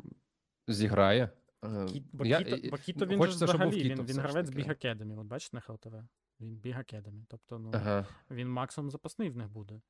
зіграє. 0.67 1.29
Е, 1.65 1.85
Кіт, 1.85 2.03
бо, 2.13 2.25
я- 2.25 2.43
Кіто, 2.43 2.69
бо 2.71 2.77
Кіто 2.77 3.05
він 3.05 3.17
хочеться, 3.19 3.45
взагалі, 3.45 3.81
Кіто 3.81 4.03
він, 4.03 4.09
він 4.09 4.19
гравець. 4.19 4.49
Біг 4.49 4.67
Academy. 4.67 5.19
От 5.19 5.27
бачите 5.27 5.57
на 5.57 5.61
ХЛТВ? 5.61 5.93
Він 6.39 6.55
Біг 6.55 6.77
Academy. 6.77 7.25
Тобто, 7.27 7.59
ну, 7.59 7.71
Ага. 7.73 8.05
він 8.31 8.49
максимум 8.49 8.91
запасний 8.91 9.29
в 9.29 9.37
них 9.37 9.49
буде. 9.49 9.81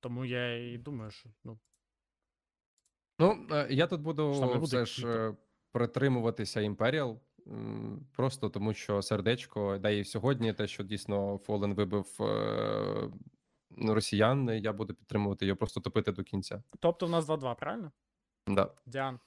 Тому 0.00 0.24
я 0.24 0.72
і 0.72 0.78
думаю, 0.78 1.10
що 1.10 1.28
ну, 1.44 1.58
Ну, 3.20 3.46
е, 3.50 3.66
я 3.70 3.86
тут 3.86 4.00
буду 4.00 4.32
буде 4.40 4.58
все 4.58 4.86
ж 4.86 5.08
е, 5.08 5.34
притримуватися 5.72 6.60
Imperial, 6.60 7.18
просто 8.12 8.48
тому 8.48 8.74
що 8.74 9.02
сердечко, 9.02 9.78
да 9.78 9.90
і 9.90 10.04
сьогодні 10.04 10.52
те, 10.52 10.66
що 10.66 10.82
дійсно 10.82 11.38
Фолен 11.38 11.74
вибив 11.74 12.16
е, 12.20 13.10
росіян, 13.78 14.48
я 14.48 14.72
буду 14.72 14.94
підтримувати 14.94 15.46
його, 15.46 15.56
просто 15.56 15.80
топити 15.80 16.12
до 16.12 16.24
кінця. 16.24 16.62
Тобто 16.80 17.06
в 17.06 17.10
нас 17.10 17.26
2-2, 17.26 17.56
правильно? 17.56 17.92
Да. 18.46 18.70
Діан. 18.86 19.20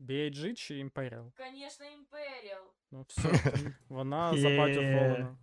BAG 0.00 0.54
чи 0.54 0.84
Imperial? 0.84 1.32
Конечно, 1.36 1.86
Imperial. 1.86 2.64
Ну, 2.90 3.04
все, 3.08 3.52
вона 3.88 4.36
за 4.36 4.48
батю 4.48 4.80
Є. 4.80 4.98
Фолена. 4.98 5.38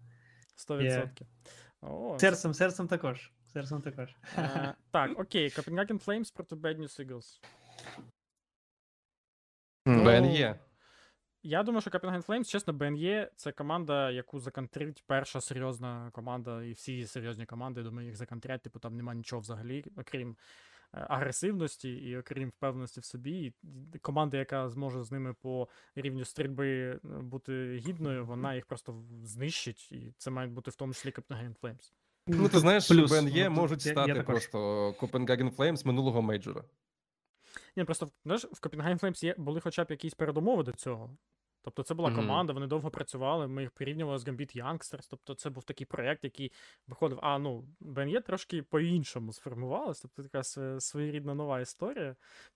100%. 0.69 1.22
О, 1.82 2.19
Серцем, 2.19 2.53
серцем 2.53 2.88
також. 2.88 3.32
Серцем 3.56 3.82
також. 3.82 4.15
Е, 4.38 4.73
так, 4.91 5.19
окей, 5.19 5.48
Copenhagen 5.48 6.06
Flames 6.06 6.34
проти 6.34 6.56
Bad 6.56 6.80
News 6.80 7.06
Eagles. 7.06 7.40
М. 9.88 10.03
БНЄ. 10.03 10.60
Я 11.44 11.64
думаю, 11.64 11.82
що 11.82 11.90
Copenhagen 11.90 12.26
Flames, 12.26 12.49
чесно, 12.49 12.73
BNE 12.73 13.30
це 13.36 13.52
команда, 13.52 14.11
яку 14.11 14.40
законтрить 14.40 15.03
перша 15.07 15.41
серйозна 15.41 16.11
команда, 16.14 16.64
і 16.64 16.72
всі 16.72 17.07
серйозні 17.07 17.45
команди, 17.45 17.82
я 17.82 17.84
думаю, 17.84 18.07
їх 18.07 18.15
законтрять, 18.15 18.61
типу 18.61 18.80
там 18.80 18.98
нема 18.98 19.14
нічого 19.14 19.40
взагалі, 19.40 19.86
окрім 19.98 20.38
е, 20.94 21.06
агресивності 21.10 21.90
і 21.90 22.18
окрім 22.18 22.49
впевненості 22.49 22.99
в 22.99 23.06
собі. 23.06 23.53
І 23.94 23.99
команда, 23.99 24.38
яка 24.38 24.69
зможе 24.69 25.03
з 25.03 25.11
ними 25.11 25.34
по 25.34 25.68
рівню 25.95 26.26
стрільби 26.26 26.68
е, 26.68 26.99
бути 27.03 27.77
гідною, 27.88 28.26
вона 28.26 28.56
їх 28.56 28.65
просто 28.65 29.03
знищить, 29.23 29.91
і 29.91 30.14
це 30.18 30.32
мають 30.32 30.52
бути 30.52 30.72
в 30.72 30.76
тому 30.76 30.94
числі 30.94 31.10
Copenhagen 31.10 31.60
Flames. 31.60 31.94
Ну, 32.27 32.49
ти 32.49 32.60
знаєш, 32.60 32.88
Плюс, 32.88 33.11
БНЄ 33.11 33.49
ну, 33.49 33.56
можуть 33.56 33.85
я- 33.85 33.89
я 33.89 33.93
стати 33.93 34.14
також. 34.14 34.26
просто 34.26 34.93
Копенгаген 34.99 35.52
Флеймс 35.52 35.85
минулого 35.85 36.22
мейджора. 36.22 36.64
Ні, 37.76 37.84
просто 37.84 38.10
знаєш, 38.26 38.45
в 38.45 38.60
Copenhagen 38.61 38.99
Flames 38.99 39.26
є, 39.26 39.35
були 39.38 39.60
хоча 39.60 39.84
б 39.84 39.88
якісь 39.91 40.14
передумови 40.14 40.64
до 40.64 40.72
цього. 40.72 41.18
Тобто 41.61 41.84
це 41.84 41.93
була 41.93 42.10
Мгм. 42.10 42.18
команда, 42.19 42.53
вони 42.53 42.68
довго 42.68 42.89
працювали, 42.91 43.47
ми 43.47 43.61
їх 43.61 43.72
порівнювали 43.72 44.19
з 44.19 44.27
Gambit 44.27 44.57
Youngsters. 44.64 45.07
Тобто 45.10 45.34
це 45.34 45.49
був 45.49 45.64
такий 45.64 45.85
проєкт, 45.88 46.23
який 46.23 46.52
виходив. 46.88 47.19
А, 47.22 47.39
ну, 47.39 47.65
BNE 47.81 48.22
трошки 48.22 48.64
по-іншому 48.64 49.34
сформувалась, 49.34 50.02
тобто 50.02 50.23
така 50.23 50.43
своєрідна 50.80 51.34
нова 51.34 51.60
історія. 51.60 52.10
Ну, 52.10 52.15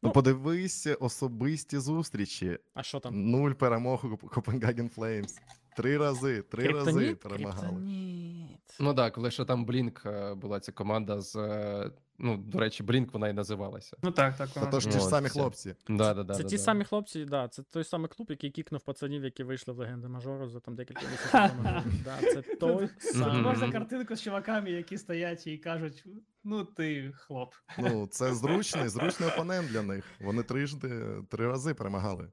Ну, 0.09 0.11
подивись 0.11 0.87
особисті 0.99 1.79
зустрічі. 1.79 2.59
А 2.73 2.83
що 2.83 2.99
там? 2.99 3.31
Нуль 3.31 3.51
перемог 3.51 4.05
у 4.05 4.07
Copenhagen 4.27 4.95
Flames. 4.95 5.37
Три 5.75 5.97
рази, 5.97 6.41
три 6.41 6.67
рази 6.67 6.83
Криптоніт? 6.91 7.19
перемагали. 7.19 7.59
Криптоніт. 7.67 8.59
Ну 8.79 8.93
так, 8.93 9.13
коли 9.13 9.31
ще 9.31 9.45
там 9.45 9.65
Блінк 9.65 10.01
е, 10.05 10.33
була 10.35 10.59
ця 10.59 10.71
команда 10.71 11.21
з. 11.21 11.35
е, 11.35 11.91
Ну, 12.21 12.37
до 12.37 12.59
речі, 12.59 12.83
Блінк 12.83 13.13
вона 13.13 13.29
і 13.29 13.33
називалася. 13.33 13.97
Ну 14.03 14.11
так, 14.11 14.37
так. 14.37 14.49
Та 14.49 14.59
вона. 14.59 14.71
то 14.71 14.79
ж 14.79 14.89
ті 14.89 14.99
ж 14.99 15.05
самі 15.05 15.27
це. 15.27 15.33
хлопці. 15.33 15.75
Да, 15.89 16.13
да, 16.13 16.23
да, 16.23 16.33
це 16.35 16.43
да, 16.43 16.49
ті 16.49 16.55
да. 16.57 16.61
самі 16.63 16.83
хлопці, 16.83 17.25
да, 17.25 17.47
це 17.47 17.63
той 17.63 17.83
самий 17.83 18.07
клуб, 18.09 18.27
який 18.29 18.51
кікнув 18.51 18.81
пацанів, 18.81 19.23
які 19.23 19.43
вийшли 19.43 19.73
в 19.73 19.77
легенди 19.77 20.07
мажору 20.07 20.49
за 20.49 20.59
там 20.59 20.75
декілька 20.75 21.01
місяців 21.01 21.31
тому. 21.31 21.81
Да, 22.05 22.17
це 22.33 22.41
той 22.41 22.87
Тут 22.87 23.01
самий. 23.01 23.41
можна 23.41 23.71
картинку 23.71 24.15
з 24.15 24.21
чуваками, 24.21 24.71
які 24.71 24.97
стоять 24.97 25.47
і 25.47 25.57
кажуть: 25.57 26.05
ну 26.43 26.63
ти 26.65 27.11
хлоп. 27.17 27.53
Ну, 27.77 28.07
це 28.07 28.33
зручний, 28.35 28.87
зручний 28.87 29.29
опонент 29.29 29.69
для 29.71 29.81
них. 29.81 30.05
Вони 30.21 30.43
трижди, 30.43 31.05
три 31.29 31.47
рази 31.47 31.73
перемагали. 31.73 32.27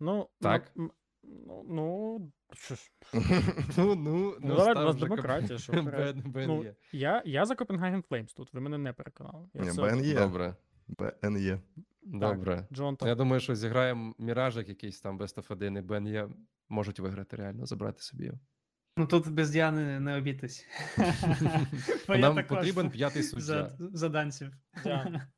Ну, 0.00 0.28
Так. 0.40 0.72
м- 0.78 0.90
Ну, 1.46 1.64
ну, 1.68 2.32
що 2.52 2.74
ж, 2.74 2.90
Ну, 3.78 3.94
ну, 3.94 4.36
Ну, 4.40 4.56
давай, 4.56 4.72
у 4.72 4.78
нас 4.86 4.96
демократія, 4.96 5.58
що 5.58 5.72
вперед. 5.82 6.16
Ну, 6.24 6.30
БНЄ. 6.30 6.74
я, 6.92 7.22
я 7.26 7.44
за 7.44 7.54
Copenhagen 7.54 8.02
Flames 8.08 8.34
тут, 8.36 8.54
ви 8.54 8.60
мене 8.60 8.78
не 8.78 8.92
переконали. 8.92 9.48
Я 9.54 9.62
Ні, 9.62 9.68
все- 9.70 9.82
BNE. 9.82 10.14
Добре, 10.14 10.54
БНЄ. 11.22 11.60
добре. 12.02 12.66
Джон 12.72 12.96
Ну. 13.00 13.08
Я 13.08 13.14
думаю, 13.14 13.40
що 13.40 13.54
зіграємо 13.54 14.14
Міражик 14.18 14.68
якийсь 14.68 15.00
там 15.00 15.18
Best 15.18 15.36
of 15.38 15.52
1 15.52 15.76
і 15.76 15.80
БНЄ 15.80 16.28
можуть 16.68 17.00
виграти 17.00 17.36
реально, 17.36 17.66
забрати 17.66 18.02
собі 18.02 18.24
його. 18.24 18.38
Ну 18.96 19.06
тут 19.06 19.28
без 19.28 19.50
Діани 19.50 20.00
не 20.00 20.16
обійтись. 20.18 20.66
Бо 22.08 22.14
я 22.14 22.18
Нам 22.20 22.34
також 22.34 22.56
потрібен 22.58 22.90
п'ятий 22.90 23.22
суддя. 23.22 23.42
за, 23.42 23.76
за 23.92 24.08
данців. 24.08 24.52
Діана. 24.84 25.28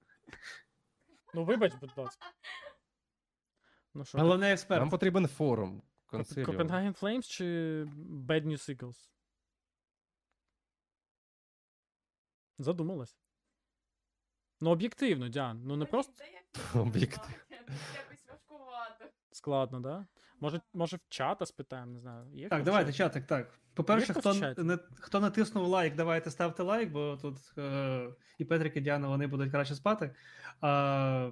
Ну, 1.34 1.44
вибач, 1.44 1.72
будь 1.80 1.92
ласка. 1.96 2.26
Ну 3.94 4.04
що, 4.04 4.18
Головний 4.18 4.52
експерт. 4.52 4.80
Нам 4.80 4.90
потрібен 4.90 5.26
форум. 5.26 5.82
Коп- 6.06 6.10
консиліум. 6.10 6.56
Copenhagen 6.56 7.00
Flames 7.00 7.22
чи 7.22 7.44
Bad 8.26 8.44
News 8.46 8.76
Eagles? 8.76 9.08
Задумалась. 12.58 13.16
Ну, 14.60 14.70
об'єктивно, 14.70 15.28
Діан. 15.28 15.62
Ну 15.64 15.76
не 15.76 15.84
просто 15.84 16.24
Об'єктивно. 16.74 17.34
Якось 17.94 18.26
важкувато. 18.28 19.04
складно, 19.32 19.80
да? 19.80 20.06
Може, 20.40 20.60
може 20.74 20.96
в 20.96 21.00
чата 21.08 21.46
спитаємо, 21.46 21.92
не 21.92 22.00
знаю. 22.00 22.26
Є 22.34 22.48
Так, 22.48 22.62
давайте, 22.62 22.92
чатик, 22.92 23.26
так. 23.26 23.58
По-перше, 23.74 24.14
хто 24.14 24.32
в 24.32 24.38
чаті? 24.40 24.62
не, 24.62 24.78
хто 24.94 25.20
натиснув 25.20 25.66
лайк, 25.66 25.94
давайте 25.94 26.30
ставте 26.30 26.62
лайк, 26.62 26.90
бо 26.90 27.16
тут 27.22 27.38
е, 27.58 28.08
і 28.38 28.44
Петрик, 28.44 28.76
і 28.76 28.80
Діана 28.80 29.08
вони 29.08 29.26
будуть 29.26 29.50
краще 29.50 29.74
спати. 29.74 30.14
А, 30.60 31.30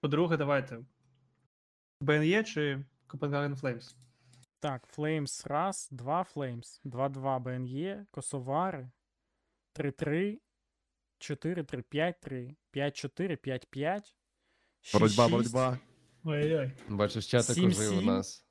по-друге, 0.00 0.36
давайте. 0.36 0.78
БНЄ 2.00 2.44
чи 2.44 2.84
Copenhagen 3.08 3.60
Flames? 3.60 3.94
Так, 4.60 4.88
Flames 4.96 5.48
раз, 5.48 5.88
два 5.90 6.22
Flames, 6.34 6.80
2-2 6.84 7.42
BNE, 7.42 8.06
Косовари, 8.10 8.90
3-3, 9.74 10.38
4-3, 11.20 11.84
5-3, 11.92 12.56
5-4, 12.74 13.36
5-5. 13.72 14.14
Боротьба, 14.92 15.28
боротьба. 15.28 15.78
Ой-ой. 16.24 16.72
Бачиш, 16.88 17.26
чатик 17.26 17.64
уже 17.64 17.88
у 17.88 18.00
нас. 18.00 18.44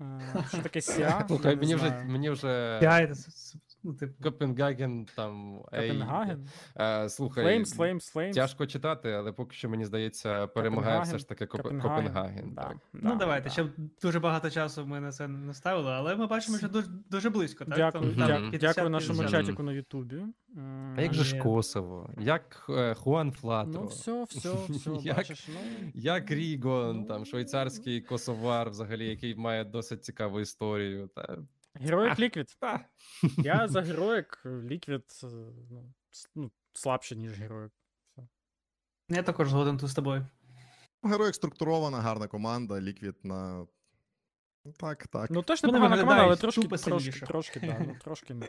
Е, 0.00 0.44
Що 0.48 0.62
таке 0.62 0.80
Сіа? 0.80 1.24
Слухай, 1.28 1.56
мені 1.56 1.74
вже, 1.74 1.90
мені 1.90 2.30
вже 2.30 2.78
ну, 3.86 3.94
типу. 3.94 4.22
Копенгаген 4.22 5.06
там. 5.16 5.60
ей, 5.74 5.88
Копенгаген? 5.90 6.46
Е, 6.80 7.08
слухай, 7.08 7.44
Flames, 7.44 7.76
Flames, 7.76 8.14
Flames. 8.16 8.32
тяжко 8.32 8.66
читати, 8.66 9.10
але 9.12 9.32
поки 9.32 9.56
що 9.56 9.68
мені 9.68 9.84
здається, 9.84 10.46
перемагає 10.46 11.00
все 11.00 11.18
ж 11.18 11.28
таки 11.28 11.44
Копе- 11.44 11.62
Копенгаген, 11.62 12.06
Копенгаген. 12.06 12.52
да, 12.54 12.62
так. 12.62 12.76
да, 12.94 13.08
Ну, 13.08 13.16
давайте, 13.16 13.44
да. 13.44 13.50
ще 13.50 13.66
дуже 14.02 14.20
багато 14.20 14.50
часу 14.50 14.86
ми 14.86 15.00
на 15.00 15.12
це 15.12 15.28
не 15.28 15.54
ставили, 15.54 15.90
але 15.90 16.16
ми 16.16 16.26
бачимо, 16.26 16.58
що 16.58 16.68
дуже, 16.68 16.88
дуже 17.10 17.30
близько, 17.30 17.64
так? 17.64 17.76
Дякую, 17.76 18.14
там 18.14 18.26
дякую, 18.28 18.50
50, 18.50 18.74
дякую 18.76 18.90
нашому 18.90 19.18
50. 19.18 19.40
чатіку 19.46 19.62
на 19.62 19.72
Ютубі. 19.72 20.22
А 20.96 21.02
як 21.02 21.14
же 21.14 21.24
ж 21.24 21.38
Косово? 21.38 22.10
Як 22.18 22.66
е, 22.68 22.94
Хуан 22.94 23.32
Флатро? 23.32 23.72
Ну, 23.80 23.86
все, 23.86 24.24
все, 24.24 24.52
все, 24.68 24.90
Як- 25.02 25.16
бачиш, 25.16 25.48
ну. 25.48 25.90
Як 25.94 26.30
Рігон, 26.30 26.96
Ну, 27.00 27.04
там 27.04 27.24
швейцарський 27.26 28.00
косовар, 28.00 28.70
взагалі, 28.70 29.06
який 29.08 29.34
має 29.34 29.64
досить 29.64 30.04
цікаву 30.04 30.40
історію. 30.40 31.08
Та... 31.14 31.38
Героїк 31.80 32.18
Ліквід. 32.18 32.56
Я 33.36 33.68
за 33.68 33.82
героїк 33.82 34.42
Ліквід 34.46 35.04
е, 35.24 35.26
ну, 35.70 35.92
ну, 36.34 36.50
слабше, 36.72 37.16
ніж 37.16 37.32
героїк. 37.32 37.72
Я 39.08 39.22
також 39.22 39.50
згоден 39.50 39.78
тут 39.78 39.88
з 39.88 39.94
тобою. 39.94 40.26
Героїк 41.02 41.34
структурована, 41.34 42.00
гарна 42.00 42.26
команда, 42.26 42.80
ліквід 42.80 43.16
на. 43.22 43.66
Ну, 44.64 44.72
Так, 44.72 45.06
так. 45.06 45.30
Ну, 45.30 45.42
теж 45.42 45.62
непогана 45.62 46.00
команда, 46.00 46.24
але 46.24 46.36
трошки, 46.36 46.68
трошки, 46.68 47.26
трошки, 47.26 47.60
да, 47.60 47.78
ну, 47.86 47.96
трошки 48.04 48.34
не. 48.34 48.48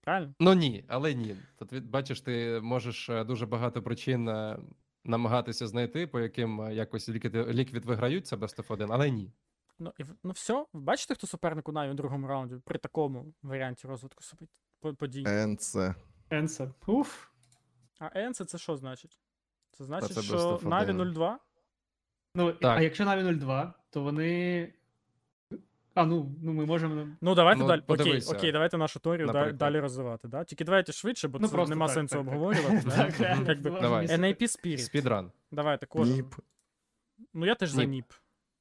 Правильно? 0.00 0.34
Ну 0.40 0.54
ні, 0.54 0.84
але 0.88 1.14
ні. 1.14 1.36
Тут 1.58 1.84
бачиш, 1.84 2.20
ти 2.20 2.60
можеш 2.62 3.08
е, 3.08 3.24
дуже 3.24 3.46
багато 3.46 3.82
причин 3.82 4.28
е, 4.28 4.58
намагатися 5.04 5.66
знайти, 5.66 6.06
по 6.06 6.20
яким 6.20 6.60
е, 6.60 6.74
якось 6.74 7.08
ліквід, 7.08 7.36
ліквід 7.36 7.84
виграють 7.84 8.26
це 8.26 8.36
Best 8.36 8.56
of 8.56 8.72
1, 8.72 8.88
але 8.92 9.10
ні. 9.10 9.32
Ну, 9.78 9.92
і, 9.98 10.04
ну 10.24 10.30
все, 10.30 10.66
бачите, 10.72 11.14
хто 11.14 11.26
суперник 11.26 11.68
у 11.68 11.72
Наві 11.72 11.90
у 11.90 11.94
другому 11.94 12.26
раунді 12.26 12.56
при 12.64 12.78
такому 12.78 13.34
варіанті 13.42 13.86
розвитку 13.86 14.24
подій. 14.98 15.24
НЦ. 15.28 15.76
Енса. 16.30 16.74
Уф. 16.86 17.26
А 17.98 18.10
Енце 18.14 18.44
це 18.44 18.58
що 18.58 18.76
значить? 18.76 19.18
Це 19.72 19.84
значить, 19.84 20.12
це 20.12 20.22
що 20.22 20.60
Наві 20.62 20.90
один. 20.90 21.00
0-2? 21.00 21.36
Ну, 22.34 22.52
Так. 22.52 22.78
а 22.78 22.80
якщо 22.80 23.04
Наві 23.04 23.34
02, 23.34 23.74
то 23.90 24.02
вони. 24.02 24.72
А, 25.94 26.04
ну, 26.06 26.34
ну 26.42 26.52
ми 26.52 26.66
можемо. 26.66 27.08
Ну, 27.20 27.34
давайте 27.34 27.60
Ну, 27.60 27.66
далі. 27.68 27.80
Окей, 27.80 27.96
подивися, 27.96 28.36
окей, 28.36 28.52
давайте 28.52 28.78
нашу 28.78 29.00
теорію 29.00 29.26
да- 29.26 29.32
наприклад. 29.32 29.56
далі 29.58 29.80
розвивати. 29.80 30.28
Да? 30.28 30.44
Тільки 30.44 30.64
давайте 30.64 30.92
швидше, 30.92 31.28
бо 31.28 31.38
Ну, 31.38 31.48
це 31.48 31.54
просто 31.54 31.70
нема 31.70 31.86
так, 31.86 31.94
сенсу 31.94 32.12
так, 32.14 32.20
обговорювати. 32.20 32.82
Так, 32.90 33.20
NIP 33.20 34.42
Spirit. 34.42 34.78
Спідран. 34.78 35.32
Давайте, 35.50 35.86
кожен. 35.86 36.14
NIP. 36.14 36.34
Ну, 37.34 37.46
я 37.46 37.54
теж 37.54 37.70
за 37.70 37.84
NIP. 37.84 38.12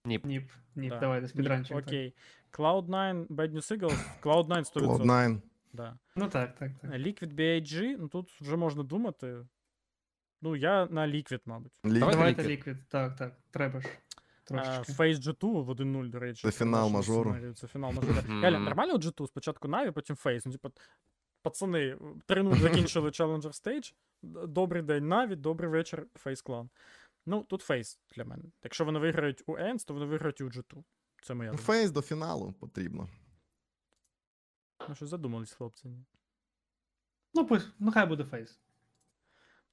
NIP. 0.08 0.26
NIP. 0.26 0.52
NIP, 0.76 0.90
Да. 0.90 1.00
давайте, 1.00 1.28
спідранчик. 1.28 1.78
Окей. 1.78 2.14
Cloud9, 2.52 3.28
Bad 3.28 3.52
News 3.52 3.78
Eagles, 3.78 4.22
Cloud9 4.22 4.64
100%. 4.64 4.98
Cloud9. 4.98 5.42
Да. 5.74 5.98
Ну 6.16 6.28
так, 6.30 6.56
так, 6.56 6.72
так. 6.82 6.92
Liquid 6.92 7.34
BIG, 7.36 7.96
ну 8.00 8.08
тут 8.08 8.32
вже 8.42 8.56
можна 8.56 8.84
думати. 8.84 9.38
Ну, 10.42 10.56
я 10.56 10.86
на 10.86 11.08
Liquid, 11.08 11.40
мабуть. 11.46 11.72
Лік- 11.86 12.00
Давайте 12.00 12.18
Давайте 12.18 12.44
Liquid. 12.44 12.78
Так, 12.90 13.16
так, 13.16 13.34
треба 13.52 13.82
ж. 13.82 13.88
Трошечки. 14.44 14.94
Face 14.94 15.16
G2 15.16 15.64
в 15.64 15.70
1-0, 15.70 16.10
до 16.10 16.20
речі. 16.20 16.42
Це 16.42 16.52
фінал 16.52 16.90
мажору. 16.90 17.36
Це 17.56 17.68
фінал 17.68 17.92
мажору. 17.92 18.42
Реально, 18.42 18.60
нормально 18.60 18.94
у 18.94 18.98
G2? 18.98 19.28
Спочатку 19.28 19.68
Na'Vi, 19.68 19.92
потім 19.92 20.16
Face. 20.16 20.42
Ну, 20.46 20.52
типу, 20.52 20.70
пацани, 21.42 21.98
3-0 22.28 22.56
закінчили 22.60 23.10
Challenger 23.20 23.42
Stage. 23.64 23.94
Добрий 24.48 24.82
день, 24.84 25.14
Na'Vi, 25.14 25.36
добрий 25.36 25.70
вечір, 25.70 26.08
Face 26.26 26.46
Clan. 26.46 26.68
Ну, 27.30 27.44
тут 27.44 27.70
Face 27.70 27.98
для 28.16 28.26
мене. 28.26 28.44
Якщо 28.64 28.86
вони 28.86 29.00
виграють 29.00 29.44
у 29.48 29.58
ENS, 29.58 29.86
то 29.88 29.94
вони 29.94 30.06
виграють 30.06 30.40
і 30.40 30.44
у 30.44 30.48
G2. 30.50 30.84
Це 31.24 31.34
моя 31.34 31.50
думка. 31.50 31.64
Фейс 31.64 31.92
до 31.92 32.02
фіналу 32.02 32.54
потрібно. 32.60 33.10
Ну 34.90 34.96
що 34.96 35.06
задумались, 35.06 35.52
хлопці. 35.54 35.88
ні? 35.88 36.06
Ну, 37.34 37.46
пусть, 37.46 37.68
ну 37.80 37.92
хай 37.92 38.06
буде 38.06 38.24
FaZe. 38.24 38.60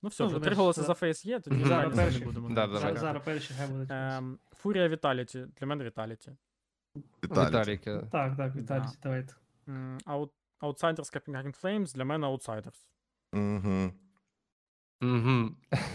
Ну 0.03 0.09
все, 0.09 0.23
Ну, 0.25 0.29
вже 0.29 0.37
три 0.37 0.43
знаєш, 0.45 0.59
голоси 0.59 0.81
за- 0.81 0.87
за 0.87 0.95
FaZe 0.95 1.25
є, 1.25 1.41
тоді 1.41 1.57
Мгм. 1.57 1.69
Зараз 1.69 1.91
ми 1.97 1.97
не 2.03 2.03
перші. 2.11 2.25
будемо. 2.25 2.51
Да, 2.55 2.67
чекати. 2.67 2.99
Зараз 3.01 3.25
перші 3.25 3.55
хай 3.55 3.69
буде. 3.69 3.87
Ем, 3.95 4.39
Фурія 4.53 4.89
Віталіті. 4.89 5.47
Для 5.57 5.67
мене 5.67 5.85
Віталіті. 5.85 6.33
Віталій. 7.25 7.49
Віталіки. 7.49 8.01
Так, 8.13 8.37
так, 8.37 8.57
Віталій, 8.57 8.83
Да. 8.85 8.93
давайте. 9.03 9.35
М, 9.69 9.99
Аут... 10.05 10.33
Outsiders 10.61 11.17
Copenhagen 11.17 11.63
Flames 11.63 11.95
для 11.95 12.05
мене 12.05 12.27
Outsiders. 12.27 12.87
Угу. 13.33 13.93
Угу. 15.03 15.51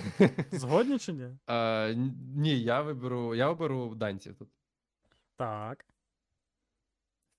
Згодні 0.52 1.00
чи 1.00 1.14
ні? 1.14 1.38
А, 1.48 1.94
ні, 2.36 2.60
я 2.62 2.82
виберу, 2.82 3.36
я 3.36 3.50
оберу 3.50 3.96
данців 3.96 4.36
тут. 4.36 4.50
Так. 5.38 5.86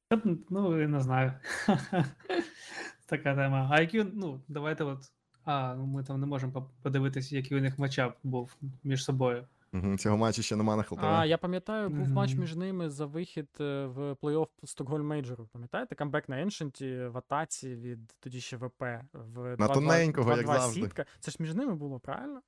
Та, 0.09 0.23
Ну, 0.51 0.81
я 0.81 0.89
не 0.89 1.01
знаю. 1.01 1.33
Така 3.07 3.35
тема. 3.35 3.69
А 3.73 3.81
які, 3.81 4.05
ну, 4.05 4.41
давайте 4.49 4.85
от. 4.85 5.13
А, 5.45 5.75
ну 5.75 5.87
ми 5.87 6.05
там 6.05 6.21
не 6.21 6.27
можемо 6.27 6.53
по- 6.53 6.71
подивитися, 6.83 7.37
який 7.37 7.59
у 7.59 7.61
них 7.61 7.79
матчап 7.79 8.19
був 8.23 8.57
між 8.85 9.05
собою. 9.05 9.47
Угу. 9.73 9.99
Цього 9.99 10.17
матчу 10.17 10.43
ще 10.43 10.57
нема 10.57 10.77
на. 10.77 10.85
А, 10.97 11.27
я 11.27 11.39
пам'ятаю, 11.39 11.89
був 11.91 12.11
матч 12.11 12.31
Мгм. 12.33 12.41
між 12.41 12.57
ними 12.57 12.91
за 12.91 13.07
вихід 13.07 13.49
е, 13.61 13.87
в 13.87 14.13
плей-офф 14.13 14.49
Стокгольм 14.65 15.07
Мейджору. 15.07 15.49
Пам'ятаєте? 15.53 15.95
Камбек 15.95 16.29
на 16.29 16.41
Еншенті 16.41 17.05
в 17.07 17.17
атаці 17.19 17.75
від 17.77 18.15
тоді 18.21 18.41
ще 18.41 18.57
ВП. 18.57 18.83
В 19.13 19.57
На 19.59 19.69
2-2 19.69 19.75
тоненького, 19.75 20.31
як 20.31 20.41
2-2 20.47 20.47
завжди. 20.61 20.81
сітка. 20.83 21.07
Це 21.21 21.31
ж 21.31 21.37
між 21.41 21.55
ними 21.55 21.75
було, 21.75 22.01
правильно? 22.01 22.41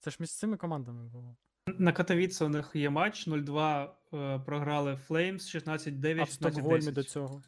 Це 0.00 0.10
ж 0.10 0.16
між 0.20 0.32
цими 0.36 0.56
командами 0.56 1.08
було. 1.08 1.36
На 1.78 1.92
Катовіце 1.92 2.44
у 2.44 2.48
них 2.48 2.70
є 2.74 2.90
матч 2.90 3.28
0-2 3.28 3.90
е, 4.14 4.38
програли 4.38 4.98
Flames, 5.08 5.38
16-9, 5.64 6.20
А 6.20 6.24
в 6.24 6.30
Стокгольмі 6.30 6.80
16-10. 6.86 6.92
до 6.92 7.02
цього. 7.02 7.42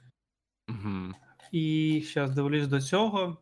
Угу. 0.68 1.12
І 1.52 2.05
зараз 2.14 2.30
дивлюсь 2.30 2.66
до 2.68 2.80
цього. 2.80 3.36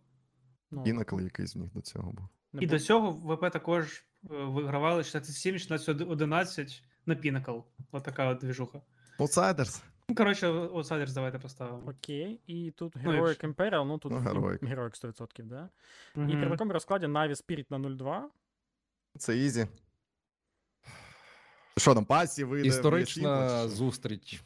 Ну, 0.71 0.83
Інакли 0.87 1.25
якийсь 1.25 1.57
в 1.57 1.59
них 1.59 1.73
до 1.73 1.81
цього 1.81 2.13
був. 2.13 2.29
не 2.53 2.63
І 2.63 2.67
було. 2.67 2.79
до 2.79 2.85
цього 2.85 3.11
ВП 3.11 3.51
також 3.53 4.05
вигравали 4.23 5.03
67, 5.05 5.55
16-11 5.57 6.83
на 7.07 7.15
Pinnacle. 7.15 7.63
Отака 7.93 8.29
от 8.29 8.39
двіжуха. 8.39 8.81
Outsiders. 9.19 9.83
Ну, 10.09 10.15
коротше, 10.17 10.47
Outsiders 10.53 11.13
давайте 11.15 11.39
поставимо. 11.39 11.83
Окей, 11.91 12.41
і 12.47 12.71
тут 12.71 12.93
Ну, 13.05 13.11
Heroic 13.13 13.29
якщо- 13.29 13.47
Imperial, 13.49 13.85
ну 13.85 13.99
тут 13.99 14.13
Ну, 14.13 14.19
Heroic. 14.19 14.59
Heroic 14.75 14.95
100%, 14.95 15.45
да? 15.49 15.69
І 16.17 16.21
Мгм. 16.21 16.41
при 16.41 16.51
такому 16.51 16.73
розкладі 16.73 17.07
Na'Vi 17.07 17.31
Spirit 17.47 17.67
на 17.71 17.79
0-2. 17.79 18.29
Це 19.19 19.39
ізі. 19.39 19.67
Що 21.79 21.95
там, 21.95 22.05
пасі 22.05 22.45
вийде? 22.45 22.69
Історична 22.69 23.49
світло, 23.49 23.69
зустріч. 23.69 24.43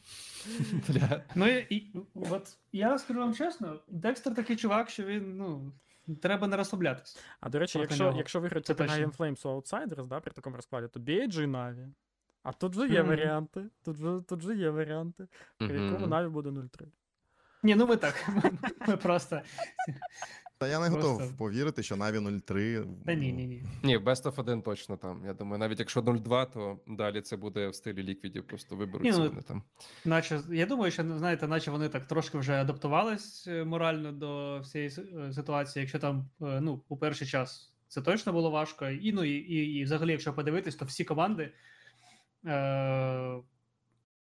Для... 0.89 1.23
Ну 1.35 1.47
і, 1.49 1.75
і 1.77 1.93
от 2.15 2.57
я 2.73 2.99
скажу 2.99 3.21
вам 3.21 3.35
чесно, 3.35 3.81
Декстер 3.89 4.35
такий 4.35 4.57
чувак, 4.57 4.91
що 4.91 5.05
він, 5.05 5.37
ну, 5.37 5.73
треба 6.23 6.47
не 6.47 6.57
розслаблятися. 6.57 7.21
А 7.41 7.49
до 7.49 7.59
речі, 7.59 7.79
якщо, 7.79 8.05
нього. 8.05 8.19
якщо 8.19 8.41
виграти 8.41 8.75
Це 8.75 8.85
Copenhagen. 8.85 9.17
Flames 9.17 9.49
у 9.49 9.61
Outsiders, 9.61 10.07
да, 10.07 10.21
при 10.21 10.33
такому 10.33 10.57
розкладі, 10.57 10.89
то 10.89 11.01
BG 11.01 11.43
і 11.43 11.47
Na'Vi. 11.47 11.93
А 12.43 12.53
тут 12.53 12.75
же 12.75 12.89
є 12.89 13.03
варіанти. 13.03 13.65
Тут 13.85 13.97
же, 13.97 14.23
тут 14.29 14.43
же 14.43 14.57
є 14.57 14.71
варіанти. 14.71 15.27
При 15.59 15.81
якому. 15.81 16.07
Na'Vi 16.07 16.31
буде 16.31 16.49
0-3. 16.51 16.87
Ні, 17.63 17.75
ну 17.75 17.87
ми 17.87 17.97
так. 17.97 18.29
Ми 18.89 18.97
просто. 18.97 19.41
Та 20.59 20.69
я 20.69 20.81
не 20.81 20.91
Просто- 20.91 21.13
готов 21.13 21.37
повірити, 21.37 21.83
що 21.83 21.97
Наві 21.97 22.19
0-3. 22.19 22.87
Та 23.07 23.15
ні, 23.15 23.33
ні, 23.33 23.47
ні. 23.47 23.63
Ні, 23.83 23.99
Best 23.99 24.23
of 24.23 24.41
1 24.41 24.63
точно 24.63 24.97
там. 24.97 25.23
Я 25.27 25.35
думаю, 25.35 25.59
навіть 25.59 25.79
якщо 25.79 26.01
0-2, 26.01 26.47
то 26.53 26.79
далі 26.87 27.21
це 27.21 27.37
буде 27.37 27.69
в 27.69 27.75
стилі 27.75 28.03
ліквідів, 28.03 28.47
просто 28.47 28.77
виберуться 28.77 29.19
ну, 29.19 29.29
вони 29.29 29.43
там. 29.43 29.63
Наче, 30.05 30.41
я 30.51 30.67
думаю, 30.67 30.93
що 30.93 31.19
знаєте, 31.19 31.49
наче 31.49 31.71
вони 31.71 31.89
так 31.89 32.07
трошки 32.07 32.39
вже 32.39 32.53
адаптувались 32.53 33.47
е, 33.47 33.65
морально 33.65 34.13
до 34.13 34.61
всієї 34.61 34.91
е, 34.91 35.33
ситуації. 35.33 35.81
Якщо 35.81 35.99
там, 35.99 36.29
е, 36.43 36.61
ну, 36.61 36.83
у 36.89 36.97
перший 36.97 37.27
час 37.27 37.73
це 37.89 38.03
точно 38.03 38.33
було 38.33 38.51
важко. 38.51 38.89
І 38.89 39.13
ну 39.13 39.25
і, 39.25 39.31
і, 39.31 39.79
і 39.79 39.85
взагалі, 39.85 40.11
якщо 40.11 40.33
подивитись, 40.33 40.77
то 40.77 40.85
всі 40.85 41.05
команди, 41.05 41.53
е, 42.47 43.35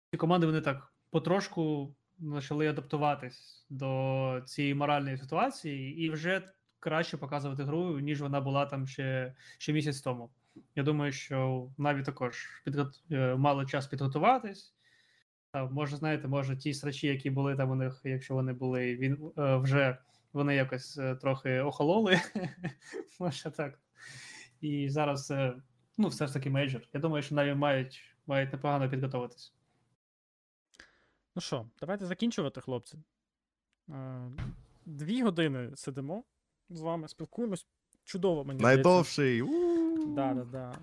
всі 0.08 0.16
команди 0.16 0.46
вони 0.46 0.60
так 0.60 0.92
потрошку 1.10 1.94
почали 2.32 2.68
адаптуватись 2.68 3.66
до 3.70 4.42
цієї 4.44 4.74
моральної 4.74 5.16
ситуації, 5.16 5.98
і 6.04 6.10
вже 6.10 6.42
краще 6.80 7.16
показувати 7.16 7.64
гру, 7.64 8.00
ніж 8.00 8.20
вона 8.20 8.40
була 8.40 8.66
там 8.66 8.86
ще, 8.86 9.34
ще 9.58 9.72
місяць 9.72 10.00
тому. 10.00 10.30
Я 10.74 10.82
думаю, 10.82 11.12
що 11.12 11.68
Наві 11.78 12.02
також 12.02 12.62
підгот... 12.64 13.02
е, 13.10 13.34
мали 13.34 13.66
час 13.66 13.86
підготуватись. 13.86 14.74
А, 15.52 15.64
може, 15.64 15.96
знаєте, 15.96 16.28
може, 16.28 16.56
ті 16.56 16.74
срачі, 16.74 17.06
які 17.06 17.30
були 17.30 17.56
там 17.56 17.70
у 17.70 17.74
них, 17.74 18.00
якщо 18.04 18.34
вони 18.34 18.52
були, 18.52 18.96
він 18.96 19.32
е, 19.38 19.56
вже 19.56 19.98
вони 20.32 20.54
якось 20.54 20.98
е, 20.98 21.14
трохи 21.14 21.60
охололи. 21.60 22.20
може 23.20 23.50
так. 23.50 23.78
І 24.60 24.90
зараз, 24.90 25.32
ну, 25.98 26.08
все 26.08 26.26
ж 26.26 26.32
таки 26.32 26.50
мейджор. 26.50 26.82
Я 26.92 27.00
думаю, 27.00 27.22
що 27.22 27.34
навіть 27.34 27.56
мають, 27.56 28.02
мають 28.26 28.52
непогано 28.52 28.90
підготуватись. 28.90 29.57
Ну 31.38 31.42
що, 31.42 31.66
давайте 31.80 32.06
закінчувати, 32.06 32.60
хлопці. 32.60 32.98
Е, 33.90 34.30
Дві 34.86 35.22
години 35.22 35.70
сидимо 35.74 36.24
з 36.70 36.80
вами, 36.80 37.08
спілкуємось. 37.08 37.66
Чудово, 38.04 38.44
мені. 38.44 38.60
Найдовший. 38.60 39.42
Да, 40.06 40.34
да, 40.34 40.44
да. 40.44 40.78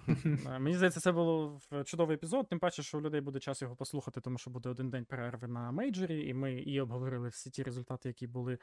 Е, 0.56 0.60
Мені 0.60 0.76
здається, 0.76 1.00
це 1.00 1.12
було 1.12 1.60
чудовий 1.86 2.16
епізод. 2.16 2.50
Тим 2.50 2.60
паче, 2.60 2.84
що 2.84 2.98
у 2.98 3.02
людей 3.02 3.22
буде 3.22 3.40
час 3.40 3.62
його 3.62 3.76
послухати, 3.76 4.22
тому 4.22 4.38
що 4.38 4.50
буде 4.50 4.70
один 4.70 4.90
день 4.90 5.06
перерви 5.06 5.48
на 5.48 5.72
мейджорі, 5.72 6.28
і 6.28 6.34
ми 6.34 6.54
і 6.54 6.82
обговорили 6.82 7.30
всі 7.30 7.50
ті 7.50 7.64
результати, 7.64 8.10
які 8.10 8.28
були 8.28 8.58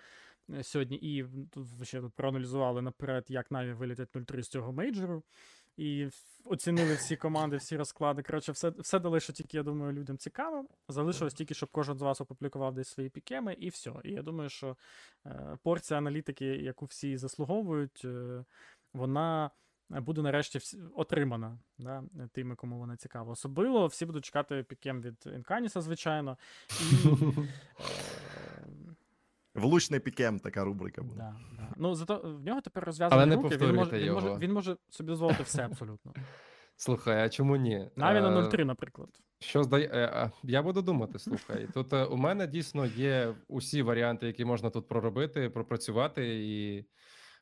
е, 0.51 0.63
сьогодні, 0.63 0.97
і 0.97 1.25
тут 1.51 1.67
ще 1.83 2.01
тут 2.01 2.15
проаналізували 2.15 2.83
наперед, 2.83 3.25
як 3.29 3.51
Наві 3.51 3.73
вилітять 3.73 4.17
0-3 4.17 4.43
з 4.43 4.49
цього 4.49 4.73
мейджору. 4.73 5.23
І 5.77 6.09
оцінили 6.45 6.95
всі 6.95 7.17
команди, 7.17 7.57
всі 7.57 7.77
розклади. 7.77 8.23
Коротше, 8.23 8.53
все, 8.53 8.69
все 8.69 8.99
дали, 8.99 9.21
що 9.21 9.33
тільки, 9.33 9.57
я 9.57 9.63
думаю, 9.63 9.93
людям 9.93 10.19
цікаво. 10.19 10.67
Залишилось 10.89 11.35
тільки, 11.35 11.55
щоб 11.55 11.69
кожен 11.73 11.99
з 11.99 12.03
вас 12.03 12.21
опублікував 12.21 12.75
десь 12.75 12.89
свої 12.89 13.09
пікеми, 13.09 13.53
і 13.53 13.69
все. 13.69 13.93
І 14.05 14.13
я 14.13 14.23
думаю, 14.23 14.51
що 14.51 14.77
е, 15.27 15.59
порція 15.63 15.99
аналітики, 15.99 16.47
яку 16.47 16.85
всі 16.85 17.17
заслуговують, 17.17 18.03
е, 18.05 18.45
вона 18.95 19.51
е, 19.95 20.01
буде 20.01 20.23
нарешті 20.23 20.79
отримана 20.97 21.59
да, 21.79 22.05
тими, 22.33 22.55
кому 22.55 22.79
вона 22.79 22.97
цікава. 22.97 23.33
Особливо 23.33 23.87
всі 23.87 24.07
будуть 24.07 24.25
чекати 24.25 24.63
пікем 24.63 25.03
від 25.03 25.27
Інканіса, 25.27 25.81
звичайно. 25.81 26.39
І, 26.71 27.07
е, 29.57 29.61
Влучний 29.61 30.01
пікем 30.01 30.39
така 30.39 30.65
рубрика 30.65 31.03
буде. 31.03 31.17
да, 31.19 31.37
да. 31.57 31.69
Ну, 31.77 31.95
зато 31.95 32.19
в 32.41 32.45
нього 32.45 32.61
тепер 32.61 32.85
розв'язані 32.85 33.23
Але 33.23 33.27
не 33.27 33.43
руки. 33.43 33.57
Він 33.57 33.75
може, 33.75 33.91
він, 33.99 34.13
може, 34.13 34.27
його. 34.27 34.39
він 34.39 34.53
може 34.53 34.77
собі 34.91 35.07
дозволити 35.09 35.43
все 35.43 35.65
абсолютно. 35.65 36.13
Слухай, 36.77 37.25
а 37.25 37.29
чому 37.29 37.57
ні? 37.57 37.91
Навіть 37.97 38.23
на 38.23 38.41
Е, 38.41 38.43
0-3, 38.43 38.65
наприклад. 38.65 39.09
Що 39.41 39.63
здає. 39.63 39.91
е, 39.93 40.31
Я 40.43 40.63
буду 40.63 40.83
думати, 40.83 41.19
слухай. 41.19 41.69
Тут 41.75 41.93
е, 41.93 42.05
у 42.05 42.17
мене 42.17 42.47
дійсно 42.47 42.87
є 42.87 43.35
усі 43.49 43.83
варіанти, 43.83 44.27
які 44.27 44.45
можна 44.45 44.71
тут 44.71 44.89
проробити, 44.89 45.51
пропрацювати. 45.51 46.29
І 46.49 46.79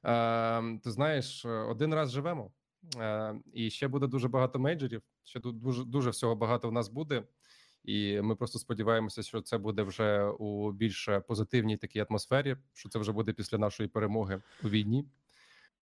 е, 0.05 0.79
ти 0.85 0.91
знаєш, 0.91 1.45
е, 1.45 1.49
один 1.49 1.95
раз 1.95 2.11
живемо. 2.11 2.51
Е, 2.99 3.35
і 3.53 3.71
ще 3.71 3.89
буде 3.89 4.07
дуже 4.07 4.29
багато 4.29 4.59
мейджорів. 4.59 5.03
Ще 5.25 5.41
тут 5.41 5.59
дуже 5.61 5.85
дуже 5.85 6.11
всього 6.11 6.37
багато 6.37 6.69
в 6.69 6.73
нас 6.73 6.89
буде. 6.89 7.23
І 7.85 8.21
ми 8.21 8.37
просто 8.37 8.59
сподіваємося, 8.59 9.23
що 9.23 9.41
це 9.41 9.59
буде 9.59 9.83
вже 9.83 10.25
у 10.25 10.73
більш 10.73 11.09
позитивній 11.29 11.77
такій 11.77 12.05
атмосфері, 12.09 12.57
що 12.75 12.89
це 12.89 12.99
вже 12.99 13.13
буде 13.13 13.33
після 13.33 13.59
нашої 13.59 13.89
перемоги 13.89 14.43
у 14.65 14.69
війні. 14.69 15.07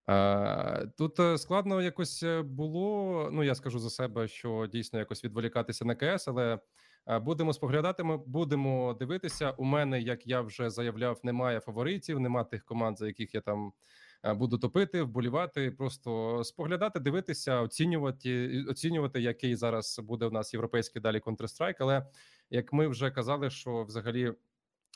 Е, 0.09 0.87
Тут 0.99 1.21
е, 1.21 1.39
складно 1.39 1.83
якось 1.83 2.23
е, 2.23 2.43
було. 2.43 3.29
Ну 3.33 3.45
я 3.45 3.55
скажу 3.55 3.79
за 3.79 3.91
себе, 3.91 4.29
що 4.29 4.69
дійсно 4.73 4.99
якось 4.99 5.25
відволікатися 5.25 5.85
на 5.85 5.95
КС, 5.95 6.29
але 6.29 6.59
будемо 7.21 7.53
споглядати. 7.53 8.03
Ми 8.03 8.17
будемо 8.17 8.95
дивитися. 8.95 9.51
У 9.51 9.65
мене, 9.65 10.01
як 10.01 10.27
я 10.27 10.41
вже 10.41 10.71
заявляв, 10.71 11.21
немає 11.23 11.61
фаворитів, 11.61 12.21
нема 12.21 12.45
тих 12.45 12.65
команд, 12.65 12.99
за 12.99 13.07
яких 13.07 13.35
я 13.35 13.41
там 13.41 13.73
буду 14.25 14.59
топити, 14.59 15.03
вболівати. 15.03 15.71
Просто 15.71 16.45
споглядати, 16.45 17.01
дивитися, 17.01 17.61
оцінювати, 17.61 18.65
оцінювати, 18.69 19.21
який 19.21 19.57
зараз 19.57 20.01
буде 20.05 20.27
в 20.27 20.33
нас 20.33 20.55
європейський 20.55 21.03
далі 21.03 21.19
Counter-Strike. 21.19 21.77
Але 21.81 22.07
як 22.51 22.73
ми 22.73 22.89
вже 22.89 23.11
казали, 23.11 23.51
що 23.51 23.85
взагалі. 23.85 24.33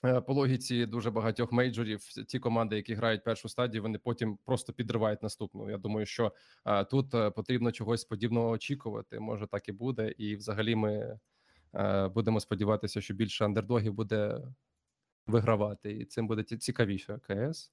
Е, 0.05 0.21
По 0.21 0.35
логіці 0.35 0.87
дуже 0.87 1.11
багатьох 1.11 1.53
мейджорів, 1.53 2.01
ті 2.29 2.39
команди, 2.39 2.77
які 2.77 2.95
грають 2.95 3.25
першу 3.25 3.49
стадію, 3.49 3.83
вони 3.83 3.99
потім 3.99 4.39
просто 4.45 4.73
підривають 4.73 5.23
наступну. 5.23 5.71
Я 5.71 5.79
думаю, 5.79 6.07
що 6.07 6.33
е, 6.67 6.85
тут 6.85 7.15
е, 7.15 7.31
потрібно 7.31 7.73
чогось 7.73 8.05
подібного 8.05 8.51
очікувати. 8.51 9.21
Може, 9.21 9.47
так 9.47 9.69
і 9.69 9.73
буде. 9.73 10.15
І 10.19 10.37
взагалі 10.37 10.75
ми 10.75 11.19
е, 11.75 12.09
будемо 12.09 12.41
сподіватися, 12.41 13.01
що 13.01 13.15
більше 13.15 13.45
андердогів 13.45 13.93
буде 13.95 14.41
вигравати, 15.27 15.93
і 15.93 16.05
цим 16.05 16.27
буде 16.27 16.43
цікавіше 16.43 17.19
КС. 17.19 17.73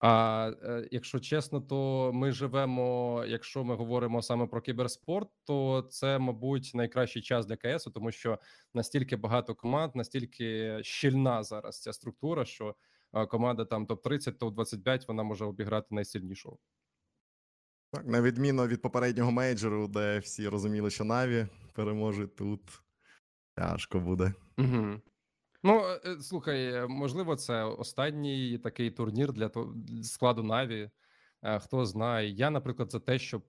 А 0.00 0.52
е, 0.62 0.88
якщо 0.90 1.20
чесно, 1.20 1.60
то 1.60 2.10
ми 2.14 2.32
живемо, 2.32 3.24
якщо 3.26 3.64
ми 3.64 3.74
говоримо 3.74 4.22
саме 4.22 4.46
про 4.46 4.60
кіберспорт, 4.60 5.28
то 5.44 5.86
це, 5.90 6.18
мабуть, 6.18 6.70
найкращий 6.74 7.22
час 7.22 7.46
для 7.46 7.56
КС, 7.56 7.84
тому 7.84 8.12
що 8.12 8.38
настільки 8.74 9.16
багато 9.16 9.54
команд, 9.54 9.96
настільки 9.96 10.78
щільна 10.82 11.42
зараз 11.42 11.82
ця 11.82 11.92
структура, 11.92 12.44
що 12.44 12.74
е, 13.14 13.26
команда 13.26 13.64
там 13.64 13.86
топ 13.86 14.02
30 14.02 14.38
топ 14.38 14.54
25 14.54 15.08
вона 15.08 15.22
може 15.22 15.44
обіграти 15.44 15.86
найсильнішого. 15.90 16.58
Так, 17.92 18.06
на 18.06 18.22
відміну 18.22 18.66
від 18.66 18.82
попереднього 18.82 19.30
мейджору, 19.30 19.88
де 19.88 20.18
всі 20.18 20.48
розуміли, 20.48 20.90
що 20.90 21.04
Наві 21.04 21.46
переможуть 21.72 22.36
тут. 22.36 22.60
Тяжко 23.54 24.00
буде. 24.00 24.32
Угу. 24.58 25.00
Ну, 25.62 25.80
е, 25.80 26.00
е, 26.04 26.20
слухай, 26.20 26.86
можливо, 26.88 27.36
це 27.36 27.64
останній 27.64 28.58
такий 28.58 28.90
турнір 28.90 29.32
для 29.32 29.50
складу 30.02 30.42
Наві. 30.42 30.90
Е, 31.42 31.58
Хто 31.58 31.86
знає. 31.86 32.30
Я, 32.30 32.50
наприклад, 32.50 32.90
за 32.90 33.00
те, 33.00 33.18
щоб 33.18 33.42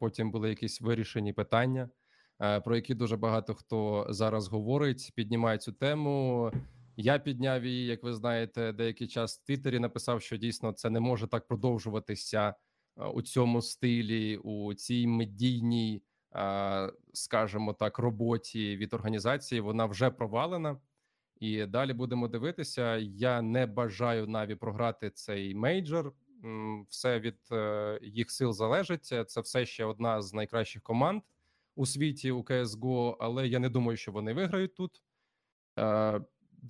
потім 0.00 0.30
були 0.30 0.48
якісь 0.48 0.80
вирішені 0.80 1.32
питання, 1.32 1.88
про 2.64 2.76
які 2.76 2.94
дуже 2.94 3.16
багато 3.16 3.54
хто 3.54 4.06
зараз 4.10 4.48
говорить, 4.48 5.12
піднімає 5.14 5.58
цю 5.58 5.72
тему. 5.72 6.50
Я 6.96 7.18
підняв 7.18 7.64
її, 7.64 7.86
як 7.86 8.02
ви 8.02 8.14
знаєте, 8.14 8.72
деякий 8.72 9.08
час 9.08 9.38
в 9.38 9.46
Твіттері 9.46 9.78
написав, 9.78 10.22
що 10.22 10.36
дійсно 10.36 10.72
це 10.72 10.90
не 10.90 11.00
може 11.00 11.26
так 11.26 11.46
продовжуватися 11.46 12.54
у 13.14 13.22
цьому 13.22 13.62
стилі, 13.62 14.36
у 14.36 14.74
цій 14.74 15.06
медійній, 15.06 16.02
скажімо 17.12 17.72
так, 17.72 17.98
роботі 17.98 18.76
від 18.76 18.94
організації. 18.94 19.60
Вона 19.60 19.86
вже 19.86 20.10
провалена. 20.10 20.76
І 21.42 21.66
далі 21.66 21.92
будемо 21.92 22.28
дивитися. 22.28 22.96
Я 22.96 23.42
не 23.42 23.66
бажаю 23.66 24.26
Наві 24.26 24.54
програти 24.54 25.10
цей 25.10 25.54
мейджор. 25.54 26.12
Все 26.88 27.20
від 27.20 27.38
е, 27.52 27.98
їх 28.02 28.30
сил 28.30 28.52
залежить. 28.52 29.04
Це 29.04 29.40
все 29.40 29.66
ще 29.66 29.84
одна 29.84 30.22
з 30.22 30.34
найкращих 30.34 30.82
команд 30.82 31.22
у 31.74 31.86
світі 31.86 32.30
у 32.30 32.42
CSGO, 32.42 33.16
але 33.20 33.48
я 33.48 33.58
не 33.58 33.68
думаю, 33.68 33.96
що 33.96 34.12
вони 34.12 34.32
виграють 34.32 34.74
тут. 34.74 35.02
Е, 35.78 36.20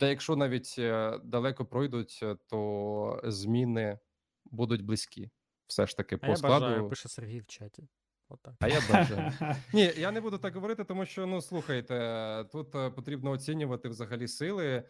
Та 0.01 0.09
якщо 0.09 0.37
навіть 0.37 0.75
е, 0.79 1.19
далеко 1.25 1.65
пройдуть, 1.65 2.21
е, 2.23 2.37
то 2.47 3.21
зміни 3.25 3.99
будуть 4.45 4.83
близькі. 4.83 5.31
Все 5.67 5.87
ж 5.87 5.97
таки, 5.97 6.15
А 6.15 6.19
по 6.19 6.27
я 6.27 6.37
складу. 6.37 6.65
бажаю, 6.65 6.89
пише 6.89 7.09
Сергій 7.09 7.41
в 7.41 7.47
чаті. 7.47 7.89
Отак. 8.33 8.55
А 8.61 8.69
я 8.69 8.81
бажаю. 8.91 9.33
Ні, 9.73 9.93
я 9.97 10.11
не 10.11 10.21
буду 10.21 10.39
так 10.39 10.55
говорити, 10.55 10.85
тому 10.85 11.07
що 11.07 11.27
ну 11.27 11.41
слухайте, 11.41 12.45
тут 12.53 12.75
е, 12.75 12.91
потрібно 12.91 13.31
оцінювати 13.31 13.89
взагалі 13.89 14.29
сили, 14.29 14.85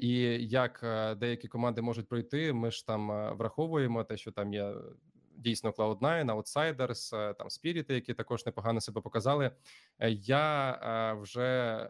і 0.00 0.10
як 0.48 0.80
е, 0.82 1.14
деякі 1.14 1.48
команди 1.48 1.82
можуть 1.82 2.08
пройти. 2.08 2.52
Ми 2.52 2.70
ж 2.70 2.86
там 2.86 3.10
е, 3.10 3.32
враховуємо 3.32 4.04
те, 4.04 4.16
що 4.16 4.32
там 4.32 4.54
є 4.54 4.74
дійсно 5.36 5.70
Cloud9, 5.70 6.26
Outsiders, 6.26 7.34
там 7.34 7.48
Spirit, 7.48 7.92
які 7.92 8.14
також 8.14 8.46
непогано 8.46 8.80
себе 8.80 9.00
показали. 9.00 9.50
Я 10.08 11.12
вже 11.20 11.88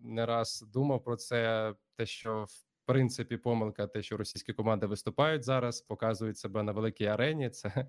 не 0.00 0.26
раз 0.26 0.64
думав 0.72 1.04
про 1.04 1.16
це, 1.16 1.74
те, 1.96 2.06
що 2.06 2.44
в 2.44 2.67
принципі 2.88 3.36
помилка, 3.36 3.86
те, 3.86 4.02
що 4.02 4.16
російські 4.16 4.52
команди 4.52 4.86
виступають 4.86 5.44
зараз, 5.44 5.80
показують 5.80 6.38
себе 6.38 6.62
на 6.62 6.72
великій 6.72 7.06
арені. 7.06 7.50
Це 7.50 7.88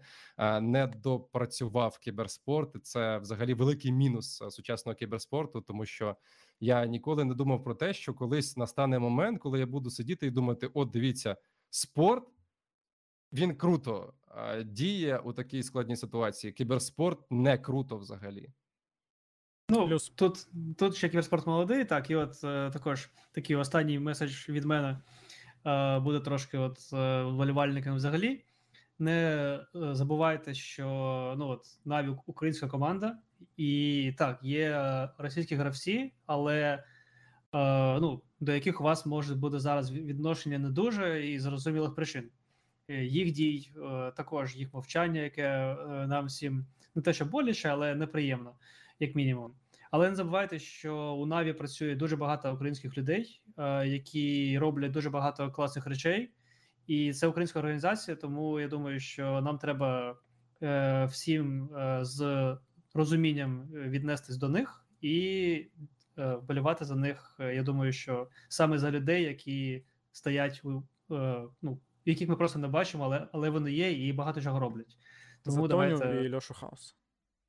не 0.61 0.87
допрацював 0.87 1.97
кіберспорт. 1.97 2.85
Це 2.85 3.17
взагалі 3.17 3.53
великий 3.53 3.91
мінус 3.91 4.43
сучасного 4.49 4.95
кіберспорту, 4.95 5.61
тому 5.61 5.85
що 5.85 6.15
я 6.59 6.85
ніколи 6.85 7.25
не 7.25 7.33
думав 7.33 7.63
про 7.63 7.75
те, 7.75 7.93
що 7.93 8.13
колись 8.13 8.57
настане 8.57 8.99
момент, 8.99 9.39
коли 9.39 9.59
я 9.59 9.65
буду 9.65 9.89
сидіти 9.89 10.27
і 10.27 10.31
думати: 10.31 10.69
от 10.73 10.89
дивіться, 10.89 11.37
спорт 11.69 12.27
він 13.33 13.55
круто 13.55 14.13
діє 14.65 15.17
у 15.17 15.33
такій 15.33 15.63
складній 15.63 15.95
ситуації. 15.95 16.53
Кіберспорт 16.53 17.19
не 17.31 17.57
круто 17.57 17.97
взагалі. 17.97 18.49
Ну, 19.69 19.87
Плюс. 19.87 20.09
тут, 20.09 20.47
тут 20.77 20.95
ще 20.95 21.09
кіберспорт 21.09 21.47
молодий, 21.47 21.85
так, 21.85 22.09
і 22.09 22.15
от 22.15 22.43
е, 22.43 22.69
також 22.73 23.09
такий 23.31 23.55
останній 23.55 23.99
меседж 23.99 24.49
від 24.49 24.65
мене 24.65 24.97
е, 25.65 25.99
буде 25.99 26.19
трошки 26.19 26.57
от 26.57 26.77
е, 26.93 27.23
вболівальникам 27.23 27.95
взагалі. 27.95 28.43
Не 28.99 29.11
е, 29.11 29.95
забувайте, 29.95 30.53
що 30.53 30.85
ну, 31.37 31.47
от, 31.47 31.65
Наві 31.85 32.15
українська 32.25 32.67
команда, 32.67 33.17
і 33.57 34.13
так, 34.17 34.39
є 34.41 35.09
російські 35.17 35.55
гравці, 35.55 36.13
але 36.25 36.83
е, 37.53 37.99
ну, 37.99 38.21
до 38.39 38.53
яких 38.53 38.81
у 38.81 38.83
вас 38.83 39.05
може 39.05 39.35
бути 39.35 39.59
зараз 39.59 39.91
відношення 39.91 40.59
не 40.59 40.69
дуже 40.69 41.27
і 41.27 41.39
зрозумілих 41.39 41.95
причин. 41.95 42.29
Е, 42.89 43.03
Їх 43.03 43.31
дій, 43.31 43.71
е, 43.77 44.11
також 44.11 44.55
їх 44.55 44.73
мовчання, 44.73 45.21
яке 45.21 45.47
е, 45.47 45.75
нам 46.07 46.25
всім 46.25 46.65
не 46.95 47.01
те, 47.01 47.13
що 47.13 47.25
боляче, 47.25 47.69
але 47.69 47.95
неприємно, 47.95 48.55
як 48.99 49.15
мінімум. 49.15 49.53
Але 49.91 50.09
не 50.09 50.15
забувайте, 50.15 50.59
що 50.59 50.95
у 51.13 51.25
Наві 51.25 51.53
працює 51.53 51.95
дуже 51.95 52.15
багато 52.15 52.53
українських 52.53 52.97
людей, 52.97 53.41
е, 53.57 53.87
які 53.87 54.59
роблять 54.59 54.91
дуже 54.91 55.09
багато 55.09 55.51
класних 55.51 55.87
речей, 55.87 56.31
і 56.87 57.13
це 57.13 57.27
українська 57.27 57.59
організація. 57.59 58.17
Тому 58.17 58.59
я 58.59 58.67
думаю, 58.67 58.99
що 58.99 59.41
нам 59.41 59.57
треба 59.57 60.15
е, 60.61 61.05
всім 61.05 61.75
е, 61.75 61.99
з 62.01 62.57
розумінням 62.93 63.67
віднестись 63.71 64.37
до 64.37 64.49
них 64.49 64.85
і 65.01 65.65
вболівати 66.17 66.85
за 66.85 66.95
них. 66.95 67.35
Я 67.39 67.63
думаю, 67.63 67.91
що 67.91 68.27
саме 68.49 68.77
за 68.77 68.91
людей, 68.91 69.23
які 69.23 69.83
стоять 70.11 70.61
у 70.65 70.83
ну, 71.61 71.79
яких 72.05 72.29
ми 72.29 72.35
просто 72.35 72.59
не 72.59 72.67
бачимо, 72.67 73.03
але 73.03 73.27
але 73.33 73.49
вони 73.49 73.71
є 73.71 74.07
і 74.07 74.13
багато 74.13 74.41
чого 74.41 74.59
роблять. 74.59 74.97
Тому 75.43 75.61
За 75.61 75.67
давайте 75.67 76.25
і 76.25 76.35
Льошу 76.35 76.53
Хаус. 76.53 76.98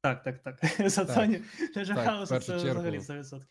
Так, 0.01 0.23
так, 0.23 0.39
так. 0.43 0.63
В 0.65 1.95
Хауса 1.95 2.35
першу 2.35 2.47
це 2.47 2.57
взагалі 2.57 2.99
100%. 2.99 3.43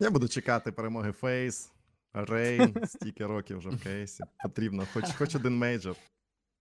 Я 0.00 0.10
буду 0.10 0.28
чекати 0.28 0.72
перемоги 0.72 1.12
Фейс, 1.12 1.72
Рейн, 2.12 2.86
стільки 2.86 3.26
років 3.26 3.58
вже 3.58 3.68
в 3.68 3.82
кейсі. 3.82 4.24
Потрібно, 4.42 4.86
хоч, 4.92 5.04
хоч 5.18 5.34
один 5.34 5.58
мейджор. 5.58 5.96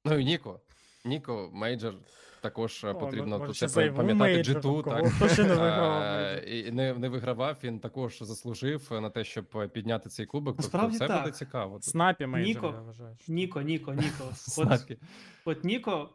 Ну 0.05 0.19
і 0.19 0.25
Ніко. 0.25 0.59
Ніко, 1.05 1.49
мейджор 1.53 1.93
також 2.41 2.83
е, 2.83 2.91
О, 2.91 2.95
потрібно 2.95 3.39
тут 3.39 3.57
це 3.57 3.67
пам'ятати 3.67 4.13
мейджор, 4.13 4.57
G2, 4.57 4.83
так. 5.19 5.31
ще 5.31 5.43
не 5.43 5.55
вигравав 5.55 6.03
Е. 6.03 6.43
І 6.45 6.71
не, 6.71 6.93
не 6.93 7.09
вигравав, 7.09 7.57
він 7.63 7.79
також 7.79 8.19
заслужив 8.21 8.89
е, 8.91 9.01
на 9.01 9.09
те, 9.09 9.23
щоб 9.23 9.69
підняти 9.73 10.09
цей 10.09 10.25
кубок. 10.25 10.55
Тобто 10.55 10.77
Насправді 10.77 10.95
все 10.95 11.07
так. 11.07 11.21
буде 11.21 11.31
цікаво. 11.31 11.79
Снапі 11.81 12.25
мейджор, 12.25 12.63
Ніко. 12.63 12.73
я 12.75 12.81
вважаю. 12.81 13.17
Ніко, 13.27 13.61
Ніко, 13.61 13.93
Ніко. 13.93 14.33
От, 14.57 14.91
от 15.45 15.63
Ніко, 15.63 16.09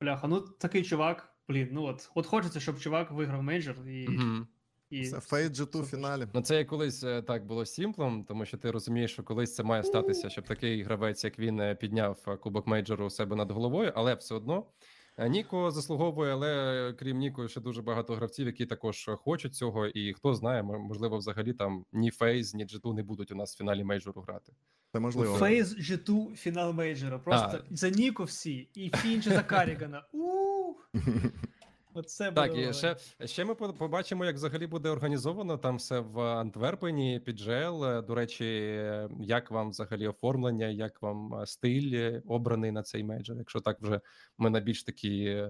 бляха, 0.00 0.28
ну 0.28 0.40
такий 0.40 0.84
чувак, 0.84 1.31
блін, 1.48 1.68
ну 1.72 1.82
от, 1.82 2.10
от 2.14 2.26
хочеться, 2.26 2.60
щоб 2.60 2.80
чувак 2.80 3.10
виграв 3.10 3.42
мейджор 3.42 3.88
і. 3.88 4.08
Мгм. 4.08 4.46
і... 4.90 5.06
Це 5.06 5.20
FaZe 5.20 5.50
G2 5.50 5.82
в 5.82 5.86
фіналі. 5.86 6.26
Ну, 6.34 6.40
це 6.40 6.56
як 6.56 6.66
колись 6.66 7.04
е, 7.04 7.22
так 7.22 7.46
було 7.46 7.64
з 7.64 7.74
Сімплом, 7.74 8.24
тому 8.24 8.44
що 8.44 8.58
ти 8.58 8.70
розумієш, 8.70 9.12
що 9.12 9.22
колись 9.22 9.54
це 9.54 9.62
має 9.62 9.82
статися, 9.82 10.30
щоб 10.30 10.44
такий 10.44 10.82
гравець, 10.82 11.24
як 11.24 11.38
він, 11.38 11.60
е, 11.60 11.74
підняв 11.74 12.18
е, 12.28 12.36
кубок 12.36 12.66
мейджору 12.66 13.06
у 13.06 13.10
себе 13.10 13.36
над 13.36 13.50
головою, 13.50 13.92
але 13.94 14.14
все 14.14 14.34
одно. 14.34 14.66
Е, 15.18 15.28
Ніко 15.28 15.70
заслуговує, 15.70 16.32
але 16.32 16.92
крім 16.98 17.18
Ніко, 17.18 17.48
ще 17.48 17.60
дуже 17.60 17.82
багато 17.82 18.14
гравців, 18.14 18.46
які 18.46 18.66
також 18.66 19.10
хочуть 19.18 19.54
цього. 19.54 19.86
І 19.86 20.12
хто 20.12 20.34
знає, 20.34 20.62
мо- 20.62 20.78
можливо, 20.78 21.18
взагалі 21.18 21.52
там 21.52 21.84
ні 21.92 22.10
FaZe, 22.10 22.54
ні 22.54 22.66
G2 22.66 22.94
не 22.94 23.02
будуть 23.02 23.32
у 23.32 23.34
нас 23.34 23.54
в 23.54 23.58
фіналі 23.58 23.84
мейджору 23.84 24.22
грати. 24.22 24.52
Це 24.92 25.00
можливо. 25.00 25.34
Фейз 25.36 25.90
G2 25.90 26.34
фінал 26.36 26.72
мейджора. 26.72 27.18
Просто 27.18 27.64
за 27.70 27.90
Ніко 27.90 28.24
всі, 28.24 28.68
і 28.74 28.90
фінч 28.90 29.28
за 29.28 29.42
Карігана. 29.42 30.04
Оце. 31.94 32.32
Так, 32.32 32.56
і 32.56 32.72
ще, 32.72 32.96
ще 33.24 33.44
ми 33.44 33.54
побачимо, 33.54 34.24
як 34.24 34.34
взагалі 34.34 34.66
буде 34.66 34.88
організовано 34.88 35.58
там 35.58 35.76
все 35.76 36.00
в 36.00 36.20
Антверпені 36.20 37.20
під 37.20 37.38
ЖЛ. 37.38 37.84
Е, 37.84 38.02
До 38.02 38.14
речі, 38.14 38.44
як 39.20 39.50
вам 39.50 39.70
взагалі 39.70 40.08
оформлення, 40.08 40.66
як 40.66 41.02
вам 41.02 41.34
е, 41.34 41.46
стиль 41.46 41.94
е, 41.94 42.22
обраний 42.26 42.72
на 42.72 42.82
цей 42.82 43.04
мейджор, 43.04 43.36
якщо 43.36 43.60
так 43.60 43.80
вже 43.80 44.00
ми 44.38 44.50
на 44.50 44.60
більш 44.60 44.84
такі 44.84 45.44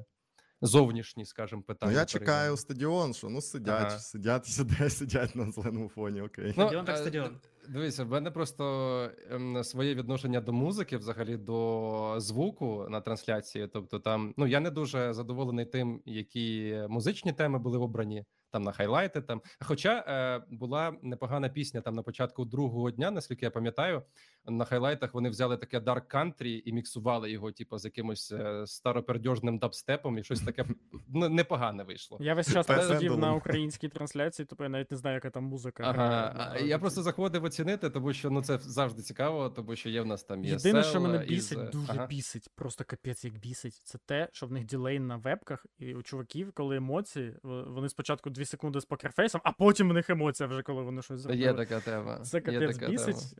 зовнішні, 0.63 1.25
скажімо, 1.25 1.59
Ну, 1.59 1.75
питання. 1.75 1.93
я 1.93 1.99
перейдемо. 1.99 2.19
чекаю 2.21 2.57
стадіон, 2.57 3.15
що 3.15 3.29
ну 3.29 3.41
сидять, 3.41 3.87
Ага. 3.87 3.99
сидять 3.99 4.47
сюди, 4.47 4.91
сидять 4.91 5.35
на 5.37 5.51
зеленому 5.51 5.89
фоні, 5.89 6.21
окей. 6.23 6.45
Ну, 6.47 6.53
Стадіон 6.65 6.85
так 6.85 6.97
е, 6.97 6.99
стадіон. 6.99 7.37
Дивіться, 7.69 8.05
в 8.05 8.09
мене 8.09 8.31
просто 8.31 9.11
ем, 9.31 9.65
своє 9.65 9.95
відношення 9.95 10.41
до 10.41 10.53
музики, 10.53 10.97
взагалі 10.97 11.37
до 11.37 12.15
звуку 12.19 12.87
на 12.91 13.01
трансляції. 13.01 13.69
Тобто, 13.73 13.99
там 13.99 14.35
ну 14.37 14.47
я 14.47 14.61
не 14.61 14.71
дуже 14.71 15.13
задоволений 15.13 15.65
тим, 15.67 16.03
які 16.07 16.77
музичні 16.89 17.33
теми 17.33 17.59
були 17.59 17.79
обрані. 17.79 18.25
там 18.51 18.63
на 18.63 18.73
хайлайти. 18.73 19.21
Там, 19.21 19.43
хоча 19.61 20.05
е, 20.09 20.45
була 20.51 20.93
непогана 21.03 21.49
пісня 21.49 21.81
там 21.81 21.95
на 21.95 22.03
початку 22.03 22.45
другого 22.45 22.91
дня, 22.91 23.11
наскільки 23.11 23.45
я 23.45 23.51
пам'ятаю, 23.51 24.03
на 24.47 24.65
хайлайтах 24.65 25.15
вони 25.15 25.29
взяли 25.29 25.57
таке 25.57 25.79
Dark 25.79 26.15
Country 26.15 26.63
і 26.65 26.73
міксували 26.73 27.31
його, 27.31 27.53
типу, 27.53 27.79
з 27.79 27.85
якимось 27.85 28.33
е, 28.33 28.67
старопердьожним 28.67 29.59
дабстепом, 29.59 30.19
і 30.19 30.25
щось 30.25 30.41
таке 30.41 30.65
ну, 31.09 31.29
непогане 31.29 31.85
вийшло. 31.85 32.19
Я 32.21 32.35
весь 32.35 32.53
час 32.53 32.67
посидів 32.67 33.19
на 33.19 33.35
українській 33.35 33.89
трансляції, 33.89 34.47
тобто 34.49 34.65
я 34.65 34.71
навіть 34.71 34.91
не 34.91 34.97
знаю, 34.97 35.15
яка 35.15 35.31
там 35.31 35.45
музика. 35.45 35.83
Ага, 35.87 36.59
я 36.59 36.79
просто 36.79 37.03
заходив 37.03 37.45
оцінити, 37.45 37.91
тому 37.91 38.13
що 38.13 38.31
ну 38.31 38.43
це 38.43 38.59
завжди 38.59 39.03
цікаво, 39.03 39.51
тому 39.51 39.77
що 39.77 39.89
є 39.89 40.03
в 40.03 40.07
нас 40.07 40.25
там 40.25 40.45
є 40.45 40.51
Єдине, 40.51 40.83
що 40.83 41.01
мене 41.01 41.19
бісить, 41.19 41.59
е, 41.59 41.71
дуже 41.73 41.93
ага. 41.93 42.07
бісить, 42.07 42.49
просто 42.55 42.85
капець 42.85 43.25
як 43.25 43.39
бісить. 43.39 43.75
Це 43.85 43.99
те, 44.07 44.29
що 44.33 44.47
в 44.47 44.53
них 44.53 44.65
ділей 44.65 44.99
на 44.99 45.17
вебках, 45.17 45.67
і 45.79 45.95
у 45.95 46.03
чуваків, 46.03 46.53
коли 46.53 46.77
емоції, 46.77 47.37
вони 47.43 47.89
спочатку 47.89 48.31
2 48.31 48.45
секунди 48.45 48.81
з 48.81 48.85
покерфейсом, 48.85 49.41
а 49.45 49.53
потім 49.53 49.91
у 49.91 49.93
них 49.93 50.11
емоція 50.11 50.49
вже 50.49 50.63
коли 50.63 50.83
вони 50.83 51.03
щось 51.03 51.21
зробили. 51.21 51.43
Є 51.43 51.55
така 51.55 51.81
тема. 51.81 52.21
Це 52.21 52.41
капець 52.41 52.79
бісить. 52.79 53.37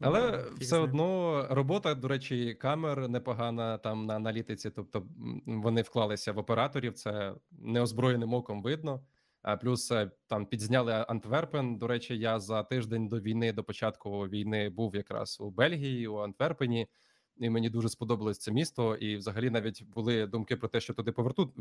Ну, 0.00 0.08
Але 0.08 0.30
да, 0.30 0.44
все 0.60 0.78
одно 0.78 1.46
робота, 1.50 1.94
до 1.94 2.08
речі, 2.08 2.54
камер 2.54 3.08
непогана 3.08 3.78
там 3.78 4.06
на 4.06 4.16
аналітиці. 4.16 4.70
Тобто 4.70 5.06
вони 5.46 5.82
вклалися 5.82 6.32
в 6.32 6.38
операторів, 6.38 6.94
це 6.94 7.34
неозброєним 7.50 8.34
оком 8.34 8.62
видно. 8.62 9.04
А 9.44 9.56
плюс 9.56 9.90
е, 9.90 10.10
там 10.26 10.46
підзняли 10.46 11.04
Антверпен. 11.08 11.76
До 11.76 11.86
речі, 11.86 12.18
я 12.18 12.40
за 12.40 12.62
тиждень 12.62 13.08
до 13.08 13.20
війни, 13.20 13.52
до 13.52 13.64
початку 13.64 14.20
війни, 14.20 14.68
був 14.68 14.96
якраз 14.96 15.40
у 15.40 15.50
Бельгії, 15.50 16.06
у 16.08 16.16
Антверпені, 16.16 16.88
і 17.36 17.50
мені 17.50 17.70
дуже 17.70 17.88
сподобалось 17.88 18.38
це 18.38 18.52
місто. 18.52 18.96
І 18.96 19.16
взагалі 19.16 19.50
навіть 19.50 19.82
були 19.82 20.26
думки 20.26 20.56
про 20.56 20.68
те, 20.68 20.80
що 20.80 20.94
туди 20.94 21.12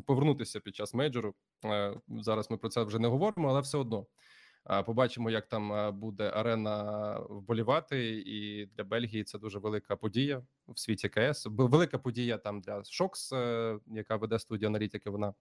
повернутися 0.05 0.59
під 0.59 0.75
час 0.75 0.93
мейджору. 0.93 1.33
Е, 1.65 1.93
Зараз 2.07 2.51
ми 2.51 2.57
про 2.57 2.69
це 2.69 2.83
вже 2.83 2.99
не 2.99 3.07
говоримо, 3.07 3.49
але 3.49 3.61
все 3.61 3.77
одно. 3.77 4.05
Побачимо, 4.85 5.29
як 5.29 5.47
там 5.47 5.99
буде 5.99 6.29
арена 6.29 7.13
вболівати, 7.29 8.23
і 8.25 8.65
для 8.65 8.83
Бельгії 8.83 9.23
це 9.23 9.39
дуже 9.39 9.59
велика 9.59 9.95
подія 9.95 10.43
в 10.67 10.79
світі 10.79 11.09
КС. 11.09 11.45
Велика 11.45 11.97
подія 11.97 12.37
там 12.37 12.61
для 12.61 12.83
Шокс, 12.83 13.33
е, 13.33 13.79
яка 13.87 14.15
веде 14.15 14.39
студію 14.39 14.69
аналітики. 14.69 15.09
Вона 15.09 15.33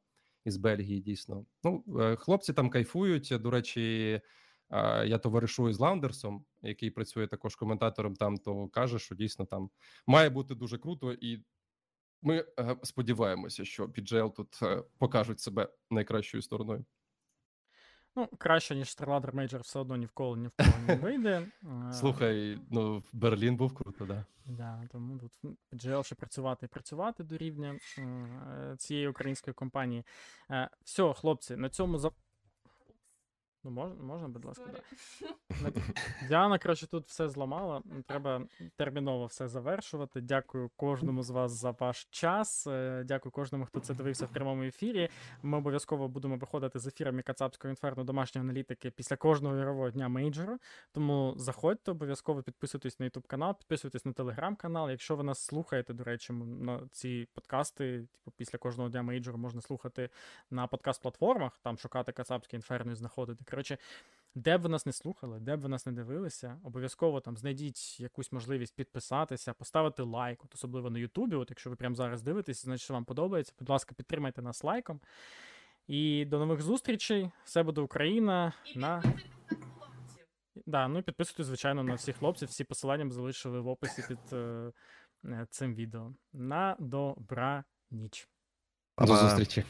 із 0.45 0.57
Бельгії 0.57 1.01
дійсно. 1.01 1.47
Ну, 1.65 1.85
е, 2.01 2.17
хлопці 2.17 2.53
там 2.53 2.71
кайфують. 2.71 3.33
До 3.41 3.51
речі, 3.51 4.21
я 5.05 5.19
товаришую 5.19 5.73
з 5.73 5.79
Лаундерсом, 5.79 6.45
який 6.63 6.91
працює 6.91 7.27
також 7.27 7.57
коментатором. 7.57 8.17
Там 8.17 8.37
то 8.37 8.69
каже, 8.69 8.99
що 8.99 9.15
дійсно 9.15 9.47
там 9.47 9.71
має 10.07 10.31
бути 10.31 10.55
дуже 10.55 10.79
круто, 10.79 11.13
і 11.13 11.45
ми 12.23 12.45
е, 12.61 12.77
сподіваємося, 12.83 13.65
що 13.65 13.87
PGL 13.87 14.33
тут 14.33 14.61
покажуть 14.99 15.41
себе 15.41 15.69
найкращою 15.91 16.43
стороною. 16.43 16.85
Ну, 18.17 18.29
краще, 18.39 18.75
ніж 18.75 18.89
Starladder 18.89 19.35
Major 19.35 19.61
все 19.61 19.79
одно 19.79 19.97
ні 19.97 20.07
в 20.07 20.11
кого 20.11 20.37
ні 20.37 20.47
в 20.49 20.51
кого 20.57 20.87
не 20.87 20.95
вийде. 21.03 21.47
Слухай, 21.93 22.59
ну 22.71 23.03
Берлін 23.13 23.57
був 23.57 23.75
круто, 23.75 24.05
да. 24.07 24.25
Да, 24.47 24.83
тому 24.93 25.19
тут 25.19 25.33
GL 25.73 26.03
ще 26.05 26.15
працювати 26.15 26.67
і 26.67 26.69
працювати 26.69 27.25
до 27.25 27.37
рівня 27.37 27.79
е, 27.99 28.75
цієї 28.79 29.09
української 29.09 29.55
компанії. 29.55 30.05
Е, 30.51 30.71
все, 30.85 31.13
хлопці, 31.13 31.57
на 31.57 31.69
цьому 31.69 31.99
за. 31.99 32.11
Ну, 33.65 33.71
можна, 33.71 34.03
можна, 34.03 34.29
будь 34.29 34.45
ласка, 34.45 34.65
да. 34.73 34.81
На- 35.63 35.73
Діана, 36.29 36.59
коротше, 36.59 36.87
тут 36.87 37.07
все 37.09 37.29
зламала. 37.29 37.83
Треба 38.07 38.43
терміново 38.77 39.27
все 39.27 39.49
завершувати. 39.49 40.21
Дякую 40.21 40.71
кожному 40.77 41.23
з 41.23 41.31
вас 41.31 41.53
за 41.53 41.71
ваш 41.71 42.09
час. 42.11 42.67
Е, 42.67 43.05
Дякую 43.07 43.33
кожному, 43.33 43.65
хто 43.65 43.81
це 43.81 43.95
дивився 43.95 44.27
в 44.27 44.33
прямому 44.33 44.63
ефірі. 44.63 45.09
Ми 45.43 45.59
обов'язково 45.59 46.09
будемо 46.09 46.37
виходити 46.37 46.79
з 46.79 46.87
ефірами 46.87 47.23
Кацапського 47.23 47.71
інферно 47.71 48.05
домашньої 48.05 48.45
аналітики 48.49 48.91
після 48.91 49.17
кожного 49.17 49.57
ігрового 49.57 49.91
дня 49.91 50.09
мейджору. 50.09 50.59
Тому 50.93 51.35
заходьте, 51.37 51.91
обов'язково 51.91 52.43
підписуйтесь 52.43 53.01
на 53.01 53.07
YouTube 53.07 53.27
канал, 53.27 53.59
підписуйтесь 53.59 54.05
на 54.05 54.13
Telegram 54.13 54.57
канал. 54.57 54.91
Якщо 54.91 55.17
ви 55.17 55.23
нас 55.25 55.39
слухаєте, 55.39 55.95
до 55.95 56.05
речі, 56.05 56.33
на 56.33 56.89
ці 56.93 57.29
подкасти, 57.35 58.07
типу, 58.13 58.33
після 58.37 58.59
кожного 58.59 58.91
дня 58.91 59.03
мейджору 59.03 59.39
можна 59.39 59.61
слухати 59.61 60.09
на 60.51 60.67
подкаст-платформах, 60.67 61.51
там 61.63 61.79
шукати 61.79 62.13
Кацапське 62.13 62.57
інферно 62.57 62.93
і 62.93 62.95
знаходити. 62.95 63.45
Коротше, 63.53 63.79
де 64.35 64.59
б 64.59 64.63
ви 64.63 64.69
нас 64.69 64.87
не 64.87 64.93
слухали, 64.93 65.41
де 65.41 65.57
б 65.57 65.61
ви 65.61 65.69
нас 65.69 65.87
не 65.87 65.93
дивилися, 65.93 66.59
обов'язково 66.65 67.21
там 67.21 67.37
знайдіть 67.37 68.01
якусь 68.01 68.33
можливість 68.33 68.77
підписатися, 68.77 69.53
поставити 69.53 70.03
лайк, 70.03 70.45
от 70.45 70.55
особливо 70.55 70.91
на 70.91 70.99
Ютубі. 70.99 71.37
От 71.37 71.51
якщо 71.51 71.71
ви 71.71 71.77
прямо 71.77 71.95
зараз 71.95 72.23
дивитесь, 72.23 72.65
значить 72.65 72.85
що 72.85 72.95
вам 72.95 73.05
подобається. 73.05 73.53
Будь 73.59 73.69
ласка, 73.69 73.95
підтримайте 73.95 74.43
нас 74.43 74.65
лайком. 74.65 75.01
І 75.87 76.25
до 76.25 76.39
нових 76.39 76.63
зустрічей. 76.63 77.31
Все 77.45 77.63
буде 77.63 77.81
Україна. 77.81 78.53
на... 78.77 79.03
Да, 80.67 80.89
ну 80.89 80.99
і 80.99 81.03
підписуйтесь, 81.03 81.47
звичайно, 81.47 81.83
на 81.83 81.95
всіх 81.95 82.17
хлопців. 82.17 82.49
Всі 82.49 82.65
посилання 82.65 83.05
ми 83.05 83.11
залишили 83.11 83.61
в 83.61 83.69
описі 83.69 84.05
під 84.09 84.33
е, 84.33 84.73
е, 85.25 85.47
цим 85.51 85.75
відео. 85.75 86.13
На 86.33 86.77
добра 86.79 87.65
ніч. 87.91 88.29
До 88.99 89.17
зустрічі. 89.17 89.65